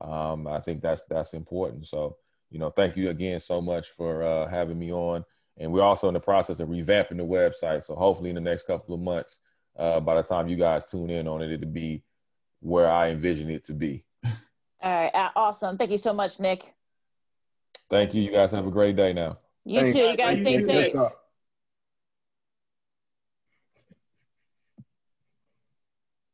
Um, 0.00 0.46
I 0.46 0.60
think 0.60 0.80
that's 0.80 1.02
that's 1.08 1.34
important. 1.34 1.86
So, 1.86 2.16
you 2.50 2.58
know, 2.58 2.70
thank 2.70 2.96
you 2.96 3.10
again 3.10 3.40
so 3.40 3.60
much 3.60 3.90
for 3.90 4.22
uh, 4.22 4.48
having 4.48 4.78
me 4.78 4.92
on. 4.92 5.24
And 5.58 5.72
we're 5.72 5.82
also 5.82 6.08
in 6.08 6.14
the 6.14 6.20
process 6.20 6.60
of 6.60 6.68
revamping 6.68 7.18
the 7.18 7.24
website. 7.24 7.82
So 7.82 7.94
hopefully 7.94 8.30
in 8.30 8.36
the 8.36 8.40
next 8.40 8.66
couple 8.66 8.94
of 8.94 9.00
months, 9.00 9.40
uh, 9.78 10.00
by 10.00 10.14
the 10.14 10.22
time 10.22 10.48
you 10.48 10.56
guys 10.56 10.84
tune 10.84 11.10
in 11.10 11.28
on 11.28 11.42
it, 11.42 11.50
it'll 11.50 11.68
be 11.68 12.02
where 12.60 12.90
I 12.90 13.10
envision 13.10 13.50
it 13.50 13.64
to 13.64 13.74
be. 13.74 14.04
All 14.24 14.32
right, 14.82 15.14
uh, 15.14 15.30
awesome. 15.36 15.76
Thank 15.76 15.90
you 15.90 15.98
so 15.98 16.14
much, 16.14 16.40
Nick. 16.40 16.74
Thank 17.90 18.14
you. 18.14 18.22
You 18.22 18.30
guys 18.30 18.52
have 18.52 18.66
a 18.66 18.70
great 18.70 18.96
day 18.96 19.12
now. 19.12 19.38
You 19.64 19.80
Thanks. 19.80 19.96
too. 19.96 20.02
You 20.02 20.16
guys 20.16 20.40
stay 20.40 20.62
safe. 20.62 20.94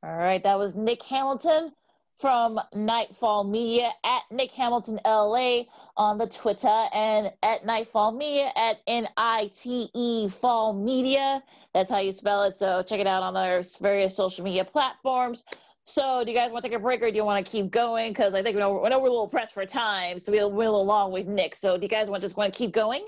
All 0.03 0.17
right, 0.17 0.43
that 0.45 0.57
was 0.57 0.77
Nick 0.77 1.03
Hamilton 1.03 1.73
from 2.21 2.61
Nightfall 2.75 3.45
Media 3.45 3.91
at 4.05 4.23
Nick 4.31 4.53
Hamilton 4.53 5.01
LA 5.05 5.63
on 5.97 6.19
the 6.19 6.27
Twitter 6.27 6.87
and 6.95 7.33
at 7.43 7.67
Nightfall 7.67 8.13
Media 8.13 8.53
at 8.55 8.79
N 8.87 9.09
I 9.17 9.51
T 9.59 9.91
E 9.93 10.29
Fall 10.29 10.73
Media. 10.75 11.43
That's 11.75 11.91
how 11.91 11.99
you 11.99 12.13
spell 12.13 12.45
it. 12.45 12.53
So 12.53 12.83
check 12.83 13.01
it 13.01 13.07
out 13.07 13.23
on 13.23 13.37
our 13.37 13.63
various 13.81 14.17
social 14.17 14.45
media 14.45 14.65
platforms. 14.65 15.45
So, 15.89 16.25
do 16.25 16.33
you 16.33 16.37
guys 16.37 16.51
want 16.51 16.65
to 16.65 16.69
take 16.69 16.77
a 16.77 16.81
break 16.81 17.01
or 17.01 17.11
do 17.13 17.17
you 17.17 17.25
want 17.25 17.47
to 17.47 17.51
keep 17.51 17.71
going? 17.71 18.11
Because 18.11 18.35
I 18.35 18.43
think 18.43 18.57
we 18.57 18.61
know, 18.61 18.81
we 18.83 18.89
know 18.89 18.99
we're 18.99 19.07
a 19.07 19.11
little 19.11 19.29
pressed 19.29 19.55
for 19.55 19.65
time, 19.65 20.19
so 20.19 20.33
we'll, 20.33 20.51
we're 20.51 20.65
a 20.65 20.69
with 21.13 21.29
Nick. 21.29 21.55
So, 21.55 21.77
do 21.77 21.85
you 21.85 21.89
guys 21.89 22.11
want 22.11 22.23
just 22.23 22.37
want 22.37 22.53
to 22.53 22.59
keep 22.59 22.73
going? 22.73 23.05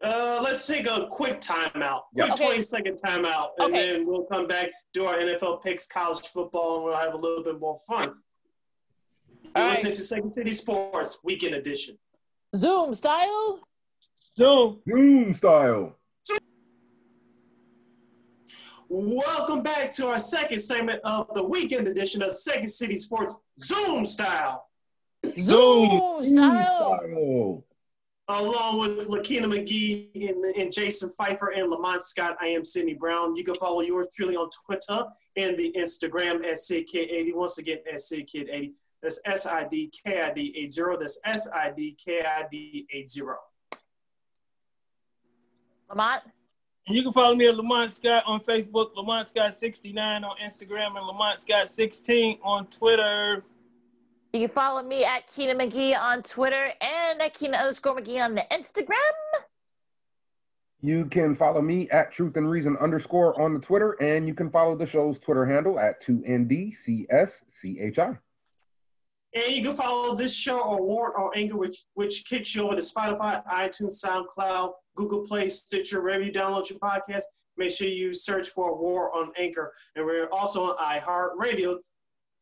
Uh, 0.00 0.40
let's 0.42 0.64
take 0.68 0.86
a 0.86 1.08
quick 1.10 1.40
timeout. 1.40 2.02
Quick 2.14 2.30
Okay. 2.32 2.44
20 2.46 2.62
second 2.62 2.98
timeout. 3.04 3.48
And 3.58 3.72
Okay. 3.74 3.92
then 3.92 4.06
we'll 4.06 4.24
come 4.24 4.46
back, 4.46 4.70
do 4.94 5.04
our 5.06 5.16
NFL 5.18 5.62
picks, 5.64 5.86
college 5.88 6.20
football, 6.28 6.76
and 6.76 6.84
we'll 6.84 6.96
have 6.96 7.14
a 7.14 7.16
little 7.16 7.42
bit 7.42 7.58
more 7.58 7.76
fun. 7.88 8.14
You 9.42 9.50
All 9.56 9.68
listen 9.68 9.86
right. 9.86 9.94
to 9.94 10.00
Second 10.02 10.28
City 10.28 10.50
Sports 10.50 11.20
Weekend 11.24 11.54
Edition. 11.56 11.98
Zoom 12.54 12.94
style. 12.94 13.60
So, 14.36 14.80
Zoom 14.88 15.34
style. 15.36 15.96
Welcome 18.94 19.62
back 19.62 19.90
to 19.92 20.08
our 20.08 20.18
second 20.18 20.58
segment 20.58 21.00
of 21.02 21.26
the 21.32 21.42
weekend 21.42 21.88
edition 21.88 22.20
of 22.20 22.30
Second 22.30 22.68
City 22.68 22.98
Sports 22.98 23.34
Zoom 23.62 24.04
Style, 24.04 24.68
Zoom 25.24 26.22
Zoom 26.22 26.36
style. 26.36 27.00
style. 27.00 27.64
along 28.28 28.80
with 28.80 29.08
Lakina 29.08 29.46
McGee 29.46 30.28
and, 30.28 30.44
and 30.44 30.70
Jason 30.70 31.10
Pfeiffer 31.16 31.52
and 31.52 31.70
Lamont 31.70 32.02
Scott. 32.02 32.36
I 32.38 32.48
am 32.48 32.66
Sidney 32.66 32.92
Brown. 32.92 33.34
You 33.34 33.44
can 33.44 33.54
follow 33.54 33.80
yours 33.80 34.08
truly 34.14 34.36
on 34.36 34.50
Twitter 34.66 35.06
and 35.36 35.56
the 35.56 35.72
Instagram 35.72 36.44
at 36.44 36.58
SidKid80. 36.58 37.34
Once 37.34 37.56
again, 37.56 37.78
at 37.90 37.98
SidKid80. 37.98 38.74
That's 39.02 39.22
S 39.24 39.46
I 39.46 39.64
D 39.64 39.90
K 40.04 40.20
I 40.20 40.34
D 40.34 40.52
80. 40.54 40.82
That's 41.00 41.18
S 41.24 41.48
I 41.48 41.70
D 41.74 41.96
K 41.98 42.20
I 42.20 42.44
D 42.52 42.86
80. 42.92 43.22
Lamont. 45.88 46.22
And 46.86 46.96
you 46.96 47.02
can 47.04 47.12
follow 47.12 47.34
me 47.34 47.46
at 47.46 47.56
Lamont 47.56 47.92
Scott 47.92 48.24
on 48.26 48.40
Facebook, 48.40 48.96
Lamont 48.96 49.28
Scott 49.28 49.54
69 49.54 50.24
on 50.24 50.36
Instagram, 50.38 50.96
and 50.96 51.06
Lamont 51.06 51.40
Scott 51.40 51.68
16 51.68 52.38
on 52.42 52.66
Twitter. 52.66 53.44
You 54.32 54.40
can 54.40 54.48
follow 54.48 54.82
me 54.82 55.04
at 55.04 55.32
Keena 55.32 55.54
McGee 55.54 55.96
on 55.96 56.22
Twitter 56.22 56.72
and 56.80 57.22
at 57.22 57.34
Keena 57.34 57.58
underscore 57.58 58.00
McGee 58.00 58.24
on 58.24 58.34
the 58.34 58.44
Instagram. 58.50 58.96
You 60.80 61.04
can 61.04 61.36
follow 61.36 61.62
me 61.62 61.88
at 61.90 62.12
Truth 62.12 62.36
and 62.36 62.50
Reason 62.50 62.76
underscore 62.78 63.40
on 63.40 63.54
the 63.54 63.60
Twitter, 63.60 63.92
and 64.02 64.26
you 64.26 64.34
can 64.34 64.50
follow 64.50 64.74
the 64.74 64.86
show's 64.86 65.20
Twitter 65.20 65.46
handle 65.46 65.78
at 65.78 66.04
2NDCSCHI. 66.04 68.18
And 69.34 69.54
you 69.54 69.62
can 69.62 69.76
follow 69.76 70.16
this 70.16 70.34
show 70.34 70.60
or 70.60 70.82
War 70.82 71.16
on 71.18 71.30
Anchor, 71.36 71.56
which 71.56 71.84
which 71.94 72.24
kicks 72.24 72.56
you 72.56 72.64
over 72.64 72.74
to 72.74 72.82
Spotify, 72.82 73.46
iTunes, 73.46 74.04
SoundCloud, 74.04 74.72
Google 74.94 75.26
Play, 75.26 75.48
Stitcher, 75.48 76.02
wherever 76.02 76.22
you 76.22 76.32
download 76.32 76.68
your 76.70 76.78
podcast. 76.78 77.22
Make 77.56 77.70
sure 77.70 77.88
you 77.88 78.14
search 78.14 78.48
for 78.48 78.78
War 78.78 79.14
on 79.14 79.30
Anchor. 79.38 79.72
And 79.94 80.04
we're 80.04 80.28
also 80.28 80.64
on 80.64 80.76
iHeartRadio. 80.76 81.78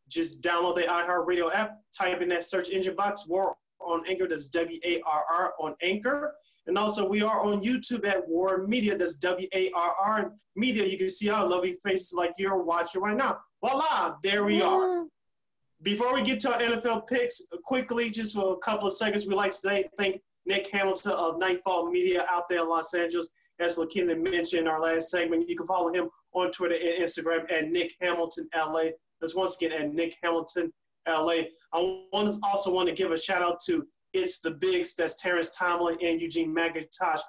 Just 0.09 0.41
download 0.41 0.77
the 0.77 0.83
iHeartRadio 0.83 1.55
app, 1.55 1.79
type 1.97 2.21
in 2.21 2.29
that 2.31 2.45
search 2.45 2.71
engine 2.71 2.97
box, 2.97 3.27
War 3.27 3.57
on 3.81 4.05
Anchor. 4.09 4.29
That's 4.29 4.49
W 4.49 4.79
A 4.85 5.01
R 5.03 5.25
R 5.31 5.55
on 5.61 5.75
Anchor. 5.83 6.35
And 6.67 6.77
also, 6.77 7.09
we 7.09 7.23
are 7.23 7.41
on 7.41 7.63
YouTube 7.63 8.07
at 8.07 8.29
War 8.29 8.67
Media. 8.67 8.97
That's 8.97 9.17
W 9.17 9.49
A 9.55 9.71
R 9.73 9.95
R 10.01 10.33
Media. 10.57 10.85
You 10.85 10.99
can 10.99 11.09
see 11.09 11.29
our 11.29 11.47
lovely 11.47 11.75
faces 11.85 12.13
like 12.13 12.33
you're 12.39 12.63
watching 12.63 13.03
right 13.03 13.17
now. 13.17 13.39
Voila, 13.61 14.17
there 14.23 14.45
we 14.45 14.63
are. 14.63 15.07
Before 15.83 16.13
we 16.13 16.23
get 16.23 16.41
to 16.41 16.53
our 16.53 16.61
NFL 16.61 17.07
picks, 17.07 17.41
quickly, 17.65 18.11
just 18.11 18.35
for 18.35 18.55
a 18.55 18.59
couple 18.59 18.87
of 18.87 18.93
seconds, 18.93 19.27
we'd 19.27 19.35
like 19.35 19.53
to 19.53 19.59
thank, 19.59 19.87
thank 19.97 20.21
Nick 20.51 20.69
Hamilton 20.73 21.13
of 21.13 21.39
Nightfall 21.39 21.89
Media 21.93 22.27
out 22.29 22.49
there 22.49 22.63
in 22.63 22.69
Los 22.69 22.93
Angeles. 22.93 23.31
As 23.61 23.79
Lakina 23.79 24.17
mentioned 24.17 24.63
in 24.63 24.67
our 24.67 24.81
last 24.81 25.09
segment, 25.09 25.49
you 25.49 25.57
can 25.57 25.65
follow 25.65 25.95
him 25.95 26.09
on 26.33 26.51
Twitter 26.51 26.75
and 26.75 27.05
Instagram 27.05 27.51
at 27.53 27.69
Nick 27.69 27.95
Hamilton 28.01 28.49
LA. 28.53 28.87
That's 29.21 29.37
once 29.37 29.57
again 29.57 29.81
at 29.81 29.95
Nick 29.95 30.17
Hamilton 30.21 30.73
LA. 31.07 31.43
I 31.73 32.03
also 32.43 32.75
want 32.75 32.89
to 32.89 32.95
give 32.95 33.13
a 33.13 33.17
shout 33.17 33.43
out 33.43 33.61
to 33.67 33.87
It's 34.13 34.41
the 34.41 34.51
Bigs. 34.51 34.97
That's 34.97 35.23
Terrence 35.23 35.51
Tomlin 35.51 35.99
and 36.03 36.21
Eugene 36.21 36.53
McIntosh, 36.53 37.21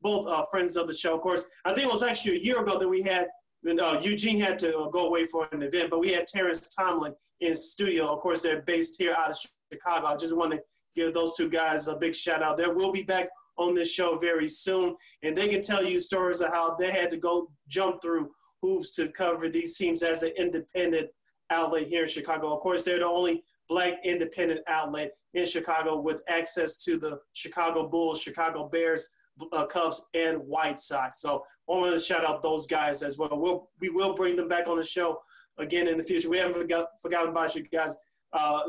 both 0.00 0.28
uh, 0.28 0.44
friends 0.48 0.76
of 0.76 0.86
the 0.86 0.94
show. 0.94 1.16
Of 1.16 1.22
course, 1.22 1.46
I 1.64 1.74
think 1.74 1.88
it 1.88 1.92
was 1.92 2.04
actually 2.04 2.36
a 2.36 2.40
year 2.40 2.62
ago 2.62 2.78
that 2.78 2.88
we 2.88 3.02
had 3.02 3.26
uh, 3.68 3.98
Eugene 4.00 4.40
had 4.40 4.56
to 4.60 4.78
uh, 4.78 4.88
go 4.88 5.06
away 5.06 5.24
for 5.24 5.48
an 5.50 5.64
event, 5.64 5.90
but 5.90 5.98
we 5.98 6.12
had 6.12 6.28
Terrence 6.28 6.72
Tomlin 6.72 7.12
in 7.40 7.56
studio. 7.56 8.06
Of 8.06 8.20
course, 8.20 8.40
they're 8.40 8.62
based 8.62 9.00
here 9.00 9.14
out 9.14 9.30
of 9.30 9.36
Chicago. 9.72 10.06
I 10.06 10.16
just 10.16 10.36
want 10.36 10.52
to 10.52 10.60
give 10.98 11.14
those 11.14 11.36
two 11.36 11.48
guys 11.48 11.88
a 11.88 11.96
big 11.96 12.14
shout 12.14 12.42
out. 12.42 12.56
They 12.56 12.66
will 12.66 12.92
be 12.92 13.02
back 13.02 13.28
on 13.56 13.74
this 13.74 13.92
show 13.92 14.18
very 14.18 14.48
soon, 14.48 14.96
and 15.22 15.36
they 15.36 15.48
can 15.48 15.62
tell 15.62 15.84
you 15.84 15.98
stories 15.98 16.40
of 16.40 16.50
how 16.50 16.76
they 16.76 16.90
had 16.90 17.10
to 17.10 17.16
go 17.16 17.50
jump 17.68 18.00
through 18.02 18.30
hoops 18.62 18.92
to 18.96 19.08
cover 19.08 19.48
these 19.48 19.76
teams 19.76 20.02
as 20.02 20.22
an 20.22 20.32
independent 20.36 21.08
outlet 21.50 21.86
here 21.86 22.02
in 22.02 22.08
Chicago. 22.08 22.54
Of 22.54 22.60
course, 22.60 22.84
they're 22.84 22.98
the 22.98 23.06
only 23.06 23.42
black 23.68 23.94
independent 24.04 24.60
outlet 24.66 25.12
in 25.34 25.44
Chicago 25.44 26.00
with 26.00 26.22
access 26.28 26.76
to 26.84 26.98
the 26.98 27.20
Chicago 27.32 27.88
Bulls, 27.88 28.20
Chicago 28.20 28.68
Bears, 28.68 29.10
uh, 29.52 29.66
Cubs, 29.66 30.08
and 30.14 30.38
White 30.38 30.78
Sox. 30.78 31.20
So 31.20 31.44
I 31.68 31.72
want 31.72 31.92
to 31.92 32.00
shout 32.00 32.24
out 32.24 32.42
those 32.42 32.66
guys 32.66 33.02
as 33.02 33.18
well. 33.18 33.30
We'll 33.32 33.68
we 33.80 33.90
will 33.90 34.14
bring 34.14 34.36
them 34.36 34.48
back 34.48 34.68
on 34.68 34.76
the 34.76 34.84
show 34.84 35.20
again 35.58 35.88
in 35.88 35.98
the 35.98 36.04
future. 36.04 36.30
We 36.30 36.38
haven't 36.38 36.54
forgot, 36.54 36.88
forgotten 37.02 37.30
about 37.30 37.54
you 37.54 37.62
guys. 37.68 37.96
Uh, 38.32 38.60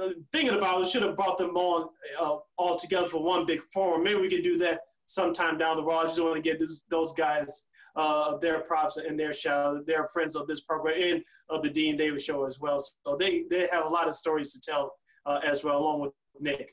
uh, 0.00 0.10
thinking 0.32 0.56
about 0.56 0.80
it, 0.82 0.88
should 0.88 1.02
have 1.02 1.16
brought 1.16 1.38
them 1.38 1.56
on 1.56 1.88
uh, 2.18 2.36
all 2.58 2.76
together 2.76 3.08
for 3.08 3.22
one 3.22 3.46
big 3.46 3.60
forum. 3.72 4.02
Maybe 4.04 4.20
we 4.20 4.28
could 4.28 4.44
do 4.44 4.58
that 4.58 4.80
sometime 5.04 5.58
down 5.58 5.76
the 5.76 5.84
road. 5.84 5.98
I 5.98 6.02
just 6.04 6.22
want 6.22 6.36
to 6.36 6.42
give 6.42 6.58
those, 6.58 6.82
those 6.90 7.12
guys 7.12 7.66
uh, 7.96 8.36
their 8.38 8.60
props 8.60 8.96
and 8.98 9.18
their 9.18 9.32
shout 9.32 9.76
out. 9.76 9.86
They're 9.86 10.08
friends 10.12 10.36
of 10.36 10.46
this 10.46 10.60
program 10.60 10.94
and 11.02 11.24
of 11.48 11.62
the 11.62 11.70
Dean 11.70 11.96
Davis 11.96 12.24
show 12.24 12.44
as 12.44 12.60
well. 12.60 12.78
So 12.78 13.16
they, 13.18 13.44
they 13.50 13.66
have 13.72 13.86
a 13.86 13.88
lot 13.88 14.06
of 14.06 14.14
stories 14.14 14.52
to 14.52 14.60
tell 14.60 14.92
uh, 15.26 15.40
as 15.44 15.64
well, 15.64 15.78
along 15.78 16.00
with 16.02 16.12
Nick. 16.38 16.72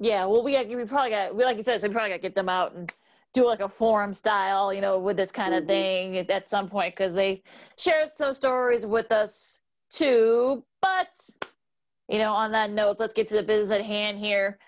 Yeah, 0.00 0.26
well, 0.26 0.42
we 0.42 0.52
got, 0.52 0.68
we 0.68 0.84
probably 0.84 1.10
got, 1.10 1.34
we 1.34 1.44
like 1.44 1.56
you 1.56 1.62
said, 1.62 1.80
so 1.80 1.88
we 1.88 1.92
probably 1.92 2.10
got 2.10 2.16
to 2.16 2.22
get 2.22 2.34
them 2.34 2.48
out 2.48 2.74
and 2.74 2.92
do 3.34 3.46
like 3.46 3.60
a 3.60 3.68
forum 3.68 4.12
style, 4.12 4.72
you 4.72 4.80
know, 4.80 4.98
with 4.98 5.16
this 5.16 5.30
kind 5.30 5.54
of 5.54 5.64
Mhm. 5.64 5.68
thing 5.68 6.16
at 6.30 6.48
some 6.48 6.68
point 6.68 6.96
because 6.96 7.14
they 7.14 7.42
shared 7.76 8.10
some 8.16 8.32
stories 8.32 8.84
with 8.86 9.12
us 9.12 9.60
too. 9.90 10.64
But, 10.80 11.08
you 12.08 12.18
know, 12.18 12.32
on 12.32 12.52
that 12.52 12.70
note, 12.70 12.96
let's 12.98 13.12
get 13.12 13.26
to 13.28 13.34
the 13.34 13.42
business 13.42 13.78
at 13.78 13.84
hand 13.84 14.18
here. 14.18 14.58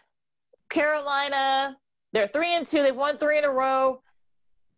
Carolina, 0.68 1.76
they're 2.12 2.28
three 2.28 2.54
and 2.54 2.66
two. 2.66 2.82
They've 2.82 2.94
won 2.94 3.18
three 3.18 3.38
in 3.38 3.44
a 3.44 3.50
row. 3.50 4.02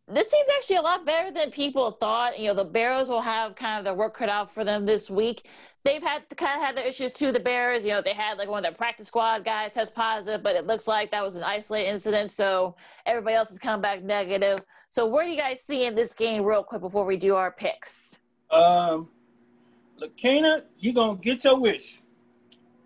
This 0.08 0.28
team's 0.28 0.48
actually 0.56 0.76
a 0.76 0.82
lot 0.82 1.06
better 1.06 1.30
than 1.30 1.50
people 1.50 1.92
thought. 1.92 2.38
You 2.38 2.48
know, 2.48 2.54
the 2.54 2.64
Bears 2.64 3.08
will 3.08 3.20
have 3.20 3.54
kind 3.54 3.78
of 3.78 3.84
their 3.84 3.94
work 3.94 4.16
cut 4.16 4.28
out 4.28 4.52
for 4.52 4.64
them 4.64 4.84
this 4.84 5.08
week. 5.08 5.48
They've 5.84 6.02
had 6.02 6.22
kind 6.36 6.60
of 6.60 6.66
had 6.66 6.76
their 6.76 6.86
issues 6.86 7.12
too. 7.12 7.32
The 7.32 7.40
Bears, 7.40 7.84
you 7.84 7.90
know, 7.90 8.02
they 8.02 8.12
had 8.12 8.36
like 8.36 8.48
one 8.48 8.58
of 8.58 8.64
their 8.64 8.76
practice 8.76 9.06
squad 9.06 9.44
guys 9.44 9.72
test 9.72 9.94
positive, 9.94 10.42
but 10.42 10.56
it 10.56 10.66
looks 10.66 10.86
like 10.86 11.10
that 11.12 11.22
was 11.22 11.36
an 11.36 11.44
isolated 11.44 11.88
incident. 11.88 12.30
So 12.30 12.76
everybody 13.06 13.36
else 13.36 13.48
has 13.50 13.58
come 13.58 13.80
back 13.80 14.02
negative. 14.02 14.60
So 14.90 15.06
where 15.06 15.24
do 15.24 15.30
you 15.30 15.36
guys 15.36 15.60
see 15.62 15.84
in 15.84 15.94
this 15.94 16.14
game, 16.14 16.44
real 16.44 16.62
quick, 16.62 16.80
before 16.80 17.04
we 17.04 17.16
do 17.16 17.34
our 17.36 17.50
picks? 17.50 18.18
Um, 18.50 19.10
Lakina, 19.98 20.64
you're 20.78 20.94
to 20.94 21.18
get 21.20 21.44
your 21.44 21.58
wish. 21.58 22.01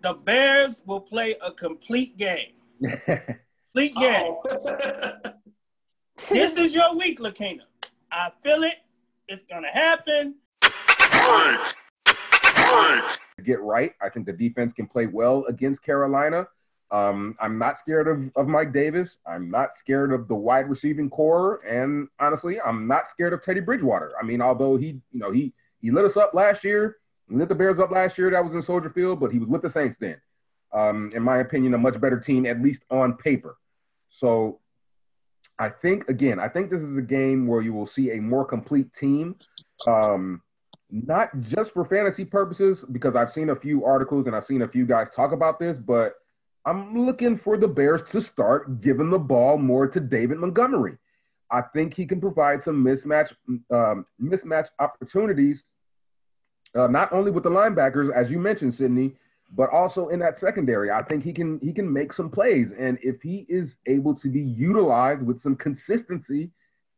The 0.07 0.13
Bears 0.13 0.83
will 0.85 1.01
play 1.01 1.35
a 1.45 1.51
complete 1.51 2.17
game. 2.17 2.53
Complete 2.79 3.93
game. 3.99 4.35
Oh. 4.49 5.19
this 6.29 6.55
is 6.55 6.73
your 6.73 6.95
week, 6.95 7.19
Lakina. 7.19 7.63
I 8.09 8.31
feel 8.41 8.63
it. 8.63 8.75
It's 9.27 9.43
going 9.43 9.63
to 9.63 9.69
happen. 9.69 10.35
get 13.43 13.59
right. 13.59 13.91
I 14.01 14.07
think 14.07 14.27
the 14.27 14.31
defense 14.31 14.71
can 14.73 14.87
play 14.87 15.07
well 15.07 15.43
against 15.49 15.83
Carolina. 15.83 16.47
Um, 16.89 17.35
I'm 17.41 17.57
not 17.57 17.77
scared 17.77 18.07
of, 18.07 18.31
of 18.37 18.47
Mike 18.47 18.71
Davis. 18.71 19.17
I'm 19.27 19.51
not 19.51 19.71
scared 19.77 20.13
of 20.13 20.29
the 20.29 20.35
wide 20.35 20.69
receiving 20.69 21.09
core, 21.09 21.59
and 21.67 22.07
honestly, 22.21 22.61
I'm 22.61 22.87
not 22.87 23.09
scared 23.09 23.33
of 23.33 23.43
Teddy 23.43 23.59
Bridgewater. 23.59 24.13
I 24.17 24.23
mean, 24.23 24.41
although 24.41 24.77
he, 24.77 25.01
you 25.11 25.19
know, 25.19 25.31
he 25.33 25.51
he 25.81 25.91
lit 25.91 26.05
us 26.05 26.15
up 26.15 26.33
last 26.33 26.63
year, 26.63 26.95
lit 27.29 27.49
the 27.49 27.55
Bears 27.55 27.79
up 27.79 27.91
last 27.91 28.17
year. 28.17 28.31
That 28.31 28.43
was 28.43 28.53
in 28.53 28.61
Soldier 28.61 28.89
Field, 28.89 29.19
but 29.19 29.31
he 29.31 29.39
was 29.39 29.49
with 29.49 29.61
the 29.61 29.69
Saints 29.69 29.97
then. 29.99 30.17
Um, 30.73 31.11
in 31.15 31.23
my 31.23 31.37
opinion, 31.37 31.73
a 31.73 31.77
much 31.77 31.99
better 31.99 32.19
team, 32.19 32.45
at 32.45 32.61
least 32.61 32.81
on 32.89 33.17
paper. 33.17 33.57
So, 34.09 34.59
I 35.59 35.69
think 35.69 36.07
again, 36.07 36.39
I 36.39 36.49
think 36.49 36.69
this 36.69 36.81
is 36.81 36.97
a 36.97 37.01
game 37.01 37.47
where 37.47 37.61
you 37.61 37.73
will 37.73 37.87
see 37.87 38.11
a 38.11 38.21
more 38.21 38.45
complete 38.45 38.87
team. 38.99 39.35
Um, 39.87 40.41
not 40.89 41.29
just 41.41 41.71
for 41.71 41.85
fantasy 41.85 42.25
purposes, 42.25 42.83
because 42.91 43.15
I've 43.15 43.33
seen 43.33 43.49
a 43.49 43.55
few 43.55 43.83
articles 43.83 44.27
and 44.27 44.35
I've 44.35 44.45
seen 44.45 44.61
a 44.61 44.67
few 44.67 44.85
guys 44.85 45.07
talk 45.15 45.31
about 45.31 45.59
this, 45.59 45.77
but 45.77 46.13
I'm 46.65 47.05
looking 47.05 47.37
for 47.37 47.57
the 47.57 47.67
Bears 47.67 48.01
to 48.11 48.21
start 48.21 48.81
giving 48.81 49.09
the 49.09 49.17
ball 49.17 49.57
more 49.57 49.87
to 49.87 49.99
David 49.99 50.37
Montgomery. 50.37 50.97
I 51.51 51.61
think 51.73 51.93
he 51.93 52.05
can 52.05 52.19
provide 52.19 52.63
some 52.63 52.83
mismatch 52.83 53.31
um, 53.71 54.05
mismatch 54.21 54.67
opportunities 54.79 55.63
uh, 56.77 56.87
not 56.87 57.11
only 57.11 57.31
with 57.31 57.43
the 57.43 57.49
linebackers, 57.49 58.13
as 58.13 58.29
you 58.29 58.39
mentioned, 58.39 58.75
Sydney, 58.75 59.13
but 59.55 59.69
also 59.71 60.09
in 60.09 60.19
that 60.19 60.39
secondary. 60.39 60.91
I 60.91 61.01
think 61.03 61.23
he 61.23 61.33
can 61.33 61.59
he 61.61 61.73
can 61.73 61.91
make 61.91 62.13
some 62.13 62.29
plays, 62.29 62.67
and 62.77 62.97
if 63.01 63.21
he 63.21 63.45
is 63.49 63.69
able 63.85 64.13
to 64.15 64.29
be 64.29 64.41
utilized 64.41 65.21
with 65.21 65.41
some 65.41 65.55
consistency, 65.55 66.51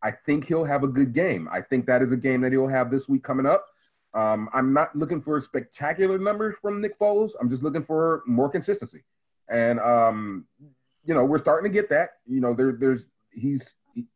I 0.03 0.11
think 0.25 0.45
he'll 0.45 0.65
have 0.65 0.83
a 0.83 0.87
good 0.87 1.13
game. 1.13 1.47
I 1.51 1.61
think 1.61 1.85
that 1.85 2.01
is 2.01 2.11
a 2.11 2.17
game 2.17 2.41
that 2.41 2.51
he'll 2.51 2.67
have 2.67 2.89
this 2.89 3.07
week 3.07 3.23
coming 3.23 3.45
up. 3.45 3.67
Um, 4.13 4.49
I'm 4.53 4.73
not 4.73 4.95
looking 4.95 5.21
for 5.21 5.39
spectacular 5.41 6.17
numbers 6.17 6.55
from 6.61 6.81
Nick 6.81 6.97
Foles. 6.99 7.29
I'm 7.39 7.49
just 7.49 7.61
looking 7.61 7.85
for 7.85 8.23
more 8.25 8.49
consistency, 8.49 9.03
and 9.47 9.79
um, 9.79 10.45
you 11.05 11.13
know 11.13 11.23
we're 11.23 11.41
starting 11.41 11.71
to 11.71 11.73
get 11.73 11.89
that. 11.89 12.13
You 12.27 12.41
know, 12.41 12.55
there, 12.55 12.71
there's 12.71 13.01
he's 13.31 13.61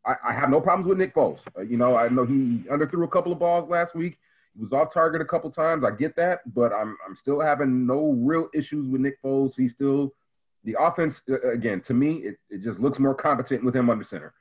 I, 0.04 0.14
I, 0.28 0.32
have 0.32 0.50
no 0.50 0.60
problems 0.60 0.88
with 0.88 0.98
Nick 0.98 1.14
Foles. 1.14 1.38
Uh, 1.56 1.62
you 1.62 1.76
know, 1.76 1.96
I 1.96 2.08
know 2.08 2.24
he 2.24 2.64
underthrew 2.70 3.04
a 3.04 3.08
couple 3.08 3.32
of 3.32 3.38
balls 3.38 3.68
last 3.70 3.94
week. 3.94 4.18
He 4.56 4.62
was 4.62 4.72
off 4.72 4.92
target 4.92 5.20
a 5.20 5.24
couple 5.24 5.50
times. 5.50 5.84
I 5.84 5.90
get 5.90 6.14
that, 6.16 6.40
but 6.54 6.72
I'm 6.72 6.96
I'm 7.06 7.16
still 7.20 7.40
having 7.40 7.86
no 7.86 8.12
real 8.12 8.48
issues 8.54 8.88
with 8.88 9.00
Nick 9.00 9.20
Foles. 9.22 9.52
He's 9.56 9.72
still 9.72 10.14
the 10.64 10.76
offense 10.78 11.20
again. 11.52 11.82
To 11.86 11.94
me, 11.94 12.18
it, 12.18 12.36
it 12.50 12.62
just 12.62 12.78
looks 12.78 12.98
more 12.98 13.14
competent 13.14 13.64
with 13.64 13.74
him 13.74 13.90
under 13.90 14.04
center. 14.04 14.32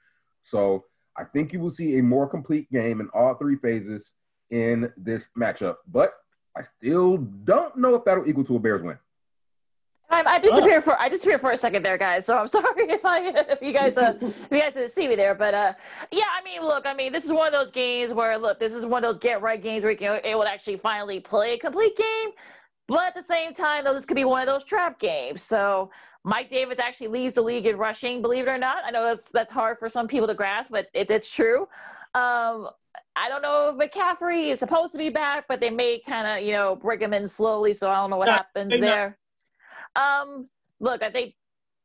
So 0.49 0.85
I 1.18 1.23
think 1.23 1.53
you 1.53 1.60
will 1.60 1.72
see 1.72 1.98
a 1.98 2.03
more 2.03 2.27
complete 2.27 2.72
game 2.72 3.02
in 3.02 3.10
all 3.10 3.35
three 3.35 3.57
phases 3.57 4.11
in 4.52 4.91
this 4.98 5.23
matchup. 5.38 5.77
But 5.91 6.14
I 6.56 6.61
still 6.77 7.18
don't 7.18 7.77
know 7.77 7.95
if 7.95 8.06
that'll 8.06 8.27
equal 8.27 8.45
to 8.45 8.56
a 8.56 8.60
Bears 8.60 8.84
win. 8.84 8.98
I, 10.14 10.23
I 10.35 10.40
disappeared 10.40 10.80
oh. 10.80 10.81
for 10.81 10.99
I 10.99 11.10
disappeared 11.10 11.41
for 11.41 11.52
a 11.52 11.57
second 11.57 11.84
there, 11.84 11.98
guys. 11.98 12.26
So 12.26 12.38
I'm 12.38 12.48
sorry 12.60 12.90
if 12.90 13.06
I 13.06 13.19
if 13.49 13.61
you 13.61 13.73
guys 13.73 13.98
uh, 13.98 14.15
if 14.22 14.48
you 14.52 14.60
guys 14.60 14.73
didn't 14.73 14.91
see 14.91 15.07
me 15.07 15.15
there, 15.15 15.35
but 15.35 15.53
uh, 15.53 15.73
yeah, 16.11 16.26
I 16.40 16.44
mean, 16.44 16.61
look, 16.61 16.85
I 16.85 16.94
mean, 16.94 17.11
this 17.11 17.26
is 17.26 17.31
one 17.31 17.48
of 17.48 17.53
those 17.53 17.72
games 17.72 18.14
where 18.14 18.38
look, 18.38 18.60
this 18.60 18.73
is 18.73 18.85
one 18.85 19.03
of 19.03 19.10
those 19.10 19.19
get 19.19 19.41
right 19.41 19.61
games 19.61 19.84
where 19.84 19.91
you 19.91 19.98
can 19.98 20.19
able 20.23 20.44
to 20.44 20.49
actually 20.49 20.77
finally 20.77 21.19
play 21.19 21.53
a 21.53 21.57
complete 21.57 21.98
game, 21.98 22.30
but 22.88 23.07
at 23.07 23.15
the 23.15 23.23
same 23.23 23.53
time, 23.53 23.84
though, 23.84 23.94
this 23.94 24.06
could 24.06 24.15
be 24.15 24.26
one 24.26 24.41
of 24.41 24.48
those 24.48 24.64
trap 24.64 24.99
games. 24.99 25.41
So 25.41 25.91
Mike 26.23 26.49
Davis 26.49 26.80
actually 26.80 27.07
leads 27.07 27.34
the 27.34 27.41
league 27.41 27.65
in 27.65 27.77
rushing, 27.77 28.22
believe 28.22 28.48
it 28.48 28.49
or 28.49 28.57
not. 28.57 28.77
I 28.85 28.91
know 28.91 29.03
that's 29.03 29.30
that's 29.30 29.52
hard 29.52 29.77
for 29.80 29.90
some 29.90 30.07
people 30.07 30.27
to 30.27 30.34
grasp, 30.34 30.72
but 30.72 30.88
it, 30.94 31.11
it's 31.11 31.30
true. 31.30 31.68
Um, 32.15 32.69
I 33.15 33.30
don't 33.30 33.41
know 33.41 33.76
if 33.77 33.91
McCaffrey 33.91 34.49
is 34.49 34.60
supposed 34.60 34.91
to 34.94 34.98
be 34.98 35.10
back, 35.10 35.45
but 35.48 35.60
they 35.60 35.69
may 35.69 35.99
kind 35.99 36.27
of, 36.27 36.48
you 36.48 36.53
know, 36.53 36.76
bring 36.76 36.99
him 36.99 37.14
in 37.14 37.27
slowly. 37.27 37.73
So 37.73 37.90
I 37.90 37.95
don't 37.95 38.10
know 38.10 38.18
what 38.18 38.27
happens 38.27 38.80
there. 38.80 39.18
Um, 39.95 40.45
look, 40.80 41.03
I 41.03 41.10
think 41.10 41.36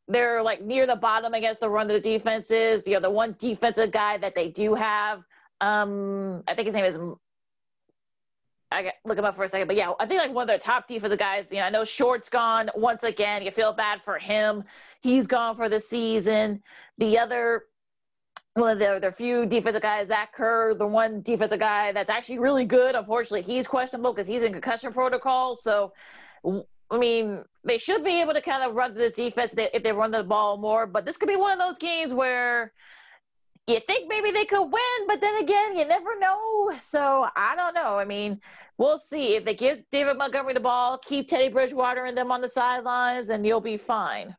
they're 0.09 0.43
like 0.43 0.63
near 0.63 0.87
the 0.87 0.97
bottom 0.97 1.35
against 1.35 1.61
the 1.61 1.69
run 1.69 1.91
of 1.91 1.95
the 1.95 2.01
defenses. 2.01 2.87
You 2.87 2.95
know, 2.95 3.01
the 3.01 3.11
one 3.11 3.37
defensive 3.39 3.91
guy 3.91 4.19
that 4.19 4.35
they 4.35 4.49
do 4.49 4.75
have, 4.75 5.23
um, 5.61 6.43
I 6.49 6.55
think 6.55 6.67
his 6.67 6.75
name 6.75 6.85
is. 6.85 6.99
I 8.71 8.83
got 8.83 8.95
look 9.07 9.17
him 9.17 9.25
up 9.25 9.35
for 9.35 9.45
a 9.45 9.49
second, 9.49 9.67
but 9.67 9.77
yeah, 9.77 9.93
I 9.99 10.05
think 10.05 10.21
like 10.21 10.33
one 10.33 10.43
of 10.43 10.49
their 10.49 10.59
top 10.59 10.87
defensive 10.87 11.19
guys. 11.19 11.49
You 11.51 11.59
know, 11.59 11.65
I 11.65 11.71
know 11.71 11.85
Short's 11.85 12.29
gone 12.29 12.69
once 12.75 13.03
again. 13.03 13.43
You 13.43 13.51
feel 13.51 13.73
bad 13.73 14.03
for 14.05 14.19
him; 14.19 14.65
he's 15.01 15.27
gone 15.27 15.57
for 15.57 15.69
the 15.71 15.81
season. 15.81 16.63
The 16.99 17.19
other 17.19 17.65
one 18.59 18.71
of 18.71 18.79
their, 18.79 19.01
their 19.01 19.13
few 19.13 19.47
defensive 19.47 19.83
guys, 19.83 20.09
Zach 20.09 20.35
Kerr, 20.35 20.75
the 20.75 20.87
one 20.87 21.23
defensive 21.23 21.61
guy 21.61 21.93
that's 21.93 22.11
actually 22.11 22.39
really 22.39 22.65
good. 22.65 22.95
Unfortunately, 22.95 23.43
he's 23.43 23.67
questionable 23.67 24.13
because 24.13 24.27
he's 24.27 24.43
in 24.43 24.53
concussion 24.53 24.93
protocol. 24.93 25.57
So 25.57 25.93
I 26.91 26.99
mean, 26.99 27.45
they 27.65 27.79
should 27.79 28.03
be 28.03 28.21
able 28.21 28.33
to 28.35 28.41
kind 28.41 28.63
of 28.63 28.75
run 28.75 28.95
this 28.95 29.13
defense 29.13 29.55
if 29.57 29.83
they 29.83 29.93
run 29.93 30.11
the 30.11 30.23
ball 30.23 30.57
more. 30.57 30.87
But 30.87 31.05
this 31.05 31.17
could 31.17 31.29
be 31.29 31.37
one 31.37 31.53
of 31.53 31.59
those 31.59 31.79
games 31.79 32.13
where 32.13 32.73
you 33.67 33.81
think 33.81 34.09
maybe 34.09 34.31
they 34.31 34.47
could 34.47 34.65
win, 34.65 35.07
but 35.07 35.21
then 35.21 35.37
again, 35.37 35.77
you 35.77 35.85
never 35.85 36.19
know. 36.19 36.73
So 36.81 37.27
I 37.37 37.55
don't 37.55 37.75
know. 37.75 37.99
I 37.99 38.07
mean, 38.07 38.41
we'll 38.79 38.99
see. 38.99 39.37
If 39.37 39.45
they 39.45 39.55
give 39.55 39.81
David 39.93 40.17
Montgomery 40.17 40.55
the 40.55 40.61
ball, 40.61 40.99
keep 40.99 41.29
Teddy 41.29 41.51
Bridgewater 41.51 42.07
and 42.07 42.17
them 42.17 42.33
on 42.33 42.41
the 42.41 42.49
sidelines, 42.49 43.29
and 43.29 43.47
you'll 43.47 43.61
be 43.61 43.77
fine. 43.77 44.35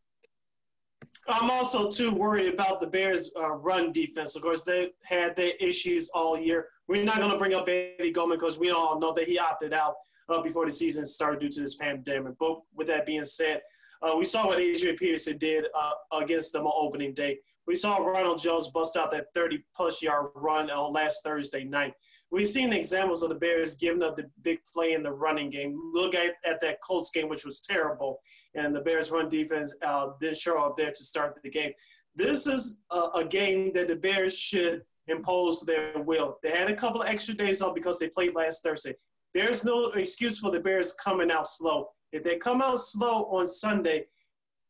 I'm 1.27 1.51
also 1.51 1.91
too 1.91 2.11
worried 2.11 2.51
about 2.51 2.79
the 2.79 2.87
Bears' 2.87 3.31
uh, 3.39 3.49
run 3.49 3.91
defense. 3.91 4.35
Of 4.35 4.41
course, 4.41 4.63
they 4.63 4.89
had 5.03 5.35
their 5.35 5.53
issues 5.59 6.09
all 6.09 6.39
year. 6.39 6.67
We're 6.87 7.03
not 7.03 7.17
going 7.17 7.31
to 7.31 7.37
bring 7.37 7.53
up 7.53 7.69
Eddie 7.69 8.11
Goldman 8.11 8.39
because 8.39 8.57
we 8.57 8.71
all 8.71 8.99
know 8.99 9.13
that 9.13 9.25
he 9.25 9.37
opted 9.37 9.73
out 9.73 9.93
uh, 10.29 10.41
before 10.41 10.65
the 10.65 10.71
season 10.71 11.05
started 11.05 11.39
due 11.41 11.49
to 11.49 11.61
this 11.61 11.75
pandemic. 11.75 12.33
But 12.39 12.61
with 12.75 12.87
that 12.87 13.05
being 13.05 13.25
said, 13.25 13.61
uh, 14.01 14.15
we 14.17 14.23
saw 14.23 14.47
what 14.47 14.59
Adrian 14.59 14.95
Peterson 14.95 15.37
did 15.37 15.65
uh, 15.77 16.17
against 16.21 16.53
them 16.53 16.65
on 16.65 16.87
opening 16.87 17.13
day. 17.13 17.39
We 17.67 17.75
saw 17.75 17.97
Ronald 17.97 18.39
Jones 18.39 18.69
bust 18.69 18.97
out 18.97 19.11
that 19.11 19.27
30 19.33 19.63
plus 19.75 20.01
yard 20.01 20.27
run 20.35 20.71
on 20.71 20.93
last 20.93 21.23
Thursday 21.23 21.65
night. 21.65 21.93
We've 22.31 22.47
seen 22.47 22.71
examples 22.71 23.23
of 23.23 23.29
the 23.29 23.35
Bears 23.35 23.75
giving 23.75 24.01
up 24.01 24.15
the 24.15 24.29
big 24.41 24.59
play 24.73 24.93
in 24.93 25.03
the 25.03 25.11
running 25.11 25.49
game. 25.49 25.79
Look 25.93 26.15
at, 26.15 26.35
at 26.45 26.61
that 26.61 26.81
Colts 26.81 27.11
game, 27.11 27.27
which 27.27 27.45
was 27.45 27.61
terrible, 27.61 28.21
and 28.55 28.75
the 28.75 28.79
Bears' 28.79 29.11
run 29.11 29.29
defense 29.29 29.75
uh, 29.83 30.11
didn't 30.19 30.37
show 30.37 30.63
up 30.63 30.77
there 30.77 30.91
to 30.91 31.03
start 31.03 31.37
the 31.43 31.49
game. 31.49 31.73
This 32.15 32.47
is 32.47 32.81
a, 32.91 33.09
a 33.15 33.25
game 33.25 33.71
that 33.73 33.87
the 33.87 33.95
Bears 33.95 34.37
should 34.37 34.83
impose 35.07 35.61
their 35.61 35.93
will. 35.97 36.37
They 36.41 36.51
had 36.51 36.69
a 36.69 36.75
couple 36.75 37.01
of 37.01 37.07
extra 37.07 37.35
days 37.35 37.61
off 37.61 37.75
because 37.75 37.99
they 37.99 38.09
played 38.09 38.35
last 38.35 38.63
Thursday. 38.63 38.95
There's 39.33 39.63
no 39.63 39.87
excuse 39.91 40.39
for 40.39 40.51
the 40.51 40.59
Bears 40.59 40.93
coming 40.93 41.31
out 41.31 41.47
slow. 41.47 41.89
If 42.11 42.23
they 42.23 42.37
come 42.37 42.61
out 42.61 42.79
slow 42.79 43.25
on 43.25 43.45
Sunday, 43.47 44.07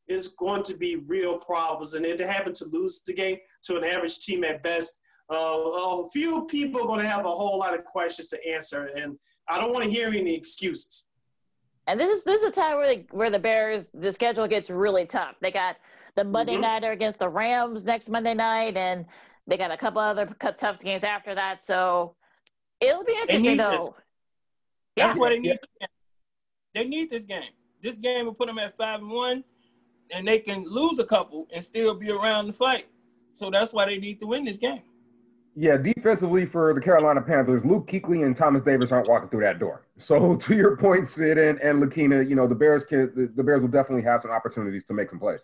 it's 0.08 0.30
going 0.30 0.64
to 0.64 0.76
be 0.76 0.98
real 1.08 1.38
problems. 1.38 1.94
And 1.94 2.06
if 2.06 2.18
they 2.18 2.26
happen 2.26 2.54
to 2.54 2.66
lose 2.66 3.02
the 3.06 3.14
game 3.14 3.38
to 3.64 3.78
an 3.78 3.84
average 3.84 4.20
team 4.20 4.44
at 4.44 4.64
best, 4.64 4.98
uh, 5.32 5.36
a 5.36 6.10
few 6.10 6.46
people 6.48 6.82
are 6.82 6.88
going 6.88 7.00
to 7.00 7.08
have 7.08 7.26
a 7.26 7.30
whole 7.30 7.60
lot 7.60 7.78
of 7.78 7.86
questions 7.86 8.28
to 8.30 8.48
answer. 8.48 8.90
And 8.96 9.18
I 9.48 9.60
don't 9.60 9.72
want 9.72 9.86
to 9.86 9.92
hear 9.92 10.10
any 10.10 10.36
excuses. 10.36 11.06
And 11.88 12.00
this 12.00 12.10
is 12.10 12.24
this 12.24 12.44
is 12.44 12.50
a 12.50 12.52
time 12.52 12.78
where 12.78 12.96
the, 12.96 13.06
where 13.12 13.30
the 13.30 13.40
Bears 13.40 13.90
the 13.94 14.12
schedule 14.12 14.48
gets 14.48 14.70
really 14.70 15.06
tough. 15.06 15.36
They 15.42 15.52
got 15.52 15.78
the 16.16 16.24
Monday 16.24 16.54
mm-hmm. 16.54 16.62
nighter 16.62 16.92
against 16.92 17.20
the 17.20 17.30
Rams 17.30 17.86
next 17.86 18.10
Monday 18.10 18.34
night, 18.34 18.78
and 18.78 19.06
they 19.48 19.58
got 19.58 19.72
a 19.72 19.78
couple 19.78 20.02
other 20.02 20.28
tough 20.58 20.80
games 20.80 21.04
after 21.04 21.34
that. 21.34 21.66
So 21.66 22.16
it'll 22.80 23.04
be 23.04 23.14
interesting 23.14 23.58
though. 23.58 23.96
That's 24.96 25.16
yeah. 25.16 25.20
what 25.20 25.30
they 25.30 25.40
need. 25.40 25.58
Yeah. 25.80 25.88
They 26.74 26.86
need 26.86 27.10
this 27.10 27.24
game. 27.24 27.52
This 27.82 27.96
game 27.96 28.26
will 28.26 28.34
put 28.34 28.48
them 28.48 28.60
at 28.60 28.78
five 28.78 29.00
and 29.00 29.10
one, 29.10 29.44
and 30.12 30.28
they 30.28 30.40
can 30.40 30.64
lose 30.66 31.00
a 31.00 31.06
couple 31.06 31.48
and 31.54 31.64
still 31.64 31.94
be 31.94 32.12
around 32.12 32.48
the 32.48 32.54
fight. 32.54 32.88
So 33.34 33.50
that's 33.50 33.74
why 33.74 33.86
they 33.86 33.98
need 33.98 34.20
to 34.20 34.28
win 34.28 34.46
this 34.46 34.58
game. 34.58 34.82
Yeah, 35.56 35.78
defensively 35.78 36.46
for 36.46 36.74
the 36.74 36.82
Carolina 36.82 37.22
Panthers, 37.22 37.64
Luke 37.66 37.90
Kuechly 37.90 38.26
and 38.26 38.36
Thomas 38.36 38.64
Davis 38.64 38.92
aren't 38.92 39.10
walking 39.10 39.30
through 39.30 39.42
that 39.42 39.60
door. 39.60 39.88
So 39.98 40.36
to 40.48 40.56
your 40.56 40.78
point, 40.78 41.10
Sid 41.10 41.38
and, 41.38 41.60
and 41.60 41.82
Lakina, 41.82 42.28
you 42.28 42.36
know 42.36 42.48
the 42.48 42.56
Bears 42.56 42.84
can 42.84 43.12
the, 43.16 43.32
the 43.36 43.44
Bears 43.44 43.62
will 43.62 43.68
definitely 43.68 44.04
have 44.04 44.22
some 44.22 44.32
opportunities 44.32 44.84
to 44.88 44.94
make 44.94 45.10
some 45.10 45.20
plays. 45.20 45.42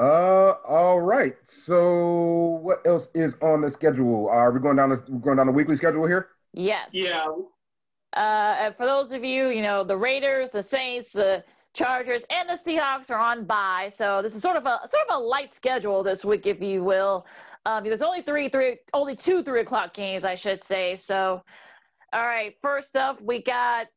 Uh, 0.00 0.54
all 0.66 0.98
right. 0.98 1.34
So, 1.66 2.58
what 2.62 2.80
else 2.86 3.06
is 3.14 3.34
on 3.42 3.60
the 3.60 3.70
schedule? 3.70 4.28
Are 4.30 4.50
we 4.50 4.58
going 4.58 4.76
down 4.76 4.88
the 4.88 4.96
going 4.96 5.36
down 5.36 5.46
the 5.46 5.52
weekly 5.52 5.76
schedule 5.76 6.06
here? 6.06 6.28
Yes. 6.54 6.88
Yeah. 6.92 7.26
Uh, 8.14 8.72
for 8.72 8.86
those 8.86 9.12
of 9.12 9.22
you, 9.22 9.48
you 9.48 9.60
know, 9.60 9.84
the 9.84 9.96
Raiders, 9.96 10.52
the 10.52 10.62
Saints, 10.62 11.12
the 11.12 11.44
Chargers, 11.74 12.24
and 12.30 12.48
the 12.48 12.54
Seahawks 12.54 13.10
are 13.10 13.18
on 13.18 13.44
bye. 13.44 13.90
So 13.94 14.22
this 14.22 14.34
is 14.34 14.40
sort 14.40 14.56
of 14.56 14.64
a 14.64 14.80
sort 14.90 15.06
of 15.10 15.16
a 15.16 15.18
light 15.18 15.52
schedule 15.54 16.02
this 16.02 16.24
week, 16.24 16.46
if 16.46 16.62
you 16.62 16.82
will. 16.82 17.26
Um, 17.66 17.84
there's 17.84 18.00
only 18.00 18.22
three, 18.22 18.48
three, 18.48 18.78
only 18.94 19.14
two 19.14 19.42
three 19.42 19.60
o'clock 19.60 19.92
games, 19.92 20.24
I 20.24 20.34
should 20.34 20.64
say. 20.64 20.96
So, 20.96 21.42
all 22.14 22.22
right. 22.22 22.54
First 22.62 22.96
up, 22.96 23.20
we 23.20 23.42
got 23.42 23.88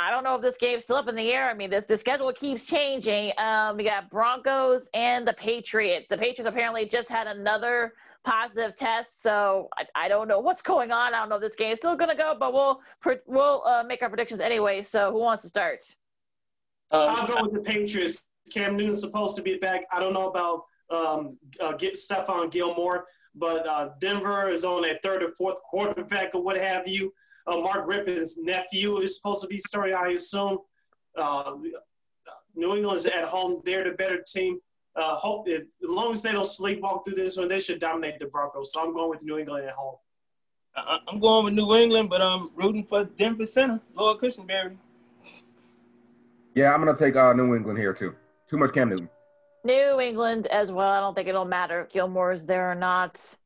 I 0.00 0.10
don't 0.10 0.24
know 0.24 0.34
if 0.34 0.42
this 0.42 0.56
game's 0.56 0.84
still 0.84 0.96
up 0.96 1.08
in 1.08 1.14
the 1.14 1.30
air. 1.30 1.50
I 1.50 1.54
mean, 1.54 1.68
this 1.68 1.84
the 1.84 1.96
schedule 1.96 2.32
keeps 2.32 2.64
changing. 2.64 3.32
Um, 3.36 3.76
we 3.76 3.84
got 3.84 4.10
Broncos 4.10 4.88
and 4.94 5.28
the 5.28 5.34
Patriots. 5.34 6.08
The 6.08 6.16
Patriots 6.16 6.48
apparently 6.48 6.86
just 6.86 7.10
had 7.10 7.26
another 7.26 7.92
positive 8.24 8.74
test, 8.74 9.22
so 9.22 9.68
I, 9.76 9.84
I 9.94 10.08
don't 10.08 10.26
know 10.26 10.40
what's 10.40 10.62
going 10.62 10.90
on. 10.90 11.14
I 11.14 11.18
don't 11.18 11.28
know 11.28 11.36
if 11.36 11.42
this 11.42 11.54
game's 11.54 11.78
still 11.78 11.96
going 11.96 12.10
to 12.10 12.16
go, 12.16 12.34
but 12.38 12.52
we'll 12.54 12.80
we'll 13.26 13.62
uh, 13.66 13.82
make 13.82 14.02
our 14.02 14.08
predictions 14.08 14.40
anyway. 14.40 14.82
So, 14.82 15.12
who 15.12 15.18
wants 15.18 15.42
to 15.42 15.48
start? 15.48 15.84
Um, 16.92 17.06
I'll 17.10 17.26
go 17.26 17.42
with 17.42 17.52
the 17.52 17.60
Patriots. 17.60 18.24
Cam 18.52 18.76
Newton's 18.76 19.00
supposed 19.00 19.36
to 19.36 19.42
be 19.42 19.58
back. 19.58 19.84
I 19.92 20.00
don't 20.00 20.14
know 20.14 20.28
about 20.28 20.64
um, 20.88 21.36
uh, 21.60 21.72
get 21.72 21.94
Stephon 21.94 22.50
Gilmore, 22.50 23.04
but 23.34 23.66
uh, 23.66 23.90
Denver 24.00 24.48
is 24.48 24.64
on 24.64 24.84
a 24.84 24.98
third 25.02 25.22
or 25.22 25.32
fourth 25.32 25.62
quarterback 25.62 26.34
or 26.34 26.42
what 26.42 26.56
have 26.56 26.88
you. 26.88 27.12
Uh, 27.46 27.58
Mark 27.58 27.88
Rypien's 27.88 28.38
nephew 28.38 28.98
is 28.98 29.16
supposed 29.16 29.42
to 29.42 29.48
be 29.48 29.58
starting, 29.58 29.94
I 29.94 30.08
assume. 30.08 30.58
Uh, 31.16 31.54
New 32.54 32.76
England's 32.76 33.06
at 33.06 33.24
home. 33.24 33.62
They're 33.64 33.84
the 33.84 33.90
better 33.90 34.22
team. 34.26 34.58
Uh, 34.96 35.14
hope 35.16 35.48
if, 35.48 35.62
as 35.62 35.68
long 35.82 36.12
as 36.12 36.22
they 36.22 36.32
don't 36.32 36.44
sleepwalk 36.44 37.04
through 37.04 37.14
this 37.14 37.36
one, 37.36 37.48
they 37.48 37.60
should 37.60 37.78
dominate 37.78 38.18
the 38.18 38.26
Broncos. 38.26 38.72
So 38.72 38.84
I'm 38.84 38.92
going 38.92 39.10
with 39.10 39.24
New 39.24 39.38
England 39.38 39.66
at 39.66 39.74
home. 39.74 39.96
I'm 40.74 41.18
going 41.18 41.44
with 41.46 41.54
New 41.54 41.74
England, 41.74 42.10
but 42.10 42.22
I'm 42.22 42.50
rooting 42.54 42.84
for 42.84 43.04
Denver 43.04 43.46
Center, 43.46 43.80
Lloyd 43.94 44.20
Cushenberry. 44.20 44.76
Yeah, 46.54 46.72
I'm 46.72 46.82
going 46.82 46.96
to 46.96 47.02
take 47.02 47.16
uh, 47.16 47.32
New 47.32 47.54
England 47.54 47.78
here, 47.78 47.92
too. 47.92 48.14
Too 48.48 48.56
much 48.56 48.72
Cam 48.74 48.90
Newton. 48.90 49.08
New 49.64 50.00
England 50.00 50.46
as 50.46 50.72
well. 50.72 50.88
I 50.88 51.00
don't 51.00 51.14
think 51.14 51.28
it'll 51.28 51.44
matter 51.44 51.82
if 51.82 51.90
Gilmore 51.90 52.32
is 52.32 52.46
there 52.46 52.70
or 52.70 52.74
not. 52.74 53.36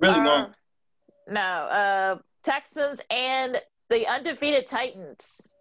Really 0.00 0.20
uh, 0.20 0.46
No, 1.28 1.40
uh, 1.40 2.18
Texans 2.42 3.00
and 3.10 3.60
the 3.88 4.06
undefeated 4.06 4.66
Titans. 4.66 5.52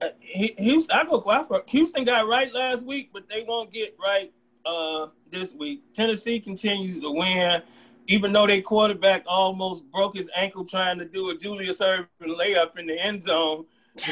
Uh, 0.00 0.08
Houston, 0.20 0.96
I 0.96 1.04
go 1.04 1.62
Houston 1.68 2.04
got 2.04 2.28
right 2.28 2.52
last 2.52 2.84
week, 2.84 3.10
but 3.12 3.28
they 3.28 3.44
won't 3.46 3.72
get 3.72 3.96
right 4.02 4.32
uh, 4.66 5.06
this 5.30 5.54
week. 5.54 5.82
Tennessee 5.94 6.38
continues 6.40 7.00
to 7.00 7.10
win, 7.10 7.62
even 8.06 8.32
though 8.32 8.46
their 8.46 8.60
quarterback 8.60 9.24
almost 9.26 9.90
broke 9.90 10.16
his 10.16 10.28
ankle 10.36 10.64
trying 10.64 10.98
to 10.98 11.06
do 11.06 11.30
a 11.30 11.36
Julius 11.36 11.80
Erving 11.80 12.06
layup 12.22 12.78
in 12.78 12.86
the 12.86 13.00
end 13.00 13.22
zone. 13.22 13.64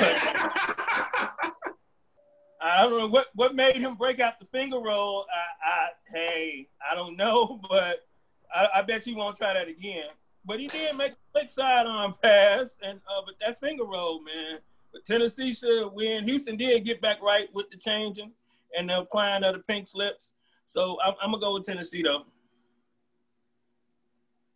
I 2.64 2.82
don't 2.82 2.98
know 2.98 3.08
what, 3.08 3.26
what 3.34 3.54
made 3.54 3.76
him 3.76 3.94
break 3.94 4.20
out 4.20 4.40
the 4.40 4.46
finger 4.46 4.78
roll. 4.78 5.26
I, 5.30 5.68
I 5.68 5.88
hey, 6.10 6.68
I 6.90 6.94
don't 6.94 7.16
know, 7.16 7.60
but 7.68 8.06
I, 8.54 8.68
I, 8.76 8.82
bet 8.82 9.06
you 9.06 9.16
won't 9.16 9.36
try 9.36 9.52
that 9.52 9.68
again. 9.68 10.06
But 10.44 10.60
he 10.60 10.66
did 10.66 10.96
make 10.96 11.12
a 11.12 11.16
quick 11.32 11.50
sidearm 11.50 12.14
pass, 12.22 12.76
and 12.82 12.98
uh, 12.98 13.22
but 13.24 13.34
that 13.40 13.58
finger 13.60 13.84
roll, 13.84 14.22
man. 14.22 14.58
But 14.92 15.04
Tennessee 15.06 15.52
should 15.52 15.88
win. 15.88 16.24
Houston 16.24 16.56
did 16.56 16.84
get 16.84 17.00
back 17.00 17.22
right 17.22 17.48
with 17.52 17.70
the 17.70 17.76
changing 17.76 18.32
and 18.76 18.88
the 18.88 19.00
applying 19.00 19.42
of 19.44 19.54
the 19.54 19.60
pink 19.60 19.86
slips. 19.86 20.34
So 20.66 20.98
I'm, 21.04 21.14
I'm 21.22 21.30
gonna 21.30 21.40
go 21.40 21.54
with 21.54 21.64
Tennessee 21.64 22.02
though. 22.02 22.24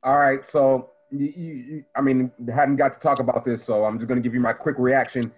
All 0.03 0.19
right, 0.19 0.41
so 0.53 0.91
you, 1.11 1.27
you, 1.27 1.85
I 1.97 2.01
mean, 2.01 2.31
hadn't 2.55 2.77
got 2.77 2.95
to 2.95 3.01
talk 3.01 3.19
about 3.19 3.45
this, 3.45 3.65
so 3.67 3.85
I'm 3.85 3.99
just 3.99 4.09
gonna 4.09 4.21
give 4.21 4.35
you 4.35 4.41
my 4.41 4.53
quick 4.53 4.77
reaction. 4.79 5.33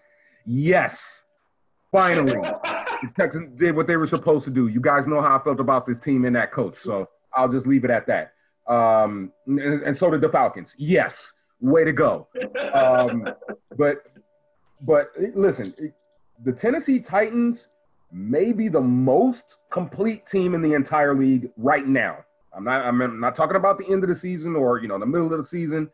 Yes, 0.45 0.99
finally, 1.93 2.33
the 2.33 3.11
Texans 3.19 3.59
did 3.59 3.75
what 3.75 3.87
they 3.87 3.97
were 3.97 4.09
supposed 4.09 4.45
to 4.45 4.51
do. 4.51 4.69
You 4.69 4.81
guys 4.81 5.07
know 5.07 5.21
how 5.21 5.39
I 5.39 5.45
felt 5.45 5.61
about 5.61 5.87
this 5.87 5.97
team 6.05 6.25
and 6.25 6.37
that 6.37 6.53
coach, 6.53 6.75
so 6.83 7.09
I'll 7.35 7.49
just 7.49 7.67
leave 7.67 7.85
it 7.85 7.91
at 7.91 8.07
that. 8.09 8.35
Um, 8.67 9.33
and, 9.47 9.83
and 9.83 9.99
so 9.99 10.11
did 10.11 10.21
the 10.21 10.29
Falcons. 10.29 10.69
Yes, 10.77 11.15
way 11.61 11.85
to 11.85 11.93
go. 11.93 12.29
Um, 12.73 13.27
but 13.77 14.05
but 14.83 15.13
listen, 15.35 15.93
the 16.45 16.53
Tennessee 16.53 17.01
Titans 17.01 17.67
may 18.13 18.53
be 18.53 18.69
the 18.69 18.81
most 18.81 19.43
complete 19.71 20.27
team 20.31 20.55
in 20.55 20.63
the 20.63 20.75
entire 20.75 21.15
league 21.15 21.51
right 21.57 21.87
now. 21.87 22.19
I'm 22.57 22.65
not 22.65 22.85
I'm 22.85 23.21
not 23.21 23.37
talking 23.37 23.57
about 23.57 23.79
the 23.79 23.87
end 23.91 24.03
of 24.03 24.09
the 24.09 24.17
season 24.17 24.57
or 24.57 24.81
you 24.81 24.89
know 24.89 24.99
the 24.99 25.07
middle 25.07 25.33
of 25.33 25.43
the 25.43 25.49
season, 25.49 25.91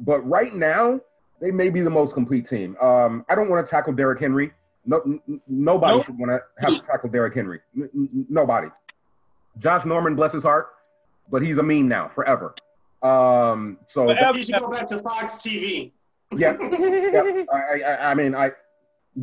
but 0.00 0.20
right 0.20 0.54
now 0.54 1.00
they 1.40 1.50
may 1.50 1.70
be 1.70 1.82
the 1.82 1.90
most 1.90 2.14
complete 2.14 2.48
team. 2.48 2.76
Um, 2.80 3.24
I 3.28 3.34
don't 3.34 3.50
want 3.50 3.66
to 3.66 3.70
tackle 3.70 3.92
Derrick 3.92 4.20
Henry. 4.20 4.52
No, 4.86 5.00
n- 5.04 5.40
nobody 5.48 5.96
nope. 5.96 6.06
should 6.06 6.18
want 6.18 6.30
to 6.30 6.40
have 6.66 6.80
to 6.80 6.86
tackle 6.86 7.10
Derrick 7.10 7.34
Henry. 7.34 7.60
N- 7.76 7.90
n- 7.94 8.26
nobody. 8.28 8.68
Josh 9.58 9.84
Norman, 9.84 10.14
bless 10.14 10.32
his 10.32 10.42
heart, 10.42 10.68
but 11.32 11.42
he's 11.42 11.58
a 11.58 11.62
meme 11.62 11.88
now 11.88 12.12
forever. 12.14 12.54
Um, 13.02 13.78
so 13.88 14.06
but 14.06 14.36
you 14.36 14.44
should 14.44 14.60
go 14.60 14.70
back 14.70 14.86
to 14.88 14.98
Fox 15.00 15.38
TV. 15.38 15.90
Yeah, 16.36 16.56
yeah. 16.60 17.42
I, 17.52 17.80
I, 17.80 18.10
I 18.10 18.14
mean, 18.14 18.34
I 18.34 18.52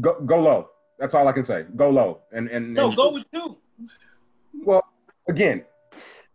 go 0.01 0.19
go 0.25 0.41
low. 0.41 0.69
That's 0.99 1.13
all 1.13 1.27
I 1.29 1.31
can 1.31 1.45
say. 1.45 1.63
Go 1.77 1.89
low 1.89 2.19
and 2.33 2.49
and 2.49 2.73
no, 2.73 2.87
and, 2.87 2.95
go 2.97 3.13
with 3.13 3.23
two. 3.33 3.57
Well, 4.65 4.83
again, 5.29 5.63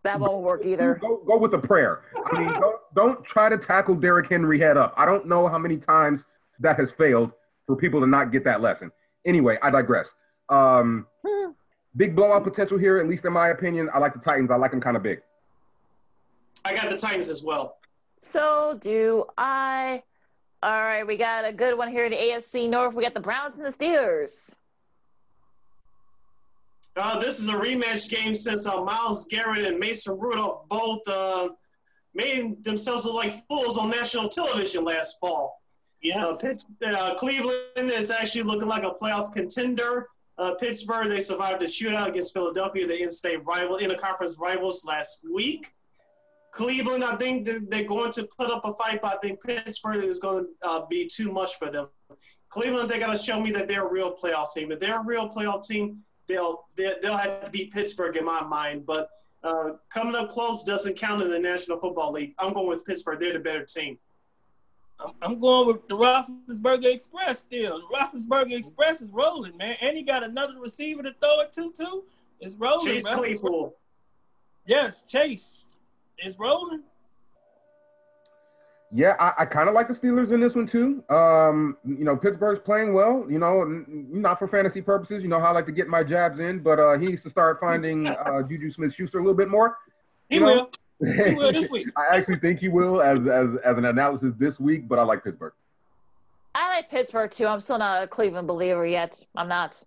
that 0.05 0.19
won't 0.19 0.43
work 0.43 0.63
either. 0.65 0.95
Go, 0.95 1.23
go 1.27 1.37
with 1.37 1.51
the 1.51 1.59
prayer. 1.59 2.03
I 2.33 2.41
mean, 2.41 2.53
don't, 2.55 2.77
don't 2.95 3.25
try 3.25 3.49
to 3.49 3.59
tackle 3.59 3.95
Derrick 3.95 4.31
Henry 4.31 4.59
head 4.59 4.77
up. 4.77 4.95
I 4.97 5.05
don't 5.05 5.27
know 5.27 5.47
how 5.49 5.59
many 5.59 5.77
times 5.77 6.23
that 6.61 6.79
has 6.79 6.89
failed 6.97 7.33
for 7.67 7.77
people 7.77 8.01
to 8.01 8.07
not 8.07 8.33
get 8.33 8.45
that 8.45 8.63
lesson. 8.63 8.91
Anyway, 9.27 9.59
I 9.63 9.71
digress. 9.71 10.07
Um, 10.49 11.07
big 11.97 12.17
blowout 12.17 12.45
potential 12.45 12.79
here, 12.79 12.99
at 12.99 13.09
least 13.09 13.25
in 13.25 13.33
my 13.33 13.49
opinion. 13.49 13.91
I 13.93 13.99
like 13.99 14.15
the 14.15 14.21
Titans. 14.21 14.51
I 14.51 14.57
like 14.57 14.71
them 14.71 14.81
kind 14.81 14.97
of 14.97 15.03
big. 15.03 15.21
I 16.65 16.75
got 16.75 16.91
the 16.91 16.97
Titans 16.97 17.29
as 17.29 17.43
well. 17.43 17.77
So 18.19 18.79
do 18.81 19.25
I. 19.37 20.03
All 20.63 20.71
right, 20.71 21.07
we 21.07 21.19
got 21.19 21.45
a 21.45 21.53
good 21.53 21.77
one 21.77 21.91
here 21.91 22.07
in 22.07 22.13
the 22.13 22.17
AFC 22.17 22.71
North. 22.71 22.95
We 22.95 23.03
got 23.03 23.13
the 23.13 23.21
Browns 23.21 23.59
and 23.59 23.67
the 23.67 23.71
Steelers. 23.71 24.51
Uh, 26.97 27.19
this 27.19 27.39
is 27.39 27.49
a 27.49 27.53
rematch 27.53 28.09
game 28.09 28.35
since 28.35 28.67
uh, 28.67 28.83
Myles 28.83 29.27
Garrett 29.27 29.67
and 29.67 29.79
Mason 29.79 30.19
Rudolph 30.19 30.67
both 30.69 31.07
uh, 31.09 31.51
made 32.15 32.63
themselves 32.65 33.05
look 33.05 33.15
like 33.15 33.47
fools 33.47 33.77
on 33.77 33.91
national 33.91 34.29
television 34.29 34.85
last 34.85 35.19
fall. 35.21 35.61
Yes. 36.01 36.65
Uh, 36.87 37.15
Cleveland 37.15 37.59
is 37.77 38.11
actually 38.11 38.45
looking 38.45 38.69
like 38.69 38.85
a 38.85 38.93
playoff 39.03 39.33
contender. 39.33 40.07
Uh, 40.39 40.55
Pittsburgh, 40.55 41.09
they 41.11 41.21
survived 41.21 41.61
the 41.61 41.67
shootout 41.67 42.09
against 42.09 42.33
Philadelphia, 42.33 42.87
the 42.87 43.03
in-state 43.03 43.45
rival, 43.45 43.77
in-conference 43.77 44.39
rivals 44.39 44.85
last 44.85 45.21
week. 45.31 45.73
Cleveland, 46.55 47.03
I 47.03 47.17
think 47.17 47.49
they're 47.69 47.83
going 47.83 48.13
to 48.13 48.29
put 48.39 48.49
up 48.49 48.65
a 48.65 48.73
fight, 48.75 49.03
but 49.03 49.15
I 49.15 49.17
think 49.17 49.43
Pittsburgh 49.43 50.05
is 50.05 50.21
going 50.21 50.45
to 50.45 50.69
uh, 50.69 50.87
be 50.87 51.11
too 51.13 51.33
much 51.33 51.57
for 51.57 51.69
them. 51.69 51.89
Cleveland, 52.49 52.89
they 52.89 53.01
got 53.01 53.11
to 53.11 53.19
show 53.19 53.41
me 53.41 53.51
that 53.51 53.67
they're 53.67 53.85
a 53.85 53.91
real 53.91 54.15
playoff 54.15 54.53
team. 54.53 54.71
If 54.71 54.79
they're 54.79 55.01
a 55.01 55.05
real 55.05 55.29
playoff 55.29 55.67
team, 55.67 56.05
they'll 56.29 56.67
they'll 56.77 57.17
have 57.17 57.45
to 57.45 57.51
beat 57.51 57.73
Pittsburgh 57.73 58.17
in 58.17 58.25
my 58.25 58.45
mind. 58.45 58.87
But 58.87 59.09
uh, 59.43 59.73
coming 59.93 60.15
up 60.15 60.29
close 60.29 60.63
doesn't 60.63 60.97
count 60.97 61.23
in 61.23 61.31
the 61.31 61.41
National 61.41 61.81
Football 61.81 62.13
League. 62.13 62.35
I'm 62.39 62.53
going 62.53 62.69
with 62.69 62.85
Pittsburgh. 62.85 63.19
They're 63.19 63.33
the 63.33 63.41
better 63.41 63.65
team. 63.65 63.99
I'm 65.23 65.41
going 65.41 65.67
with 65.67 65.89
the 65.89 65.97
Roethlisberger 65.97 66.95
Express 66.95 67.41
still. 67.41 67.81
The 67.81 67.97
Roethlisberger 67.97 68.57
Express 68.57 69.03
is 69.03 69.11
rolling, 69.11 69.57
man. 69.57 69.75
And 69.81 69.97
he 69.97 70.05
got 70.05 70.23
another 70.23 70.55
receiver 70.61 71.03
to 71.03 71.13
throw 71.21 71.41
it 71.41 71.53
to, 71.55 71.73
too. 71.73 72.05
It's 72.39 72.55
rolling, 72.55 72.87
Chase. 72.87 73.09
Claypool. 73.09 73.75
Yes, 74.67 75.03
Chase. 75.03 75.64
It's 76.19 76.39
rolling. 76.39 76.83
Yeah, 78.91 79.17
I, 79.19 79.43
I 79.43 79.45
kind 79.45 79.69
of 79.69 79.75
like 79.75 79.89
the 79.89 79.95
Steelers 79.95 80.33
in 80.33 80.41
this 80.41 80.55
one 80.55 80.69
too. 80.69 81.03
Um, 81.13 81.77
you 81.85 82.05
know, 82.05 82.17
Pittsburgh's 82.17 82.61
playing 82.65 82.95
well. 82.95 83.27
You 83.29 83.41
know, 83.41 83.63
n- 83.63 84.07
not 84.09 84.39
for 84.39 84.47
fantasy 84.47 84.81
purposes. 84.81 85.23
You 85.23 85.29
know 85.29 85.41
how 85.41 85.47
I 85.47 85.51
like 85.51 85.67
to 85.67 85.73
get 85.73 85.89
my 85.89 86.05
jabs 86.05 86.39
in, 86.39 86.61
but 86.61 86.79
uh, 86.79 86.97
he 86.97 87.07
needs 87.07 87.23
to 87.25 87.31
start 87.31 87.59
finding 87.61 88.07
uh, 88.27 88.43
Juju 88.49 88.71
Smith-Schuster 88.71 89.19
a 89.19 89.21
little 89.21 89.37
bit 89.37 89.49
more. 89.49 89.79
He 90.29 90.39
know? 90.39 90.71
will. 91.01 91.15
He 91.25 91.35
will 91.35 91.53
this 91.53 91.69
week. 91.73 91.89
I 91.97 92.17
actually 92.17 92.39
think 92.39 92.61
he 92.61 92.69
will 92.69 93.03
as 93.03 93.19
as 93.19 93.49
as 93.65 93.77
an 93.77 93.85
analysis 93.85 94.33
this 94.39 94.61
week, 94.61 94.87
but 94.87 95.01
I 95.01 95.03
like 95.03 95.25
Pittsburgh. 95.25 95.55
I 96.55 96.69
like 96.69 96.89
Pittsburgh 96.89 97.33
too. 97.33 97.47
I'm 97.47 97.59
still 97.59 97.79
not 97.79 98.05
a 98.05 98.07
Cleveland 98.07 98.47
believer 98.47 98.87
yet. 98.87 99.27
I'm 99.35 99.49
not. 99.49 99.83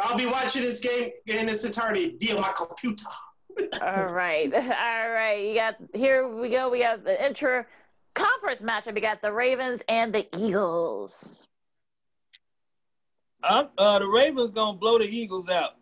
I'll 0.00 0.16
be 0.16 0.26
watching 0.26 0.62
this 0.62 0.80
game 0.80 1.10
in 1.26 1.48
its 1.48 1.64
entirety 1.64 2.16
via 2.18 2.40
my 2.40 2.52
computer. 2.56 3.04
All 3.80 4.12
right. 4.12 4.52
All 4.54 5.10
right. 5.10 5.48
You 5.48 5.54
got 5.54 5.76
here 5.94 6.28
we 6.28 6.50
go. 6.50 6.70
We 6.70 6.80
got 6.80 7.04
the 7.04 7.24
intra 7.24 7.66
conference 8.14 8.62
matchup. 8.62 8.94
We 8.94 9.00
got 9.00 9.22
the 9.22 9.32
Ravens 9.32 9.82
and 9.88 10.14
the 10.14 10.26
Eagles. 10.36 11.46
Uh, 13.42 13.64
uh, 13.78 13.98
the 13.98 14.06
Ravens 14.06 14.50
gonna 14.50 14.76
blow 14.76 14.98
the 14.98 15.04
Eagles 15.04 15.48
out. 15.48 15.72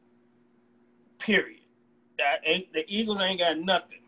Period. 1.18 1.60
That 2.18 2.40
ain't 2.44 2.72
the 2.72 2.84
Eagles 2.88 3.20
ain't 3.20 3.40
got 3.40 3.58
nothing. 3.58 4.00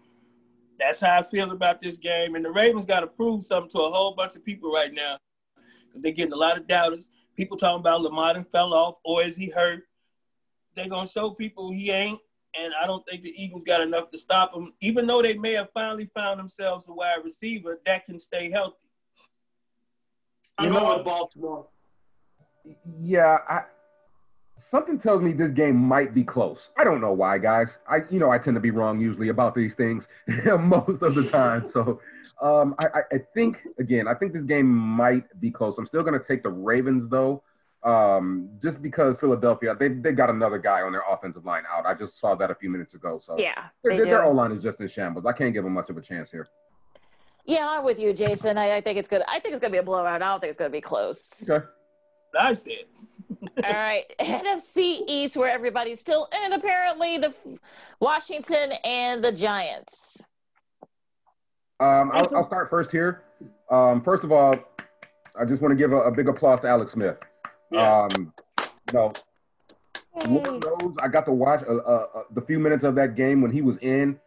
That's 0.79 1.01
how 1.01 1.19
I 1.19 1.23
feel 1.23 1.51
about 1.51 1.81
this 1.81 1.97
game. 1.97 2.35
And 2.35 2.45
the 2.45 2.51
Ravens 2.51 2.85
got 2.85 3.01
to 3.01 3.07
prove 3.07 3.45
something 3.45 3.71
to 3.71 3.81
a 3.81 3.91
whole 3.91 4.15
bunch 4.15 4.37
of 4.37 4.45
people 4.45 4.71
right 4.71 4.93
now 4.93 5.17
because 5.89 6.03
they're 6.03 6.13
getting 6.13 6.35
a 6.35 6.37
lot 6.37 6.59
of 6.59 6.67
doubters. 6.67 7.11
People 7.35 7.57
talking 7.57 7.81
about 7.81 8.03
Lamar 8.03 8.45
fell 8.53 8.75
off 8.75 8.97
or 9.05 9.23
is 9.23 9.37
he 9.37 9.49
hurt? 9.49 9.85
They're 10.75 10.89
gonna 10.89 11.09
show 11.09 11.31
people 11.31 11.73
he 11.73 11.91
ain't 11.91 12.21
and 12.59 12.73
I 12.81 12.87
don't 12.87 13.05
think 13.07 13.23
the 13.23 13.35
Eagles 13.43 13.63
got 13.67 13.81
enough 13.81 14.09
to 14.11 14.19
stop 14.19 14.53
them. 14.53 14.73
Even 14.81 15.07
though 15.07 15.23
they 15.23 15.37
may 15.37 15.53
have 15.53 15.69
finally 15.73 16.11
found 16.15 16.39
themselves 16.39 16.89
a 16.89 16.93
wide 16.93 17.25
receiver 17.25 17.81
that 17.87 18.05
can 18.07 18.19
stay 18.19 18.51
healthy. 18.51 18.77
I'm 20.59 20.71
going 20.71 20.97
with 20.97 21.05
Baltimore. 21.05 21.67
Yeah, 22.99 23.39
I, 23.49 23.63
something 24.71 24.99
tells 24.99 25.23
me 25.23 25.33
this 25.33 25.53
game 25.53 25.77
might 25.77 26.15
be 26.15 26.25
close. 26.25 26.59
I 26.79 26.85
don't 26.85 27.01
know 27.01 27.13
why, 27.13 27.39
guys. 27.39 27.69
I, 27.89 27.99
you 28.11 28.19
know, 28.19 28.31
I 28.31 28.39
tend 28.39 28.55
to 28.55 28.61
be 28.61 28.71
wrong 28.71 28.99
usually 29.01 29.29
about 29.29 29.55
these 29.55 29.75
things 29.75 30.05
most 30.61 31.03
of 31.03 31.15
the 31.15 31.29
time. 31.31 31.71
So, 31.73 32.01
um, 32.41 32.75
I, 32.79 33.03
I 33.13 33.19
think 33.35 33.59
again, 33.79 34.09
I 34.09 34.15
think 34.15 34.33
this 34.33 34.45
game 34.45 34.67
might 34.67 35.25
be 35.41 35.51
close. 35.51 35.77
I'm 35.79 35.87
still 35.87 36.03
going 36.03 36.19
to 36.19 36.27
take 36.27 36.43
the 36.43 36.51
Ravens 36.51 37.11
though 37.11 37.43
um, 37.87 38.49
just 38.61 38.83
because 38.83 39.17
Philadelphia, 39.21 39.77
they 39.79 39.89
they 39.89 40.11
got 40.11 40.29
another 40.29 40.59
guy 40.59 40.83
on 40.83 40.91
their 40.91 41.05
offensive 41.09 41.45
line 41.45 41.63
out. 41.73 41.87
I 41.87 41.95
just 41.95 42.21
saw 42.21 42.35
that 42.35 42.51
a 42.51 42.55
few 42.55 42.69
minutes 42.69 42.95
ago. 42.95 43.21
So 43.25 43.39
yeah, 43.39 43.67
their, 43.85 44.05
their 44.05 44.25
O 44.25 44.33
line 44.33 44.51
is 44.51 44.63
just 44.63 44.81
in 44.81 44.89
shambles. 44.89 45.25
I 45.25 45.33
can't 45.33 45.55
give 45.55 45.63
them 45.63 45.73
much 45.73 45.89
of 45.89 45.97
a 45.97 46.01
chance 46.01 46.29
here. 46.31 46.49
Yeah, 47.45 47.69
I'm 47.69 47.85
with 47.85 48.01
you, 48.01 48.13
Jason. 48.13 48.59
I, 48.59 48.79
I 48.79 48.81
think 48.81 48.99
it's 48.99 49.09
good. 49.09 49.23
I 49.29 49.39
think 49.39 49.55
it's 49.55 49.61
gonna 49.61 49.71
be 49.71 49.79
a 49.79 49.85
blowout. 49.85 50.21
I 50.21 50.27
don't 50.27 50.41
think 50.41 50.49
it's 50.49 50.59
gonna 50.59 50.69
be 50.69 50.81
close. 50.81 51.49
Okay. 51.49 51.65
I 52.39 52.55
said. 52.55 52.73
All 53.65 53.73
right, 53.73 54.05
NFC 54.21 55.03
East, 55.07 55.37
where 55.37 55.51
everybody's 55.51 56.01
still 56.01 56.29
in, 56.45 56.53
apparently 56.53 57.19
the 57.19 57.33
Washington 58.01 58.73
and 58.85 59.23
the 59.23 59.33
Giants. 59.33 60.25
Um, 61.79 62.11
I'll, 62.13 62.27
I'll 62.37 62.47
start 62.47 62.69
first 62.69 62.91
here. 62.91 63.23
Um, 63.71 64.03
first 64.03 64.25
of 64.25 64.33
all, 64.33 64.55
I 65.39 65.45
just 65.45 65.63
want 65.63 65.73
to 65.73 65.77
give 65.77 65.93
a, 65.93 66.03
a 66.03 66.11
big 66.11 66.29
applause 66.29 66.61
to 66.63 66.69
Alex 66.69 66.93
Smith. 66.93 67.17
Yes. 67.71 68.09
Um, 68.17 68.33
no. 68.93 69.13
Knows 70.27 70.97
I 71.03 71.09
got 71.09 71.27
to 71.27 71.33
watch 71.33 71.63
uh, 71.69 71.75
uh, 71.75 72.07
uh, 72.15 72.23
the 72.35 72.41
few 72.41 72.59
minutes 72.59 72.85
of 72.85 72.95
that 72.95 73.17
game 73.17 73.43
when 73.43 73.53
he 73.53 73.61
was 73.61 73.77
in. 73.83 74.19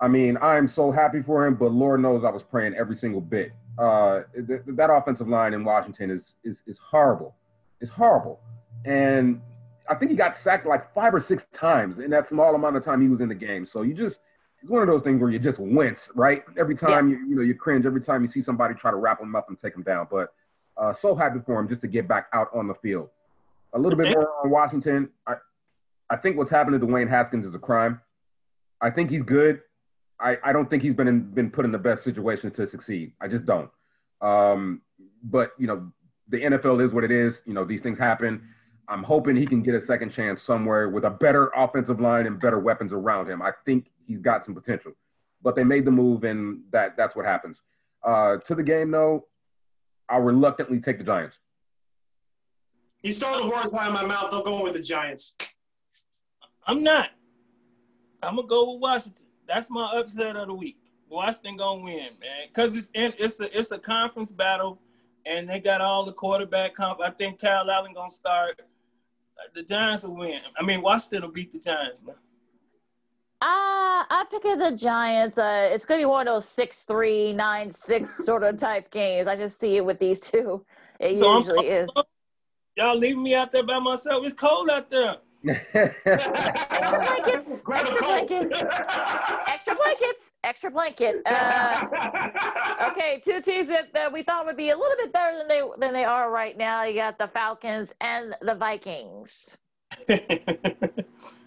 I 0.00 0.08
mean, 0.08 0.36
I'm 0.42 0.68
so 0.68 0.90
happy 0.90 1.22
for 1.22 1.46
him, 1.46 1.54
but 1.54 1.72
Lord 1.72 2.00
knows 2.00 2.24
I 2.24 2.30
was 2.30 2.42
praying 2.42 2.74
every 2.74 2.96
single 2.96 3.22
bit. 3.22 3.52
Uh, 3.78 4.22
th- 4.34 4.60
that 4.66 4.90
offensive 4.90 5.28
line 5.28 5.54
in 5.54 5.64
Washington 5.64 6.10
is 6.10 6.22
is 6.44 6.58
is 6.66 6.78
horrible. 6.78 7.34
It's 7.80 7.90
horrible, 7.90 8.38
and 8.84 9.40
I 9.88 9.94
think 9.94 10.10
he 10.10 10.16
got 10.16 10.36
sacked 10.42 10.66
like 10.66 10.92
five 10.94 11.14
or 11.14 11.22
six 11.22 11.42
times 11.58 11.98
in 11.98 12.10
that 12.10 12.28
small 12.28 12.54
amount 12.54 12.76
of 12.76 12.84
time 12.84 13.00
he 13.00 13.08
was 13.08 13.20
in 13.20 13.28
the 13.28 13.34
game. 13.34 13.66
So 13.70 13.82
you 13.82 13.94
just 13.94 14.16
it's 14.60 14.70
one 14.70 14.82
of 14.82 14.88
those 14.88 15.02
things 15.02 15.20
where 15.20 15.30
you 15.30 15.38
just 15.38 15.58
wince, 15.58 16.00
right? 16.14 16.42
Every 16.58 16.76
time 16.76 17.08
yeah. 17.08 17.16
you 17.16 17.28
you 17.28 17.36
know 17.36 17.42
you 17.42 17.54
cringe 17.54 17.86
every 17.86 18.00
time 18.00 18.22
you 18.22 18.30
see 18.30 18.42
somebody 18.42 18.74
try 18.74 18.90
to 18.90 18.96
wrap 18.96 19.20
him 19.20 19.34
up 19.34 19.48
and 19.48 19.58
take 19.60 19.74
him 19.74 19.82
down. 19.82 20.06
But 20.10 20.32
uh, 20.76 20.92
so 21.00 21.14
happy 21.14 21.40
for 21.46 21.60
him 21.60 21.68
just 21.68 21.82
to 21.82 21.88
get 21.88 22.08
back 22.08 22.26
out 22.32 22.48
on 22.54 22.66
the 22.66 22.74
field. 22.74 23.08
A 23.72 23.78
little 23.78 23.98
bit 23.98 24.14
more 24.14 24.30
on 24.42 24.50
Washington. 24.50 25.08
I 25.26 25.34
I 26.10 26.16
think 26.16 26.36
what's 26.36 26.50
happened 26.50 26.78
to 26.80 26.86
Dwayne 26.86 27.08
Haskins 27.08 27.46
is 27.46 27.54
a 27.54 27.58
crime. 27.58 28.00
I 28.80 28.90
think 28.90 29.10
he's 29.10 29.22
good. 29.22 29.60
I, 30.20 30.36
I 30.44 30.52
don't 30.52 30.68
think 30.68 30.82
he's 30.82 30.94
been 30.94 31.08
in, 31.08 31.22
been 31.22 31.50
put 31.50 31.64
in 31.64 31.72
the 31.72 31.78
best 31.78 32.04
situation 32.04 32.50
to 32.52 32.68
succeed. 32.68 33.12
I 33.20 33.28
just 33.28 33.46
don't. 33.46 33.70
Um, 34.20 34.82
but 35.22 35.52
you 35.58 35.66
know, 35.66 35.90
the 36.28 36.38
NFL 36.38 36.86
is 36.86 36.92
what 36.92 37.04
it 37.04 37.10
is. 37.10 37.34
You 37.46 37.54
know, 37.54 37.64
these 37.64 37.82
things 37.82 37.98
happen. 37.98 38.48
I'm 38.88 39.02
hoping 39.02 39.34
he 39.36 39.46
can 39.46 39.62
get 39.62 39.74
a 39.74 39.84
second 39.86 40.12
chance 40.12 40.42
somewhere 40.42 40.90
with 40.90 41.04
a 41.04 41.10
better 41.10 41.50
offensive 41.56 42.00
line 42.00 42.26
and 42.26 42.38
better 42.38 42.58
weapons 42.58 42.92
around 42.92 43.28
him. 43.28 43.40
I 43.40 43.52
think 43.64 43.86
he's 44.06 44.20
got 44.20 44.44
some 44.44 44.54
potential. 44.54 44.92
But 45.42 45.56
they 45.56 45.64
made 45.64 45.84
the 45.84 45.90
move, 45.90 46.24
and 46.24 46.62
that 46.70 46.96
that's 46.96 47.16
what 47.16 47.24
happens. 47.24 47.56
Uh, 48.02 48.36
to 48.46 48.54
the 48.54 48.62
game, 48.62 48.90
though, 48.90 49.26
I'll 50.08 50.20
reluctantly 50.20 50.80
take 50.80 50.98
the 50.98 51.04
Giants. 51.04 51.36
You 53.02 53.12
stole 53.12 53.42
the 53.42 53.50
words 53.50 53.74
out 53.74 53.88
of 53.88 53.92
my 53.92 54.04
mouth. 54.04 54.30
They'll 54.30 54.42
go 54.42 54.62
with 54.62 54.74
the 54.74 54.80
Giants. 54.80 55.34
I'm 56.66 56.82
not. 56.82 57.10
I'm 58.22 58.36
gonna 58.36 58.48
go 58.48 58.72
with 58.72 58.80
Washington. 58.80 59.26
That's 59.46 59.68
my 59.68 59.92
upset 59.98 60.36
of 60.36 60.48
the 60.48 60.54
week. 60.54 60.78
Washington 61.10 61.58
gonna 61.58 61.82
win, 61.82 62.08
man, 62.20 62.48
because 62.48 62.76
it's 62.76 62.88
it's 62.94 63.40
a 63.40 63.58
it's 63.58 63.70
a 63.70 63.78
conference 63.78 64.32
battle, 64.32 64.80
and 65.26 65.48
they 65.48 65.60
got 65.60 65.80
all 65.80 66.04
the 66.04 66.12
quarterback 66.12 66.74
comp. 66.74 67.00
I 67.00 67.10
think 67.10 67.40
Kyle 67.40 67.70
Allen 67.70 67.92
gonna 67.94 68.10
start. 68.10 68.60
The 69.54 69.62
Giants 69.62 70.04
will 70.04 70.16
win. 70.16 70.40
I 70.58 70.64
mean, 70.64 70.80
Washington 70.80 71.22
will 71.22 71.32
beat 71.32 71.52
the 71.52 71.58
Giants, 71.58 72.02
man. 72.02 72.16
Uh, 73.44 74.04
I'm 74.08 74.26
picking 74.28 74.56
the 74.56 74.70
Giants. 74.72 75.36
Uh, 75.36 75.68
it's 75.70 75.84
going 75.84 76.00
to 76.00 76.06
be 76.06 76.10
one 76.10 76.26
of 76.26 76.34
those 76.34 76.48
six 76.48 76.84
three 76.84 77.34
nine 77.34 77.70
six 77.70 78.24
sort 78.24 78.42
of 78.42 78.56
type 78.56 78.90
games. 78.90 79.26
I 79.28 79.36
just 79.36 79.60
see 79.60 79.76
it 79.76 79.84
with 79.84 79.98
these 79.98 80.20
two. 80.20 80.64
It 80.98 81.18
so 81.18 81.36
usually 81.36 81.70
I'm, 81.70 81.82
is. 81.82 81.92
Y'all 82.74 82.96
leaving 82.96 83.22
me 83.22 83.34
out 83.34 83.52
there 83.52 83.62
by 83.62 83.78
myself. 83.80 84.24
It's 84.24 84.32
cold 84.32 84.70
out 84.70 84.90
there. 84.90 85.16
extra 85.46 85.92
blankets. 87.02 87.60
Extra 87.68 88.00
blankets. 88.00 88.64
extra 89.46 89.74
blankets. 89.74 90.32
Extra 90.42 90.70
blankets. 90.70 91.20
Uh, 91.26 91.80
okay, 92.90 93.20
two 93.22 93.42
teams 93.42 93.68
that, 93.68 93.92
that 93.92 94.10
we 94.10 94.22
thought 94.22 94.46
would 94.46 94.56
be 94.56 94.70
a 94.70 94.76
little 94.76 94.96
bit 94.96 95.12
better 95.12 95.36
than 95.36 95.48
they 95.48 95.60
than 95.78 95.92
they 95.92 96.04
are 96.04 96.30
right 96.30 96.56
now. 96.56 96.84
You 96.84 96.94
got 96.94 97.18
the 97.18 97.28
Falcons 97.28 97.92
and 98.00 98.34
the 98.40 98.54
Vikings. 98.54 99.58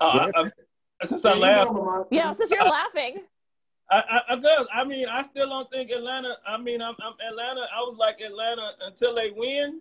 Uh, 0.00 0.30
I, 0.34 0.50
I, 1.02 1.06
since 1.06 1.24
I 1.24 1.34
laughed. 1.34 1.72
Yeah, 2.10 2.32
since 2.32 2.50
you're 2.50 2.64
laughing. 2.64 3.20
I, 3.90 4.22
I, 4.28 4.34
I, 4.34 4.64
I 4.72 4.84
mean, 4.84 5.08
I 5.08 5.22
still 5.22 5.48
don't 5.48 5.70
think 5.70 5.90
Atlanta. 5.90 6.36
I 6.46 6.56
mean, 6.56 6.80
I'm, 6.80 6.94
I'm 7.02 7.14
Atlanta. 7.28 7.66
I 7.74 7.80
was 7.80 7.96
like 7.96 8.20
Atlanta 8.20 8.72
until 8.82 9.14
they 9.14 9.30
win, 9.30 9.80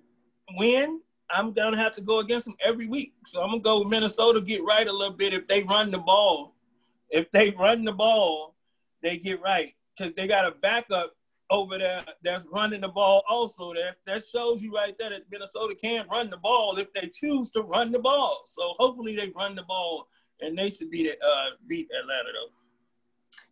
win. 0.58 1.02
I'm 1.32 1.54
gonna 1.54 1.78
have 1.78 1.96
to 1.96 2.02
go 2.02 2.20
against 2.20 2.48
them 2.48 2.56
every 2.60 2.88
week. 2.88 3.14
So 3.26 3.44
I'm 3.44 3.50
gonna 3.50 3.62
go 3.62 3.80
with 3.80 3.90
Minnesota, 3.90 4.41
get 4.41 4.64
right 4.64 4.88
a 4.88 4.91
little 4.91 5.14
bit 5.14 5.34
if 5.34 5.46
they 5.46 5.62
run 5.62 5.91
the 5.91 6.00
ball. 6.00 6.56
If 7.12 7.30
they 7.32 7.52
run 7.52 7.86
the 7.86 7.91
ball, 7.91 8.56
they 9.04 9.18
get 9.18 9.41
right 9.41 9.76
because 9.96 10.14
they 10.14 10.28
got 10.28 10.46
a 10.46 10.52
backup 10.52 11.16
over 11.50 11.78
there 11.78 12.04
that's 12.24 12.46
running 12.52 12.82
the 12.82 12.88
ball 12.88 13.24
also. 13.30 13.74
That 13.74 13.98
that 14.06 14.24
shows 14.26 14.64
you 14.64 14.74
right 14.74 14.96
there 14.98 15.10
that 15.10 15.24
Minnesota 15.32 15.76
can 15.76 16.08
run 16.10 16.30
the 16.30 16.38
ball 16.38 16.78
if 16.78 16.92
they 16.94 17.10
choose 17.14 17.50
to 17.52 17.62
run 17.62 17.92
the 17.92 18.00
ball. 18.00 18.42
So 18.46 18.74
hopefully 18.78 19.16
they 19.16 19.32
run 19.36 19.56
the 19.56 19.64
ball 19.64 20.08
and 20.42 20.58
they 20.58 20.70
should 20.70 20.90
beat 20.90 21.10
uh, 21.10 21.50
beat 21.68 21.88
Atlanta 22.00 22.30
though. 22.34 22.54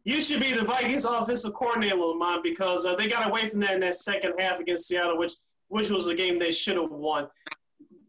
You 0.04 0.22
should 0.22 0.40
be 0.40 0.54
the 0.54 0.64
Vikings 0.64 1.04
offensive 1.04 1.54
coordinator, 1.54 1.98
Lamont, 1.98 2.42
because 2.42 2.86
uh, 2.86 2.96
they 2.96 3.10
got 3.10 3.28
away 3.28 3.50
from 3.50 3.60
that 3.60 3.74
in 3.74 3.82
that 3.82 3.96
second 3.96 4.36
half 4.40 4.60
against 4.60 4.88
Seattle, 4.88 5.18
which 5.18 5.34
which 5.68 5.90
was 5.90 6.06
the 6.06 6.16
game 6.16 6.40
they 6.40 6.52
should 6.52 6.78
have 6.78 6.92
won. 6.92 7.28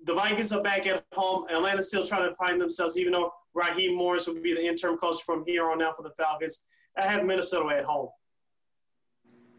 The 0.04 0.14
Vikings 0.14 0.52
are 0.52 0.62
back 0.62 0.86
at 0.86 1.04
home. 1.12 1.46
Atlanta's 1.50 1.88
still 1.88 2.06
trying 2.06 2.28
to 2.28 2.34
find 2.36 2.60
themselves, 2.60 2.98
even 2.98 3.12
though 3.12 3.32
Raheem 3.52 3.96
Morris 3.96 4.26
will 4.26 4.40
be 4.40 4.54
the 4.54 4.64
interim 4.64 4.96
coach 4.96 5.22
from 5.26 5.44
here 5.46 5.68
on 5.70 5.82
out 5.82 5.96
for 5.96 6.02
the 6.02 6.12
Falcons. 6.16 6.62
I 6.96 7.04
have 7.04 7.24
Minnesota 7.24 7.76
at 7.76 7.84
home. 7.84 8.08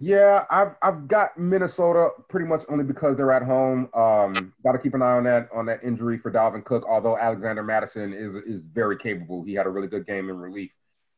Yeah, 0.02 0.46
I've 0.50 0.76
I've 0.82 1.08
got 1.10 1.38
Minnesota 1.38 2.10
pretty 2.30 2.46
much 2.48 2.62
only 2.70 2.86
because 2.86 3.18
they're 3.18 3.34
at 3.34 3.44
home. 3.44 3.90
Um, 3.94 4.54
got 4.64 4.72
to 4.72 4.80
keep 4.80 4.94
an 4.94 5.02
eye 5.02 5.18
on 5.18 5.26
that 5.26 5.50
on 5.54 5.66
that 5.66 5.84
injury 5.84 6.18
for 6.18 6.32
Dalvin 6.32 6.64
Cook. 6.64 6.86
Although 6.88 7.18
Alexander 7.18 7.64
Mattison 7.64 8.14
is 8.14 8.36
is 8.46 8.62
very 8.74 8.98
capable, 8.98 9.44
he 9.44 9.54
had 9.54 9.66
a 9.66 9.70
really 9.70 9.88
good 9.90 10.08
game 10.08 10.30
in 10.30 10.38
relief. 10.38 10.72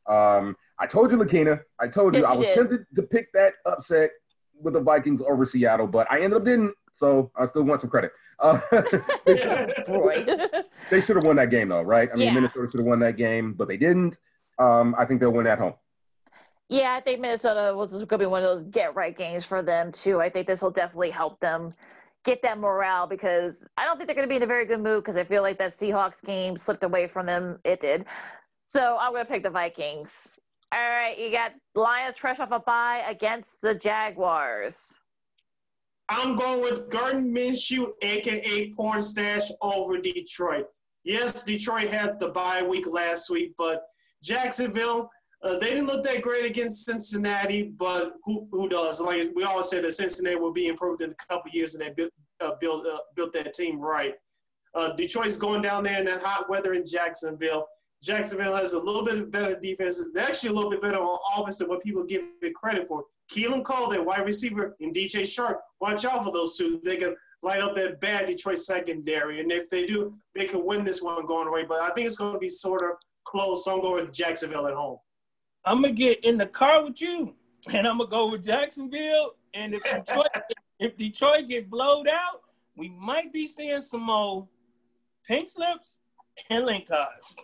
Um, 0.07 0.57
I 0.79 0.87
told 0.87 1.11
you, 1.11 1.17
Lakina. 1.17 1.59
I 1.79 1.87
told 1.89 2.15
you 2.15 2.21
yes, 2.21 2.29
I 2.31 2.33
was 2.33 2.45
did. 2.47 2.55
tempted 2.55 2.85
to 2.95 3.03
pick 3.03 3.31
that 3.33 3.53
upset 3.67 4.11
with 4.59 4.73
the 4.73 4.81
Vikings 4.81 5.21
over 5.27 5.45
Seattle, 5.45 5.85
but 5.85 6.11
I 6.11 6.21
ended 6.21 6.37
up 6.39 6.45
didn't. 6.45 6.73
So 6.97 7.31
I 7.35 7.47
still 7.47 7.63
want 7.63 7.81
some 7.81 7.89
credit. 7.91 8.11
Uh, 8.39 8.59
they 9.25 11.01
should 11.01 11.15
have 11.15 11.25
won 11.25 11.35
that 11.35 11.49
game, 11.51 11.69
though, 11.69 11.81
right? 11.81 12.09
I 12.11 12.15
mean, 12.15 12.27
Yeah. 12.27 12.33
Minnesota 12.33 12.67
should 12.71 12.79
have 12.81 12.87
won 12.87 12.99
that 12.99 13.15
game, 13.17 13.53
but 13.53 13.67
they 13.67 13.77
didn't. 13.77 14.17
Um, 14.57 14.95
I 14.97 15.05
think 15.05 15.19
they'll 15.19 15.31
win 15.31 15.47
at 15.47 15.59
home. 15.59 15.73
Yeah, 16.71 16.95
I 16.95 17.01
think 17.01 17.19
Minnesota 17.19 17.75
was 17.75 17.91
going 17.91 18.07
to 18.07 18.17
be 18.17 18.25
one 18.25 18.41
of 18.41 18.47
those 18.47 18.63
get 18.63 18.95
right 18.95 19.15
games 19.15 19.43
for 19.43 19.61
them 19.61 19.91
too. 19.91 20.21
I 20.21 20.29
think 20.29 20.47
this 20.47 20.61
will 20.61 20.71
definitely 20.71 21.09
help 21.09 21.37
them 21.41 21.73
get 22.23 22.41
that 22.43 22.59
morale 22.59 23.07
because 23.07 23.67
I 23.75 23.83
don't 23.83 23.97
think 23.97 24.07
they're 24.07 24.15
going 24.15 24.27
to 24.27 24.31
be 24.31 24.37
in 24.37 24.43
a 24.43 24.47
very 24.47 24.65
good 24.65 24.79
mood 24.79 25.03
because 25.03 25.17
I 25.17 25.25
feel 25.25 25.41
like 25.41 25.57
that 25.57 25.71
Seahawks 25.71 26.23
game 26.23 26.55
slipped 26.55 26.85
away 26.85 27.07
from 27.07 27.25
them. 27.25 27.59
It 27.65 27.81
did. 27.81 28.05
So 28.67 28.97
I'm 29.01 29.11
going 29.11 29.25
to 29.25 29.29
pick 29.29 29.43
the 29.43 29.49
Vikings. 29.49 30.39
All 30.71 30.79
right, 30.79 31.19
you 31.19 31.29
got 31.29 31.51
Lions 31.75 32.17
fresh 32.17 32.39
off 32.39 32.51
a 32.51 32.59
bye 32.59 33.03
against 33.05 33.61
the 33.61 33.75
Jaguars. 33.75 34.97
I'm 36.07 36.37
going 36.37 36.61
with 36.61 36.89
Gardner 36.89 37.19
Minshew, 37.19 37.87
aka 38.01 38.71
Porn 38.75 39.01
Stash, 39.01 39.51
over 39.61 39.97
Detroit. 39.97 40.67
Yes, 41.03 41.43
Detroit 41.43 41.89
had 41.89 42.17
the 42.17 42.29
bye 42.29 42.63
week 42.63 42.87
last 42.87 43.29
week, 43.29 43.55
but 43.57 43.83
Jacksonville, 44.23 45.09
uh, 45.43 45.57
they 45.57 45.69
didn't 45.69 45.87
look 45.87 46.03
that 46.03 46.21
great 46.21 46.45
against 46.45 46.85
Cincinnati, 46.85 47.63
but 47.63 48.13
who, 48.25 48.47
who 48.51 48.69
does? 48.69 49.01
Like 49.01 49.31
we 49.35 49.43
always 49.43 49.69
say 49.69 49.81
that 49.81 49.93
Cincinnati 49.93 50.35
will 50.35 50.53
be 50.53 50.67
improved 50.67 51.01
in 51.01 51.11
a 51.11 51.25
couple 51.27 51.51
years, 51.51 51.73
and 51.73 51.83
they 51.83 51.91
built 51.91 52.11
uh, 52.41 52.51
built 52.59 52.85
uh, 52.85 52.99
built 53.15 53.33
that 53.33 53.53
team 53.53 53.79
right. 53.79 54.13
Uh, 54.75 54.93
Detroit's 54.95 55.37
going 55.37 55.61
down 55.61 55.83
there 55.83 55.99
in 55.99 56.05
that 56.05 56.21
hot 56.21 56.49
weather 56.49 56.73
in 56.73 56.85
Jacksonville. 56.85 57.65
Jacksonville 58.03 58.55
has 58.55 58.73
a 58.73 58.79
little 58.79 59.03
bit 59.03 59.29
better 59.31 59.59
defense. 59.59 60.03
They're 60.13 60.25
actually 60.25 60.49
a 60.49 60.53
little 60.53 60.71
bit 60.71 60.81
better 60.81 60.97
on 60.97 61.19
offense 61.37 61.57
than 61.57 61.69
what 61.69 61.83
people 61.83 62.03
give 62.03 62.23
it 62.41 62.53
credit 62.55 62.87
for. 62.87 63.05
Keelan 63.31 63.63
Cole, 63.63 63.89
their 63.89 64.03
wide 64.03 64.25
receiver, 64.25 64.75
and 64.79 64.93
DJ 64.93 65.21
Chark. 65.23 65.57
Watch 65.79 66.05
out 66.05 66.23
for 66.23 66.31
those 66.31 66.57
two. 66.57 66.81
They 66.83 66.97
can 66.97 67.15
light 67.43 67.61
up 67.61 67.75
that 67.75 67.99
bad 67.99 68.27
Detroit 68.27 68.59
secondary, 68.59 69.39
and 69.39 69.51
if 69.51 69.69
they 69.69 69.87
do, 69.87 70.15
they 70.35 70.45
can 70.45 70.65
win 70.65 70.83
this 70.83 71.01
one 71.01 71.25
going 71.25 71.47
away. 71.47 71.63
But 71.67 71.81
I 71.81 71.91
think 71.91 72.07
it's 72.07 72.17
going 72.17 72.33
to 72.33 72.39
be 72.39 72.49
sort 72.49 72.81
of 72.83 72.97
close. 73.23 73.65
So 73.65 73.73
I'm 73.73 73.81
going 73.81 74.03
with 74.03 74.13
Jacksonville 74.13 74.67
at 74.67 74.73
home. 74.73 74.97
I'm 75.65 75.81
gonna 75.81 75.93
get 75.93 76.23
in 76.23 76.37
the 76.37 76.47
car 76.47 76.83
with 76.83 77.01
you, 77.01 77.35
and 77.73 77.87
I'm 77.87 77.97
gonna 77.97 78.09
go 78.09 78.29
with 78.29 78.45
Jacksonville. 78.45 79.35
And 79.53 79.73
if 79.73 79.83
Detroit, 79.83 80.27
if 80.79 80.97
Detroit 80.97 81.47
get 81.47 81.69
blowed 81.69 82.07
out, 82.07 82.41
we 82.75 82.89
might 82.89 83.31
be 83.31 83.47
seeing 83.47 83.81
some 83.81 84.03
more 84.03 84.47
pink 85.27 85.49
slips 85.49 85.97
and 86.49 86.65
link 86.65 86.87
cards. 86.87 87.35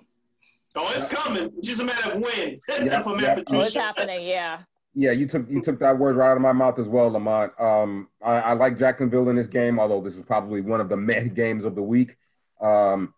Oh, 0.75 0.91
it's 0.93 1.11
coming. 1.11 1.51
It's 1.57 1.67
just 1.67 1.81
a 1.81 1.83
matter 1.83 2.11
of 2.11 2.21
when. 2.21 2.59
Yeah, 2.85 3.01
for 3.01 3.15
Matt 3.15 3.49
yeah. 3.49 3.57
What's 3.57 3.75
happening? 3.75 4.27
Yeah. 4.27 4.59
Yeah, 4.93 5.11
you 5.11 5.27
took 5.27 5.49
you 5.49 5.61
took 5.61 5.79
that 5.79 5.97
word 5.97 6.15
right 6.15 6.31
out 6.31 6.37
of 6.37 6.41
my 6.41 6.53
mouth 6.53 6.79
as 6.79 6.87
well, 6.87 7.09
Lamont. 7.11 7.51
Um, 7.59 8.07
I, 8.23 8.39
I 8.39 8.53
like 8.53 8.79
Jacksonville 8.79 9.29
in 9.29 9.35
this 9.35 9.47
game, 9.47 9.79
although 9.79 10.01
this 10.01 10.15
is 10.15 10.23
probably 10.25 10.61
one 10.61 10.81
of 10.81 10.89
the 10.89 10.97
meh 10.97 11.25
games 11.25 11.65
of 11.65 11.75
the 11.75 11.81
week. 11.81 12.15
Um, 12.59 13.13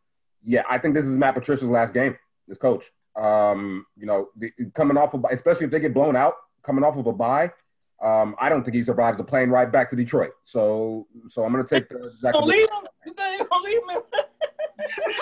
yeah, 0.46 0.64
I 0.70 0.78
think 0.78 0.94
this 0.94 1.06
is 1.06 1.12
Matt 1.12 1.36
Patricia's 1.36 1.70
last 1.70 1.94
game 1.94 2.18
as 2.50 2.58
coach. 2.58 2.84
Um, 3.20 3.86
you 3.98 4.06
know, 4.06 4.30
the, 4.38 4.52
coming 4.76 4.98
off 4.98 5.14
of, 5.14 5.26
especially 5.32 5.66
if 5.66 5.72
they 5.72 5.80
get 5.80 5.94
blown 5.94 6.16
out, 6.16 6.36
coming 6.66 6.84
off 6.84 6.98
of 6.98 7.06
a 7.08 7.12
bye, 7.14 7.52
um, 8.02 8.36
I 8.40 8.48
don't 8.50 8.64
think 8.64 8.76
he 8.76 8.84
survives 8.84 9.18
the 9.18 9.24
plane 9.26 9.50
ride 9.50 9.72
back 9.72 9.90
to 9.90 9.96
Detroit. 9.96 10.32
So, 10.46 11.06
so 11.32 11.44
I'm 11.44 11.52
going 11.52 11.66
to 11.66 11.70
take 11.70 11.90
the 11.90 12.10
Don't 12.32 12.48
leave 12.48 12.70
him. 12.70 12.88
You 13.06 13.14
think 13.14 13.50
gonna 13.50 13.64
leave 13.64 13.82
him? 13.90 14.02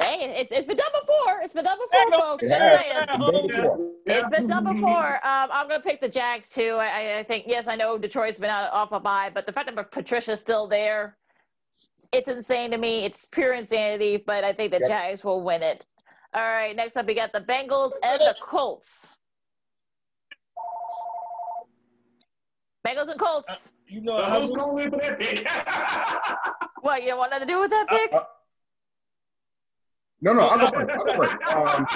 Hey, 0.00 0.34
it's, 0.40 0.50
it's 0.50 0.66
been 0.66 0.76
done 0.76 0.90
before. 1.00 1.40
It's 1.42 1.54
been 1.54 1.64
done 1.64 1.78
before, 1.78 2.10
no- 2.10 2.18
folks. 2.18 2.42
It 2.42 2.48
Just 2.48 2.60
has. 2.60 2.80
saying. 2.80 2.92
It's 2.96 3.08
been 3.08 3.18
done 3.30 3.46
before. 3.46 3.90
It's 4.06 4.28
been 4.30 4.46
done 4.48 4.64
before. 4.74 5.14
Um, 5.26 5.48
I'm 5.52 5.68
going 5.68 5.80
to 5.80 5.88
pick 5.88 6.00
the 6.00 6.08
Jags 6.08 6.50
too. 6.50 6.74
I, 6.74 6.86
I- 6.86 7.18
I 7.20 7.22
think 7.22 7.44
yes, 7.46 7.68
I 7.68 7.76
know 7.76 7.96
Detroit's 7.98 8.36
been 8.38 8.50
out 8.50 8.72
off 8.72 8.90
a 8.90 8.98
bye, 8.98 9.30
but 9.32 9.46
the 9.46 9.52
fact 9.52 9.72
that 9.72 9.90
Patricia's 9.92 10.40
still 10.40 10.66
there, 10.66 11.16
it's 12.12 12.28
insane 12.28 12.72
to 12.72 12.78
me. 12.78 13.04
It's 13.04 13.24
pure 13.24 13.54
insanity. 13.54 14.16
But 14.16 14.42
I 14.42 14.52
think 14.52 14.72
the 14.72 14.80
Yep. 14.80 14.88
Jags 14.88 15.24
will 15.24 15.40
win 15.40 15.62
it. 15.62 15.86
All 16.34 16.42
right, 16.42 16.74
next 16.74 16.96
up 16.96 17.06
we 17.06 17.14
got 17.14 17.32
the 17.32 17.40
Bengals 17.40 17.92
and 18.02 18.20
the 18.20 18.34
Colts. 18.40 19.08
Bengals 22.86 23.08
and 23.08 23.20
Colts. 23.20 23.70
You 23.86 24.00
know, 24.00 24.16
But 24.16 24.24
I 24.24 24.40
who's 24.40 24.52
going 24.52 24.68
to 24.68 24.74
live 24.74 24.92
with 24.92 25.00
that 25.02 25.18
pick? 25.18 25.48
What, 26.82 27.02
you 27.02 27.10
don't 27.10 27.18
want 27.18 27.30
nothing 27.30 27.46
to 27.46 27.54
do 27.54 27.60
with 27.60 27.70
that 27.70 27.86
pick? 27.88 28.12
Uh, 28.12 28.16
uh, 28.16 28.24
no, 30.20 30.32
no, 30.32 30.40
I'll 30.48 30.58
go 30.58 30.66
first. 30.74 30.90
I'll 30.90 31.04
go 31.04 31.14
first. 31.14 31.78
Um, 31.78 31.86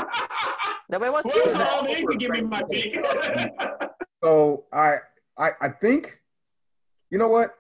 Nobody 0.88 1.10
wants 1.10 1.28
to 1.28 1.34
Whoever's 1.34 1.52
do 1.54 1.58
that. 1.58 1.72
on 1.72 1.86
can 2.08 2.18
give 2.18 2.30
me 2.30 2.40
my 2.42 2.62
pick. 2.70 3.90
so 4.22 4.64
I, 4.72 4.98
I, 5.36 5.50
I 5.60 5.68
think, 5.70 6.16
you 7.10 7.18
know 7.18 7.26
what? 7.26 7.50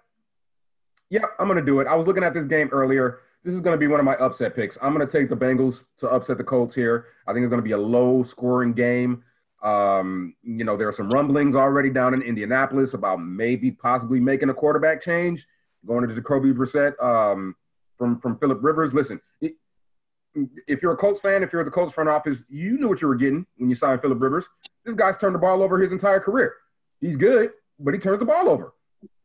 Yep, 1.10 1.22
I'm 1.40 1.48
gonna 1.48 1.62
do 1.64 1.80
it. 1.80 1.88
I 1.88 1.96
was 1.96 2.06
looking 2.06 2.22
at 2.22 2.32
this 2.32 2.46
game 2.46 2.68
earlier. 2.70 3.18
This 3.46 3.54
is 3.54 3.60
gonna 3.60 3.76
be 3.76 3.86
one 3.86 4.00
of 4.00 4.04
my 4.04 4.16
upset 4.16 4.56
picks. 4.56 4.76
I'm 4.82 4.92
gonna 4.92 5.06
take 5.06 5.28
the 5.28 5.36
Bengals 5.36 5.76
to 6.00 6.08
upset 6.08 6.36
the 6.36 6.42
Colts 6.42 6.74
here. 6.74 7.06
I 7.28 7.32
think 7.32 7.44
it's 7.44 7.50
gonna 7.50 7.62
be 7.62 7.72
a 7.72 7.78
low-scoring 7.78 8.72
game. 8.72 9.22
Um, 9.62 10.34
you 10.42 10.64
know, 10.64 10.76
there 10.76 10.88
are 10.88 10.92
some 10.92 11.08
rumblings 11.10 11.54
already 11.54 11.90
down 11.90 12.12
in 12.12 12.22
Indianapolis 12.22 12.92
about 12.92 13.18
maybe 13.18 13.70
possibly 13.70 14.18
making 14.18 14.48
a 14.48 14.54
quarterback 14.54 15.00
change, 15.00 15.46
going 15.86 16.02
into 16.02 16.16
Jacoby 16.16 16.52
Brissett 16.52 17.00
um, 17.00 17.54
from 17.96 18.18
from 18.20 18.36
Philip 18.40 18.58
Rivers. 18.62 18.92
Listen, 18.92 19.20
if 19.40 20.82
you're 20.82 20.94
a 20.94 20.96
Colts 20.96 21.20
fan, 21.20 21.44
if 21.44 21.52
you're 21.52 21.62
at 21.62 21.66
the 21.66 21.70
Colts 21.70 21.94
front 21.94 22.08
office, 22.08 22.38
you 22.48 22.78
knew 22.78 22.88
what 22.88 23.00
you 23.00 23.06
were 23.06 23.14
getting 23.14 23.46
when 23.58 23.70
you 23.70 23.76
signed 23.76 24.00
Philip 24.00 24.20
Rivers. 24.20 24.44
This 24.84 24.96
guy's 24.96 25.14
turned 25.20 25.36
the 25.36 25.38
ball 25.38 25.62
over 25.62 25.78
his 25.78 25.92
entire 25.92 26.18
career. 26.18 26.54
He's 27.00 27.14
good, 27.14 27.50
but 27.78 27.94
he 27.94 28.00
turns 28.00 28.18
the 28.18 28.24
ball 28.24 28.48
over. 28.48 28.74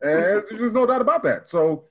And 0.02 0.44
there's 0.52 0.74
no 0.74 0.86
doubt 0.86 1.02
about 1.02 1.24
that. 1.24 1.46
So 1.50 1.86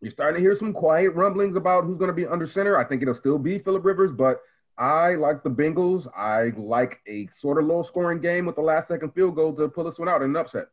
you're 0.00 0.12
starting 0.12 0.42
to 0.42 0.48
hear 0.48 0.56
some 0.58 0.72
quiet 0.72 1.10
rumblings 1.14 1.56
about 1.56 1.84
who's 1.84 1.98
going 1.98 2.08
to 2.08 2.14
be 2.14 2.26
under 2.26 2.46
center. 2.48 2.78
I 2.78 2.84
think 2.84 3.02
it'll 3.02 3.14
still 3.14 3.38
be 3.38 3.58
Philip 3.58 3.84
Rivers, 3.84 4.12
but 4.12 4.42
I 4.78 5.14
like 5.14 5.42
the 5.42 5.50
Bengals. 5.50 6.06
I 6.16 6.52
like 6.56 7.00
a 7.08 7.28
sort 7.40 7.58
of 7.58 7.66
low 7.66 7.82
scoring 7.82 8.20
game 8.20 8.46
with 8.46 8.56
the 8.56 8.62
last 8.62 8.88
second 8.88 9.14
field 9.14 9.34
goal 9.34 9.54
to 9.54 9.68
pull 9.68 9.84
this 9.84 9.98
one 9.98 10.08
out 10.08 10.22
in 10.22 10.30
an 10.30 10.36
upset. 10.36 10.68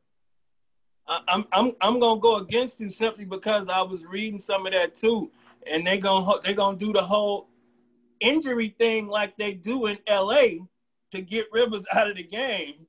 I'm 1.08 1.46
I'm 1.52 1.74
I'm 1.82 2.00
gonna 2.00 2.20
go 2.20 2.38
against 2.38 2.80
you 2.80 2.90
simply 2.90 3.26
because 3.26 3.68
I 3.68 3.82
was 3.82 4.06
reading 4.06 4.40
some 4.40 4.66
of 4.66 4.74
that 4.74 4.96
too, 4.96 5.32
and 5.70 5.86
they 5.86 5.98
gonna 5.98 6.40
they 6.44 6.54
gonna 6.54 6.78
do 6.78 6.94
the 6.94 7.04
whole 7.04 7.50
injury 8.22 8.70
thing 8.78 9.08
like 9.08 9.36
they 9.36 9.54
do 9.54 9.88
in 9.88 9.98
L.A. 10.08 10.62
to 11.12 11.22
get 11.22 11.48
Rivers 11.52 11.84
out 11.94 12.10
of 12.10 12.16
the 12.16 12.24
game 12.24 12.88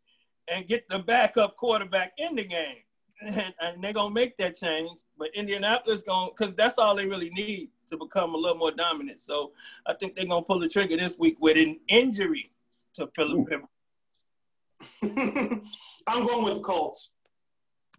and 0.49 0.69
get 0.69 0.89
the 0.89 1.01
backup 1.01 1.57
quarterback 1.57 2.13
in 2.19 2.37
the 2.37 2.45
game, 2.45 2.84
and, 3.23 3.55
and 3.61 3.83
they're 3.83 3.93
gonna 3.93 4.15
make 4.15 4.37
that 4.39 4.57
change. 4.57 5.01
But 5.19 5.29
Indianapolis 5.35 6.03
going 6.03 6.31
because 6.37 6.55
that's 6.55 6.79
all 6.79 6.97
they 6.97 7.07
really 7.07 7.31
need 7.31 7.71
to 7.89 7.97
become 7.97 8.35
a 8.35 8.37
little 8.37 8.57
more 8.59 8.73
dominant. 8.73 9.21
So 9.21 9.53
I 9.87 9.95
think 9.95 10.15
they're 10.15 10.27
gonna 10.27 10.43
pull 10.43 10.59
the 10.59 10.69
trigger 10.69 10.97
this 10.97 11.19
week 11.19 11.37
with 11.41 11.57
an 11.57 11.81
injury 11.89 12.51
to 12.95 13.09
Philip 13.15 13.49
Rivers. 13.49 13.69
I'm 16.07 16.27
going 16.27 16.45
with 16.45 16.55
the 16.55 16.61
Colts. 16.61 17.15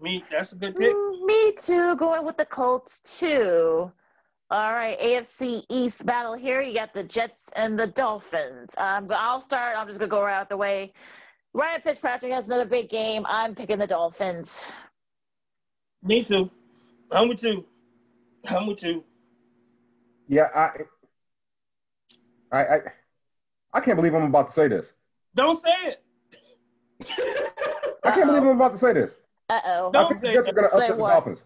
Me, 0.01 0.23
that's 0.29 0.51
a 0.51 0.55
good 0.55 0.75
pick. 0.75 0.93
Mm, 0.93 1.25
Me 1.25 1.53
too. 1.57 1.95
Going 1.95 2.25
with 2.25 2.37
the 2.37 2.45
Colts 2.45 2.99
too. 2.99 3.91
All 4.51 4.73
right, 4.73 4.99
AFC 4.99 5.63
East 5.69 6.05
battle 6.05 6.35
here. 6.35 6.61
You 6.61 6.73
got 6.73 6.93
the 6.93 7.03
Jets 7.03 7.51
and 7.55 7.79
the 7.79 7.87
Dolphins. 7.87 8.75
Um, 8.77 9.07
but 9.07 9.17
I'll 9.17 9.41
start. 9.41 9.75
I'm 9.77 9.87
just 9.87 9.99
gonna 9.99 10.09
go 10.09 10.21
right 10.21 10.35
out 10.35 10.49
the 10.49 10.57
way. 10.57 10.93
Ryan 11.53 11.81
Fitzpatrick 11.81 12.31
has 12.33 12.47
another 12.47 12.65
big 12.65 12.89
game. 12.89 13.25
I'm 13.27 13.55
picking 13.55 13.79
the 13.79 13.87
Dolphins. 13.87 14.65
Me 16.05 16.23
too. 16.23 16.51
I'm 17.11 17.27
with 17.27 17.43
you. 17.43 17.65
I'm 18.47 18.67
with 18.67 18.83
you. 18.83 19.03
Yeah, 20.27 20.47
I, 20.55 20.69
I, 22.51 22.63
I, 22.63 22.79
I 23.73 23.79
can't 23.79 23.97
believe 23.97 24.13
I'm 24.13 24.23
about 24.23 24.49
to 24.49 24.55
say 24.55 24.67
this. 24.67 24.85
Don't 25.33 25.55
say 25.55 25.69
it. 25.83 25.97
I 28.03 28.11
can't 28.11 28.27
believe 28.27 28.43
I'm 28.43 28.49
about 28.49 28.73
to 28.73 28.79
say 28.79 28.93
this. 28.93 29.11
Uh 29.49 29.59
oh. 29.65 29.91
Don't 29.91 30.09
think 30.09 30.21
the 30.21 30.27
say 30.27 30.33
Jets 30.33 30.47
are 30.47 30.53
that. 30.53 30.55
going 30.55 30.69
to 30.69 30.75
Say 30.75 30.77
upset 30.83 30.95
the 30.95 31.01
what? 31.01 31.09
Dolphins. 31.09 31.39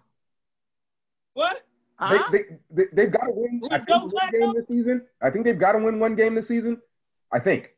What? 1.34 1.62
Huh? 1.96 2.30
They, 2.32 2.38
they, 2.38 2.44
they, 2.70 2.84
they've 2.94 3.12
got 3.12 3.26
to 3.26 3.32
win. 3.32 3.62
I 3.72 3.80
think 3.80 3.90
one 3.90 4.10
Flacco? 4.10 4.40
game 4.42 4.54
this 4.56 4.68
season. 4.68 5.02
I 5.22 5.30
think 5.30 5.46
they've 5.46 5.60
got 5.60 5.72
to 5.74 5.80
win 5.80 6.00
one 6.00 6.16
game 6.16 6.36
this 6.36 6.48
season. 6.48 6.82
I 7.32 7.40
think. 7.40 7.70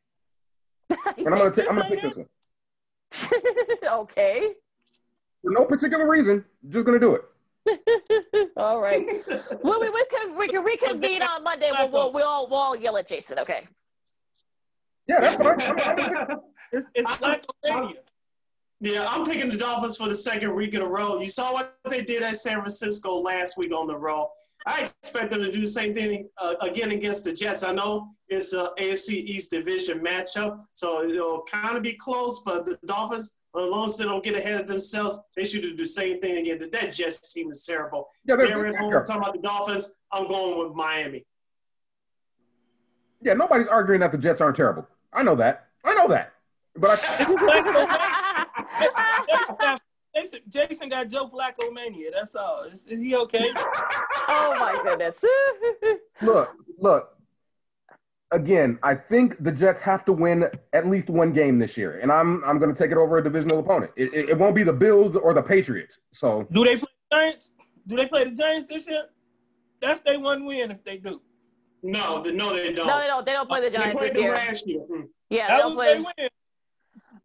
And 1.18 1.28
I'm 1.28 1.38
going 1.38 1.54
to 1.54 1.62
take 1.62 1.70
I'm 1.70 1.78
going 1.78 1.90
to 1.90 1.96
pick 1.96 2.04
this 2.04 2.18
one 2.18 3.90
okay. 4.02 4.56
For 5.44 5.52
no 5.52 5.66
particular 5.66 6.08
reason. 6.08 6.46
Just 6.70 6.86
going 6.86 7.00
to 7.00 7.06
do 7.06 7.16
it. 7.16 8.52
All 8.58 8.82
right. 8.82 9.06
Well, 9.64 9.80
we, 9.80 9.90
we 9.90 10.06
can 10.06 10.38
we 10.38 10.48
can 10.48 10.64
reconvene 10.64 11.22
on 11.22 11.44
Monday. 11.44 11.70
We'll, 11.72 11.92
we'll, 11.92 12.14
we'll, 12.14 12.28
all, 12.28 12.50
we'll 12.50 12.60
all 12.60 12.76
yell 12.76 12.98
at 12.98 13.08
Jason. 13.08 13.38
Okay. 13.40 13.68
Yeah, 15.08 15.22
that's 15.22 15.38
what 15.38 15.62
I'm, 15.62 16.00
I'm, 16.00 16.16
I'm 16.16 16.38
It's, 16.72 16.88
it's 16.96 17.08
I'm- 17.08 17.20
Flacco 17.20 17.46
Mania. 17.64 17.96
Yeah, 18.84 19.06
I'm 19.08 19.26
picking 19.26 19.52
the 19.52 19.58
Dolphins 19.58 19.98
for 19.98 20.08
the 20.08 20.16
second 20.16 20.56
week 20.56 20.74
in 20.74 20.82
a 20.82 20.88
row. 20.88 21.20
You 21.20 21.30
saw 21.30 21.54
what 21.54 21.78
they 21.88 22.02
did 22.04 22.24
at 22.24 22.36
San 22.38 22.56
Francisco 22.58 23.20
last 23.20 23.56
week 23.56 23.72
on 23.72 23.86
the 23.86 23.96
road. 23.96 24.30
I 24.66 24.82
expect 25.02 25.32
them 25.32 25.42
to 25.42 25.52
do 25.52 25.62
the 25.62 25.68
same 25.68 25.94
thing 25.94 26.30
uh, 26.40 26.56
again 26.62 26.90
against 26.92 27.26
the 27.26 27.34
Jets. 27.34 27.64
I 27.64 27.74
know 27.74 28.10
it's 28.28 28.54
a 28.54 28.72
AFC 28.80 29.12
East 29.12 29.52
division 29.52 30.00
matchup, 30.00 30.62
so 30.74 31.04
it'll 31.08 31.44
kind 31.44 31.78
of 31.78 31.84
be 31.84 31.94
close. 31.94 32.42
But 32.44 32.66
the 32.66 32.80
Dolphins, 32.86 33.36
as 33.60 33.68
long 33.68 33.86
as 33.88 33.98
they 33.98 34.06
don't 34.06 34.24
get 34.24 34.36
ahead 34.36 34.62
of 34.62 34.68
themselves, 34.68 35.22
they 35.36 35.44
should 35.44 35.62
do 35.62 35.76
the 35.76 35.86
same 35.86 36.20
thing 36.22 36.38
again. 36.38 36.70
That 36.72 36.94
Jets 36.94 37.34
team 37.34 37.52
is 37.52 37.66
terrible. 37.66 38.08
Yeah, 38.26 38.38
they're, 38.38 38.48
They're 38.48 38.68
at 38.68 38.76
home. 38.78 38.90
they're- 38.92 39.04
Talking 39.04 39.22
about 39.22 39.34
the 39.34 39.42
Dolphins, 39.42 39.94
I'm 40.12 40.28
going 40.28 40.66
with 40.68 40.74
Miami. 40.76 41.26
yeah, 43.22 43.34
nobody's 43.34 43.68
arguing 43.68 44.00
that 44.02 44.12
the 44.14 44.18
Jets 44.18 44.40
aren't 44.42 44.56
terrible. 44.56 44.88
I 45.14 45.22
know 45.24 45.36
that. 45.36 45.68
I 45.84 45.94
know 45.94 46.08
that. 46.08 46.32
But 46.78 47.06
I, 47.20 49.78
Jason, 50.16 50.40
Jason 50.50 50.90
got 50.90 51.08
Joe 51.10 51.30
Flacco 51.30 51.72
mania. 51.74 52.10
That's 52.14 52.36
all. 52.36 52.64
Is, 52.64 52.86
is 52.88 53.00
he 53.00 53.16
okay? 53.16 53.50
oh 53.56 54.56
my 54.60 54.80
goodness. 54.84 55.24
look, 56.22 56.54
look. 56.80 57.18
Again, 58.34 58.80
I 58.82 58.96
think 58.96 59.44
the 59.44 59.52
Jets 59.52 59.82
have 59.82 60.06
to 60.06 60.14
win 60.14 60.46
at 60.72 60.88
least 60.88 61.10
one 61.10 61.34
game 61.34 61.60
this 61.60 61.76
year, 61.76 62.00
and 62.00 62.10
I'm 62.12 62.44
I'm 62.46 62.60
going 62.60 62.74
to 62.74 62.82
take 62.82 62.92
it 62.92 62.98
over 62.98 63.18
a 63.18 63.24
divisional 63.24 63.60
opponent. 63.60 63.92
It, 63.98 64.14
it, 64.14 64.30
it 64.30 64.38
won't 64.38 64.56
be 64.56 64.64
the 64.64 64.72
Bills 64.74 65.16
or 65.22 65.34
the 65.34 65.42
Patriots. 65.42 65.94
So 66.14 66.48
Do 66.52 66.64
they 66.64 66.78
play 66.78 66.88
the 67.10 67.16
Giants? 67.18 67.52
Do 67.88 67.96
they 67.98 68.08
play 68.08 68.24
the 68.24 68.32
Giants 68.32 68.66
this 68.70 68.88
year? 68.88 69.04
That's 69.82 70.00
their 70.02 70.20
one 70.20 70.46
win 70.46 70.72
if 70.72 70.84
they 70.86 70.98
do. 70.98 71.22
No, 71.84 72.22
the, 72.22 72.32
no, 72.32 72.54
they 72.56 72.72
don't. 72.74 72.88
no, 72.88 73.00
they 73.00 73.08
don't. 73.08 73.26
They 73.26 73.34
don't 73.34 73.50
play 73.50 73.62
the 73.62 73.70
They 73.70 73.78
Giants 73.78 74.02
this 74.02 74.18
year. 74.18 74.32
last 74.32 74.68
year. 74.68 74.80
Hmm. 74.82 75.02
Yeah, 75.30 75.48
they 75.48 75.54
That 75.54 75.58
don't 75.62 75.76
was 75.76 75.78
play. 75.78 75.98
win. 76.18 76.30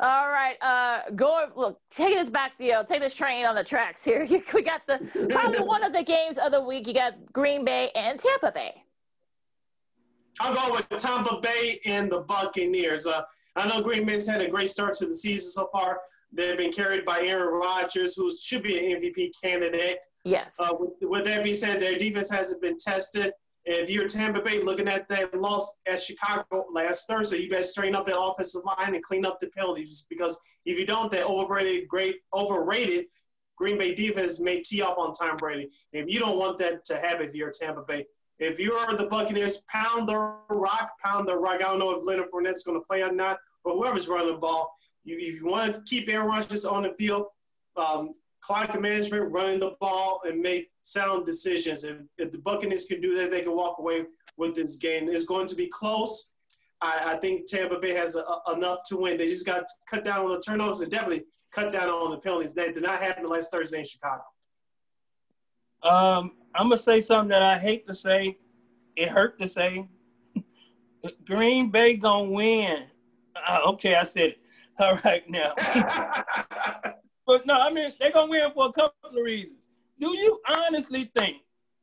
All 0.01 0.29
right, 0.29 0.57
uh, 0.61 1.11
going 1.15 1.51
look, 1.57 1.81
taking 1.91 2.17
this 2.17 2.29
back, 2.31 2.53
the 2.59 2.73
uh, 2.73 2.83
take 2.85 3.01
this 3.01 3.15
train 3.15 3.47
on 3.47 3.55
the 3.55 3.65
tracks 3.65 4.03
here. 4.05 4.27
we 4.55 4.63
got 4.63 4.83
the 4.87 4.99
probably 5.31 5.61
one 5.65 5.85
of 5.85 5.93
the 5.93 6.03
games 6.03 6.37
of 6.37 6.53
the 6.53 6.61
week. 6.61 6.87
You 6.87 6.95
got 6.95 7.15
Green 7.33 7.65
Bay 7.65 7.91
and 7.95 8.19
Tampa 8.19 8.51
Bay. 8.53 8.83
I'll 10.41 10.55
go 10.55 10.75
with 10.75 10.89
Tampa 11.01 11.41
Bay 11.41 11.79
and 11.87 12.11
the 12.11 12.21
Buccaneers. 12.21 13.07
Uh, 13.07 13.23
I 13.55 13.69
know 13.69 13.81
Green 13.83 14.05
Bay's 14.05 14.29
had 14.29 14.41
a 14.41 14.49
great 14.49 14.69
start 14.69 14.95
to 14.95 15.07
the 15.07 15.15
season 15.15 15.51
so 15.51 15.69
far. 15.73 16.01
They've 16.33 16.59
been 16.59 16.73
carried 16.73 17.05
by 17.05 17.23
Aaron 17.23 17.55
Rodgers, 17.55 18.15
who 18.15 18.31
should 18.31 18.63
be 18.63 18.79
an 18.79 19.01
MVP 19.01 19.31
candidate. 19.43 19.99
Yes. 20.25 20.57
Uh, 20.59 20.75
with, 20.79 20.91
with 21.03 21.25
that 21.25 21.45
being 21.45 21.57
said, 21.57 21.81
their 21.81 21.97
defense 21.97 22.31
hasn't 22.31 22.61
been 22.61 22.77
tested. 22.79 23.33
If 23.65 23.91
you're 23.91 24.07
Tampa 24.07 24.43
Bay 24.43 24.63
looking 24.63 24.87
at 24.87 25.09
that 25.09 25.35
loss 25.41 25.77
at 25.89 25.99
Chicago 25.99 26.67
last 26.71 27.09
Thursday, 27.09 27.39
you 27.39 27.51
better 27.51 27.63
straighten 27.63 27.97
up 27.97 28.07
that 28.07 28.19
offensive 28.19 28.63
line 28.65 28.95
and 28.95 29.03
clean 29.03 29.25
up 29.25 29.41
the 29.41 29.49
penalties 29.49 30.07
because 30.09 30.39
if 30.65 30.79
you 30.79 30.87
don't, 30.87 31.11
that 31.11 31.27
overrated, 31.27 31.89
great, 31.89 32.17
overrated 32.33 33.07
Green 33.57 33.79
Bay 33.79 33.95
defense 33.95 34.39
may 34.39 34.61
tee 34.61 34.83
up 34.83 34.99
on 34.99 35.13
Tom 35.13 35.37
Brady. 35.37 35.71
If 35.93 36.07
you 36.09 36.21
don't 36.21 36.39
want 36.39 36.59
that 36.59 36.85
to 36.87 36.97
happen, 36.97 37.27
if 37.27 37.35
you're 37.35 37.51
Tampa 37.51 37.83
Bay, 37.83 38.07
if 38.39 38.59
you 38.59 38.75
are 38.75 38.97
the 38.97 39.07
Buccaneers, 39.07 39.63
pound 39.69 40.09
the 40.09 40.37
rock, 40.51 40.91
pound 41.05 41.29
the 41.29 41.37
rock. 41.37 41.57
I 41.57 41.69
don't 41.69 41.79
know 41.79 41.93
if 41.93 42.05
Leonard 42.05 42.31
Fournette's 42.31 42.65
going 42.65 42.79
to 42.79 42.87
play 42.87 43.03
or 43.03 43.13
not, 43.13 43.39
but 43.65 43.75
whoever's 43.75 44.09
running 44.09 44.33
the 44.33 44.39
ball, 44.39 44.75
you, 45.05 45.17
if 45.19 45.41
you 45.41 45.47
want 45.47 45.75
to 45.75 45.83
keep 45.83 46.09
Aaron 46.09 46.29
Rodgers 46.29 46.65
on 46.65 46.83
the 46.83 46.95
field, 46.99 47.27
um, 47.77 48.15
clock 48.41 48.79
management, 48.81 49.33
running 49.33 49.59
the 49.59 49.73
ball, 49.81 50.21
and 50.25 50.41
make 50.41 50.71
sound 50.83 51.27
decisions. 51.27 51.85
If, 51.85 51.97
if 52.19 52.31
the 52.31 52.39
Buccaneers 52.39 52.85
can 52.87 53.01
do 53.01 53.17
that, 53.17 53.31
they 53.31 53.41
can 53.41 53.57
walk 53.57 53.79
away 53.79 54.05
with 54.37 54.55
this 54.55 54.77
game. 54.77 55.09
It's 55.09 55.25
going 55.25 55.47
to 55.47 55.57
be 55.57 55.69
close. 55.69 56.31
I, 56.83 57.15
I 57.15 57.17
think 57.17 57.47
Tampa 57.47 57.79
Bay 57.79 57.95
has 57.95 58.17
a, 58.17 58.21
a- 58.21 58.55
enough 58.55 58.81
to 58.89 58.99
win. 58.99 59.17
They 59.17 59.27
just 59.27 59.47
got 59.47 59.61
to 59.61 59.75
cut 59.89 60.05
down 60.05 60.27
on 60.27 60.33
the 60.33 60.41
turnovers 60.41 60.83
and 60.83 60.91
definitely 60.91 61.25
cut 61.51 61.73
down 61.73 61.89
on 61.89 62.11
the 62.11 62.19
penalties. 62.19 62.55
That 62.55 62.75
did 62.75 62.83
not 62.83 63.01
happen 63.01 63.25
last 63.25 63.51
Thursday 63.51 63.79
in 63.79 63.85
Chicago. 63.85 64.23
Um, 65.83 66.33
I'm 66.57 66.67
gonna 66.67 66.77
say 66.77 67.01
something 67.01 67.29
that 67.29 67.43
I 67.43 67.59
hate 67.59 67.87
to 67.87 67.95
say. 67.95 68.39
It 68.97 69.09
hurt 69.09 69.39
to 69.39 69.49
say. 69.49 69.89
Green 71.27 71.71
Bay 71.71 71.97
gonna 71.97 72.31
win. 72.31 72.85
Uh, 73.47 73.61
okay, 73.69 73.95
I 73.95 74.05
said 74.05 74.31
it. 74.31 74.39
All 74.79 74.99
right 75.05 75.29
now. 75.29 75.55
But 77.27 77.45
no, 77.45 77.61
I 77.61 77.73
mean 77.73 77.93
they're 77.99 78.13
gonna 78.13 78.31
win 78.31 78.51
for 78.55 78.69
a 78.69 78.73
couple 78.73 79.11
of 79.11 79.17
reasons. 79.17 79.69
Do 79.99 80.17
you 80.17 80.41
honestly 80.49 81.11
think 81.17 81.39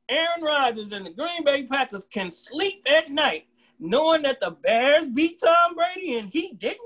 Aaron 0.10 0.42
Rodgers 0.42 0.94
and 0.94 1.06
the 1.06 1.10
Green 1.10 1.44
Bay 1.44 1.64
Packers 1.64 2.06
can 2.06 2.32
sleep 2.32 2.88
at 2.90 3.12
night 3.12 3.48
knowing 3.78 4.22
that 4.22 4.40
the 4.40 4.52
Bears 4.52 5.10
beat 5.10 5.42
Tom 5.44 5.76
Brady 5.76 6.18
and 6.18 6.30
he 6.30 6.54
didn't? 6.54 6.80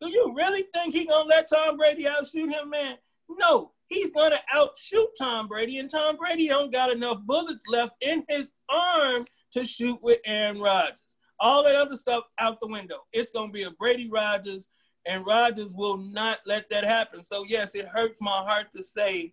Do 0.00 0.08
you 0.08 0.32
really 0.36 0.64
think 0.72 0.94
he 0.94 1.06
gonna 1.06 1.28
let 1.28 1.48
Tom 1.48 1.76
Brady 1.76 2.06
outshoot 2.06 2.50
him, 2.50 2.70
man? 2.70 2.96
No, 3.28 3.72
he's 3.94 4.10
gonna 4.10 4.40
outshoot 4.52 5.08
Tom 5.18 5.48
Brady, 5.48 5.78
and 5.78 5.90
Tom 5.90 6.16
Brady 6.16 6.48
don't 6.48 6.72
got 6.72 6.90
enough 6.90 7.18
bullets 7.24 7.64
left 7.68 7.94
in 8.00 8.24
his 8.28 8.52
arm 8.68 9.26
to 9.52 9.64
shoot 9.64 10.02
with 10.02 10.18
Aaron 10.24 10.60
Rodgers. 10.60 11.00
All 11.40 11.64
that 11.64 11.76
other 11.76 11.94
stuff 11.94 12.24
out 12.38 12.60
the 12.60 12.66
window. 12.66 12.98
It's 13.12 13.30
gonna 13.30 13.52
be 13.52 13.62
a 13.62 13.70
Brady 13.70 14.08
Rodgers, 14.10 14.68
and 15.06 15.24
Rodgers 15.24 15.74
will 15.74 15.96
not 15.96 16.40
let 16.46 16.68
that 16.70 16.84
happen. 16.84 17.22
So 17.22 17.44
yes, 17.46 17.74
it 17.74 17.86
hurts 17.86 18.20
my 18.20 18.42
heart 18.42 18.72
to 18.72 18.82
say 18.82 19.32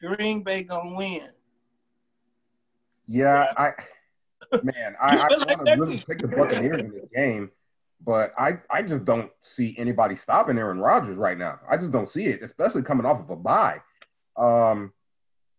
Green 0.00 0.42
Bay 0.42 0.62
gonna 0.62 0.96
win. 0.96 1.28
Yeah, 3.06 3.52
I 3.56 3.72
man, 4.62 4.96
I, 5.00 5.16
I 5.18 5.28
want 5.28 5.66
to 5.66 5.76
really 5.76 6.04
pick 6.08 6.18
the 6.18 6.28
Buccaneers 6.28 6.80
in 6.80 6.90
this 6.92 7.08
game, 7.14 7.50
but 8.04 8.32
I, 8.38 8.58
I 8.70 8.82
just 8.82 9.04
don't 9.04 9.30
see 9.56 9.74
anybody 9.78 10.16
stopping 10.22 10.58
Aaron 10.58 10.78
Rodgers 10.78 11.16
right 11.16 11.36
now. 11.36 11.58
I 11.68 11.76
just 11.76 11.92
don't 11.92 12.10
see 12.10 12.26
it, 12.26 12.42
especially 12.42 12.82
coming 12.82 13.06
off 13.06 13.20
of 13.20 13.30
a 13.30 13.36
bye. 13.36 13.80
Um, 14.40 14.92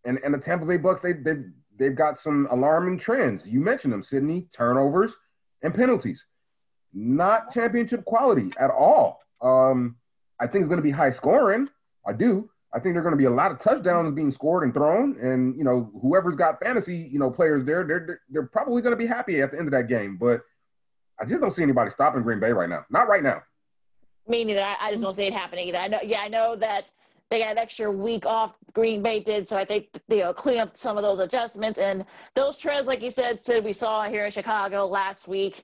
and 0.06 0.20
and 0.24 0.34
the 0.34 0.40
Tampa 0.40 0.66
Bay 0.66 0.78
Bucs, 0.78 1.02
they 1.02 1.14
they 1.14 1.42
they've 1.78 1.96
got 1.96 2.20
some 2.24 2.48
alarming 2.52 3.00
trends. 3.00 3.44
You 3.46 3.60
mentioned 3.60 3.94
them, 3.94 4.04
Sydney, 4.04 4.48
turnovers 4.56 5.12
and 5.62 5.74
penalties, 5.74 6.22
not 6.94 7.54
championship 7.54 8.04
quality 8.06 8.52
at 8.60 8.72
all. 8.72 9.20
Um, 9.42 9.96
I 10.40 10.48
think 10.48 10.64
it's 10.64 10.70
going 10.70 10.80
to 10.80 10.84
be 10.84 10.92
high 10.92 11.12
scoring. 11.14 11.68
I 12.06 12.14
do. 12.14 12.50
I 12.74 12.80
think 12.80 12.96
there 12.96 13.02
are 13.02 13.04
going 13.04 13.14
to 13.14 13.18
be 13.18 13.26
a 13.26 13.32
lot 13.32 13.52
of 13.52 13.62
touchdowns 13.62 14.16
being 14.16 14.32
scored 14.32 14.64
and 14.64 14.74
thrown, 14.74 15.18
and 15.22 15.56
you 15.58 15.64
know 15.64 15.92
whoever's 16.02 16.36
got 16.36 16.60
fantasy, 16.60 17.10
you 17.12 17.20
know, 17.20 17.30
players 17.30 17.66
there, 17.66 17.86
they're 17.86 18.22
they're 18.30 18.48
probably 18.48 18.82
going 18.82 18.94
to 18.94 18.98
be 18.98 19.08
happy 19.08 19.42
at 19.42 19.52
the 19.52 19.58
end 19.58 19.68
of 19.68 19.74
that 19.74 19.88
game. 19.88 20.18
But 20.18 20.42
I 21.20 21.26
just 21.26 21.42
don't 21.42 21.54
see 21.56 21.64
anybody 21.64 21.92
stopping 21.94 22.24
Green 22.24 22.40
Bay 22.40 22.52
right 22.52 22.70
now. 22.70 22.86
Not 22.90 23.08
right 23.08 23.22
now. 23.22 23.44
Me 24.28 24.44
neither. 24.44 24.64
I, 24.64 24.78
I 24.80 24.92
just 24.92 25.04
don't 25.04 25.14
see 25.14 25.26
it 25.26 25.34
happening 25.34 25.68
either. 25.68 25.80
I 25.80 25.88
know. 25.88 26.00
Yeah, 26.04 26.22
I 26.22 26.30
know 26.30 26.56
that 26.56 26.86
they 27.32 27.40
got 27.40 27.52
an 27.54 27.58
extra 27.58 27.90
week 27.90 28.26
off. 28.26 28.54
Green 28.74 29.02
Bay 29.02 29.22
did, 29.22 29.48
so 29.48 29.58
I 29.58 29.66
think 29.66 29.88
you 30.10 30.18
know 30.18 30.34
clean 30.34 30.60
up 30.60 30.78
some 30.78 30.98
of 30.98 31.04
those 31.04 31.20
adjustments 31.20 31.80
and 31.80 32.06
those 32.36 32.58
trends, 32.58 32.86
like 32.86 33.02
you 33.02 33.10
said, 33.10 33.42
said 33.42 33.64
we 33.64 33.74
saw 33.74 34.04
here 34.04 34.26
in 34.26 34.32
Chicago 34.32 34.86
last 34.86 35.28
week. 35.28 35.64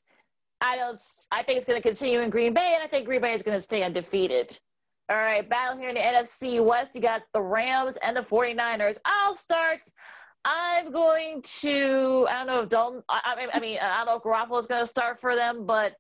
I 0.62 0.78
don't. 0.78 0.98
I 1.32 1.44
think 1.44 1.58
it's 1.58 1.68
going 1.68 1.80
to 1.80 1.88
continue 1.88 2.22
in 2.22 2.30
Green 2.30 2.54
Bay, 2.54 2.72
and 2.74 2.84
I 2.84 2.88
think 2.88 3.06
Green 3.06 3.22
Bay 3.22 3.34
is 3.34 3.44
going 3.44 3.58
to 3.58 3.62
stay 3.62 3.84
undefeated. 3.84 4.58
All 5.10 5.18
right, 5.18 5.48
battle 5.48 5.78
here 5.78 5.90
in 5.90 5.96
the 5.96 6.02
NFC 6.02 6.64
West. 6.64 6.96
You 6.96 7.02
got 7.02 7.22
the 7.34 7.42
Rams 7.42 7.98
and 8.02 8.18
the 8.18 8.22
49ers. 8.22 8.98
I'll 9.06 9.36
start. 9.36 9.80
I'm 10.44 10.92
going 10.92 11.42
to, 11.60 12.28
I 12.30 12.38
don't 12.38 12.48
know 12.48 12.62
if 12.62 12.70
Dalton, 12.70 13.04
I, 13.10 13.48
I 13.54 13.60
mean, 13.60 13.80
I 13.82 13.98
don't 13.98 14.06
know 14.06 14.16
if 14.16 14.24
Garoppolo 14.24 14.60
is 14.62 14.66
going 14.66 14.82
to 14.82 14.88
start 14.88 15.20
for 15.20 15.36
them, 15.36 15.66
but 15.66 15.94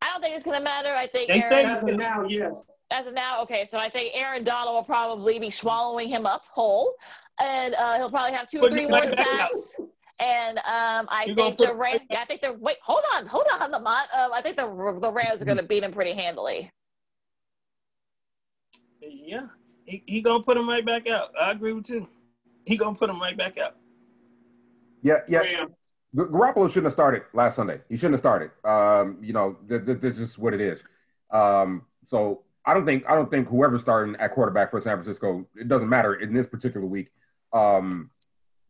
I 0.00 0.06
don't 0.10 0.22
think 0.22 0.34
it's 0.34 0.44
going 0.44 0.56
to 0.56 0.64
matter. 0.64 0.88
I 0.88 1.06
think 1.06 1.28
they 1.28 1.42
Aaron, 1.42 1.86
say 1.86 1.96
now, 1.96 2.24
yes. 2.26 2.64
As 2.90 3.06
of 3.06 3.14
now, 3.14 3.42
okay, 3.42 3.64
so 3.64 3.78
I 3.78 3.88
think 3.88 4.12
Aaron 4.14 4.44
Donald 4.44 4.74
will 4.74 4.84
probably 4.84 5.38
be 5.38 5.50
swallowing 5.50 6.08
him 6.08 6.26
up 6.26 6.42
whole, 6.50 6.94
and 7.40 7.74
uh, 7.74 7.96
he'll 7.96 8.10
probably 8.10 8.36
have 8.36 8.48
two 8.48 8.60
or 8.60 8.70
three 8.70 8.82
more 8.86 9.00
might 9.00 9.16
back 9.16 9.26
out. 9.26 9.52
sacks. 9.52 9.80
And 10.20 10.58
um, 10.58 11.08
I 11.10 11.24
You 11.26 11.34
gonna 11.34 11.48
think 11.48 11.58
the 11.58 11.66
put- 11.68 11.76
Rams. 11.76 12.00
I 12.16 12.24
think 12.24 12.40
the 12.40 12.52
wait. 12.52 12.76
Hold 12.82 13.00
on, 13.16 13.26
hold 13.26 13.46
on, 13.60 13.72
Lamont. 13.72 14.08
Um, 14.16 14.32
I 14.32 14.40
think 14.42 14.56
the 14.56 14.66
the 15.00 15.10
Rams 15.10 15.42
are 15.42 15.44
going 15.44 15.56
to 15.56 15.64
beat 15.64 15.82
him 15.82 15.92
pretty 15.92 16.12
handily. 16.12 16.70
Yeah, 19.00 19.48
he, 19.86 20.02
he 20.06 20.22
gonna 20.22 20.42
put 20.42 20.56
him 20.56 20.68
right 20.68 20.84
back 20.84 21.08
out. 21.08 21.30
I 21.40 21.50
agree 21.50 21.72
with 21.72 21.88
you. 21.90 22.08
He 22.64 22.76
gonna 22.76 22.94
put 22.96 23.10
him 23.10 23.20
right 23.20 23.36
back 23.36 23.58
out. 23.58 23.74
Yeah, 25.02 25.16
yeah. 25.28 25.40
Rams. 25.40 25.72
Garoppolo 26.16 26.68
shouldn't 26.68 26.84
have 26.86 26.92
started 26.92 27.22
last 27.34 27.56
Sunday. 27.56 27.80
He 27.88 27.96
shouldn't 27.96 28.14
have 28.14 28.20
started. 28.20 28.50
Um, 28.64 29.18
you 29.20 29.32
know, 29.32 29.56
th- 29.68 29.84
th- 29.84 30.00
this 30.00 30.16
is 30.16 30.38
what 30.38 30.54
it 30.54 30.60
is. 30.60 30.78
Um, 31.32 31.82
so 32.06 32.42
I 32.66 32.72
don't 32.72 32.86
think 32.86 33.04
I 33.08 33.14
don't 33.14 33.30
think 33.30 33.48
whoever's 33.48 33.82
starting 33.82 34.16
at 34.16 34.32
quarterback 34.32 34.70
for 34.70 34.80
San 34.80 35.02
Francisco, 35.02 35.46
it 35.54 35.68
doesn't 35.68 35.88
matter 35.88 36.14
in 36.14 36.32
this 36.32 36.46
particular 36.46 36.86
week. 36.86 37.08
Um, 37.52 38.10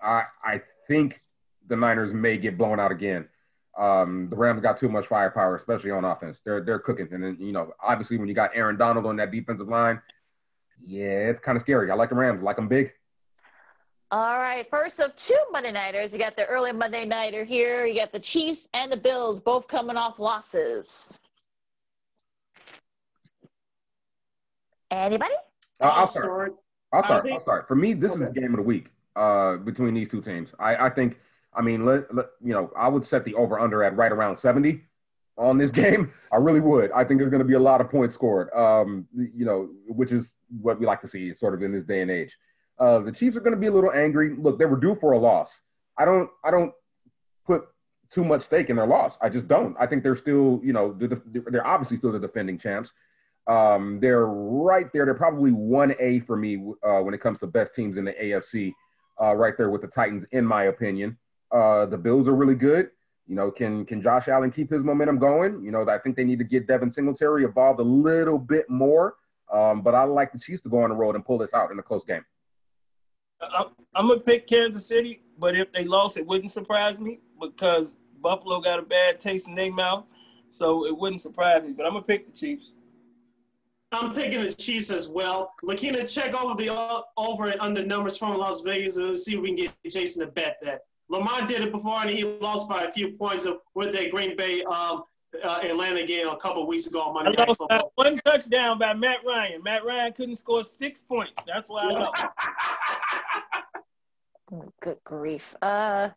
I 0.02 0.24
I 0.42 0.62
think 0.88 1.20
the 1.68 1.76
Niners 1.76 2.12
may 2.12 2.36
get 2.36 2.58
blown 2.58 2.80
out 2.80 2.92
again. 2.92 3.28
Um, 3.78 4.28
the 4.30 4.36
Rams 4.36 4.62
got 4.62 4.78
too 4.78 4.88
much 4.88 5.06
firepower, 5.08 5.56
especially 5.56 5.90
on 5.90 6.04
offense. 6.04 6.38
They're 6.44 6.60
they're 6.60 6.78
cooking, 6.78 7.08
and 7.12 7.22
then 7.22 7.36
you 7.40 7.52
know, 7.52 7.72
obviously 7.82 8.18
when 8.18 8.28
you 8.28 8.34
got 8.34 8.50
Aaron 8.54 8.76
Donald 8.76 9.06
on 9.06 9.16
that 9.16 9.30
defensive 9.30 9.68
line, 9.68 10.00
yeah, 10.84 11.30
it's 11.30 11.40
kind 11.40 11.56
of 11.56 11.62
scary. 11.62 11.90
I 11.90 11.94
like 11.94 12.10
the 12.10 12.16
Rams, 12.16 12.40
I 12.40 12.44
like 12.44 12.56
them 12.56 12.68
big. 12.68 12.92
All 14.10 14.38
right, 14.38 14.68
first 14.70 15.00
of 15.00 15.16
two 15.16 15.38
Monday 15.50 15.72
Nighters. 15.72 16.12
You 16.12 16.18
got 16.18 16.36
the 16.36 16.46
early 16.46 16.72
Monday 16.72 17.04
Nighter 17.04 17.42
here. 17.42 17.86
You 17.86 17.96
got 17.96 18.12
the 18.12 18.20
Chiefs 18.20 18.68
and 18.74 18.92
the 18.92 18.96
Bills 18.96 19.40
both 19.40 19.66
coming 19.66 19.96
off 19.96 20.18
losses. 20.18 21.18
Anybody? 24.90 25.34
I'll, 25.80 25.90
I'll 25.90 25.96
I'll 25.98 26.06
start. 26.06 26.24
start. 26.24 26.54
I'll 26.92 27.04
start. 27.04 27.22
think- 27.24 27.34
I'll 27.34 27.42
start. 27.42 27.68
For 27.68 27.74
me, 27.74 27.94
this 27.94 28.12
is 28.12 28.18
the 28.18 28.26
game 28.26 28.50
of 28.50 28.56
the 28.56 28.62
week 28.62 28.86
uh, 29.16 29.56
between 29.56 29.94
these 29.94 30.08
two 30.08 30.22
teams. 30.22 30.50
I, 30.58 30.76
I 30.86 30.90
think. 30.90 31.16
I 31.56 31.62
mean, 31.62 31.86
let, 31.86 32.12
let 32.12 32.26
you 32.42 32.52
know, 32.52 32.72
I 32.76 32.88
would 32.88 33.06
set 33.06 33.24
the 33.24 33.34
over 33.34 33.60
under 33.60 33.84
at 33.84 33.96
right 33.96 34.10
around 34.10 34.38
seventy 34.40 34.82
on 35.36 35.56
this 35.58 35.70
game. 35.70 36.12
I 36.32 36.36
really 36.36 36.60
would. 36.60 36.90
I 36.92 37.04
think 37.04 37.20
there's 37.20 37.30
going 37.30 37.42
to 37.42 37.48
be 37.48 37.54
a 37.54 37.60
lot 37.60 37.80
of 37.80 37.90
points 37.90 38.14
scored. 38.14 38.48
Um, 38.54 39.06
you 39.16 39.44
know, 39.44 39.68
which 39.86 40.10
is 40.10 40.26
what 40.60 40.80
we 40.80 40.86
like 40.86 41.00
to 41.02 41.08
see, 41.08 41.32
sort 41.34 41.54
of 41.54 41.62
in 41.62 41.72
this 41.72 41.84
day 41.84 42.02
and 42.02 42.10
age. 42.10 42.30
Uh, 42.78 42.98
the 43.00 43.12
Chiefs 43.12 43.36
are 43.36 43.40
going 43.40 43.54
to 43.54 43.60
be 43.60 43.68
a 43.68 43.72
little 43.72 43.92
angry. 43.92 44.34
Look, 44.36 44.58
they 44.58 44.64
were 44.64 44.78
due 44.78 44.96
for 45.00 45.12
a 45.12 45.18
loss. 45.18 45.48
I 45.96 46.04
don't. 46.04 46.28
I 46.44 46.50
don't 46.50 46.72
put 47.46 47.68
too 48.12 48.24
much 48.24 48.44
stake 48.44 48.68
in 48.70 48.76
their 48.76 48.86
loss. 48.86 49.12
I 49.20 49.28
just 49.28 49.46
don't. 49.48 49.76
I 49.78 49.86
think 49.86 50.02
they're 50.02 50.16
still, 50.16 50.60
you 50.62 50.72
know, 50.72 50.92
the, 50.92 51.08
the, 51.08 51.44
they're 51.50 51.66
obviously 51.66 51.98
still 51.98 52.12
the 52.12 52.18
defending 52.18 52.58
champs. 52.58 52.90
Um, 53.46 53.98
they're 54.00 54.26
right 54.26 54.86
there. 54.92 55.04
They're 55.04 55.14
probably 55.14 55.52
one 55.52 55.94
A 56.00 56.20
for 56.20 56.36
me 56.36 56.56
uh, 56.82 57.00
when 57.00 57.14
it 57.14 57.20
comes 57.20 57.38
to 57.40 57.46
best 57.46 57.74
teams 57.74 57.96
in 57.96 58.04
the 58.04 58.12
AFC. 58.12 58.72
Uh, 59.20 59.34
right 59.34 59.54
there 59.56 59.70
with 59.70 59.80
the 59.80 59.86
Titans, 59.86 60.24
in 60.32 60.44
my 60.44 60.64
opinion. 60.64 61.16
Uh, 61.52 61.86
the 61.86 61.96
Bills 61.96 62.26
are 62.26 62.34
really 62.34 62.56
good. 62.56 62.90
You 63.26 63.36
know, 63.36 63.50
can 63.50 63.86
can 63.86 64.02
Josh 64.02 64.28
Allen 64.28 64.50
keep 64.50 64.70
his 64.70 64.82
momentum 64.82 65.18
going? 65.18 65.62
You 65.62 65.70
know, 65.70 65.88
I 65.88 65.98
think 65.98 66.16
they 66.16 66.24
need 66.24 66.38
to 66.40 66.44
get 66.44 66.66
Devin 66.66 66.92
Singletary 66.92 67.44
involved 67.44 67.80
a 67.80 67.84
little 67.84 68.38
bit 68.38 68.68
more. 68.68 69.14
Um, 69.52 69.82
but 69.82 69.94
I 69.94 70.04
like 70.04 70.32
the 70.32 70.38
Chiefs 70.38 70.62
to 70.64 70.68
go 70.68 70.82
on 70.82 70.90
the 70.90 70.96
road 70.96 71.14
and 71.14 71.24
pull 71.24 71.38
this 71.38 71.54
out 71.54 71.70
in 71.70 71.78
a 71.78 71.82
close 71.82 72.04
game. 72.06 72.24
I'm, 73.40 73.66
I'm 73.94 74.08
gonna 74.08 74.20
pick 74.20 74.46
Kansas 74.46 74.86
City, 74.86 75.22
but 75.38 75.56
if 75.56 75.72
they 75.72 75.84
lost, 75.84 76.16
it 76.16 76.26
wouldn't 76.26 76.50
surprise 76.50 76.98
me 76.98 77.20
because 77.40 77.96
Buffalo 78.20 78.60
got 78.60 78.78
a 78.78 78.82
bad 78.82 79.20
taste 79.20 79.48
in 79.48 79.54
their 79.54 79.72
mouth, 79.72 80.04
so 80.50 80.86
it 80.86 80.96
wouldn't 80.96 81.20
surprise 81.20 81.62
me. 81.62 81.72
But 81.72 81.86
I'm 81.86 81.92
gonna 81.92 82.04
pick 82.04 82.26
the 82.26 82.32
Chiefs. 82.32 82.72
I'm 83.92 84.12
picking 84.12 84.42
the 84.42 84.52
Chiefs 84.52 84.90
as 84.90 85.08
well. 85.08 85.52
Lakina, 85.62 86.12
check 86.12 86.34
over 86.34 86.54
the 86.60 87.04
over 87.16 87.46
and 87.46 87.60
under 87.60 87.84
numbers 87.84 88.16
from 88.16 88.36
Las 88.36 88.62
Vegas 88.62 88.96
and 88.96 89.16
see 89.16 89.34
if 89.36 89.40
we 89.40 89.48
can 89.48 89.56
get 89.56 89.72
Jason 89.88 90.26
to 90.26 90.32
bet 90.32 90.56
that. 90.62 90.80
Lamont 91.08 91.48
did 91.48 91.62
it 91.62 91.70
before 91.70 92.00
and 92.00 92.10
he 92.10 92.24
lost 92.40 92.68
by 92.68 92.84
a 92.84 92.92
few 92.92 93.12
points 93.12 93.46
with 93.74 93.92
that 93.92 94.10
Green 94.10 94.36
Bay 94.36 94.62
um, 94.64 95.04
uh, 95.42 95.60
Atlanta 95.62 96.06
game 96.06 96.28
a 96.28 96.36
couple 96.36 96.66
weeks 96.66 96.86
ago 96.86 97.02
on 97.02 97.14
Monday 97.14 97.32
Night 97.32 97.48
lost 97.48 97.58
by 97.60 97.66
Football. 97.78 97.92
one 97.94 98.20
touchdown 98.24 98.78
by 98.78 98.94
Matt 98.94 99.18
Ryan. 99.26 99.62
Matt 99.62 99.84
Ryan 99.84 100.12
couldn't 100.12 100.36
score 100.36 100.62
six 100.62 101.00
points. 101.00 101.42
That's 101.46 101.68
why 101.68 101.84
I 101.84 101.92
lost. 101.92 102.24
Good 104.80 104.98
grief. 105.04 105.54
Uh, 105.62 106.10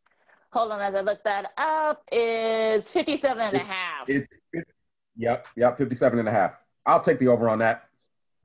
hold 0.52 0.72
on 0.72 0.82
as 0.82 0.96
I 0.96 1.02
look 1.02 1.24
that 1.24 1.52
up. 1.58 2.04
It's 2.12 2.90
57 2.92 3.40
and 3.42 3.56
a 3.56 3.60
half. 3.60 4.10
It's, 4.10 4.28
it's 4.54 4.72
yep, 5.16 5.48
yep, 5.56 5.78
57 5.78 6.20
and 6.20 6.28
a 6.28 6.32
half. 6.32 6.54
I'll 6.88 7.04
take 7.04 7.20
the 7.20 7.28
over 7.28 7.50
on 7.50 7.60
that. 7.60 7.84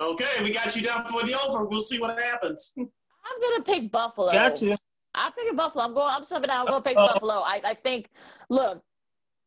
okay, 0.01 0.43
we 0.43 0.53
got 0.53 0.75
you 0.77 0.83
down 0.83 1.07
for 1.07 1.23
the 1.23 1.39
over. 1.47 1.65
We'll 1.65 1.81
see 1.81 1.99
what 1.99 2.19
happens. 2.19 2.75
I'm 2.79 3.41
gonna 3.41 3.65
pick 3.65 3.91
Buffalo. 3.91 4.33
Gotcha. 4.33 4.77
I'm 5.15 5.33
picking 5.33 5.57
Buffalo. 5.57 5.85
I'm 5.85 5.95
going. 5.95 6.13
I'm 6.15 6.23
subbing 6.25 6.49
out. 6.49 6.61
I'm 6.61 6.67
going 6.67 6.83
to 6.83 6.89
pick 6.89 6.97
Uh-oh. 6.97 7.13
Buffalo. 7.13 7.35
I, 7.35 7.61
I 7.65 7.75
think. 7.75 8.09
Look, 8.49 8.83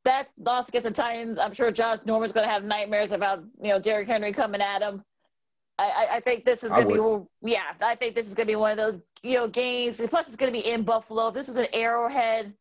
that 0.03 0.27
loss 0.37 0.69
against 0.69 0.87
the 0.87 0.93
Titans. 0.93 1.39
I'm 1.39 1.53
sure 1.53 1.71
Josh 1.71 1.99
Norman's 2.05 2.31
going 2.31 2.45
to 2.45 2.51
have 2.51 2.63
nightmares 2.63 3.11
about 3.11 3.43
you 3.61 3.69
know 3.69 3.79
Derrick 3.79 4.07
Henry 4.07 4.31
coming 4.31 4.61
at 4.61 4.81
him. 4.81 5.03
I, 5.77 5.83
I, 5.83 6.15
I 6.15 6.19
think 6.19 6.45
this 6.45 6.63
is 6.63 6.71
going 6.71 6.87
to 6.87 7.27
be. 7.43 7.51
Yeah, 7.51 7.63
I 7.81 7.95
think 7.95 8.15
this 8.15 8.27
is 8.27 8.33
going 8.33 8.47
to 8.47 8.51
be 8.51 8.55
one 8.55 8.71
of 8.71 8.77
those 8.77 9.01
you 9.23 9.33
know 9.33 9.47
games. 9.47 10.01
Plus, 10.09 10.27
it's 10.27 10.35
going 10.35 10.53
to 10.53 10.57
be 10.57 10.67
in 10.67 10.83
Buffalo. 10.83 11.29
If 11.29 11.33
this 11.33 11.47
was 11.47 11.57
an 11.57 11.67
Arrowhead, 11.73 12.53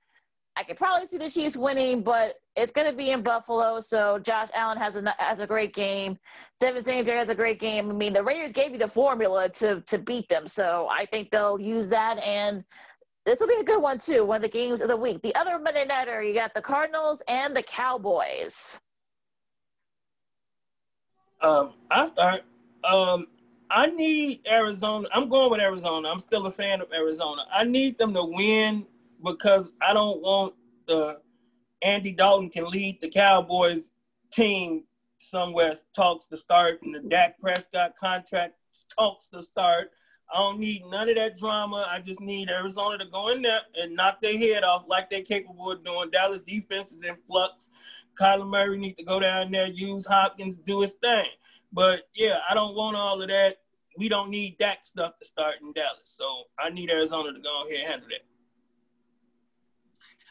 I 0.56 0.64
could 0.64 0.76
probably 0.76 1.06
see 1.06 1.18
the 1.18 1.30
Chiefs 1.30 1.56
winning, 1.56 2.02
but 2.02 2.36
it's 2.56 2.70
going 2.70 2.88
to 2.88 2.96
be 2.96 3.10
in 3.10 3.22
Buffalo. 3.22 3.80
So 3.80 4.18
Josh 4.18 4.48
Allen 4.54 4.78
has 4.78 4.96
a 4.96 5.14
has 5.18 5.40
a 5.40 5.46
great 5.46 5.74
game. 5.74 6.18
Devin 6.60 6.82
Singletary 6.82 7.18
has 7.18 7.28
a 7.28 7.34
great 7.34 7.58
game. 7.58 7.90
I 7.90 7.92
mean, 7.92 8.12
the 8.12 8.22
Raiders 8.22 8.52
gave 8.52 8.72
you 8.72 8.78
the 8.78 8.88
formula 8.88 9.48
to 9.50 9.80
to 9.82 9.98
beat 9.98 10.28
them, 10.28 10.46
so 10.46 10.88
I 10.90 11.06
think 11.06 11.30
they'll 11.30 11.60
use 11.60 11.88
that. 11.88 12.18
And 12.18 12.64
this 13.26 13.40
will 13.40 13.48
be 13.48 13.54
a 13.54 13.64
good 13.64 13.82
one 13.82 13.98
too. 13.98 14.24
One 14.24 14.36
of 14.36 14.42
the 14.42 14.48
games 14.48 14.80
of 14.80 14.88
the 14.88 14.96
week. 14.96 15.20
The 15.22 15.34
other 15.34 15.58
Monday 15.58 15.84
nighter, 15.84 16.22
you 16.22 16.34
got 16.34 16.54
the 16.54 16.62
Cardinals 16.62 17.22
and 17.26 17.56
the 17.56 17.62
Cowboys. 17.62 18.78
Um, 21.40 21.74
I 21.90 22.06
start. 22.06 22.42
Um, 22.84 23.26
I 23.70 23.86
need 23.86 24.42
Arizona. 24.50 25.08
I'm 25.12 25.28
going 25.28 25.50
with 25.50 25.60
Arizona. 25.60 26.08
I'm 26.08 26.20
still 26.20 26.46
a 26.46 26.52
fan 26.52 26.80
of 26.80 26.92
Arizona. 26.92 27.42
I 27.52 27.64
need 27.64 27.98
them 27.98 28.14
to 28.14 28.24
win 28.24 28.86
because 29.22 29.72
I 29.80 29.92
don't 29.92 30.20
want 30.20 30.54
the 30.86 31.20
Andy 31.84 32.12
Dalton 32.12 32.48
can 32.48 32.64
lead 32.64 33.00
the 33.00 33.08
Cowboys 33.08 33.92
team 34.32 34.84
somewhere 35.18 35.74
talks 35.94 36.24
to 36.26 36.36
start 36.36 36.80
and 36.82 36.94
the 36.94 37.00
Dak 37.00 37.38
Prescott 37.38 37.94
contract 38.00 38.54
talks 38.98 39.26
to 39.28 39.42
start. 39.42 39.90
I 40.32 40.38
don't 40.38 40.58
need 40.58 40.82
none 40.86 41.10
of 41.10 41.16
that 41.16 41.38
drama. 41.38 41.86
I 41.88 42.00
just 42.00 42.20
need 42.20 42.48
Arizona 42.48 42.96
to 42.98 43.04
go 43.04 43.28
in 43.28 43.42
there 43.42 43.60
and 43.78 43.94
knock 43.94 44.22
their 44.22 44.36
head 44.36 44.64
off 44.64 44.84
like 44.88 45.10
they're 45.10 45.22
capable 45.22 45.70
of 45.70 45.84
doing. 45.84 46.10
Dallas 46.10 46.40
defense 46.40 46.90
is 46.90 47.04
in 47.04 47.16
flux. 47.26 47.70
Kyler 48.18 48.48
Murray 48.48 48.78
needs 48.78 48.96
to 48.96 49.04
go 49.04 49.20
down 49.20 49.50
there, 49.50 49.66
use 49.66 50.06
Hopkins, 50.06 50.56
do 50.56 50.80
his 50.80 50.94
thing. 50.94 51.26
But 51.72 52.08
yeah, 52.14 52.38
I 52.48 52.54
don't 52.54 52.74
want 52.74 52.96
all 52.96 53.20
of 53.20 53.28
that. 53.28 53.58
We 53.98 54.08
don't 54.08 54.30
need 54.30 54.56
Dak 54.58 54.86
stuff 54.86 55.16
to 55.18 55.24
start 55.24 55.56
in 55.62 55.72
Dallas. 55.72 56.16
So 56.16 56.44
I 56.58 56.70
need 56.70 56.90
Arizona 56.90 57.32
to 57.32 57.40
go 57.40 57.66
ahead 57.66 57.80
and 57.80 57.88
handle 57.88 58.08
that. 58.08 58.33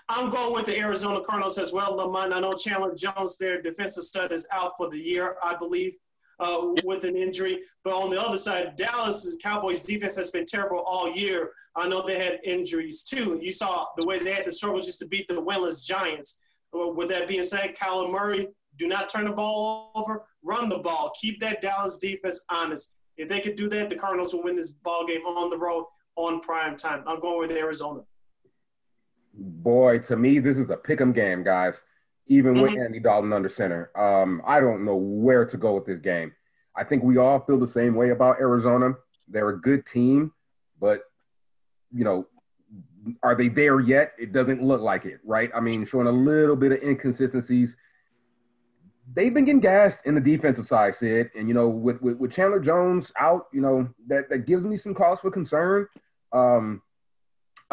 I'm 0.09 0.30
going 0.30 0.53
with 0.53 0.65
the 0.65 0.77
Arizona 0.77 1.21
Cardinals 1.21 1.57
as 1.57 1.71
well, 1.71 1.95
Lamont. 1.95 2.34
I 2.34 2.39
know 2.39 2.53
Chandler 2.53 2.93
Jones, 2.93 3.38
their 3.38 3.61
defensive 3.61 4.03
stud, 4.03 4.31
is 4.31 4.47
out 4.51 4.73
for 4.77 4.89
the 4.89 4.97
year, 4.97 5.38
I 5.41 5.55
believe, 5.55 5.93
uh, 6.39 6.73
with 6.84 7.05
an 7.05 7.15
injury. 7.15 7.61
But 7.84 7.93
on 7.93 8.09
the 8.09 8.21
other 8.21 8.38
side, 8.38 8.75
Dallas 8.75 9.38
Cowboys 9.41 9.81
defense 9.81 10.15
has 10.17 10.30
been 10.30 10.45
terrible 10.45 10.80
all 10.80 11.09
year. 11.09 11.51
I 11.75 11.88
know 11.88 12.05
they 12.05 12.17
had 12.17 12.39
injuries 12.43 13.03
too. 13.03 13.39
You 13.41 13.51
saw 13.51 13.88
the 13.95 14.05
way 14.05 14.19
they 14.19 14.34
had 14.34 14.45
to 14.45 14.51
struggle 14.51 14.81
just 14.81 14.99
to 14.99 15.07
beat 15.07 15.27
the 15.27 15.35
winless 15.35 15.85
Giants. 15.85 16.39
With 16.73 17.09
that 17.09 17.27
being 17.27 17.43
said, 17.43 17.75
Kyler 17.75 18.11
Murray, 18.11 18.47
do 18.77 18.88
not 18.88 19.07
turn 19.07 19.25
the 19.25 19.31
ball 19.31 19.91
over, 19.95 20.25
run 20.41 20.69
the 20.69 20.80
ball, 20.80 21.13
keep 21.19 21.39
that 21.39 21.61
Dallas 21.61 21.99
defense 21.99 22.43
honest. 22.49 22.93
If 23.15 23.30
they 23.30 23.39
could 23.39 23.55
do 23.55 23.69
that, 23.69 23.89
the 23.89 23.95
Cardinals 23.95 24.34
will 24.34 24.43
win 24.43 24.55
this 24.55 24.71
ball 24.71 25.05
game 25.05 25.21
on 25.21 25.49
the 25.49 25.57
road 25.57 25.85
on 26.15 26.39
prime 26.41 26.75
time. 26.75 27.03
I'm 27.07 27.19
going 27.19 27.47
with 27.47 27.57
Arizona. 27.57 28.01
Boy, 29.34 29.99
to 29.99 30.15
me, 30.15 30.39
this 30.39 30.57
is 30.57 30.69
a 30.69 30.77
pick 30.77 31.01
'em 31.01 31.14
game, 31.14 31.43
guys. 31.43 31.73
Even 32.27 32.53
mm-hmm. 32.53 32.64
with 32.64 32.77
Andy 32.77 32.99
Dalton 32.99 33.34
under 33.34 33.49
center, 33.49 33.91
um, 33.99 34.41
I 34.47 34.60
don't 34.60 34.85
know 34.85 34.95
where 34.95 35.45
to 35.45 35.57
go 35.57 35.76
with 35.76 35.85
this 35.85 35.99
game. 35.99 36.31
I 36.76 36.84
think 36.84 37.03
we 37.03 37.18
all 37.18 37.43
feel 37.45 37.60
the 37.60 37.68
same 37.68 37.95
way 37.95 38.11
about 38.11 38.39
Arizona. 38.39 38.93
They're 39.27 39.49
a 39.49 39.60
good 39.60 39.84
team, 39.91 40.31
but 40.80 41.01
you 41.91 42.03
know, 42.03 42.27
are 43.22 43.35
they 43.35 43.49
there 43.49 43.80
yet? 43.80 44.14
It 44.18 44.34
doesn't 44.34 44.64
look 44.64 44.81
like 44.81 45.05
it, 45.05 45.19
right? 45.26 45.51
I 45.55 45.60
mean, 45.60 45.85
showing 45.89 46.07
a 46.07 46.11
little 46.11 46.55
bit 46.55 46.72
of 46.72 46.81
inconsistencies. 46.81 47.69
They've 49.15 49.34
been 49.34 49.45
getting 49.45 49.60
gassed 49.60 49.97
in 50.05 50.15
the 50.15 50.22
defensive 50.22 50.65
side, 50.65 50.93
Sid. 50.99 51.31
And 51.35 51.47
you 51.47 51.53
know, 51.53 51.68
with, 51.68 52.01
with, 52.01 52.18
with 52.18 52.34
Chandler 52.34 52.60
Jones 52.60 53.11
out, 53.19 53.47
you 53.53 53.61
know, 53.61 53.89
that, 54.07 54.30
that 54.30 54.47
gives 54.47 54.64
me 54.64 54.77
some 54.77 54.95
cause 54.95 55.18
for 55.22 55.30
concern. 55.30 55.88
Um, 56.31 56.81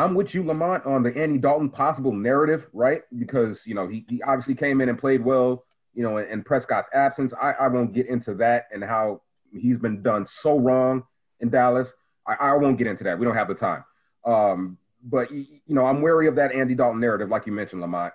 I'm 0.01 0.15
with 0.15 0.35
you, 0.35 0.43
Lamont, 0.43 0.87
on 0.87 1.03
the 1.03 1.15
Andy 1.15 1.39
Dalton 1.39 1.69
possible 1.69 2.13
narrative, 2.13 2.65
right? 2.73 3.03
Because 3.19 3.61
you 3.67 3.75
know 3.75 3.87
he, 3.87 4.07
he 4.09 4.23
obviously 4.23 4.55
came 4.55 4.81
in 4.81 4.89
and 4.89 4.99
played 4.99 5.23
well, 5.23 5.65
you 5.93 6.03
know, 6.03 6.17
in, 6.17 6.27
in 6.29 6.43
Prescott's 6.43 6.89
absence. 6.95 7.33
I, 7.41 7.53
I 7.53 7.69
won't 7.69 7.93
get 7.93 8.07
into 8.07 8.35
that 8.37 8.69
and 8.73 8.83
how 8.83 9.21
he's 9.53 9.77
been 9.77 10.03
done 10.03 10.27
so 10.43 10.59
wrong 10.59 11.03
in 11.41 11.51
Dallas. 11.51 11.87
I, 12.27 12.33
I 12.33 12.55
won't 12.55 12.79
get 12.79 12.87
into 12.87 13.05
that. 13.05 13.19
We 13.19 13.27
don't 13.27 13.37
have 13.37 13.49
the 13.49 13.55
time. 13.55 13.85
Um, 14.25 14.79
but 15.05 15.31
you 15.31 15.47
know, 15.69 15.85
I'm 15.85 16.01
wary 16.01 16.29
of 16.29 16.35
that 16.37 16.53
Andy 16.53 16.75
Dalton 16.75 17.01
narrative, 17.01 17.29
like 17.29 17.45
you 17.45 17.53
mentioned, 17.53 17.83
Lamont. 17.83 18.15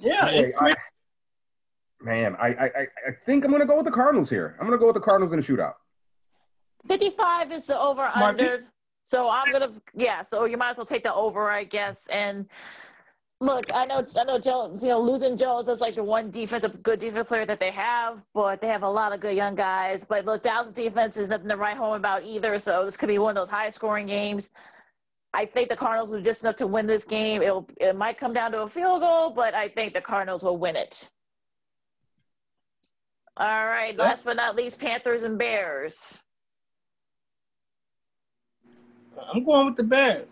Yeah, 0.00 0.28
anyway, 0.28 0.52
I, 0.58 0.74
man, 2.00 2.36
I, 2.40 2.46
I 2.46 2.66
I 2.66 3.10
think 3.24 3.44
I'm 3.44 3.52
gonna 3.52 3.66
go 3.66 3.76
with 3.76 3.84
the 3.84 3.92
Cardinals 3.92 4.30
here. 4.30 4.56
I'm 4.58 4.66
gonna 4.66 4.78
go 4.78 4.86
with 4.86 4.94
the 4.94 5.00
Cardinals 5.00 5.32
in 5.32 5.38
a 5.38 5.42
shootout. 5.42 5.74
55 6.86 7.52
is 7.52 7.66
the 7.66 7.78
over 7.78 8.08
Smart 8.10 8.40
under. 8.40 8.64
So 9.08 9.30
I'm 9.30 9.50
gonna 9.50 9.72
yeah. 9.94 10.22
So 10.22 10.44
you 10.44 10.58
might 10.58 10.72
as 10.72 10.76
well 10.76 10.84
take 10.84 11.02
the 11.02 11.14
over, 11.14 11.48
I 11.48 11.64
guess. 11.64 12.06
And 12.10 12.44
look, 13.40 13.64
I 13.72 13.86
know 13.86 14.06
I 14.18 14.24
know 14.24 14.38
Jones. 14.38 14.82
You 14.82 14.90
know, 14.90 15.00
losing 15.00 15.34
Jones 15.34 15.66
is 15.70 15.80
like 15.80 15.94
the 15.94 16.04
one 16.04 16.30
defensive 16.30 16.82
good 16.82 16.98
defensive 16.98 17.26
player 17.26 17.46
that 17.46 17.58
they 17.58 17.70
have, 17.70 18.20
but 18.34 18.60
they 18.60 18.66
have 18.66 18.82
a 18.82 18.90
lot 18.90 19.14
of 19.14 19.20
good 19.20 19.34
young 19.34 19.54
guys. 19.54 20.04
But 20.04 20.26
look, 20.26 20.42
Dallas 20.42 20.74
defense 20.74 21.16
is 21.16 21.30
nothing 21.30 21.48
to 21.48 21.56
write 21.56 21.78
home 21.78 21.94
about 21.94 22.22
either. 22.22 22.58
So 22.58 22.84
this 22.84 22.98
could 22.98 23.08
be 23.08 23.16
one 23.16 23.30
of 23.30 23.36
those 23.36 23.48
high 23.48 23.70
scoring 23.70 24.08
games. 24.08 24.50
I 25.32 25.46
think 25.46 25.70
the 25.70 25.76
Cardinals 25.76 26.12
are 26.12 26.20
just 26.20 26.44
enough 26.44 26.56
to 26.56 26.66
win 26.66 26.86
this 26.86 27.06
game. 27.06 27.40
It'll, 27.40 27.66
it 27.78 27.96
might 27.96 28.18
come 28.18 28.34
down 28.34 28.52
to 28.52 28.62
a 28.62 28.68
field 28.68 29.00
goal, 29.00 29.30
but 29.30 29.54
I 29.54 29.68
think 29.68 29.94
the 29.94 30.02
Cardinals 30.02 30.42
will 30.42 30.58
win 30.58 30.76
it. 30.76 31.08
All 33.38 33.66
right, 33.66 33.96
last 33.96 34.26
but 34.26 34.36
not 34.36 34.54
least, 34.54 34.80
Panthers 34.80 35.22
and 35.22 35.38
Bears. 35.38 36.18
I'm 39.32 39.44
going 39.44 39.66
with 39.66 39.76
the 39.76 39.84
Bears. 39.84 40.28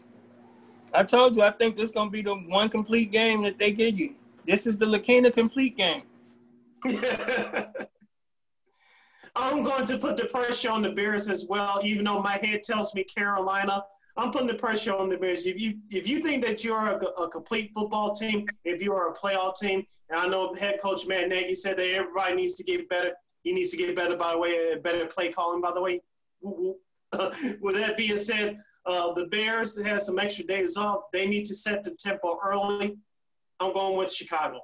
I 0.95 1.03
told 1.03 1.37
you 1.37 1.43
I 1.43 1.51
think 1.51 1.77
this 1.77 1.87
is 1.87 1.93
gonna 1.93 2.11
be 2.11 2.23
the 2.23 2.35
one 2.35 2.69
complete 2.69 3.13
game 3.13 3.43
that 3.43 3.59
they 3.59 3.73
give 3.73 3.99
you. 3.99 4.15
This 4.47 4.67
is 4.67 4.79
the 4.79 4.87
Lakina 4.87 5.33
complete 5.33 5.77
game. 5.77 6.03
I'm 9.37 9.63
going 9.63 9.85
to 9.85 9.99
put 9.99 10.17
the 10.17 10.25
pressure 10.25 10.71
on 10.71 10.81
the 10.83 10.91
Bears 10.91 11.29
as 11.29 11.47
well, 11.49 11.81
even 11.85 12.05
though 12.05 12.23
my 12.23 12.39
head 12.39 12.63
tells 12.63 12.95
me 12.95 13.05
Carolina. 13.05 13.85
I'm 14.17 14.33
putting 14.33 14.47
the 14.47 14.55
pressure 14.55 14.95
on 14.95 15.11
the 15.11 15.19
Bears. 15.19 15.47
If 15.47 15.61
you 15.61 15.79
if 15.91 16.09
you 16.09 16.21
think 16.21 16.43
that 16.45 16.65
you're 16.65 16.79
a, 16.79 16.97
a 16.97 17.29
complete 17.29 17.73
football 17.75 18.15
team, 18.15 18.47
if 18.65 18.81
you 18.81 18.95
are 18.95 19.11
a 19.11 19.15
playoff 19.15 19.59
team, 19.59 19.85
and 20.09 20.19
I 20.19 20.27
know 20.27 20.55
head 20.55 20.81
coach 20.81 21.07
Matt 21.07 21.29
Nagy 21.29 21.55
said 21.55 21.77
that 21.77 21.91
everybody 21.91 22.35
needs 22.35 22.55
to 22.55 22.65
get 22.65 22.89
better. 22.89 23.13
He 23.43 23.53
needs 23.53 23.71
to 23.73 23.77
get 23.77 23.95
better 23.95 24.17
by 24.17 24.33
the 24.33 24.39
way, 24.39 24.75
better 24.79 25.05
play 25.07 25.31
calling 25.31 25.61
by 25.61 25.73
the 25.73 25.83
way. 25.83 26.01
With 26.43 27.77
that 27.77 27.97
being 27.97 28.17
said, 28.17 28.59
uh, 28.87 29.13
the 29.13 29.27
Bears 29.27 29.81
had 29.85 30.03
some 30.03 30.19
extra 30.19 30.45
days 30.45 30.77
off. 30.77 31.03
They 31.13 31.27
need 31.27 31.45
to 31.47 31.55
set 31.55 31.85
the 31.85 31.93
tempo 31.93 32.39
early. 32.45 32.97
I'm 33.61 33.73
going 33.73 33.97
with 33.97 34.13
Chicago. 34.13 34.61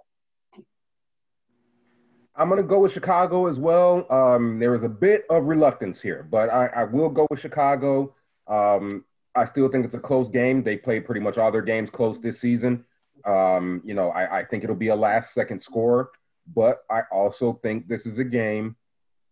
I'm 2.34 2.48
going 2.48 2.62
to 2.62 2.66
go 2.66 2.78
with 2.78 2.92
Chicago 2.92 3.46
as 3.46 3.58
well. 3.58 4.10
Um, 4.10 4.58
there 4.58 4.74
is 4.74 4.82
a 4.82 4.88
bit 4.88 5.24
of 5.28 5.44
reluctance 5.44 6.00
here, 6.00 6.26
but 6.30 6.48
I, 6.48 6.66
I 6.68 6.84
will 6.84 7.10
go 7.10 7.26
with 7.30 7.40
Chicago. 7.40 8.14
Um, 8.48 9.04
I 9.34 9.46
still 9.46 9.70
think 9.70 9.84
it's 9.84 9.94
a 9.94 9.98
close 9.98 10.30
game. 10.30 10.62
They 10.62 10.76
played 10.76 11.04
pretty 11.04 11.20
much 11.20 11.36
all 11.36 11.52
their 11.52 11.62
games 11.62 11.90
close 11.92 12.18
this 12.20 12.40
season. 12.40 12.84
Um, 13.26 13.82
you 13.84 13.94
know, 13.94 14.10
I, 14.10 14.40
I 14.40 14.44
think 14.44 14.64
it'll 14.64 14.76
be 14.76 14.88
a 14.88 14.96
last 14.96 15.34
second 15.34 15.62
score, 15.62 16.10
but 16.54 16.84
I 16.90 17.02
also 17.12 17.60
think 17.62 17.86
this 17.86 18.06
is 18.06 18.18
a 18.18 18.24
game 18.24 18.76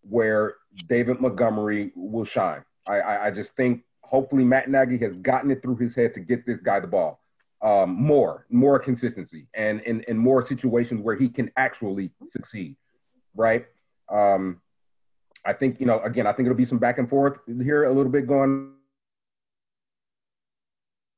where 0.02 0.54
David 0.88 1.20
Montgomery 1.20 1.92
will 1.96 2.24
shine. 2.24 2.62
I, 2.86 3.00
I, 3.00 3.26
I 3.26 3.30
just 3.30 3.50
think 3.56 3.82
hopefully 4.10 4.44
Matt 4.44 4.68
Nagy 4.68 4.98
has 4.98 5.18
gotten 5.20 5.50
it 5.50 5.62
through 5.62 5.76
his 5.76 5.94
head 5.94 6.14
to 6.14 6.20
get 6.20 6.44
this 6.44 6.60
guy 6.60 6.80
the 6.80 6.86
ball. 6.86 7.20
Um, 7.62 7.90
more, 7.90 8.46
more 8.50 8.78
consistency, 8.78 9.46
and 9.54 9.80
in 9.82 10.02
and 10.08 10.18
more 10.18 10.46
situations 10.46 11.02
where 11.02 11.14
he 11.14 11.28
can 11.28 11.50
actually 11.58 12.10
succeed, 12.32 12.74
right? 13.34 13.66
Um, 14.10 14.62
I 15.44 15.52
think 15.52 15.78
you 15.78 15.84
know. 15.84 16.00
Again, 16.00 16.26
I 16.26 16.32
think 16.32 16.46
it'll 16.46 16.56
be 16.56 16.64
some 16.64 16.78
back 16.78 16.96
and 16.96 17.08
forth 17.08 17.34
here, 17.46 17.84
a 17.84 17.92
little 17.92 18.10
bit 18.10 18.26
going 18.26 18.72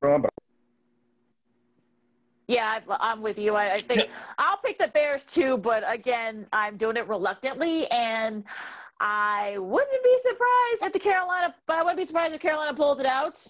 on. 0.02 0.22
But 0.22 0.30
yeah, 2.48 2.80
I'm 3.00 3.22
with 3.22 3.38
you. 3.38 3.54
I, 3.54 3.74
I 3.74 3.80
think 3.80 4.10
I'll 4.38 4.56
pick 4.56 4.80
the 4.80 4.88
Bears 4.88 5.24
too, 5.24 5.58
but 5.58 5.84
again, 5.86 6.46
I'm 6.52 6.76
doing 6.76 6.96
it 6.96 7.06
reluctantly, 7.06 7.86
and 7.92 8.42
I 9.04 9.58
wouldn't 9.58 10.04
be 10.04 10.18
surprised 10.20 10.82
if 10.84 10.92
the 10.92 11.00
Carolina, 11.00 11.52
but 11.66 11.76
I 11.76 11.82
wouldn't 11.82 11.98
be 11.98 12.04
surprised 12.04 12.36
if 12.36 12.40
Carolina 12.40 12.72
pulls 12.72 13.00
it 13.00 13.06
out. 13.06 13.44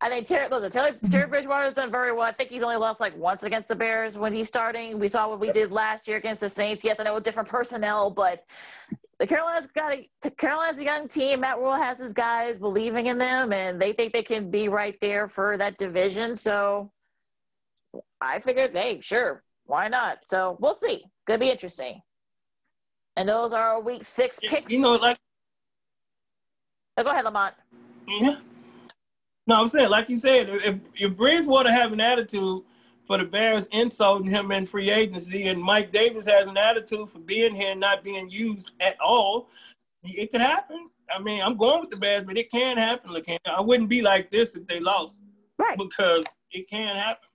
I 0.00 0.08
think 0.08 0.26
Teddy, 0.26 0.48
listen, 0.48 0.70
Teddy, 0.70 0.96
mm-hmm. 0.96 1.08
Teddy 1.08 1.28
Bridgewater 1.28 1.64
has 1.64 1.74
done 1.74 1.90
very 1.90 2.12
well. 2.12 2.22
I 2.22 2.32
think 2.32 2.50
he's 2.50 2.62
only 2.62 2.76
lost 2.76 3.00
like 3.00 3.16
once 3.16 3.42
against 3.42 3.66
the 3.66 3.74
Bears 3.74 4.16
when 4.16 4.32
he's 4.32 4.46
starting. 4.46 5.00
We 5.00 5.08
saw 5.08 5.28
what 5.28 5.40
we 5.40 5.50
did 5.50 5.72
last 5.72 6.06
year 6.06 6.18
against 6.18 6.40
the 6.40 6.48
Saints. 6.48 6.84
Yes, 6.84 7.00
I 7.00 7.02
know 7.02 7.14
with 7.14 7.24
different 7.24 7.48
personnel, 7.48 8.10
but 8.10 8.44
the 9.18 9.26
Carolina's 9.26 9.66
got 9.66 9.92
a 9.92 10.30
Carolina's 10.30 10.78
a 10.78 10.84
young 10.84 11.08
team. 11.08 11.40
Matt 11.40 11.58
Rhule 11.58 11.74
has 11.74 11.98
his 11.98 12.12
guys 12.12 12.56
believing 12.56 13.06
in 13.06 13.18
them, 13.18 13.52
and 13.52 13.82
they 13.82 13.92
think 13.92 14.12
they 14.12 14.22
can 14.22 14.52
be 14.52 14.68
right 14.68 14.96
there 15.00 15.26
for 15.26 15.56
that 15.56 15.78
division. 15.78 16.36
So 16.36 16.92
I 18.20 18.38
figured, 18.38 18.76
hey, 18.76 19.00
sure, 19.00 19.42
why 19.64 19.88
not? 19.88 20.18
So 20.26 20.56
we'll 20.60 20.74
see. 20.74 21.06
Could 21.26 21.40
be 21.40 21.50
interesting. 21.50 22.00
And 23.16 23.28
those 23.28 23.52
are 23.52 23.62
our 23.62 23.80
week 23.80 24.04
six 24.04 24.38
picks. 24.40 24.72
You 24.72 24.80
know, 24.80 24.96
like. 24.96 25.18
Oh, 26.96 27.02
go 27.02 27.10
ahead, 27.10 27.24
Lamont. 27.24 27.54
Yeah. 28.06 28.36
No, 29.46 29.56
I'm 29.56 29.68
saying, 29.68 29.90
like 29.90 30.08
you 30.08 30.16
said, 30.16 30.48
if, 30.48 30.76
if 30.96 31.16
Bridgewater 31.16 31.70
have 31.70 31.92
an 31.92 32.00
attitude 32.00 32.62
for 33.06 33.18
the 33.18 33.24
Bears 33.24 33.66
insulting 33.72 34.28
him 34.28 34.50
in 34.52 34.64
free 34.64 34.90
agency, 34.90 35.48
and 35.48 35.62
Mike 35.62 35.92
Davis 35.92 36.26
has 36.26 36.46
an 36.46 36.56
attitude 36.56 37.10
for 37.10 37.18
being 37.18 37.54
here 37.54 37.72
and 37.72 37.80
not 37.80 38.02
being 38.02 38.30
used 38.30 38.72
at 38.80 38.96
all, 39.00 39.48
it 40.02 40.30
could 40.30 40.40
happen. 40.40 40.88
I 41.14 41.20
mean, 41.20 41.42
I'm 41.42 41.56
going 41.56 41.80
with 41.80 41.90
the 41.90 41.96
Bears, 41.96 42.22
but 42.24 42.38
it 42.38 42.50
can 42.50 42.78
happen. 42.78 43.10
I 43.46 43.60
wouldn't 43.60 43.90
be 43.90 44.00
like 44.00 44.30
this 44.30 44.56
if 44.56 44.66
they 44.66 44.80
lost. 44.80 45.20
Right. 45.58 45.76
Because 45.76 46.24
it 46.50 46.68
can 46.68 46.96
happen 46.96 47.28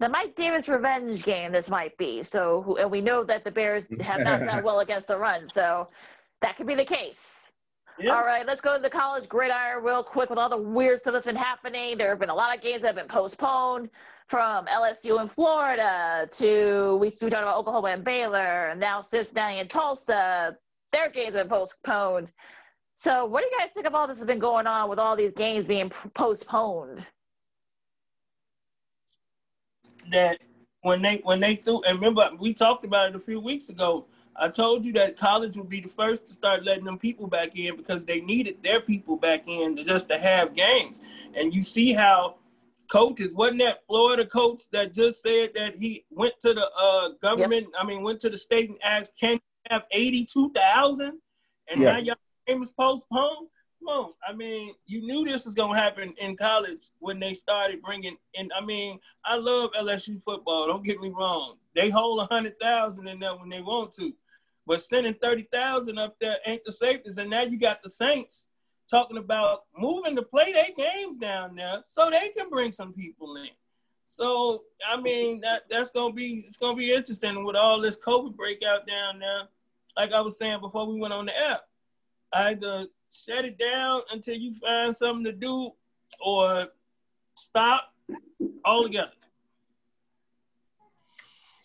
the 0.00 0.08
Mike 0.08 0.36
Davis 0.36 0.68
revenge 0.68 1.24
game. 1.24 1.52
This 1.52 1.68
might 1.68 1.96
be 1.98 2.22
so, 2.22 2.76
and 2.80 2.90
we 2.90 3.00
know 3.00 3.24
that 3.24 3.44
the 3.44 3.50
Bears 3.50 3.86
have 4.00 4.20
not 4.20 4.44
done 4.44 4.62
well 4.62 4.80
against 4.80 5.08
the 5.08 5.18
run, 5.18 5.46
so 5.46 5.88
that 6.42 6.56
could 6.56 6.66
be 6.66 6.74
the 6.74 6.84
case. 6.84 7.50
Yeah. 7.98 8.14
All 8.14 8.24
right, 8.24 8.46
let's 8.46 8.60
go 8.60 8.76
to 8.76 8.82
the 8.82 8.90
college 8.90 9.28
gridiron 9.28 9.82
real 9.82 10.04
quick 10.04 10.30
with 10.30 10.38
all 10.38 10.48
the 10.48 10.56
weird 10.56 11.00
stuff 11.00 11.14
that's 11.14 11.26
been 11.26 11.34
happening. 11.34 11.98
There 11.98 12.10
have 12.10 12.20
been 12.20 12.30
a 12.30 12.34
lot 12.34 12.56
of 12.56 12.62
games 12.62 12.82
that 12.82 12.88
have 12.88 12.96
been 12.96 13.08
postponed. 13.08 13.90
from 14.28 14.66
LSU 14.66 15.20
in 15.20 15.26
Florida 15.26 16.28
to 16.32 16.96
we, 17.00 17.06
we 17.06 17.30
talked 17.30 17.42
about 17.42 17.56
Oklahoma 17.56 17.88
and 17.88 18.04
Baylor, 18.04 18.68
and 18.68 18.78
now 18.78 19.02
Cincinnati 19.02 19.58
and 19.58 19.70
Tulsa. 19.70 20.56
Their 20.92 21.10
games 21.10 21.34
have 21.34 21.48
been 21.48 21.58
postponed. 21.58 22.30
So, 22.94 23.24
what 23.24 23.42
do 23.42 23.48
you 23.50 23.58
guys 23.58 23.70
think 23.72 23.86
of 23.86 23.94
all 23.94 24.06
this 24.06 24.18
has 24.18 24.26
been 24.26 24.38
going 24.38 24.66
on 24.66 24.88
with 24.88 24.98
all 24.98 25.16
these 25.16 25.32
games 25.32 25.66
being 25.66 25.90
postponed? 26.14 27.06
That 30.10 30.38
when 30.82 31.02
they 31.02 31.20
when 31.24 31.40
they 31.40 31.56
threw 31.56 31.82
and 31.82 31.98
remember 31.98 32.30
we 32.38 32.54
talked 32.54 32.84
about 32.84 33.10
it 33.10 33.16
a 33.16 33.20
few 33.20 33.40
weeks 33.40 33.68
ago. 33.68 34.06
I 34.40 34.48
told 34.48 34.86
you 34.86 34.92
that 34.92 35.16
college 35.16 35.56
would 35.56 35.68
be 35.68 35.80
the 35.80 35.88
first 35.88 36.26
to 36.26 36.32
start 36.32 36.64
letting 36.64 36.84
them 36.84 36.96
people 36.96 37.26
back 37.26 37.56
in 37.56 37.76
because 37.76 38.04
they 38.04 38.20
needed 38.20 38.62
their 38.62 38.80
people 38.80 39.16
back 39.16 39.42
in 39.48 39.74
to 39.74 39.82
just 39.82 40.08
to 40.10 40.16
have 40.16 40.54
games. 40.54 41.00
And 41.34 41.52
you 41.52 41.60
see 41.60 41.92
how 41.92 42.36
coaches 42.88 43.32
wasn't 43.32 43.62
that 43.62 43.84
Florida 43.88 44.24
coach 44.24 44.62
that 44.70 44.94
just 44.94 45.22
said 45.22 45.54
that 45.56 45.74
he 45.74 46.04
went 46.10 46.34
to 46.42 46.54
the 46.54 46.70
uh, 46.80 47.08
government, 47.20 47.66
yep. 47.72 47.80
I 47.80 47.84
mean 47.84 48.04
went 48.04 48.20
to 48.20 48.30
the 48.30 48.38
state 48.38 48.70
and 48.70 48.78
asked, 48.84 49.18
can 49.18 49.32
you 49.32 49.40
have 49.70 49.86
eighty 49.90 50.24
two 50.24 50.52
thousand? 50.52 51.18
And 51.68 51.80
now 51.80 51.98
your 51.98 52.14
game 52.46 52.62
is 52.62 52.70
postponed. 52.70 53.48
Come 53.78 53.88
on. 53.88 54.12
I 54.26 54.32
mean, 54.32 54.74
you 54.86 55.02
knew 55.02 55.24
this 55.24 55.44
was 55.44 55.54
gonna 55.54 55.78
happen 55.78 56.14
in 56.18 56.36
college 56.36 56.88
when 56.98 57.20
they 57.20 57.34
started 57.34 57.82
bringing 57.82 58.16
in. 58.34 58.50
I 58.56 58.64
mean, 58.64 58.98
I 59.24 59.36
love 59.36 59.70
LSU 59.72 60.22
football. 60.24 60.66
Don't 60.66 60.84
get 60.84 61.00
me 61.00 61.10
wrong. 61.10 61.54
They 61.74 61.90
hold 61.90 62.20
a 62.20 62.26
hundred 62.26 62.58
thousand 62.58 63.08
in 63.08 63.20
there 63.20 63.36
when 63.36 63.48
they 63.48 63.62
want 63.62 63.92
to, 63.94 64.12
but 64.66 64.82
sending 64.82 65.14
thirty 65.14 65.46
thousand 65.52 65.98
up 65.98 66.16
there 66.20 66.38
ain't 66.46 66.64
the 66.64 66.72
safest. 66.72 67.18
And 67.18 67.30
now 67.30 67.42
you 67.42 67.58
got 67.58 67.82
the 67.82 67.90
Saints 67.90 68.46
talking 68.90 69.18
about 69.18 69.64
moving 69.76 70.16
to 70.16 70.22
play 70.22 70.52
their 70.52 70.70
games 70.76 71.16
down 71.16 71.54
there 71.54 71.80
so 71.84 72.10
they 72.10 72.30
can 72.30 72.48
bring 72.48 72.72
some 72.72 72.92
people 72.92 73.36
in. 73.36 73.50
So 74.06 74.62
I 74.86 74.98
mean 75.00 75.40
that 75.40 75.64
that's 75.68 75.90
gonna 75.90 76.14
be 76.14 76.44
it's 76.48 76.56
gonna 76.56 76.76
be 76.76 76.92
interesting 76.92 77.44
with 77.44 77.56
all 77.56 77.80
this 77.80 77.98
COVID 77.98 78.34
breakout 78.34 78.86
down 78.86 79.18
there. 79.18 79.42
Like 79.96 80.12
I 80.12 80.20
was 80.20 80.38
saying 80.38 80.60
before 80.60 80.86
we 80.86 80.98
went 80.98 81.12
on 81.12 81.26
the 81.26 81.38
app, 81.38 81.62
either 82.32 82.86
shut 83.10 83.44
it 83.44 83.58
down 83.58 84.02
until 84.12 84.36
you 84.36 84.54
find 84.54 84.94
something 84.94 85.24
to 85.24 85.32
do, 85.32 85.70
or 86.20 86.68
stop 87.36 87.92
altogether. 88.64 89.12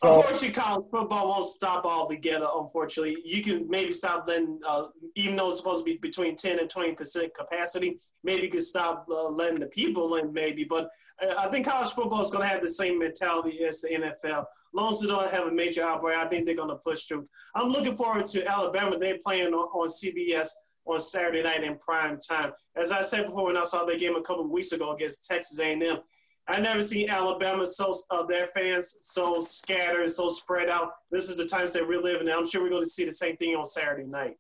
Unfortunately, 0.04 0.52
college 0.52 0.86
football 0.92 1.30
won't 1.30 1.46
stop 1.46 1.86
altogether. 1.86 2.46
Unfortunately, 2.54 3.18
you 3.24 3.42
can 3.42 3.70
maybe 3.70 3.94
stop 3.94 4.28
letting, 4.28 4.60
uh, 4.68 4.88
even 5.16 5.38
though 5.38 5.48
it's 5.48 5.58
supposed 5.58 5.86
to 5.86 5.92
be 5.92 5.98
between 5.98 6.36
ten 6.36 6.60
and 6.60 6.70
twenty 6.70 6.92
percent 6.92 7.34
capacity, 7.34 8.00
maybe 8.22 8.44
you 8.44 8.50
can 8.50 8.62
stop 8.62 9.06
uh, 9.10 9.30
letting 9.30 9.62
the 9.62 9.68
people 9.68 10.16
in, 10.18 10.34
maybe. 10.34 10.66
But 10.66 10.90
uh, 11.22 11.36
I 11.38 11.50
think 11.50 11.66
college 11.66 11.92
football 11.92 12.22
is 12.22 12.32
going 12.32 12.42
to 12.42 12.50
have 12.50 12.62
the 12.62 12.68
same 12.68 13.00
mentality 13.00 13.64
as 13.64 13.80
the 13.80 13.92
NFL. 13.92 14.40
As 14.42 14.46
long 14.74 14.92
as 14.92 15.00
they 15.00 15.08
don't 15.08 15.32
have 15.32 15.48
a 15.48 15.52
major 15.52 15.84
outbreak, 15.84 16.18
I 16.18 16.28
think 16.28 16.46
they're 16.46 16.56
going 16.56 16.68
to 16.68 16.76
push 16.76 17.04
through. 17.06 17.26
I'm 17.56 17.70
looking 17.70 17.96
forward 17.96 18.26
to 18.28 18.46
Alabama. 18.46 19.00
They're 19.00 19.20
playing 19.24 19.54
on, 19.54 19.70
on 19.70 19.88
CBS 19.88 20.50
on 20.86 21.00
Saturday 21.00 21.44
night 21.44 21.64
in 21.64 21.78
prime 21.78 22.18
time. 22.18 22.52
As 22.76 22.92
I 22.92 23.02
said 23.02 23.26
before, 23.26 23.46
when 23.46 23.58
I 23.58 23.64
saw 23.64 23.86
their 23.86 23.98
game 23.98 24.16
a 24.16 24.22
couple 24.22 24.46
of 24.46 24.52
weeks 24.52 24.72
ago 24.72 24.92
against 24.94 25.26
Texas 25.26 25.60
A&M, 25.60 26.00
I 26.48 26.60
never 26.60 26.82
seen 26.82 27.10
Alabama 27.10 27.66
so 27.66 27.94
uh, 28.10 28.26
their 28.26 28.48
fans 28.48 28.98
so 29.02 29.42
scattered, 29.42 30.12
so 30.12 30.28
spread 30.28 30.70
out. 30.70 30.92
This 31.10 31.30
is 31.30 31.38
the 31.38 31.46
times 31.46 31.72
they 31.72 31.82
relive, 31.82 32.20
and 32.20 32.30
I'm 32.30 32.46
sure 32.46 32.62
we're 32.62 32.70
going 32.70 32.84
to 32.84 32.90
see 32.90 33.06
the 33.06 33.12
same 33.12 33.38
thing 33.38 33.56
on 33.56 33.66
Saturday 33.66 34.06
night. 34.06 34.38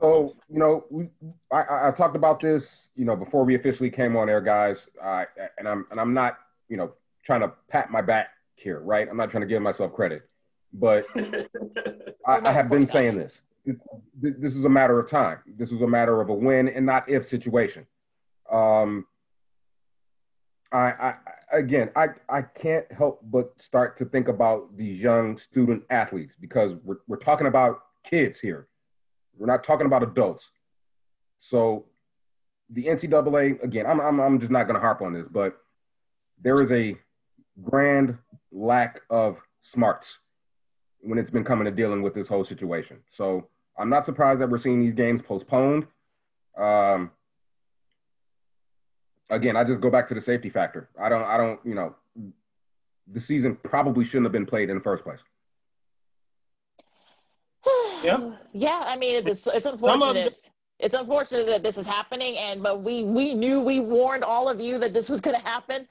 So 0.00 0.34
you 0.48 0.58
know, 0.58 0.84
we, 0.90 1.08
I, 1.52 1.88
I 1.88 1.92
talked 1.96 2.16
about 2.16 2.40
this, 2.40 2.64
you 2.96 3.04
know, 3.04 3.14
before 3.14 3.44
we 3.44 3.54
officially 3.54 3.90
came 3.90 4.16
on 4.16 4.28
air, 4.28 4.40
guys. 4.40 4.78
Uh, 5.00 5.24
and 5.58 5.68
I'm 5.68 5.86
and 5.90 6.00
I'm 6.00 6.14
not, 6.14 6.38
you 6.68 6.76
know, 6.76 6.92
trying 7.24 7.42
to 7.42 7.52
pat 7.68 7.90
my 7.90 8.00
back 8.00 8.28
here, 8.54 8.80
right? 8.80 9.06
I'm 9.08 9.16
not 9.16 9.30
trying 9.30 9.42
to 9.42 9.46
give 9.46 9.60
myself 9.62 9.92
credit, 9.92 10.28
but 10.72 11.04
I, 12.26 12.40
I, 12.44 12.52
have 12.52 12.70
been 12.70 12.82
saying 12.82 13.14
this. 13.14 13.34
This 13.64 14.54
is 14.54 14.64
a 14.64 14.68
matter 14.68 14.98
of 14.98 15.10
time. 15.10 15.38
This 15.58 15.70
is 15.70 15.80
a 15.82 15.86
matter 15.86 16.20
of 16.20 16.28
a 16.28 16.34
when 16.34 16.68
and 16.68 16.86
not 16.86 17.08
if 17.08 17.28
situation. 17.28 17.86
Um, 18.50 19.06
I, 20.72 20.78
I 20.78 21.14
again, 21.52 21.90
I, 21.96 22.06
I 22.28 22.42
can't 22.42 22.90
help 22.92 23.20
but 23.24 23.52
start 23.64 23.98
to 23.98 24.04
think 24.04 24.28
about 24.28 24.76
these 24.76 25.00
young 25.00 25.38
student 25.50 25.82
athletes 25.90 26.34
because 26.40 26.76
we're, 26.84 26.98
we're 27.08 27.16
talking 27.16 27.46
about 27.46 27.80
kids 28.08 28.38
here. 28.40 28.68
We're 29.36 29.46
not 29.46 29.64
talking 29.64 29.86
about 29.86 30.02
adults. 30.02 30.44
So 31.50 31.86
the 32.70 32.86
NCAA, 32.86 33.62
again, 33.62 33.86
I'm, 33.86 34.00
I'm, 34.00 34.20
I'm 34.20 34.38
just 34.38 34.52
not 34.52 34.64
going 34.64 34.74
to 34.74 34.80
harp 34.80 35.02
on 35.02 35.12
this, 35.12 35.26
but 35.30 35.56
there 36.42 36.62
is 36.62 36.70
a 36.70 36.96
grand 37.62 38.16
lack 38.52 39.00
of 39.10 39.36
smarts 39.62 40.06
when 41.02 41.18
it's 41.18 41.30
been 41.30 41.44
coming 41.44 41.64
to 41.64 41.70
dealing 41.70 42.02
with 42.02 42.14
this 42.14 42.28
whole 42.28 42.44
situation. 42.44 42.98
So 43.16 43.48
I'm 43.78 43.88
not 43.88 44.04
surprised 44.04 44.40
that 44.40 44.50
we're 44.50 44.60
seeing 44.60 44.80
these 44.80 44.94
games 44.94 45.22
postponed. 45.26 45.86
Um, 46.56 47.10
again, 49.30 49.56
I 49.56 49.64
just 49.64 49.80
go 49.80 49.90
back 49.90 50.08
to 50.08 50.14
the 50.14 50.20
safety 50.20 50.50
factor. 50.50 50.88
I 51.00 51.08
don't, 51.08 51.22
I 51.22 51.36
don't, 51.36 51.60
you 51.64 51.74
know, 51.74 51.94
the 53.12 53.20
season 53.20 53.56
probably 53.64 54.04
shouldn't 54.04 54.26
have 54.26 54.32
been 54.32 54.46
played 54.46 54.70
in 54.70 54.76
the 54.76 54.82
first 54.82 55.04
place. 55.04 55.18
yeah, 58.04 58.32
yeah. 58.52 58.82
I 58.84 58.96
mean, 58.96 59.26
it's 59.26 59.46
it's 59.46 59.66
unfortunate. 59.66 60.50
It's 60.78 60.94
unfortunate 60.94 61.46
that 61.46 61.62
this 61.62 61.76
is 61.76 61.86
happening, 61.86 62.38
and 62.38 62.62
but 62.62 62.82
we 62.82 63.04
we 63.04 63.34
knew 63.34 63.60
we 63.60 63.80
warned 63.80 64.24
all 64.24 64.48
of 64.48 64.60
you 64.60 64.78
that 64.78 64.94
this 64.94 65.08
was 65.08 65.20
going 65.20 65.38
to 65.38 65.44
happen. 65.44 65.86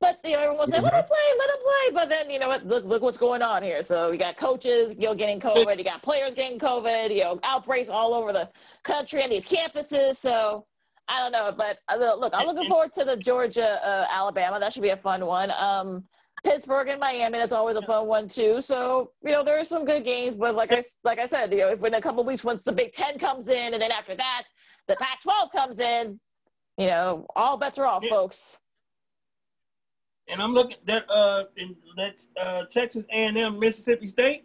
But 0.00 0.18
you 0.24 0.32
know, 0.32 0.40
everyone 0.40 0.70
said, 0.70 0.82
"Let 0.82 0.92
him 0.92 1.04
play, 1.04 1.16
let 1.38 1.48
him 1.50 1.62
play." 1.62 1.94
But 1.94 2.08
then 2.08 2.30
you 2.30 2.38
know 2.38 2.48
what? 2.48 2.66
Look, 2.66 2.84
look 2.84 3.02
what's 3.02 3.18
going 3.18 3.42
on 3.42 3.62
here. 3.62 3.82
So 3.82 4.10
you 4.10 4.18
got 4.18 4.36
coaches, 4.36 4.94
you 4.98 5.06
know, 5.06 5.14
getting 5.14 5.40
COVID. 5.40 5.78
You 5.78 5.84
got 5.84 6.02
players 6.02 6.34
getting 6.34 6.58
COVID. 6.58 7.14
You 7.14 7.24
know, 7.24 7.40
outbreaks 7.42 7.88
all 7.88 8.12
over 8.12 8.32
the 8.32 8.50
country 8.82 9.22
and 9.22 9.32
these 9.32 9.46
campuses. 9.46 10.16
So 10.16 10.64
I 11.08 11.20
don't 11.20 11.32
know, 11.32 11.52
but 11.56 11.78
uh, 11.88 12.14
look, 12.16 12.32
I'm 12.34 12.46
looking 12.46 12.68
forward 12.68 12.92
to 12.94 13.04
the 13.04 13.16
Georgia 13.16 13.78
uh, 13.86 14.06
Alabama. 14.10 14.58
That 14.58 14.72
should 14.72 14.82
be 14.82 14.90
a 14.90 14.96
fun 14.96 15.24
one. 15.24 15.50
Um, 15.50 16.04
Pittsburgh 16.44 16.88
and 16.88 17.00
Miami. 17.00 17.38
That's 17.38 17.52
always 17.52 17.76
a 17.76 17.82
fun 17.82 18.06
one 18.06 18.28
too. 18.28 18.60
So 18.60 19.12
you 19.22 19.32
know 19.32 19.42
there 19.42 19.58
are 19.58 19.64
some 19.64 19.84
good 19.84 20.04
games, 20.04 20.34
but 20.34 20.54
like 20.54 20.72
I 20.72 20.82
like 21.02 21.18
I 21.18 21.26
said, 21.26 21.52
you 21.52 21.58
know, 21.58 21.68
if 21.68 21.82
in 21.84 21.94
a 21.94 22.00
couple 22.00 22.24
weeks 22.24 22.44
once 22.44 22.62
the 22.62 22.72
Big 22.72 22.92
Ten 22.92 23.18
comes 23.18 23.48
in, 23.48 23.72
and 23.72 23.82
then 23.82 23.90
after 23.90 24.14
that 24.16 24.44
the 24.86 24.96
Pac-12 24.96 25.52
comes 25.52 25.80
in, 25.80 26.20
you 26.76 26.86
know, 26.86 27.26
all 27.34 27.56
bets 27.56 27.78
are 27.78 27.86
off, 27.86 28.04
folks. 28.06 28.58
And 30.28 30.40
I'm 30.40 30.54
looking 30.54 30.78
that 30.86 31.08
uh 31.10 31.44
in 31.56 31.76
that 31.96 32.24
uh 32.40 32.64
Texas 32.70 33.04
A&M 33.12 33.58
Mississippi 33.58 34.06
State. 34.06 34.44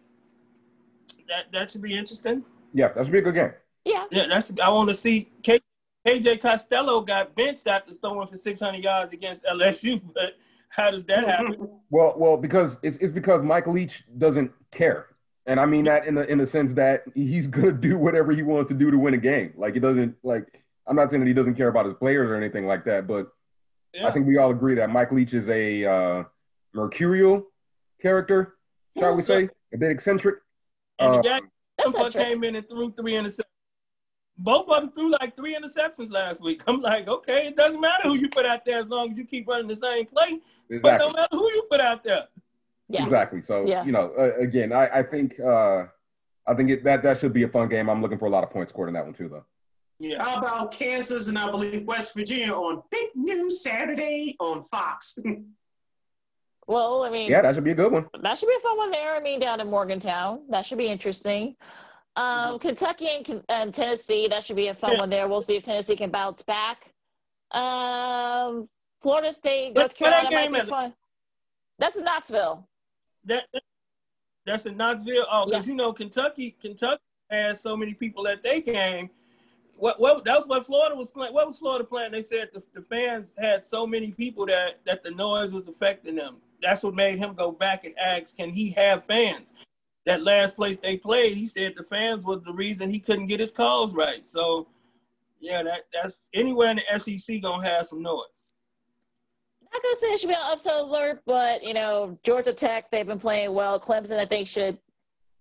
That 1.27 1.51
that 1.51 1.71
should 1.71 1.81
be 1.81 1.97
interesting. 1.97 2.43
Yeah, 2.73 2.89
that 2.93 3.05
should 3.05 3.11
be 3.11 3.19
a 3.19 3.21
good 3.21 3.35
game. 3.35 3.51
Yeah. 3.85 4.05
Yeah, 4.11 4.27
that's 4.27 4.51
I 4.61 4.69
want 4.69 4.89
to 4.89 4.95
see 4.95 5.31
K, 5.41 5.59
KJ 6.07 6.41
Costello 6.41 7.01
got 7.01 7.35
benched 7.35 7.67
after 7.67 7.93
throwing 7.93 8.27
for 8.27 8.37
600 8.37 8.83
yards 8.83 9.13
against 9.13 9.43
LSU, 9.45 10.01
but 10.13 10.33
how 10.69 10.91
does 10.91 11.03
that 11.05 11.27
happen? 11.27 11.69
Well, 11.89 12.13
well, 12.17 12.37
because 12.37 12.73
it's 12.83 12.97
it's 13.01 13.13
because 13.13 13.43
Mike 13.43 13.67
Leach 13.67 14.03
doesn't 14.17 14.51
care, 14.71 15.07
and 15.47 15.59
I 15.59 15.65
mean 15.65 15.85
that 15.85 16.05
in 16.05 16.15
the 16.15 16.27
in 16.27 16.37
the 16.37 16.47
sense 16.47 16.71
that 16.73 17.03
he's 17.15 17.47
gonna 17.47 17.71
do 17.71 17.97
whatever 17.97 18.31
he 18.31 18.43
wants 18.43 18.69
to 18.69 18.75
do 18.75 18.91
to 18.91 18.97
win 18.97 19.15
a 19.15 19.17
game. 19.17 19.53
Like 19.57 19.73
he 19.73 19.79
doesn't 19.79 20.15
like. 20.23 20.45
I'm 20.85 20.95
not 20.95 21.09
saying 21.09 21.21
that 21.21 21.27
he 21.27 21.33
doesn't 21.33 21.55
care 21.55 21.67
about 21.67 21.85
his 21.85 21.95
players 21.95 22.29
or 22.29 22.35
anything 22.35 22.65
like 22.65 22.85
that, 22.85 23.07
but 23.07 23.31
yeah. 23.93 24.07
I 24.07 24.11
think 24.11 24.27
we 24.27 24.37
all 24.37 24.51
agree 24.51 24.75
that 24.75 24.89
Mike 24.89 25.11
Leach 25.11 25.33
is 25.33 25.47
a 25.49 25.85
uh, 25.85 26.23
mercurial 26.73 27.43
character, 28.01 28.55
shall 28.97 29.15
we 29.15 29.23
say, 29.23 29.49
a 29.73 29.77
bit 29.77 29.91
eccentric. 29.91 30.35
And 30.99 31.15
the 31.15 31.21
guy 31.21 31.39
um, 31.85 32.11
came 32.11 32.43
in 32.43 32.55
and 32.55 32.67
threw 32.67 32.91
three 32.91 33.13
interceptions 33.13 33.43
both 34.39 34.69
of 34.69 34.81
them 34.81 34.91
threw 34.91 35.11
like 35.11 35.35
three 35.35 35.55
interceptions 35.55 36.11
last 36.11 36.41
week. 36.41 36.63
I'm 36.67 36.81
like, 36.81 37.07
okay, 37.07 37.47
it 37.47 37.55
doesn't 37.55 37.79
matter 37.79 38.03
who 38.03 38.15
you 38.15 38.29
put 38.29 38.45
out 38.45 38.65
there 38.65 38.79
as 38.79 38.87
long 38.87 39.11
as 39.11 39.17
you 39.17 39.25
keep 39.25 39.47
running 39.47 39.67
the 39.67 39.75
same 39.75 40.05
play. 40.05 40.39
Exactly. 40.69 40.79
But 40.79 40.97
no 40.97 41.09
matter 41.11 41.27
who 41.31 41.51
you 41.51 41.67
put 41.69 41.81
out 41.81 42.03
there. 42.03 42.23
Yeah. 42.87 43.03
Exactly. 43.03 43.43
So 43.45 43.65
yeah. 43.67 43.83
you 43.83 43.91
know, 43.91 44.11
uh, 44.17 44.41
again, 44.41 44.71
I, 44.71 44.87
I 44.99 45.03
think 45.03 45.39
uh, 45.39 45.85
I 46.47 46.55
think 46.55 46.71
it, 46.71 46.83
that 46.85 47.03
that 47.03 47.19
should 47.19 47.33
be 47.33 47.43
a 47.43 47.49
fun 47.49 47.69
game. 47.69 47.89
I'm 47.89 48.01
looking 48.01 48.17
for 48.17 48.25
a 48.25 48.29
lot 48.29 48.43
of 48.43 48.49
points 48.49 48.71
scored 48.71 48.87
in 48.87 48.95
that 48.95 49.05
one 49.05 49.13
too, 49.13 49.29
though. 49.29 49.45
Yeah. 49.99 50.23
How 50.23 50.37
about 50.37 50.71
Kansas 50.71 51.27
and 51.27 51.37
I 51.37 51.51
believe 51.51 51.85
West 51.85 52.15
Virginia 52.15 52.53
on 52.53 52.81
Big 52.89 53.09
Noon 53.15 53.51
Saturday 53.51 54.35
on 54.39 54.63
Fox? 54.63 55.19
well, 56.67 57.03
I 57.03 57.09
mean, 57.09 57.29
yeah, 57.29 57.41
that 57.41 57.55
should 57.55 57.65
be 57.65 57.71
a 57.71 57.75
good 57.75 57.91
one. 57.91 58.07
That 58.21 58.37
should 58.37 58.47
be 58.47 58.55
a 58.55 58.61
fun 58.61 58.77
one 58.77 58.91
there. 58.91 59.15
I 59.15 59.19
mean, 59.19 59.41
down 59.41 59.59
in 59.59 59.69
Morgantown, 59.69 60.43
that 60.49 60.65
should 60.65 60.77
be 60.77 60.87
interesting. 60.87 61.57
Um, 62.15 62.59
Kentucky 62.59 63.07
and, 63.09 63.43
and, 63.49 63.73
Tennessee, 63.73 64.27
that 64.29 64.43
should 64.43 64.55
be 64.55 64.67
a 64.67 64.73
fun 64.73 64.93
yeah. 64.93 64.99
one 64.99 65.09
there. 65.09 65.27
We'll 65.27 65.41
see 65.41 65.57
if 65.57 65.63
Tennessee 65.63 65.95
can 65.95 66.11
bounce 66.11 66.41
back. 66.41 66.93
Um, 67.51 68.67
Florida 69.01 69.33
State, 69.33 69.75
North 69.75 69.95
Carolina 69.95 70.29
might 70.31 70.63
be 70.63 70.69
fun. 70.69 70.93
That's 71.77 71.95
in 71.95 72.03
Knoxville. 72.03 72.67
That, 73.25 73.45
that's 74.45 74.65
in 74.65 74.77
Knoxville. 74.77 75.25
Oh, 75.31 75.45
because 75.45 75.67
yeah. 75.67 75.71
you 75.71 75.77
know 75.77 75.93
Kentucky, 75.93 76.55
Kentucky 76.59 77.01
has 77.29 77.61
so 77.61 77.77
many 77.77 77.93
people 77.93 78.27
at 78.27 78.43
their 78.43 78.61
game. 78.61 79.09
What, 79.79 79.99
what 79.99 80.25
that 80.25 80.37
was 80.37 80.47
what 80.47 80.65
Florida 80.65 80.95
was 80.95 81.07
playing. 81.07 81.33
What 81.33 81.47
was 81.47 81.57
Florida 81.57 81.85
playing? 81.85 82.11
They 82.11 82.21
said 82.21 82.49
the, 82.53 82.61
the 82.73 82.81
fans 82.81 83.33
had 83.37 83.63
so 83.63 83.87
many 83.87 84.11
people 84.11 84.45
that 84.47 84.79
that 84.85 85.03
the 85.03 85.11
noise 85.11 85.53
was 85.53 85.67
affecting 85.67 86.15
them. 86.15 86.41
That's 86.61 86.83
what 86.83 86.93
made 86.93 87.17
him 87.17 87.33
go 87.33 87.51
back 87.51 87.85
and 87.85 87.97
ask, 87.97 88.35
can 88.35 88.49
he 88.49 88.71
have 88.71 89.05
fans? 89.05 89.53
That 90.05 90.23
last 90.23 90.55
place 90.55 90.77
they 90.77 90.97
played, 90.97 91.37
he 91.37 91.47
said 91.47 91.73
the 91.77 91.83
fans 91.83 92.25
was 92.25 92.41
the 92.43 92.51
reason 92.51 92.89
he 92.89 92.99
couldn't 92.99 93.27
get 93.27 93.39
his 93.39 93.51
calls 93.51 93.93
right. 93.93 94.27
So, 94.27 94.67
yeah, 95.39 95.63
that 95.63 95.85
that's 95.93 96.29
anywhere 96.33 96.71
in 96.71 96.79
the 96.79 96.99
SEC 96.99 97.41
gonna 97.41 97.63
have 97.63 97.87
some 97.87 98.01
noise. 98.01 98.45
Not 99.71 99.81
gonna 99.81 99.95
say 99.95 100.07
it 100.07 100.19
should 100.19 100.29
be 100.29 100.35
on 100.35 100.51
upset 100.51 100.81
alert, 100.81 101.21
but 101.25 101.63
you 101.63 101.73
know 101.73 102.17
Georgia 102.23 102.53
Tech 102.53 102.91
they've 102.91 103.07
been 103.07 103.19
playing 103.19 103.53
well. 103.53 103.79
Clemson 103.79 104.19
I 104.19 104.25
think 104.25 104.47
should 104.47 104.77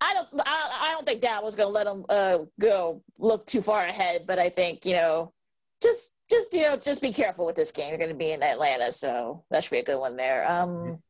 I 0.01 0.13
don't. 0.13 0.27
I, 0.45 0.77
I 0.81 0.91
don't 0.91 1.05
think 1.05 1.21
Dabo 1.21 1.43
was 1.43 1.55
going 1.55 1.67
to 1.67 1.73
let 1.73 1.87
him 1.87 2.05
uh, 2.09 2.39
go 2.59 3.01
look 3.17 3.45
too 3.45 3.61
far 3.61 3.85
ahead. 3.85 4.25
But 4.25 4.39
I 4.39 4.49
think 4.49 4.85
you 4.85 4.93
know, 4.93 5.33
just 5.81 6.13
just 6.29 6.53
you 6.53 6.61
know, 6.61 6.77
just 6.77 7.01
be 7.01 7.11
careful 7.11 7.45
with 7.45 7.55
this 7.55 7.71
game. 7.71 7.89
You're 7.89 7.97
going 7.97 8.09
to 8.09 8.15
be 8.15 8.31
in 8.31 8.41
Atlanta, 8.41 8.91
so 8.91 9.43
that 9.49 9.63
should 9.63 9.71
be 9.71 9.79
a 9.79 9.83
good 9.83 9.99
one 9.99 10.15
there. 10.15 10.49
Um, 10.49 11.01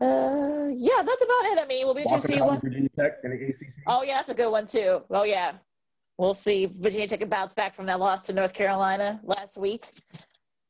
uh, 0.00 0.66
yeah, 0.72 1.02
that's 1.02 1.22
about 1.22 1.44
it. 1.44 1.58
I 1.60 1.66
mean, 1.68 1.86
we'll 1.86 1.94
be 1.94 2.02
interested 2.02 2.28
to 2.28 2.34
see 2.34 2.42
what. 2.42 2.60
Virginia 2.60 2.88
Tech 2.98 3.18
and 3.22 3.32
the 3.32 3.46
ACC. 3.46 3.56
Oh 3.86 4.02
yeah, 4.02 4.16
that's 4.16 4.28
a 4.28 4.34
good 4.34 4.50
one 4.50 4.66
too. 4.66 5.02
Oh 5.10 5.22
yeah, 5.22 5.52
we'll 6.18 6.34
see. 6.34 6.66
Virginia 6.66 7.06
Tech 7.06 7.20
can 7.20 7.28
bounce 7.28 7.52
back 7.52 7.74
from 7.74 7.86
that 7.86 8.00
loss 8.00 8.22
to 8.24 8.32
North 8.32 8.54
Carolina 8.54 9.20
last 9.22 9.56
week. 9.56 9.86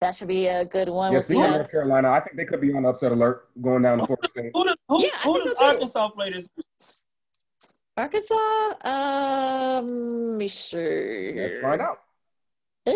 That 0.03 0.15
should 0.15 0.29
be 0.29 0.47
a 0.47 0.67
good 0.67 0.91
one. 0.91 1.13
Yeah, 1.13 1.17
we'll 1.17 1.23
see 1.23 1.39
North 1.39 1.71
Carolina. 1.71 2.11
I 2.11 2.21
think 2.21 2.37
they 2.37 2.45
could 2.45 2.61
be 2.61 2.75
on 2.75 2.85
upset 2.85 3.13
alert 3.13 3.49
going 3.63 3.83
down 3.83 3.99
to 3.99 4.07
Florida 4.07 4.29
State. 4.29 4.51
Who, 4.53 4.65
does, 4.65 4.77
who, 4.89 5.03
yeah, 5.03 5.09
who 5.23 5.43
does 5.43 5.59
so 5.59 5.65
Arkansas 5.65 6.09
play 6.11 6.33
this? 6.33 6.47
Arkansas? 7.97 8.35
Um, 8.83 10.31
let 10.31 10.39
me 10.39 10.49
see. 10.49 11.33
Let's 11.37 11.63
find 11.63 11.81
out. 11.81 11.99
Uh, 12.87 12.93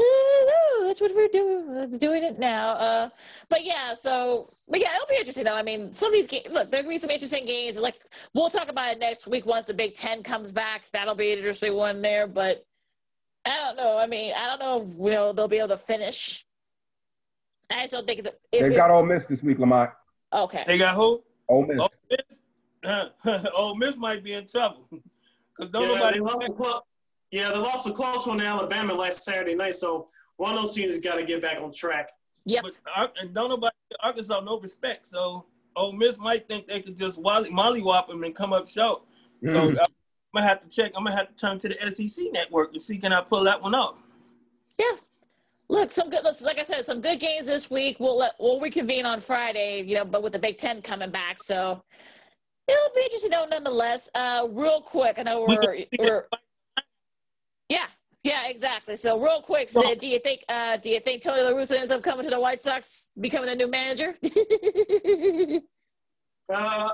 that's 0.83 1.01
what 1.01 1.15
we're 1.15 1.29
doing. 1.29 1.75
Let's 1.75 1.97
doing 1.97 2.23
it 2.23 2.39
now. 2.39 2.71
Uh, 2.73 3.09
but 3.49 3.65
yeah, 3.65 3.95
so 3.95 4.47
but 4.69 4.81
yeah, 4.81 4.95
it'll 4.95 5.07
be 5.07 5.17
interesting 5.17 5.45
though. 5.45 5.55
I 5.55 5.63
mean, 5.63 5.93
some 5.93 6.09
of 6.09 6.15
these 6.15 6.27
games. 6.27 6.49
Look, 6.51 6.71
there'll 6.71 6.89
be 6.89 6.99
some 6.99 7.11
interesting 7.11 7.47
games. 7.47 7.79
Like 7.79 7.99
we'll 8.35 8.51
talk 8.51 8.69
about 8.69 8.93
it 8.93 8.99
next 8.99 9.27
week 9.27 9.47
once 9.47 9.67
the 9.67 9.75
Big 9.75 9.95
Ten 9.95 10.23
comes 10.23 10.53
back. 10.53 10.85
That'll 10.93 11.15
be 11.15 11.33
an 11.33 11.39
interesting 11.39 11.75
one 11.75 12.03
there. 12.03 12.27
But 12.27 12.67
I 13.47 13.57
don't 13.57 13.77
know. 13.77 13.97
I 13.97 14.07
mean, 14.07 14.35
I 14.37 14.47
don't 14.47 14.59
know. 14.59 14.83
If, 14.83 15.05
you 15.05 15.11
know, 15.11 15.33
they'll 15.33 15.49
be 15.49 15.59
able 15.59 15.69
to 15.69 15.79
finish. 15.79 16.45
I 17.71 17.83
just 17.83 17.93
don't 17.93 18.07
think 18.07 18.25
that 18.25 18.39
they 18.53 18.69
got 18.71 18.91
Ole 18.91 19.07
Miss 19.07 19.25
this 19.27 19.43
week, 19.43 19.59
Lamont. 19.59 19.91
Okay. 20.33 20.65
They 20.67 20.77
got 20.77 20.97
who? 20.97 21.23
Ole 21.49 21.67
Miss. 21.67 21.81
Ole 21.81 21.91
Miss. 22.11 22.41
Ole 23.57 23.75
Miss 23.77 23.97
might 23.97 24.23
be 24.23 24.35
in 24.35 24.47
trouble 24.47 24.87
because 24.91 25.71
don't 25.73 25.83
yeah, 25.83 25.95
nobody. 25.95 26.21
Lost 26.21 26.53
cl- 26.57 26.87
yeah, 27.31 27.51
they 27.51 27.59
lost 27.59 27.89
a 27.89 27.93
close 27.93 28.27
one 28.27 28.39
to 28.39 28.45
Alabama 28.45 28.95
last 28.95 29.23
Saturday 29.23 29.55
night, 29.55 29.75
so 29.75 30.09
one 30.37 30.55
of 30.55 30.61
those 30.61 30.75
teams 30.75 30.93
has 30.93 31.01
got 31.01 31.17
to 31.17 31.25
get 31.25 31.43
back 31.43 31.59
on 31.61 31.73
track. 31.73 32.11
Yeah, 32.45 32.61
but 32.63 32.73
and 33.21 33.35
don't 33.35 33.51
nobody 33.51 33.75
Arkansas 34.01 34.41
no 34.41 34.59
respect, 34.59 35.07
so 35.07 35.45
Ole 35.77 35.93
Miss 35.93 36.19
might 36.19 36.47
think 36.49 36.67
they 36.67 36.81
could 36.81 36.97
just 36.97 37.21
molly 37.21 37.51
mollywop 37.51 38.09
them 38.09 38.25
and 38.25 38.35
come 38.35 38.53
up 38.53 38.69
short. 38.69 39.03
Mm. 39.45 39.53
So 39.53 39.59
I'm 39.83 39.87
gonna 40.35 40.47
have 40.47 40.61
to 40.61 40.69
check. 40.69 40.93
I'm 40.97 41.05
gonna 41.05 41.17
have 41.17 41.29
to 41.29 41.35
turn 41.35 41.59
to 41.59 41.69
the 41.69 41.91
SEC 41.91 42.27
network 42.33 42.73
and 42.73 42.81
see 42.81 42.99
can 42.99 43.13
I 43.13 43.21
pull 43.21 43.45
that 43.45 43.61
one 43.61 43.75
off. 43.75 43.97
Yeah, 44.79 44.97
Look, 45.71 45.91
some 45.91 46.09
good. 46.09 46.25
Like 46.43 46.59
I 46.59 46.65
said, 46.65 46.85
some 46.85 47.01
good 47.01 47.21
games 47.21 47.47
this 47.47 47.71
week. 47.71 47.99
We'll 48.01 48.19
let, 48.19 48.33
we'll 48.41 48.59
reconvene 48.59 49.05
on 49.05 49.21
Friday. 49.21 49.83
You 49.83 49.97
know, 49.97 50.05
but 50.05 50.23
with 50.23 50.33
the 50.33 50.39
Big 50.39 50.57
Ten 50.57 50.81
coming 50.81 51.11
back, 51.11 51.43
so 51.43 51.83
It'll 52.69 52.95
be 52.95 53.03
interesting 53.03 53.31
though, 53.31 53.47
nonetheless. 53.51 54.11
Uh, 54.15 54.47
real 54.51 54.83
quick, 54.83 55.19
I 55.19 55.23
know 55.23 55.47
we're, 55.49 55.87
we're 55.99 56.27
yeah, 57.69 57.87
yeah, 58.23 58.49
exactly. 58.49 58.97
So 58.97 59.19
real 59.21 59.41
quick, 59.41 59.69
Sid, 59.69 59.99
do 60.01 60.07
you 60.07 60.19
think 60.19 60.43
uh, 60.49 60.77
do 60.77 60.91
you 60.91 61.01
think 61.01 61.23
Tony 61.23 61.43
La 61.43 61.51
Russa 61.51 61.79
ends 61.79 61.91
up 61.91 62.03
coming 62.03 62.25
to 62.25 62.31
the 62.31 62.41
White 62.41 62.63
Sox, 62.63 63.09
becoming 63.19 63.49
the 63.49 63.57
new 63.57 63.69
manager? 63.69 64.15
uh, 66.55 66.91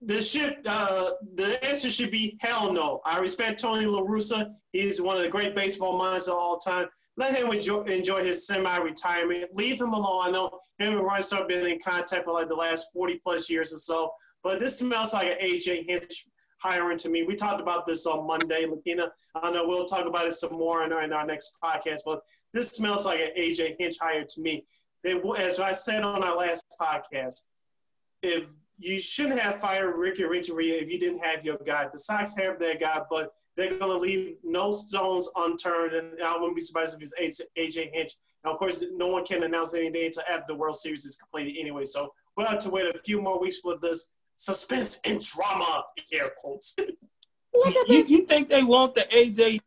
the 0.00 0.20
should 0.20 0.58
uh, 0.66 1.10
the 1.34 1.64
answer 1.64 1.90
should 1.90 2.12
be 2.12 2.36
hell 2.40 2.72
no. 2.72 3.00
I 3.04 3.18
respect 3.18 3.60
Tony 3.60 3.86
La 3.86 4.02
Russa. 4.02 4.52
He's 4.72 5.00
one 5.02 5.16
of 5.16 5.24
the 5.24 5.28
great 5.28 5.56
baseball 5.56 5.98
minds 5.98 6.28
of 6.28 6.34
all 6.34 6.58
time. 6.58 6.86
Let 7.16 7.34
him 7.34 7.50
enjoy, 7.50 7.82
enjoy 7.82 8.22
his 8.22 8.46
semi-retirement. 8.46 9.52
Leave 9.52 9.80
him 9.80 9.92
alone. 9.92 10.28
I 10.28 10.30
know 10.30 10.60
him 10.78 10.96
and 10.96 11.04
Ryan 11.04 11.24
have 11.32 11.48
been 11.48 11.66
in 11.66 11.80
contact 11.80 12.24
for 12.24 12.32
like 12.32 12.48
the 12.48 12.54
last 12.54 12.92
40 12.92 13.20
plus 13.24 13.50
years 13.50 13.74
or 13.74 13.78
so. 13.78 14.12
But 14.42 14.60
this 14.60 14.78
smells 14.78 15.14
like 15.14 15.28
an 15.28 15.38
AJ 15.42 15.86
Hinch 15.88 16.26
hiring 16.58 16.98
to 16.98 17.08
me. 17.08 17.22
We 17.22 17.34
talked 17.34 17.60
about 17.60 17.86
this 17.86 18.06
on 18.06 18.26
Monday, 18.26 18.66
Lakina. 18.66 19.08
I 19.34 19.50
know 19.50 19.66
we'll 19.66 19.86
talk 19.86 20.06
about 20.06 20.26
it 20.26 20.34
some 20.34 20.54
more 20.54 20.84
in 20.84 20.92
our, 20.92 21.02
in 21.02 21.12
our 21.12 21.26
next 21.26 21.56
podcast, 21.62 22.00
but 22.04 22.22
this 22.52 22.68
smells 22.68 23.06
like 23.06 23.20
an 23.20 23.30
AJ 23.38 23.76
Hinch 23.78 23.96
hire 24.00 24.24
to 24.24 24.40
me. 24.40 24.64
They, 25.02 25.20
as 25.38 25.60
I 25.60 25.72
said 25.72 26.02
on 26.02 26.22
our 26.22 26.36
last 26.36 26.64
podcast, 26.80 27.44
if 28.22 28.50
you 28.78 29.00
shouldn't 29.00 29.40
have 29.40 29.60
fired 29.60 29.96
Ricky 29.96 30.24
Renteria 30.24 30.80
if 30.80 30.88
you 30.88 30.98
didn't 30.98 31.24
have 31.24 31.44
your 31.44 31.58
guy. 31.66 31.88
The 31.90 31.98
Sox 31.98 32.36
have 32.36 32.58
their 32.58 32.76
guy, 32.76 33.02
but 33.10 33.32
they're 33.56 33.70
going 33.70 33.90
to 33.90 33.98
leave 33.98 34.36
no 34.44 34.70
stones 34.70 35.28
unturned, 35.34 35.94
and 35.94 36.22
I 36.22 36.36
wouldn't 36.36 36.54
be 36.54 36.60
surprised 36.60 37.00
if 37.00 37.10
it's 37.18 37.42
AJ 37.58 37.90
Hinch. 37.92 38.12
Now, 38.44 38.52
of 38.52 38.58
course, 38.58 38.84
no 38.92 39.08
one 39.08 39.24
can 39.24 39.42
announce 39.42 39.74
anything 39.74 40.06
until 40.06 40.22
after 40.30 40.44
the 40.48 40.54
World 40.54 40.76
Series 40.76 41.04
is 41.04 41.16
completed 41.16 41.58
anyway, 41.60 41.82
so 41.82 42.12
we'll 42.36 42.46
have 42.46 42.60
to 42.60 42.70
wait 42.70 42.86
a 42.86 42.98
few 43.04 43.20
more 43.20 43.40
weeks 43.40 43.58
for 43.58 43.76
this 43.82 44.12
suspense 44.38 45.00
and 45.04 45.20
drama, 45.20 45.84
air 46.12 46.30
quotes. 46.40 46.74
you, 47.88 48.04
you 48.06 48.24
think 48.24 48.48
they 48.48 48.62
want 48.62 48.94
the 48.94 49.02
AJ 49.12 49.60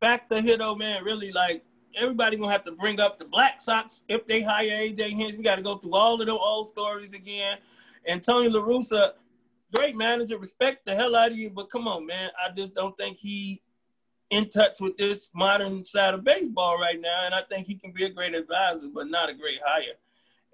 back 0.00 0.28
to 0.30 0.40
hit, 0.40 0.60
oh 0.60 0.74
man, 0.74 1.04
really 1.04 1.30
like 1.30 1.62
everybody 1.94 2.36
gonna 2.36 2.50
have 2.50 2.64
to 2.64 2.72
bring 2.72 2.98
up 2.98 3.18
the 3.18 3.24
Black 3.26 3.60
Sox 3.60 4.02
if 4.08 4.26
they 4.26 4.42
hire 4.42 4.70
AJ 4.70 5.10
Hinch. 5.10 5.36
We 5.36 5.44
got 5.44 5.56
to 5.56 5.62
go 5.62 5.76
through 5.76 5.94
all 5.94 6.20
of 6.20 6.26
the 6.26 6.32
old 6.32 6.66
stories 6.66 7.12
again. 7.12 7.58
And 8.06 8.24
Tony 8.24 8.48
La 8.48 8.60
Russa, 8.60 9.12
great 9.72 9.94
manager, 9.94 10.38
respect 10.38 10.86
the 10.86 10.94
hell 10.94 11.14
out 11.14 11.32
of 11.32 11.36
you, 11.36 11.50
but 11.50 11.68
come 11.68 11.86
on, 11.86 12.06
man, 12.06 12.30
I 12.42 12.52
just 12.52 12.74
don't 12.74 12.96
think 12.96 13.18
he 13.18 13.60
in 14.30 14.48
touch 14.48 14.80
with 14.80 14.96
this 14.96 15.28
modern 15.34 15.84
side 15.84 16.14
of 16.14 16.24
baseball 16.24 16.78
right 16.78 17.00
now. 17.00 17.26
And 17.26 17.34
I 17.34 17.42
think 17.42 17.66
he 17.66 17.74
can 17.74 17.92
be 17.92 18.04
a 18.04 18.08
great 18.08 18.34
advisor, 18.34 18.88
but 18.88 19.08
not 19.08 19.28
a 19.28 19.34
great 19.34 19.58
hire. 19.64 19.98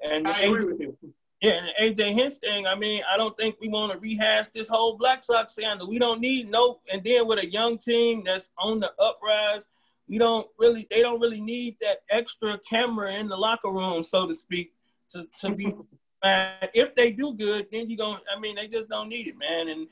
And 0.03 0.27
I 0.27 0.41
agree 0.41 0.65
with 0.65 0.81
you. 0.81 0.97
Yeah, 1.43 1.61
and 1.79 1.97
AJ 1.97 2.15
Hinch 2.15 2.35
thing, 2.35 2.67
I 2.67 2.75
mean, 2.75 3.03
I 3.13 3.19
don't 3.19 3.37
think 3.37 3.57
we 3.61 3.69
want 3.69 3.93
to 3.93 3.99
rehash 3.99 4.47
this 4.55 4.69
whole 4.69 4.97
Black 4.97 5.23
Sox 5.23 5.55
scandal. 5.55 5.87
We 5.87 5.99
don't 5.99 6.21
need 6.21 6.51
no, 6.51 6.81
and 6.91 7.05
then 7.05 7.27
with 7.27 7.39
a 7.39 7.47
young 7.47 7.77
team 7.77 8.23
that's 8.25 8.49
on 8.59 8.81
the 8.81 8.93
uprise, 8.99 9.67
we 10.09 10.17
don't 10.19 10.47
really, 10.59 10.87
they 10.91 11.03
don't 11.03 11.21
really 11.21 11.41
need 11.41 11.77
that 11.83 11.99
extra 12.09 12.59
camera 12.59 13.13
in 13.15 13.29
the 13.29 13.37
locker 13.37 13.71
room, 13.71 14.03
so 14.03 14.27
to 14.27 14.35
speak, 14.35 14.73
to, 15.11 15.27
to 15.41 15.55
be. 15.55 15.75
Bad. 16.23 16.71
If 16.73 16.95
they 16.95 17.11
do 17.11 17.35
good, 17.35 17.67
then 17.71 17.91
you 17.91 17.97
going 17.97 18.19
I 18.35 18.41
mean, 18.41 18.57
they 18.57 18.69
just 18.69 18.89
don't 18.89 19.11
need 19.11 19.27
it, 19.27 19.37
man. 19.37 19.69
And 19.69 19.87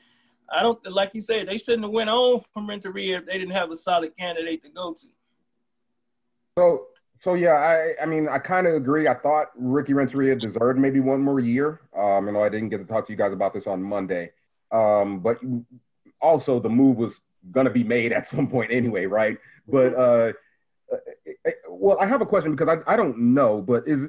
I 0.51 0.63
don't, 0.63 0.79
like 0.91 1.13
you 1.13 1.21
said, 1.21 1.47
they 1.47 1.57
shouldn't 1.57 1.83
have 1.83 1.91
went 1.91 2.09
on 2.09 2.41
from 2.53 2.67
Renteria 2.67 3.19
if 3.19 3.25
they 3.25 3.37
didn't 3.37 3.53
have 3.53 3.71
a 3.71 3.75
solid 3.75 4.17
candidate 4.17 4.63
to 4.63 4.69
go 4.69 4.93
to. 4.93 5.07
So 6.57 6.87
so 7.25 7.33
yeah, 7.33 7.53
I 7.53 8.03
I 8.03 8.05
mean 8.05 8.29
I 8.29 8.37
kind 8.37 8.67
of 8.67 8.75
agree. 8.75 9.07
I 9.07 9.15
thought 9.15 9.47
Ricky 9.57 9.93
Renteria 9.93 10.35
deserved 10.35 10.77
maybe 10.77 10.99
one 10.99 11.21
more 11.21 11.39
year. 11.39 11.81
Um, 11.97 12.27
you 12.27 12.33
know 12.33 12.43
I 12.43 12.49
didn't 12.49 12.69
get 12.69 12.77
to 12.77 12.85
talk 12.85 13.07
to 13.07 13.11
you 13.11 13.17
guys 13.17 13.33
about 13.33 13.51
this 13.51 13.65
on 13.65 13.81
Monday. 13.81 14.31
Um, 14.71 15.21
but 15.21 15.39
also 16.21 16.59
the 16.59 16.69
move 16.69 16.97
was 16.97 17.13
gonna 17.51 17.71
be 17.71 17.83
made 17.83 18.11
at 18.11 18.29
some 18.29 18.47
point 18.47 18.71
anyway, 18.71 19.07
right? 19.07 19.39
But 19.67 19.95
uh, 19.95 20.33
uh 20.93 21.51
well, 21.67 21.97
I 21.99 22.05
have 22.05 22.21
a 22.21 22.27
question 22.27 22.55
because 22.55 22.77
I 22.87 22.93
I 22.93 22.95
don't 22.95 23.33
know, 23.33 23.59
but 23.59 23.87
is 23.87 24.01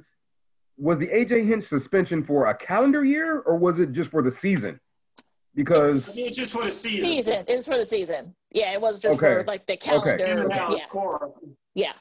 was 0.76 0.98
the 0.98 1.06
AJ 1.06 1.48
Hinch 1.48 1.66
suspension 1.68 2.22
for 2.22 2.48
a 2.48 2.55
calendar 2.55 3.02
year 3.02 3.38
or 3.40 3.56
was 3.56 3.78
it 3.78 3.93
just 3.93 4.10
for 4.10 4.22
the 4.22 4.30
season? 4.30 4.78
Because 5.55 6.09
it's, 6.09 6.18
it's 6.18 6.36
just 6.36 6.52
for 6.52 6.66
the 6.66 6.70
season. 6.70 7.09
Season. 7.09 7.44
It 7.48 7.56
was 7.56 7.66
for 7.66 7.78
the 7.78 7.86
season. 7.86 8.34
Yeah, 8.51 8.74
it 8.74 8.80
was 8.80 8.98
just 8.98 9.16
okay. 9.16 9.36
for 9.36 9.44
like 9.44 9.66
the 9.66 9.78
calendar. 9.78 10.44
Okay. 10.44 10.84
Yeah. 11.74 11.86
yeah. 11.86 11.93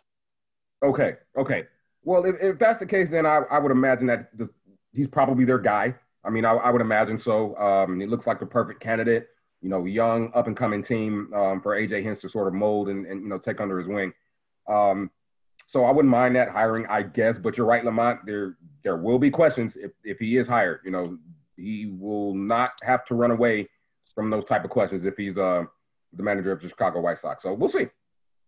Okay, 0.85 1.15
okay. 1.35 1.63
Well, 2.03 2.25
if, 2.25 2.35
if 2.39 2.59
that's 2.59 2.79
the 2.79 2.85
case, 2.85 3.09
then 3.09 3.25
I, 3.25 3.41
I 3.49 3.57
would 3.57 3.71
imagine 3.71 4.05
that 4.07 4.37
the, 4.37 4.47
he's 4.93 5.07
probably 5.07 5.43
their 5.43 5.57
guy. 5.57 5.95
I 6.23 6.29
mean, 6.29 6.45
I, 6.45 6.53
I 6.53 6.69
would 6.69 6.81
imagine 6.81 7.19
so. 7.19 7.57
Um, 7.57 7.99
he 7.99 8.05
looks 8.05 8.27
like 8.27 8.39
the 8.39 8.45
perfect 8.45 8.81
candidate. 8.81 9.29
You 9.61 9.69
know, 9.69 9.85
young, 9.85 10.31
up 10.35 10.45
and 10.45 10.55
coming 10.55 10.83
team 10.83 11.33
um, 11.33 11.59
for 11.61 11.75
AJ 11.75 12.03
Hinch 12.03 12.21
to 12.21 12.29
sort 12.29 12.47
of 12.47 12.53
mold 12.53 12.89
and, 12.89 13.07
and 13.07 13.21
you 13.21 13.27
know 13.27 13.39
take 13.39 13.59
under 13.59 13.79
his 13.79 13.87
wing. 13.87 14.13
Um, 14.67 15.09
so 15.67 15.85
I 15.85 15.91
wouldn't 15.91 16.11
mind 16.11 16.35
that 16.35 16.49
hiring, 16.49 16.85
I 16.85 17.01
guess. 17.01 17.37
But 17.41 17.57
you're 17.57 17.65
right, 17.65 17.83
Lamont. 17.83 18.19
There 18.27 18.57
there 18.83 18.97
will 18.97 19.17
be 19.17 19.31
questions 19.31 19.73
if 19.75 19.91
if 20.03 20.19
he 20.19 20.37
is 20.37 20.47
hired. 20.47 20.81
You 20.85 20.91
know, 20.91 21.17
he 21.57 21.95
will 21.99 22.35
not 22.35 22.69
have 22.83 23.05
to 23.05 23.15
run 23.15 23.31
away 23.31 23.67
from 24.13 24.29
those 24.29 24.45
type 24.45 24.63
of 24.63 24.69
questions 24.69 25.03
if 25.03 25.15
he's 25.17 25.35
uh, 25.35 25.63
the 26.13 26.21
manager 26.21 26.51
of 26.51 26.61
the 26.61 26.69
Chicago 26.69 27.01
White 27.01 27.19
Sox. 27.19 27.41
So 27.41 27.53
we'll 27.53 27.71
see 27.71 27.87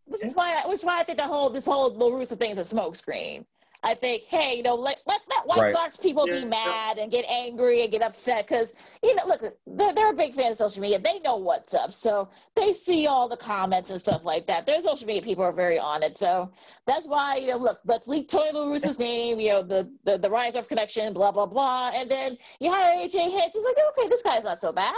which 0.07 0.23
is 0.23 0.33
why, 0.33 0.61
which 0.65 0.79
is 0.79 0.85
why 0.85 0.99
I 0.99 1.03
think 1.03 1.17
the 1.17 1.25
whole 1.25 1.49
this 1.49 1.65
whole 1.65 1.93
La 1.93 2.07
Russa 2.07 2.37
thing 2.37 2.51
is 2.51 2.57
a 2.57 2.61
smokescreen. 2.75 3.45
I 3.83 3.93
think, 3.93 4.23
hey, 4.23 4.55
you 4.57 4.63
know, 4.63 4.73
let 4.73 4.97
let, 5.05 5.21
let 5.29 5.45
White 5.47 5.61
Right. 5.61 5.73
Sox 5.73 5.97
people 5.97 6.27
Yeah. 6.27 6.39
be 6.39 6.45
mad 6.45 6.97
and 6.97 7.11
get 7.11 7.25
angry 7.29 7.83
and 7.83 7.91
get 7.91 8.01
upset 8.01 8.47
because 8.47 8.73
you 9.03 9.13
know, 9.15 9.23
look, 9.27 9.41
they're, 9.67 9.93
they're 9.93 10.09
a 10.09 10.15
big 10.15 10.33
fan 10.33 10.51
of 10.51 10.57
social 10.57 10.81
media. 10.81 10.97
They 10.99 11.19
know 11.19 11.37
what's 11.37 11.73
up, 11.75 11.93
so 11.93 12.27
they 12.55 12.73
see 12.73 13.05
all 13.05 13.27
the 13.29 13.37
comments 13.37 13.91
and 13.91 13.99
stuff 13.99 14.25
like 14.25 14.47
that. 14.47 14.65
Their 14.65 14.81
social 14.81 15.05
media 15.05 15.21
people 15.21 15.43
are 15.43 15.51
very 15.53 15.77
on 15.77 16.01
it, 16.01 16.17
so 16.17 16.51
that's 16.87 17.07
why 17.07 17.35
you 17.37 17.47
know, 17.49 17.57
look, 17.57 17.79
let's 17.85 18.07
leak 18.07 18.27
Tony 18.27 18.51
La 18.51 18.65
Russa's 18.65 18.97
name, 18.99 19.39
you 19.39 19.49
know, 19.49 19.63
the 19.63 19.89
the 20.05 20.17
the 20.17 20.27
Reinsdorf 20.29 20.67
connection, 20.67 21.13
blah 21.13 21.31
blah 21.31 21.45
blah, 21.45 21.91
and 21.93 22.09
then 22.09 22.35
you 22.59 22.71
hire 22.71 22.97
AJ 22.97 23.29
Hinch. 23.29 23.53
He's 23.53 23.63
like, 23.63 23.77
okay, 23.99 24.09
this 24.09 24.23
guy's 24.23 24.43
not 24.43 24.57
so 24.57 24.71
bad. 24.71 24.95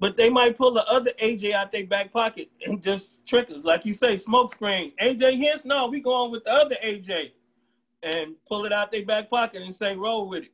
But 0.00 0.16
they 0.16 0.30
might 0.30 0.56
pull 0.56 0.72
the 0.72 0.84
other 0.90 1.10
AJ 1.22 1.52
out 1.52 1.70
their 1.70 1.86
back 1.86 2.10
pocket 2.10 2.50
and 2.64 2.82
just 2.82 3.24
trick 3.26 3.50
us, 3.50 3.64
like 3.64 3.84
you 3.84 3.92
say, 3.92 4.16
smoke 4.16 4.50
screen. 4.50 4.92
AJ 5.00 5.36
Hinch, 5.36 5.66
no, 5.66 5.88
we 5.88 6.00
going 6.00 6.32
with 6.32 6.42
the 6.44 6.50
other 6.52 6.76
AJ, 6.82 7.32
and 8.02 8.34
pull 8.48 8.64
it 8.64 8.72
out 8.72 8.90
their 8.90 9.04
back 9.04 9.28
pocket 9.28 9.60
and 9.62 9.74
say, 9.74 9.94
roll 9.94 10.26
with 10.26 10.44
it. 10.44 10.52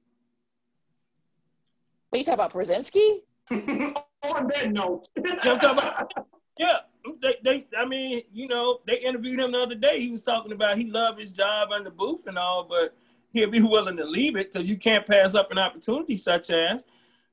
What 2.11 2.17
are 2.17 2.19
you 2.19 2.25
talking 2.25 2.35
about, 2.35 2.53
Brzezinski? 2.53 3.21
On 4.25 4.49
that 4.49 4.73
note, 4.73 5.09
I'm 5.17 5.61
talking 5.61 5.79
about- 5.79 6.13
Yeah, 6.59 6.79
they, 7.23 7.37
they, 7.45 7.67
I 7.79 7.85
mean, 7.85 8.23
you 8.33 8.49
know, 8.49 8.81
they 8.85 8.99
interviewed 8.99 9.39
him 9.39 9.53
the 9.53 9.61
other 9.61 9.77
day. 9.77 10.01
He 10.01 10.11
was 10.11 10.25
talking 10.25 10.51
about 10.51 10.77
he 10.77 10.91
loved 10.91 11.21
his 11.21 11.31
job 11.31 11.69
on 11.73 11.85
the 11.85 11.91
booth 11.91 12.27
and 12.27 12.37
all, 12.37 12.65
but 12.69 12.97
he'll 13.33 13.51
be 13.51 13.63
willing 13.63 13.97
to 13.99 14.05
leave 14.05 14.35
it 14.35 14.53
because 14.53 14.69
you 14.69 14.77
can't 14.77 15.07
pass 15.07 15.37
up 15.37 15.53
an 15.53 15.59
opportunity 15.59 16.17
such 16.17 16.51
as. 16.51 16.85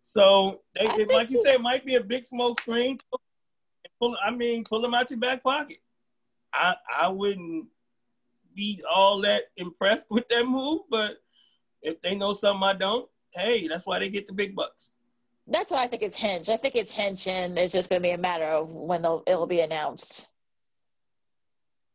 So, 0.06 0.60
they, 0.76 0.84
it, 0.84 1.14
like 1.14 1.30
you 1.30 1.42
said, 1.42 1.56
it 1.56 1.62
might 1.62 1.86
be 1.86 1.96
a 1.96 2.04
big 2.04 2.28
smoke 2.28 2.60
screen. 2.60 3.00
Pull, 4.00 4.18
I 4.22 4.32
mean, 4.32 4.66
pull 4.66 4.82
them 4.82 4.94
out 4.94 5.10
your 5.10 5.18
back 5.18 5.42
pocket. 5.42 5.78
I, 6.54 6.76
I 7.02 7.08
wouldn't 7.08 7.68
be 8.54 8.84
all 8.94 9.22
that 9.22 9.44
impressed 9.56 10.08
with 10.10 10.28
that 10.28 10.46
move, 10.46 10.82
but 10.90 11.24
if 11.82 12.02
they 12.02 12.16
know 12.16 12.34
something 12.34 12.64
I 12.64 12.74
don't, 12.74 13.10
hey, 13.34 13.70
that's 13.70 13.88
why 13.88 14.00
they 14.00 14.10
get 14.10 14.28
the 14.28 14.34
big 14.34 14.54
bucks. 14.54 14.92
That's 15.48 15.72
why 15.72 15.84
I 15.84 15.88
think 15.88 16.02
it's 16.04 16.18
Hinch. 16.18 16.50
I 16.50 16.58
think 16.58 16.76
it's 16.76 16.92
Hinch, 16.92 17.26
and 17.28 17.58
it's 17.58 17.72
just 17.72 17.90
going 17.90 18.02
to 18.02 18.06
be 18.06 18.12
a 18.12 18.18
matter 18.18 18.44
of 18.44 18.72
when 18.72 19.04
they'll, 19.04 19.24
it'll 19.26 19.48
be 19.48 19.62
announced. 19.62 20.30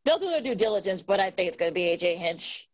They'll 0.03 0.17
do 0.17 0.31
their 0.31 0.41
due 0.41 0.55
diligence, 0.55 1.03
but 1.03 1.19
I 1.19 1.29
think 1.29 1.47
it's 1.47 1.57
going 1.57 1.69
to 1.69 1.75
be 1.75 1.81
AJ 1.81 2.17
Hinch. 2.17 2.67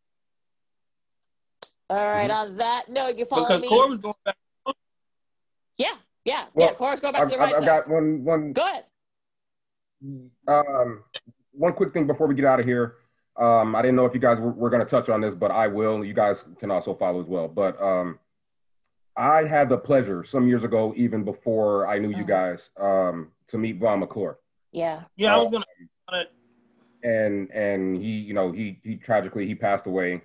All 1.90 1.98
right, 1.98 2.30
mm-hmm. 2.30 2.52
on 2.52 2.58
that 2.58 2.88
note, 2.88 3.18
you 3.18 3.26
follow 3.26 3.46
Because 3.46 3.64
me. 3.64 3.68
Cora 3.68 3.90
was 3.90 4.00
going 4.00 4.16
back. 4.24 4.38
Yeah, 6.26 6.34
yeah, 6.34 6.46
Well, 6.56 6.68
yeah. 6.68 6.74
Cora's 6.74 7.00
going 7.00 7.14
back 7.14 7.22
I've, 7.24 7.30
to 7.30 7.36
the 7.38 7.42
I've, 7.42 7.52
right 7.52 7.56
I've 7.58 7.66
got 7.66 7.90
one 7.90 8.24
one 8.24 8.52
Go 8.54 8.64
ahead. 8.66 8.84
um 10.48 11.04
one 11.52 11.74
quick 11.74 11.94
thing 11.94 12.06
before 12.08 12.28
we 12.28 12.36
get 12.36 12.46
out 12.46 12.60
of 12.60 12.66
here. 12.66 12.96
Um, 13.38 13.76
I 13.76 13.82
didn't 13.82 13.96
know 13.96 14.06
if 14.06 14.14
you 14.14 14.20
guys 14.20 14.40
were, 14.40 14.52
were 14.52 14.70
going 14.70 14.84
to 14.84 14.90
touch 14.90 15.10
on 15.10 15.22
this, 15.22 15.34
but 15.38 15.52
I 15.52 15.68
will. 15.68 16.04
You 16.06 16.14
guys 16.14 16.38
can 16.60 16.72
also 16.72 16.96
follow 16.96 17.22
as 17.22 17.28
well. 17.28 17.48
But 17.48 17.82
um, 17.82 18.18
I 19.18 19.44
had 19.44 19.68
the 19.70 19.78
pleasure 19.78 20.26
some 20.30 20.48
years 20.48 20.64
ago, 20.64 20.94
even 20.98 21.24
before 21.24 21.88
I 21.88 22.00
knew 22.00 22.10
you 22.10 22.24
Oh. 22.24 22.28
guys, 22.28 22.60
um, 22.80 23.32
to 23.50 23.58
meet 23.58 23.78
Vaughn 23.80 24.00
McClure. 24.00 24.38
Yeah. 24.72 25.04
Yeah, 25.18 25.36
I 25.36 25.38
was 25.38 25.52
gonna. 25.52 26.26
and 27.04 27.50
and 27.52 27.96
he 27.98 28.10
you 28.10 28.34
know 28.34 28.52
he 28.52 28.80
he 28.84 28.96
tragically 28.96 29.46
he 29.48 29.54
passed 29.56 29.86
away 29.86 30.22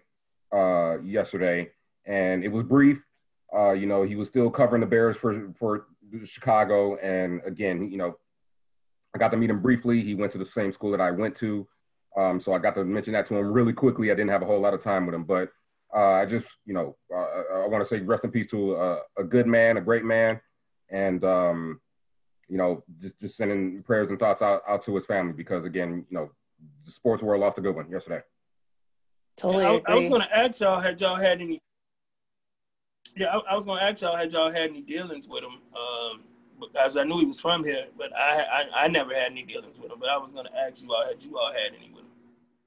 uh 0.53 0.99
yesterday 1.01 1.69
and 2.07 2.43
it 2.43 2.49
was 2.49 2.65
brief 2.65 2.99
uh 3.57 3.73
you 3.73 3.87
know 3.87 4.03
he 4.03 4.17
was 4.17 4.29
still 4.29 4.51
covering 4.51 4.81
the 4.81 4.87
bears 4.87 5.17
for 5.21 5.53
for 5.59 5.87
chicago 6.27 6.97
and 6.97 7.41
again 7.47 7.91
you 7.91 7.99
know 7.99 8.17
i 9.15 9.19
got 9.19 9.31
to 9.31 9.37
meet 9.37 9.51
him 9.51 9.61
briefly 9.61 10.03
he 10.03 10.15
went 10.15 10.33
to 10.33 10.39
the 10.39 10.47
same 10.55 10.73
school 10.73 10.91
that 10.91 11.01
i 11.01 11.11
went 11.11 11.37
to 11.37 11.67
um 12.17 12.41
so 12.41 12.53
i 12.53 12.59
got 12.59 12.75
to 12.75 12.85
mention 12.85 13.13
that 13.13 13.29
to 13.29 13.37
him 13.37 13.53
really 13.53 13.73
quickly 13.73 14.11
i 14.11 14.15
didn't 14.15 14.31
have 14.31 14.43
a 14.43 14.47
whole 14.47 14.61
lot 14.61 14.75
of 14.75 14.83
time 14.83 15.07
with 15.07 15.15
him 15.15 15.25
but 15.25 15.49
uh 15.95 16.13
i 16.13 16.27
just 16.27 16.47
you 16.65 16.75
know 16.75 16.97
uh, 17.15 17.17
i, 17.17 17.65
I 17.65 17.69
want 17.69 17.87
to 17.87 17.95
say 17.95 18.01
rest 18.01 18.25
in 18.25 18.31
peace 18.31 18.51
to 18.51 18.75
a, 18.75 18.99
a 19.19 19.25
good 19.25 19.47
man 19.47 19.77
a 19.77 19.81
great 19.81 20.05
man 20.05 20.41
and 20.91 21.25
um 21.25 21.81
you 22.49 22.57
know 22.57 22.83
just 23.01 23.19
just 23.21 23.37
sending 23.37 23.83
prayers 23.85 24.11
and 24.11 24.19
thoughts 24.19 24.43
out, 24.43 24.63
out 24.69 24.85
to 24.85 24.97
his 24.97 25.07
family 25.07 25.33
because 25.33 25.65
again 25.65 26.05
you 26.11 26.17
know 26.17 26.31
the 26.85 26.93
sports 26.93 27.23
world 27.23 27.41
lost 27.41 27.59
a 27.59 27.61
good 27.61 27.75
one 27.75 27.91
yesterday. 27.91 28.23
Totally 29.37 29.65
I, 29.65 29.81
I 29.87 29.95
was 29.95 30.09
gonna 30.09 30.29
ask 30.33 30.61
y'all 30.61 30.81
had 30.81 31.01
y'all 31.01 31.17
had 31.17 31.41
any. 31.41 31.61
Yeah, 33.17 33.37
I, 33.37 33.53
I 33.53 33.57
was 33.57 33.65
gonna 33.65 33.83
ask 33.83 34.03
y'all 34.03 34.17
had 34.17 34.33
y'all 34.33 34.51
had 34.51 34.71
any 34.71 34.83
dealings 34.83 35.29
with 35.29 35.45
him, 35.45 35.59
um, 35.77 36.23
because 36.61 36.97
I 36.97 37.05
knew 37.05 37.19
he 37.19 37.27
was 37.27 37.41
from 37.41 37.65
here, 37.65 37.87
but 37.99 38.15
I, 38.17 38.45
I 38.75 38.85
I 38.85 38.89
never 38.89 39.15
had 39.15 39.33
any 39.33 39.43
dealings 39.43 39.79
with 39.79 39.91
him. 39.91 39.99
But 39.99 40.09
I 40.09 40.17
was 40.17 40.31
gonna 40.35 40.51
ask 40.59 40.83
you 40.83 40.93
all 40.95 41.05
had 41.07 41.23
you 41.23 41.39
all 41.39 41.53
had 41.53 41.73
any 41.77 41.91
with 41.91 42.03
him. 42.03 42.07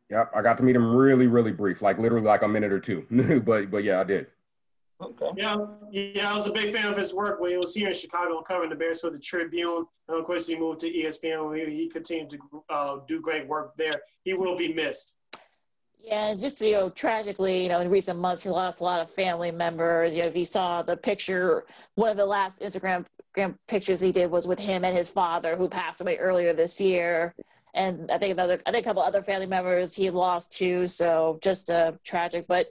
Yep, 0.09 0.31
I 0.35 0.41
got 0.41 0.57
to 0.57 0.63
meet 0.63 0.75
him 0.75 0.95
really, 0.95 1.27
really 1.27 1.51
brief, 1.51 1.81
like 1.81 1.97
literally 1.97 2.27
like 2.27 2.43
a 2.43 2.47
minute 2.47 2.71
or 2.71 2.79
two. 2.79 3.05
but 3.45 3.71
but 3.71 3.83
yeah, 3.83 3.99
I 3.99 4.03
did. 4.03 4.27
Okay. 5.01 5.29
Yeah, 5.35 5.57
yeah, 5.91 6.31
I 6.31 6.33
was 6.33 6.47
a 6.47 6.53
big 6.53 6.73
fan 6.73 6.85
of 6.85 6.97
his 6.97 7.13
work 7.13 7.39
when 7.39 7.51
he 7.51 7.57
was 7.57 7.73
here 7.73 7.87
in 7.87 7.93
Chicago 7.93 8.41
covering 8.41 8.69
the 8.69 8.75
Bears 8.75 9.01
for 9.01 9.09
the 9.09 9.19
Tribune. 9.19 9.85
And 10.07 10.17
of 10.17 10.25
course, 10.25 10.47
he 10.47 10.57
moved 10.57 10.79
to 10.81 10.91
ESPN. 10.91 11.49
Where 11.49 11.69
he 11.69 11.89
continued 11.89 12.29
to 12.31 12.63
uh, 12.69 12.97
do 13.07 13.19
great 13.19 13.47
work 13.47 13.75
there. 13.75 14.01
He 14.23 14.33
will 14.33 14.55
be 14.55 14.73
missed. 14.73 15.17
Yeah, 16.03 16.35
just 16.35 16.59
you 16.59 16.73
know, 16.73 16.89
tragically, 16.89 17.63
you 17.63 17.69
know, 17.69 17.79
in 17.79 17.89
recent 17.89 18.19
months, 18.19 18.43
he 18.43 18.49
lost 18.49 18.81
a 18.81 18.83
lot 18.83 18.99
of 18.99 19.09
family 19.09 19.51
members. 19.51 20.13
You 20.15 20.23
know, 20.23 20.27
if 20.27 20.35
you 20.35 20.43
saw 20.43 20.81
the 20.81 20.97
picture, 20.97 21.65
one 21.95 22.09
of 22.09 22.17
the 22.17 22.25
last 22.25 22.61
Instagram 22.61 23.05
pictures 23.67 24.01
he 24.01 24.11
did 24.11 24.29
was 24.29 24.45
with 24.45 24.59
him 24.59 24.83
and 24.83 24.95
his 24.95 25.09
father, 25.09 25.55
who 25.55 25.69
passed 25.69 26.01
away 26.01 26.17
earlier 26.17 26.53
this 26.53 26.81
year. 26.81 27.33
And 27.73 28.11
I 28.11 28.17
think 28.17 28.33
another, 28.33 28.61
I 28.65 28.71
think 28.71 28.85
a 28.85 28.89
couple 28.89 29.01
other 29.01 29.23
family 29.23 29.47
members 29.47 29.95
he 29.95 30.09
lost 30.09 30.51
too. 30.51 30.87
So 30.87 31.39
just 31.41 31.71
uh, 31.71 31.93
tragic. 32.03 32.47
But 32.47 32.67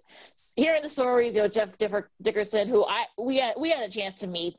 hearing 0.54 0.82
the 0.82 0.88
stories, 0.90 1.34
you 1.34 1.42
know, 1.42 1.48
Jeff 1.48 1.76
Dickerson, 2.22 2.68
who 2.68 2.84
I 2.84 3.06
we 3.18 3.38
had 3.38 3.54
we 3.58 3.70
had 3.70 3.82
a 3.82 3.90
chance 3.90 4.14
to 4.16 4.26
meet 4.26 4.56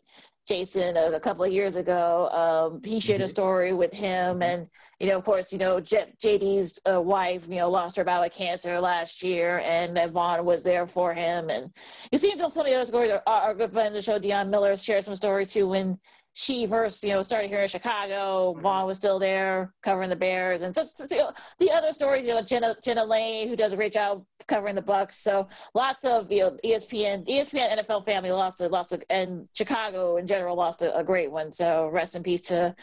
Jason 0.47 0.97
a, 0.97 1.11
a 1.11 1.19
couple 1.19 1.43
of 1.45 1.51
years 1.51 1.75
ago. 1.75 2.29
Um, 2.29 2.81
he 2.83 2.99
shared 2.99 3.21
a 3.21 3.25
Mhm. 3.25 3.29
story 3.29 3.73
with 3.73 3.93
him, 3.93 4.41
and 4.41 4.67
you 4.99 5.07
know, 5.07 5.17
of 5.17 5.23
course, 5.23 5.51
you 5.51 5.57
know, 5.57 5.79
Jeff, 5.79 6.17
JD's 6.17 6.79
uh, 6.89 7.01
wife, 7.01 7.47
you 7.49 7.55
know, 7.55 7.69
lost 7.69 7.95
her 7.97 8.03
battle 8.03 8.23
with 8.23 8.33
cancer 8.33 8.79
last 8.79 9.23
year, 9.23 9.59
and 9.59 9.95
that 9.97 10.11
Vaughn 10.11 10.45
was 10.45 10.63
there 10.63 10.87
for 10.87 11.13
him. 11.13 11.49
And 11.49 11.71
you 12.11 12.17
see, 12.17 12.31
until 12.31 12.49
some 12.49 12.65
of 12.65 12.71
the 12.71 12.75
other 12.75 12.85
stories, 12.85 13.11
our, 13.11 13.21
our 13.27 13.53
good 13.53 13.71
friend 13.71 13.87
of 13.87 13.93
the 13.93 14.01
show, 14.01 14.19
Deion 14.19 14.49
Miller, 14.49 14.75
shared 14.75 15.03
some 15.03 15.15
stories 15.15 15.51
too 15.51 15.67
when 15.67 15.97
she 16.33 16.65
first, 16.65 17.03
you 17.03 17.13
know, 17.13 17.21
started 17.21 17.49
here 17.49 17.61
in 17.61 17.67
Chicago. 17.67 18.55
Vaughn 18.59 18.87
was 18.87 18.97
still 18.97 19.19
there 19.19 19.71
covering 19.83 20.09
the 20.09 20.15
Bears, 20.15 20.63
and 20.63 20.73
such. 20.73 20.87
such, 20.87 21.11
you 21.11 21.19
know, 21.19 21.31
the 21.59 21.71
other 21.71 21.91
stories, 21.91 22.25
you 22.25 22.33
know, 22.33 22.41
Jenna 22.41 22.75
Jenna 22.83 23.05
Laine, 23.05 23.47
who 23.47 23.55
does 23.55 23.71
a 23.71 23.75
great 23.75 23.93
job 23.93 24.25
covering 24.47 24.73
the 24.73 24.81
Bucs. 24.81 25.13
So 25.13 25.47
lots 25.75 26.03
of 26.05 26.31
you 26.31 26.39
know 26.39 26.57
ESPN, 26.65 27.27
ESPN 27.29 27.79
NFL 27.79 28.03
family 28.05 28.31
lost 28.31 28.61
a 28.61 28.67
lost 28.67 28.93
a, 28.93 28.99
and 29.11 29.47
Chicago 29.53 30.17
in 30.17 30.25
general 30.25 30.57
lost 30.57 30.81
a, 30.81 30.97
a 30.97 31.03
great 31.03 31.31
one. 31.31 31.51
So 31.51 31.87
rest 31.89 32.15
in 32.15 32.23
peace 32.23 32.41
to 32.41 32.75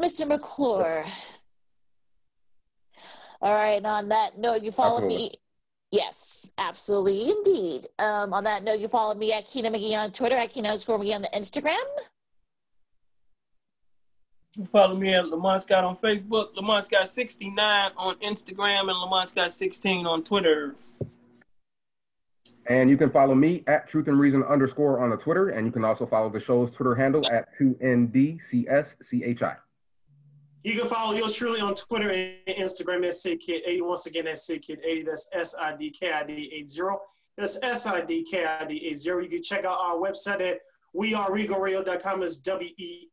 Mr. 0.00 0.26
McClure. 0.26 1.04
All 3.40 3.54
right, 3.54 3.76
and 3.76 3.86
on 3.86 4.08
that 4.08 4.38
note, 4.38 4.62
you 4.62 4.72
follow 4.72 5.06
me. 5.06 5.32
Yes, 5.92 6.52
absolutely, 6.58 7.30
indeed. 7.30 7.86
Um, 8.00 8.32
on 8.32 8.42
that 8.44 8.64
note, 8.64 8.80
you 8.80 8.88
follow 8.88 9.14
me 9.14 9.32
at 9.32 9.46
Keena 9.46 9.70
McGee 9.70 9.96
on 9.96 10.10
Twitter, 10.10 10.34
at 10.36 10.50
Keena 10.50 10.70
underscore 10.70 10.98
McGee 10.98 11.14
on 11.14 11.22
the 11.22 11.28
Instagram. 11.28 11.76
Follow 14.72 14.94
me 14.96 15.12
at 15.14 15.28
Lamont 15.28 15.62
Scott 15.62 15.84
on 15.84 15.96
Facebook, 15.96 16.56
Lamont 16.56 16.86
Scott 16.86 17.08
69 17.08 17.90
on 17.96 18.14
Instagram, 18.16 18.88
and 18.90 18.98
Lamont 18.98 19.28
Scott 19.28 19.52
16 19.52 20.06
on 20.06 20.24
Twitter. 20.24 20.74
And 22.68 22.88
you 22.90 22.96
can 22.96 23.10
follow 23.10 23.34
me 23.34 23.62
at 23.66 23.88
Truth 23.88 24.08
and 24.08 24.18
Reason 24.18 24.42
underscore 24.42 25.00
on 25.00 25.10
the 25.10 25.16
Twitter, 25.16 25.50
and 25.50 25.66
you 25.66 25.72
can 25.72 25.84
also 25.84 26.06
follow 26.06 26.30
the 26.30 26.40
show's 26.40 26.70
Twitter 26.72 26.94
handle 26.94 27.22
at 27.30 27.48
2NDCSCHI. 27.58 29.56
You 30.64 30.80
can 30.80 30.88
follow 30.88 31.14
yours 31.14 31.36
truly 31.36 31.60
on 31.60 31.74
Twitter 31.74 32.10
and 32.10 32.56
Instagram 32.56 33.06
at 33.06 33.12
SidKid80. 33.12 33.82
Once 33.82 34.06
again, 34.06 34.24
that's 34.24 34.50
SidKid80. 34.50 35.04
That's 35.06 35.28
S-I-D-K-I-D-80. 35.32 36.96
That's 37.36 37.58
S-I-D-K-I-D-80. 37.62 39.22
You 39.22 39.28
can 39.28 39.42
check 39.42 39.64
out 39.64 39.78
our 39.80 39.96
website 39.96 40.40
at 40.40 40.60
weareregalradio.com. 40.96 42.22
It's 42.22 42.38
E 42.38 42.42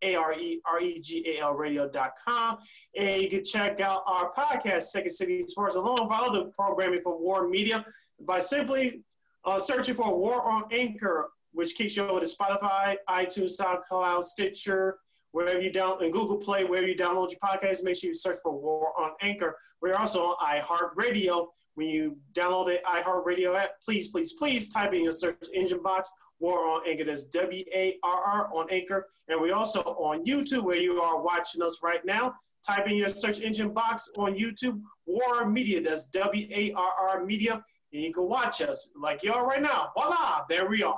W-E-A-R-E-R-E-G-A-L 0.02 1.54
radio.com. 1.54 2.58
And 2.98 3.22
you 3.22 3.30
can 3.30 3.44
check 3.44 3.80
out 3.82 4.04
our 4.08 4.32
podcast, 4.32 4.84
Second 4.84 5.10
City 5.10 5.42
Sports, 5.42 5.76
along 5.76 6.04
with 6.04 6.12
our 6.12 6.26
other 6.26 6.46
programming 6.46 7.02
from 7.02 7.22
War 7.22 7.48
Media 7.48 7.86
by 8.22 8.40
simply 8.40 9.04
uh, 9.46 9.60
searching 9.60 9.96
for 9.96 10.18
War 10.18 10.42
on 10.44 10.64
Anchor, 10.72 11.30
which 11.52 11.76
kicks 11.76 11.98
you 11.98 12.08
over 12.08 12.20
to 12.20 12.26
Spotify, 12.26 12.96
iTunes, 13.10 13.60
SoundCloud, 13.60 14.24
Stitcher, 14.24 14.98
wherever 15.34 15.60
you 15.60 15.72
download, 15.72 16.04
in 16.04 16.12
Google 16.12 16.38
Play, 16.38 16.64
wherever 16.64 16.88
you 16.88 16.96
download 16.96 17.32
your 17.32 17.40
podcast, 17.44 17.84
make 17.84 17.98
sure 17.98 18.10
you 18.10 18.14
search 18.14 18.38
for 18.42 18.54
War 18.54 18.94
on 19.00 19.12
Anchor. 19.22 19.58
We're 19.82 19.96
also 19.96 20.28
on 20.28 20.36
iHeartRadio. 20.40 21.48
When 21.76 21.88
you 21.88 22.18
download 22.34 22.68
the 22.68 22.80
iHeartRadio 22.86 23.60
app, 23.60 23.72
please, 23.84 24.10
please, 24.10 24.34
please 24.34 24.70
type 24.72 24.94
in 24.94 25.04
your 25.04 25.12
search 25.12 25.38
engine 25.54 25.82
box 25.82 26.12
War 26.40 26.60
on 26.68 26.82
Anchor. 26.88 27.06
That's 27.06 27.26
W 27.26 27.64
A 27.74 27.98
R 28.04 28.22
R 28.24 28.50
on 28.54 28.68
Anchor. 28.72 29.08
And 29.30 29.40
we're 29.42 29.54
also 29.56 29.82
on 29.82 30.24
YouTube 30.26 30.64
where 30.64 30.76
you 30.78 31.02
are 31.02 31.22
watching 31.22 31.62
us 31.62 31.80
right 31.84 32.04
now. 32.06 32.34
Type 32.68 32.88
in 32.88 32.96
your 32.96 33.10
search 33.10 33.42
engine 33.42 33.74
box 33.74 34.10
on 34.18 34.34
YouTube, 34.36 34.82
War 35.06 35.46
Media. 35.46 35.82
That's 35.82 36.08
W 36.08 36.48
A 36.52 36.72
R 36.74 36.92
R 37.12 37.26
Media. 37.26 37.64
And 37.94 38.02
you 38.02 38.12
can 38.14 38.28
watch 38.28 38.62
us 38.62 38.90
like 39.00 39.24
you 39.24 39.32
are 39.34 39.46
right 39.46 39.62
now. 39.62 39.92
Voila, 39.96 40.44
there 40.50 40.68
we 40.68 40.82
are. 40.84 40.96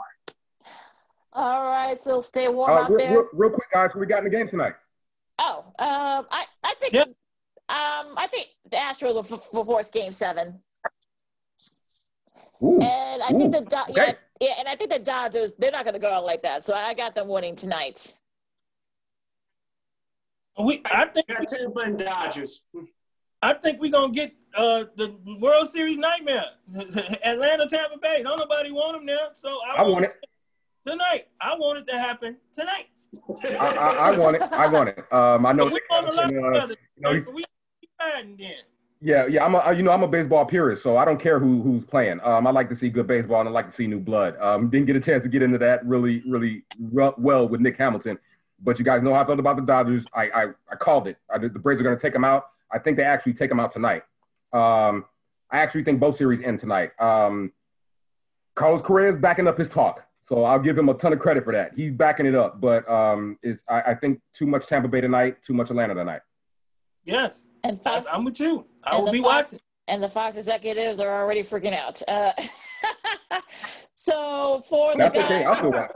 All 1.33 1.65
right, 1.65 1.99
so 1.99 2.21
stay 2.21 2.47
warm 2.47 2.71
Uh, 2.71 2.81
out 2.83 2.89
real, 2.89 2.97
there. 2.97 3.11
real, 3.11 3.27
real 3.33 3.49
quick, 3.49 3.67
guys, 3.73 3.89
who 3.93 3.99
we 3.99 4.05
got 4.05 4.19
in 4.19 4.23
the 4.23 4.29
game 4.29 4.47
tonight? 4.47 4.73
Oh, 5.37 5.65
um, 5.79 6.25
I, 6.31 6.45
I 6.63 6.73
think, 6.79 6.93
Yep. 6.93 7.07
um, 7.09 7.15
I 8.15 8.27
think 8.31 8.47
the 8.71 8.77
Astros 8.77 9.15
will 9.15 9.19
f- 9.19 9.33
f- 9.33 9.65
force 9.65 9.89
Game 9.89 10.13
Seven, 10.13 10.61
Ooh, 12.63 12.79
and 12.79 13.21
I 13.21 13.27
think 13.29 13.51
the 13.51 13.61
Do- 13.61 13.75
okay. 13.89 13.93
yeah, 13.95 14.13
yeah, 14.41 14.53
and 14.59 14.67
I 14.67 14.75
think 14.75 14.91
the 14.91 14.99
Dodgers 14.99 15.53
they're 15.57 15.71
not 15.71 15.85
going 15.85 15.93
to 15.93 15.99
go 15.99 16.11
out 16.11 16.25
like 16.25 16.41
that. 16.43 16.63
So 16.63 16.73
I 16.73 16.93
got 16.93 17.15
them 17.15 17.27
winning 17.27 17.55
tonight. 17.55 18.19
We, 20.57 20.81
I 20.85 21.05
think, 21.05 21.27
Got 21.27 21.47
Tampa 21.47 21.79
and 21.81 21.97
Dodgers. 21.97 22.63
I 23.41 23.53
think 23.53 23.81
we're 23.81 23.91
gonna 23.91 24.13
get 24.13 24.33
uh, 24.55 24.85
the 24.95 25.15
World 25.39 25.67
Series 25.67 25.97
nightmare. 25.97 26.45
Atlanta, 27.23 27.67
Tampa 27.67 27.97
Bay. 28.01 28.23
Don't 28.23 28.39
nobody 28.39 28.71
want 28.71 28.97
them 28.97 29.05
now, 29.05 29.27
so 29.33 29.59
I, 29.67 29.81
I 29.81 29.83
want 29.83 30.05
it. 30.05 30.13
tonight. 30.87 31.27
I 31.41 31.55
want 31.55 31.79
it 31.79 31.87
to 31.87 31.99
happen 31.99 32.37
tonight. 32.53 32.87
I, 33.43 33.57
I, 33.57 34.11
I 34.13 34.17
want 34.17 34.37
it. 34.37 34.41
I 34.43 34.67
want 34.67 34.89
it. 34.89 35.13
Um, 35.13 35.45
I 35.45 35.51
know. 35.51 35.65
But 35.65 35.73
we 35.73 35.81
want 35.89 36.07
to 36.07 36.15
love 36.15 36.31
uh, 36.31 36.49
each 36.57 36.63
other. 36.63 36.75
you 36.95 37.01
know, 37.01 37.19
so 37.19 37.31
we 37.31 37.43
keep 37.81 37.89
fighting 37.99 38.37
then. 38.37 38.55
Yeah, 39.01 39.27
yeah. 39.27 39.43
I'm 39.43 39.55
a, 39.55 39.73
you 39.75 39.83
know, 39.83 39.91
I'm 39.91 40.03
a 40.03 40.07
baseball 40.07 40.45
purist, 40.45 40.81
so 40.81 40.97
I 40.97 41.05
don't 41.05 41.21
care 41.21 41.39
who 41.39 41.61
who's 41.61 41.83
playing. 41.83 42.19
Um, 42.23 42.47
I 42.47 42.51
like 42.51 42.69
to 42.69 42.75
see 42.75 42.89
good 42.89 43.07
baseball 43.07 43.41
and 43.41 43.49
I 43.49 43.51
like 43.51 43.69
to 43.69 43.75
see 43.75 43.87
new 43.87 43.99
blood. 43.99 44.35
Um, 44.39 44.69
didn't 44.69 44.87
get 44.87 44.95
a 44.95 45.01
chance 45.01 45.23
to 45.23 45.29
get 45.29 45.41
into 45.41 45.57
that 45.59 45.85
really, 45.85 46.23
really 46.27 46.63
re- 46.79 47.11
well 47.17 47.47
with 47.47 47.61
Nick 47.61 47.77
Hamilton, 47.77 48.17
but 48.63 48.79
you 48.79 48.85
guys 48.85 49.03
know 49.03 49.13
how 49.13 49.21
I 49.21 49.25
felt 49.25 49.39
about 49.39 49.57
the 49.57 49.63
Dodgers. 49.63 50.05
I 50.13 50.29
I, 50.29 50.43
I 50.71 50.75
called 50.79 51.07
it. 51.07 51.17
I, 51.33 51.37
the 51.37 51.49
Braves 51.49 51.79
are 51.81 51.83
going 51.83 51.95
to 51.95 52.01
take 52.01 52.13
them 52.13 52.23
out. 52.23 52.47
I 52.71 52.79
think 52.79 52.97
they 52.97 53.03
actually 53.03 53.33
take 53.33 53.49
them 53.49 53.59
out 53.59 53.73
tonight. 53.73 54.03
Um, 54.53 55.05
I 55.51 55.59
actually 55.59 55.83
think 55.83 55.99
both 55.99 56.17
series 56.17 56.43
end 56.43 56.59
tonight. 56.59 56.91
Um, 56.99 57.51
Carlos 58.55 58.81
Correa 58.85 59.13
is 59.13 59.21
backing 59.21 59.47
up 59.47 59.57
his 59.57 59.67
talk, 59.67 60.01
so 60.27 60.45
I'll 60.45 60.59
give 60.59 60.77
him 60.77 60.89
a 60.89 60.93
ton 60.95 61.13
of 61.13 61.19
credit 61.19 61.43
for 61.43 61.53
that. 61.53 61.71
He's 61.75 61.91
backing 61.91 62.25
it 62.25 62.35
up, 62.35 62.61
but 62.61 62.89
um, 62.89 63.37
is 63.43 63.59
I, 63.69 63.81
I 63.81 63.95
think 63.95 64.21
too 64.33 64.47
much 64.47 64.65
Tampa 64.67 64.87
Bay 64.87 65.01
tonight, 65.01 65.37
too 65.45 65.53
much 65.53 65.69
Atlanta 65.69 65.93
tonight. 65.93 66.21
Yes, 67.05 67.47
And 67.63 67.79
Fox, 67.81 68.03
That's- 68.03 68.17
I'm 68.17 68.25
with 68.25 68.39
you. 68.39 68.65
I 68.83 68.97
will 68.99 69.11
be 69.11 69.21
Fox- 69.21 69.51
watching. 69.53 69.59
and 69.87 70.01
the 70.03 70.09
Fox 70.09 70.37
executives 70.37 70.99
are 70.99 71.21
already 71.21 71.41
freaking 71.43 71.73
out. 71.77 72.01
Uh, 72.07 72.33
so 73.95 74.63
for 74.67 74.91
the 74.93 74.97
That's 74.97 75.15
guys, 75.17 75.25
okay. 75.25 75.43
I'll 75.45 75.55
still 75.55 75.71
watch. 75.71 75.91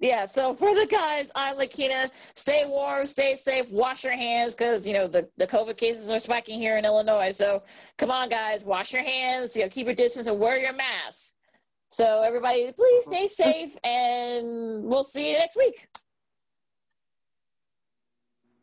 Yeah, 0.00 0.26
so 0.26 0.54
for 0.54 0.74
the 0.76 0.86
guys, 0.86 1.30
I'm 1.34 1.56
Lakina. 1.56 2.10
Stay 2.36 2.64
warm, 2.66 3.04
stay 3.04 3.34
safe, 3.34 3.68
wash 3.68 4.04
your 4.04 4.12
hands 4.14 4.54
because 4.54 4.86
you 4.86 4.92
know 4.94 5.08
the, 5.08 5.28
the 5.38 5.46
COVID 5.46 5.76
cases 5.76 6.08
are 6.08 6.20
spiking 6.20 6.60
here 6.60 6.76
in 6.78 6.84
Illinois. 6.84 7.30
So 7.36 7.64
come 7.96 8.10
on, 8.10 8.28
guys, 8.28 8.62
wash 8.64 8.92
your 8.92 9.02
hands, 9.02 9.56
you 9.56 9.62
know, 9.64 9.68
keep 9.68 9.86
your 9.86 9.96
distance 9.96 10.28
and 10.28 10.38
wear 10.38 10.56
your 10.58 10.72
mask. 10.72 11.34
So 11.90 12.22
everybody, 12.22 12.70
please 12.72 13.04
stay 13.06 13.26
safe 13.26 13.76
and 13.82 14.84
we'll 14.84 15.02
see 15.02 15.32
you 15.32 15.36
next 15.38 15.56
week. 15.56 15.88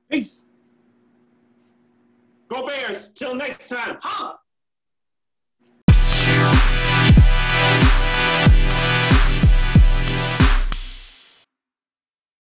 Peace. 0.10 0.41
Go 2.47 2.65
Bears. 2.65 3.13
Till 3.13 3.35
next 3.35 3.67
time. 3.69 3.97
Holla. 4.01 4.39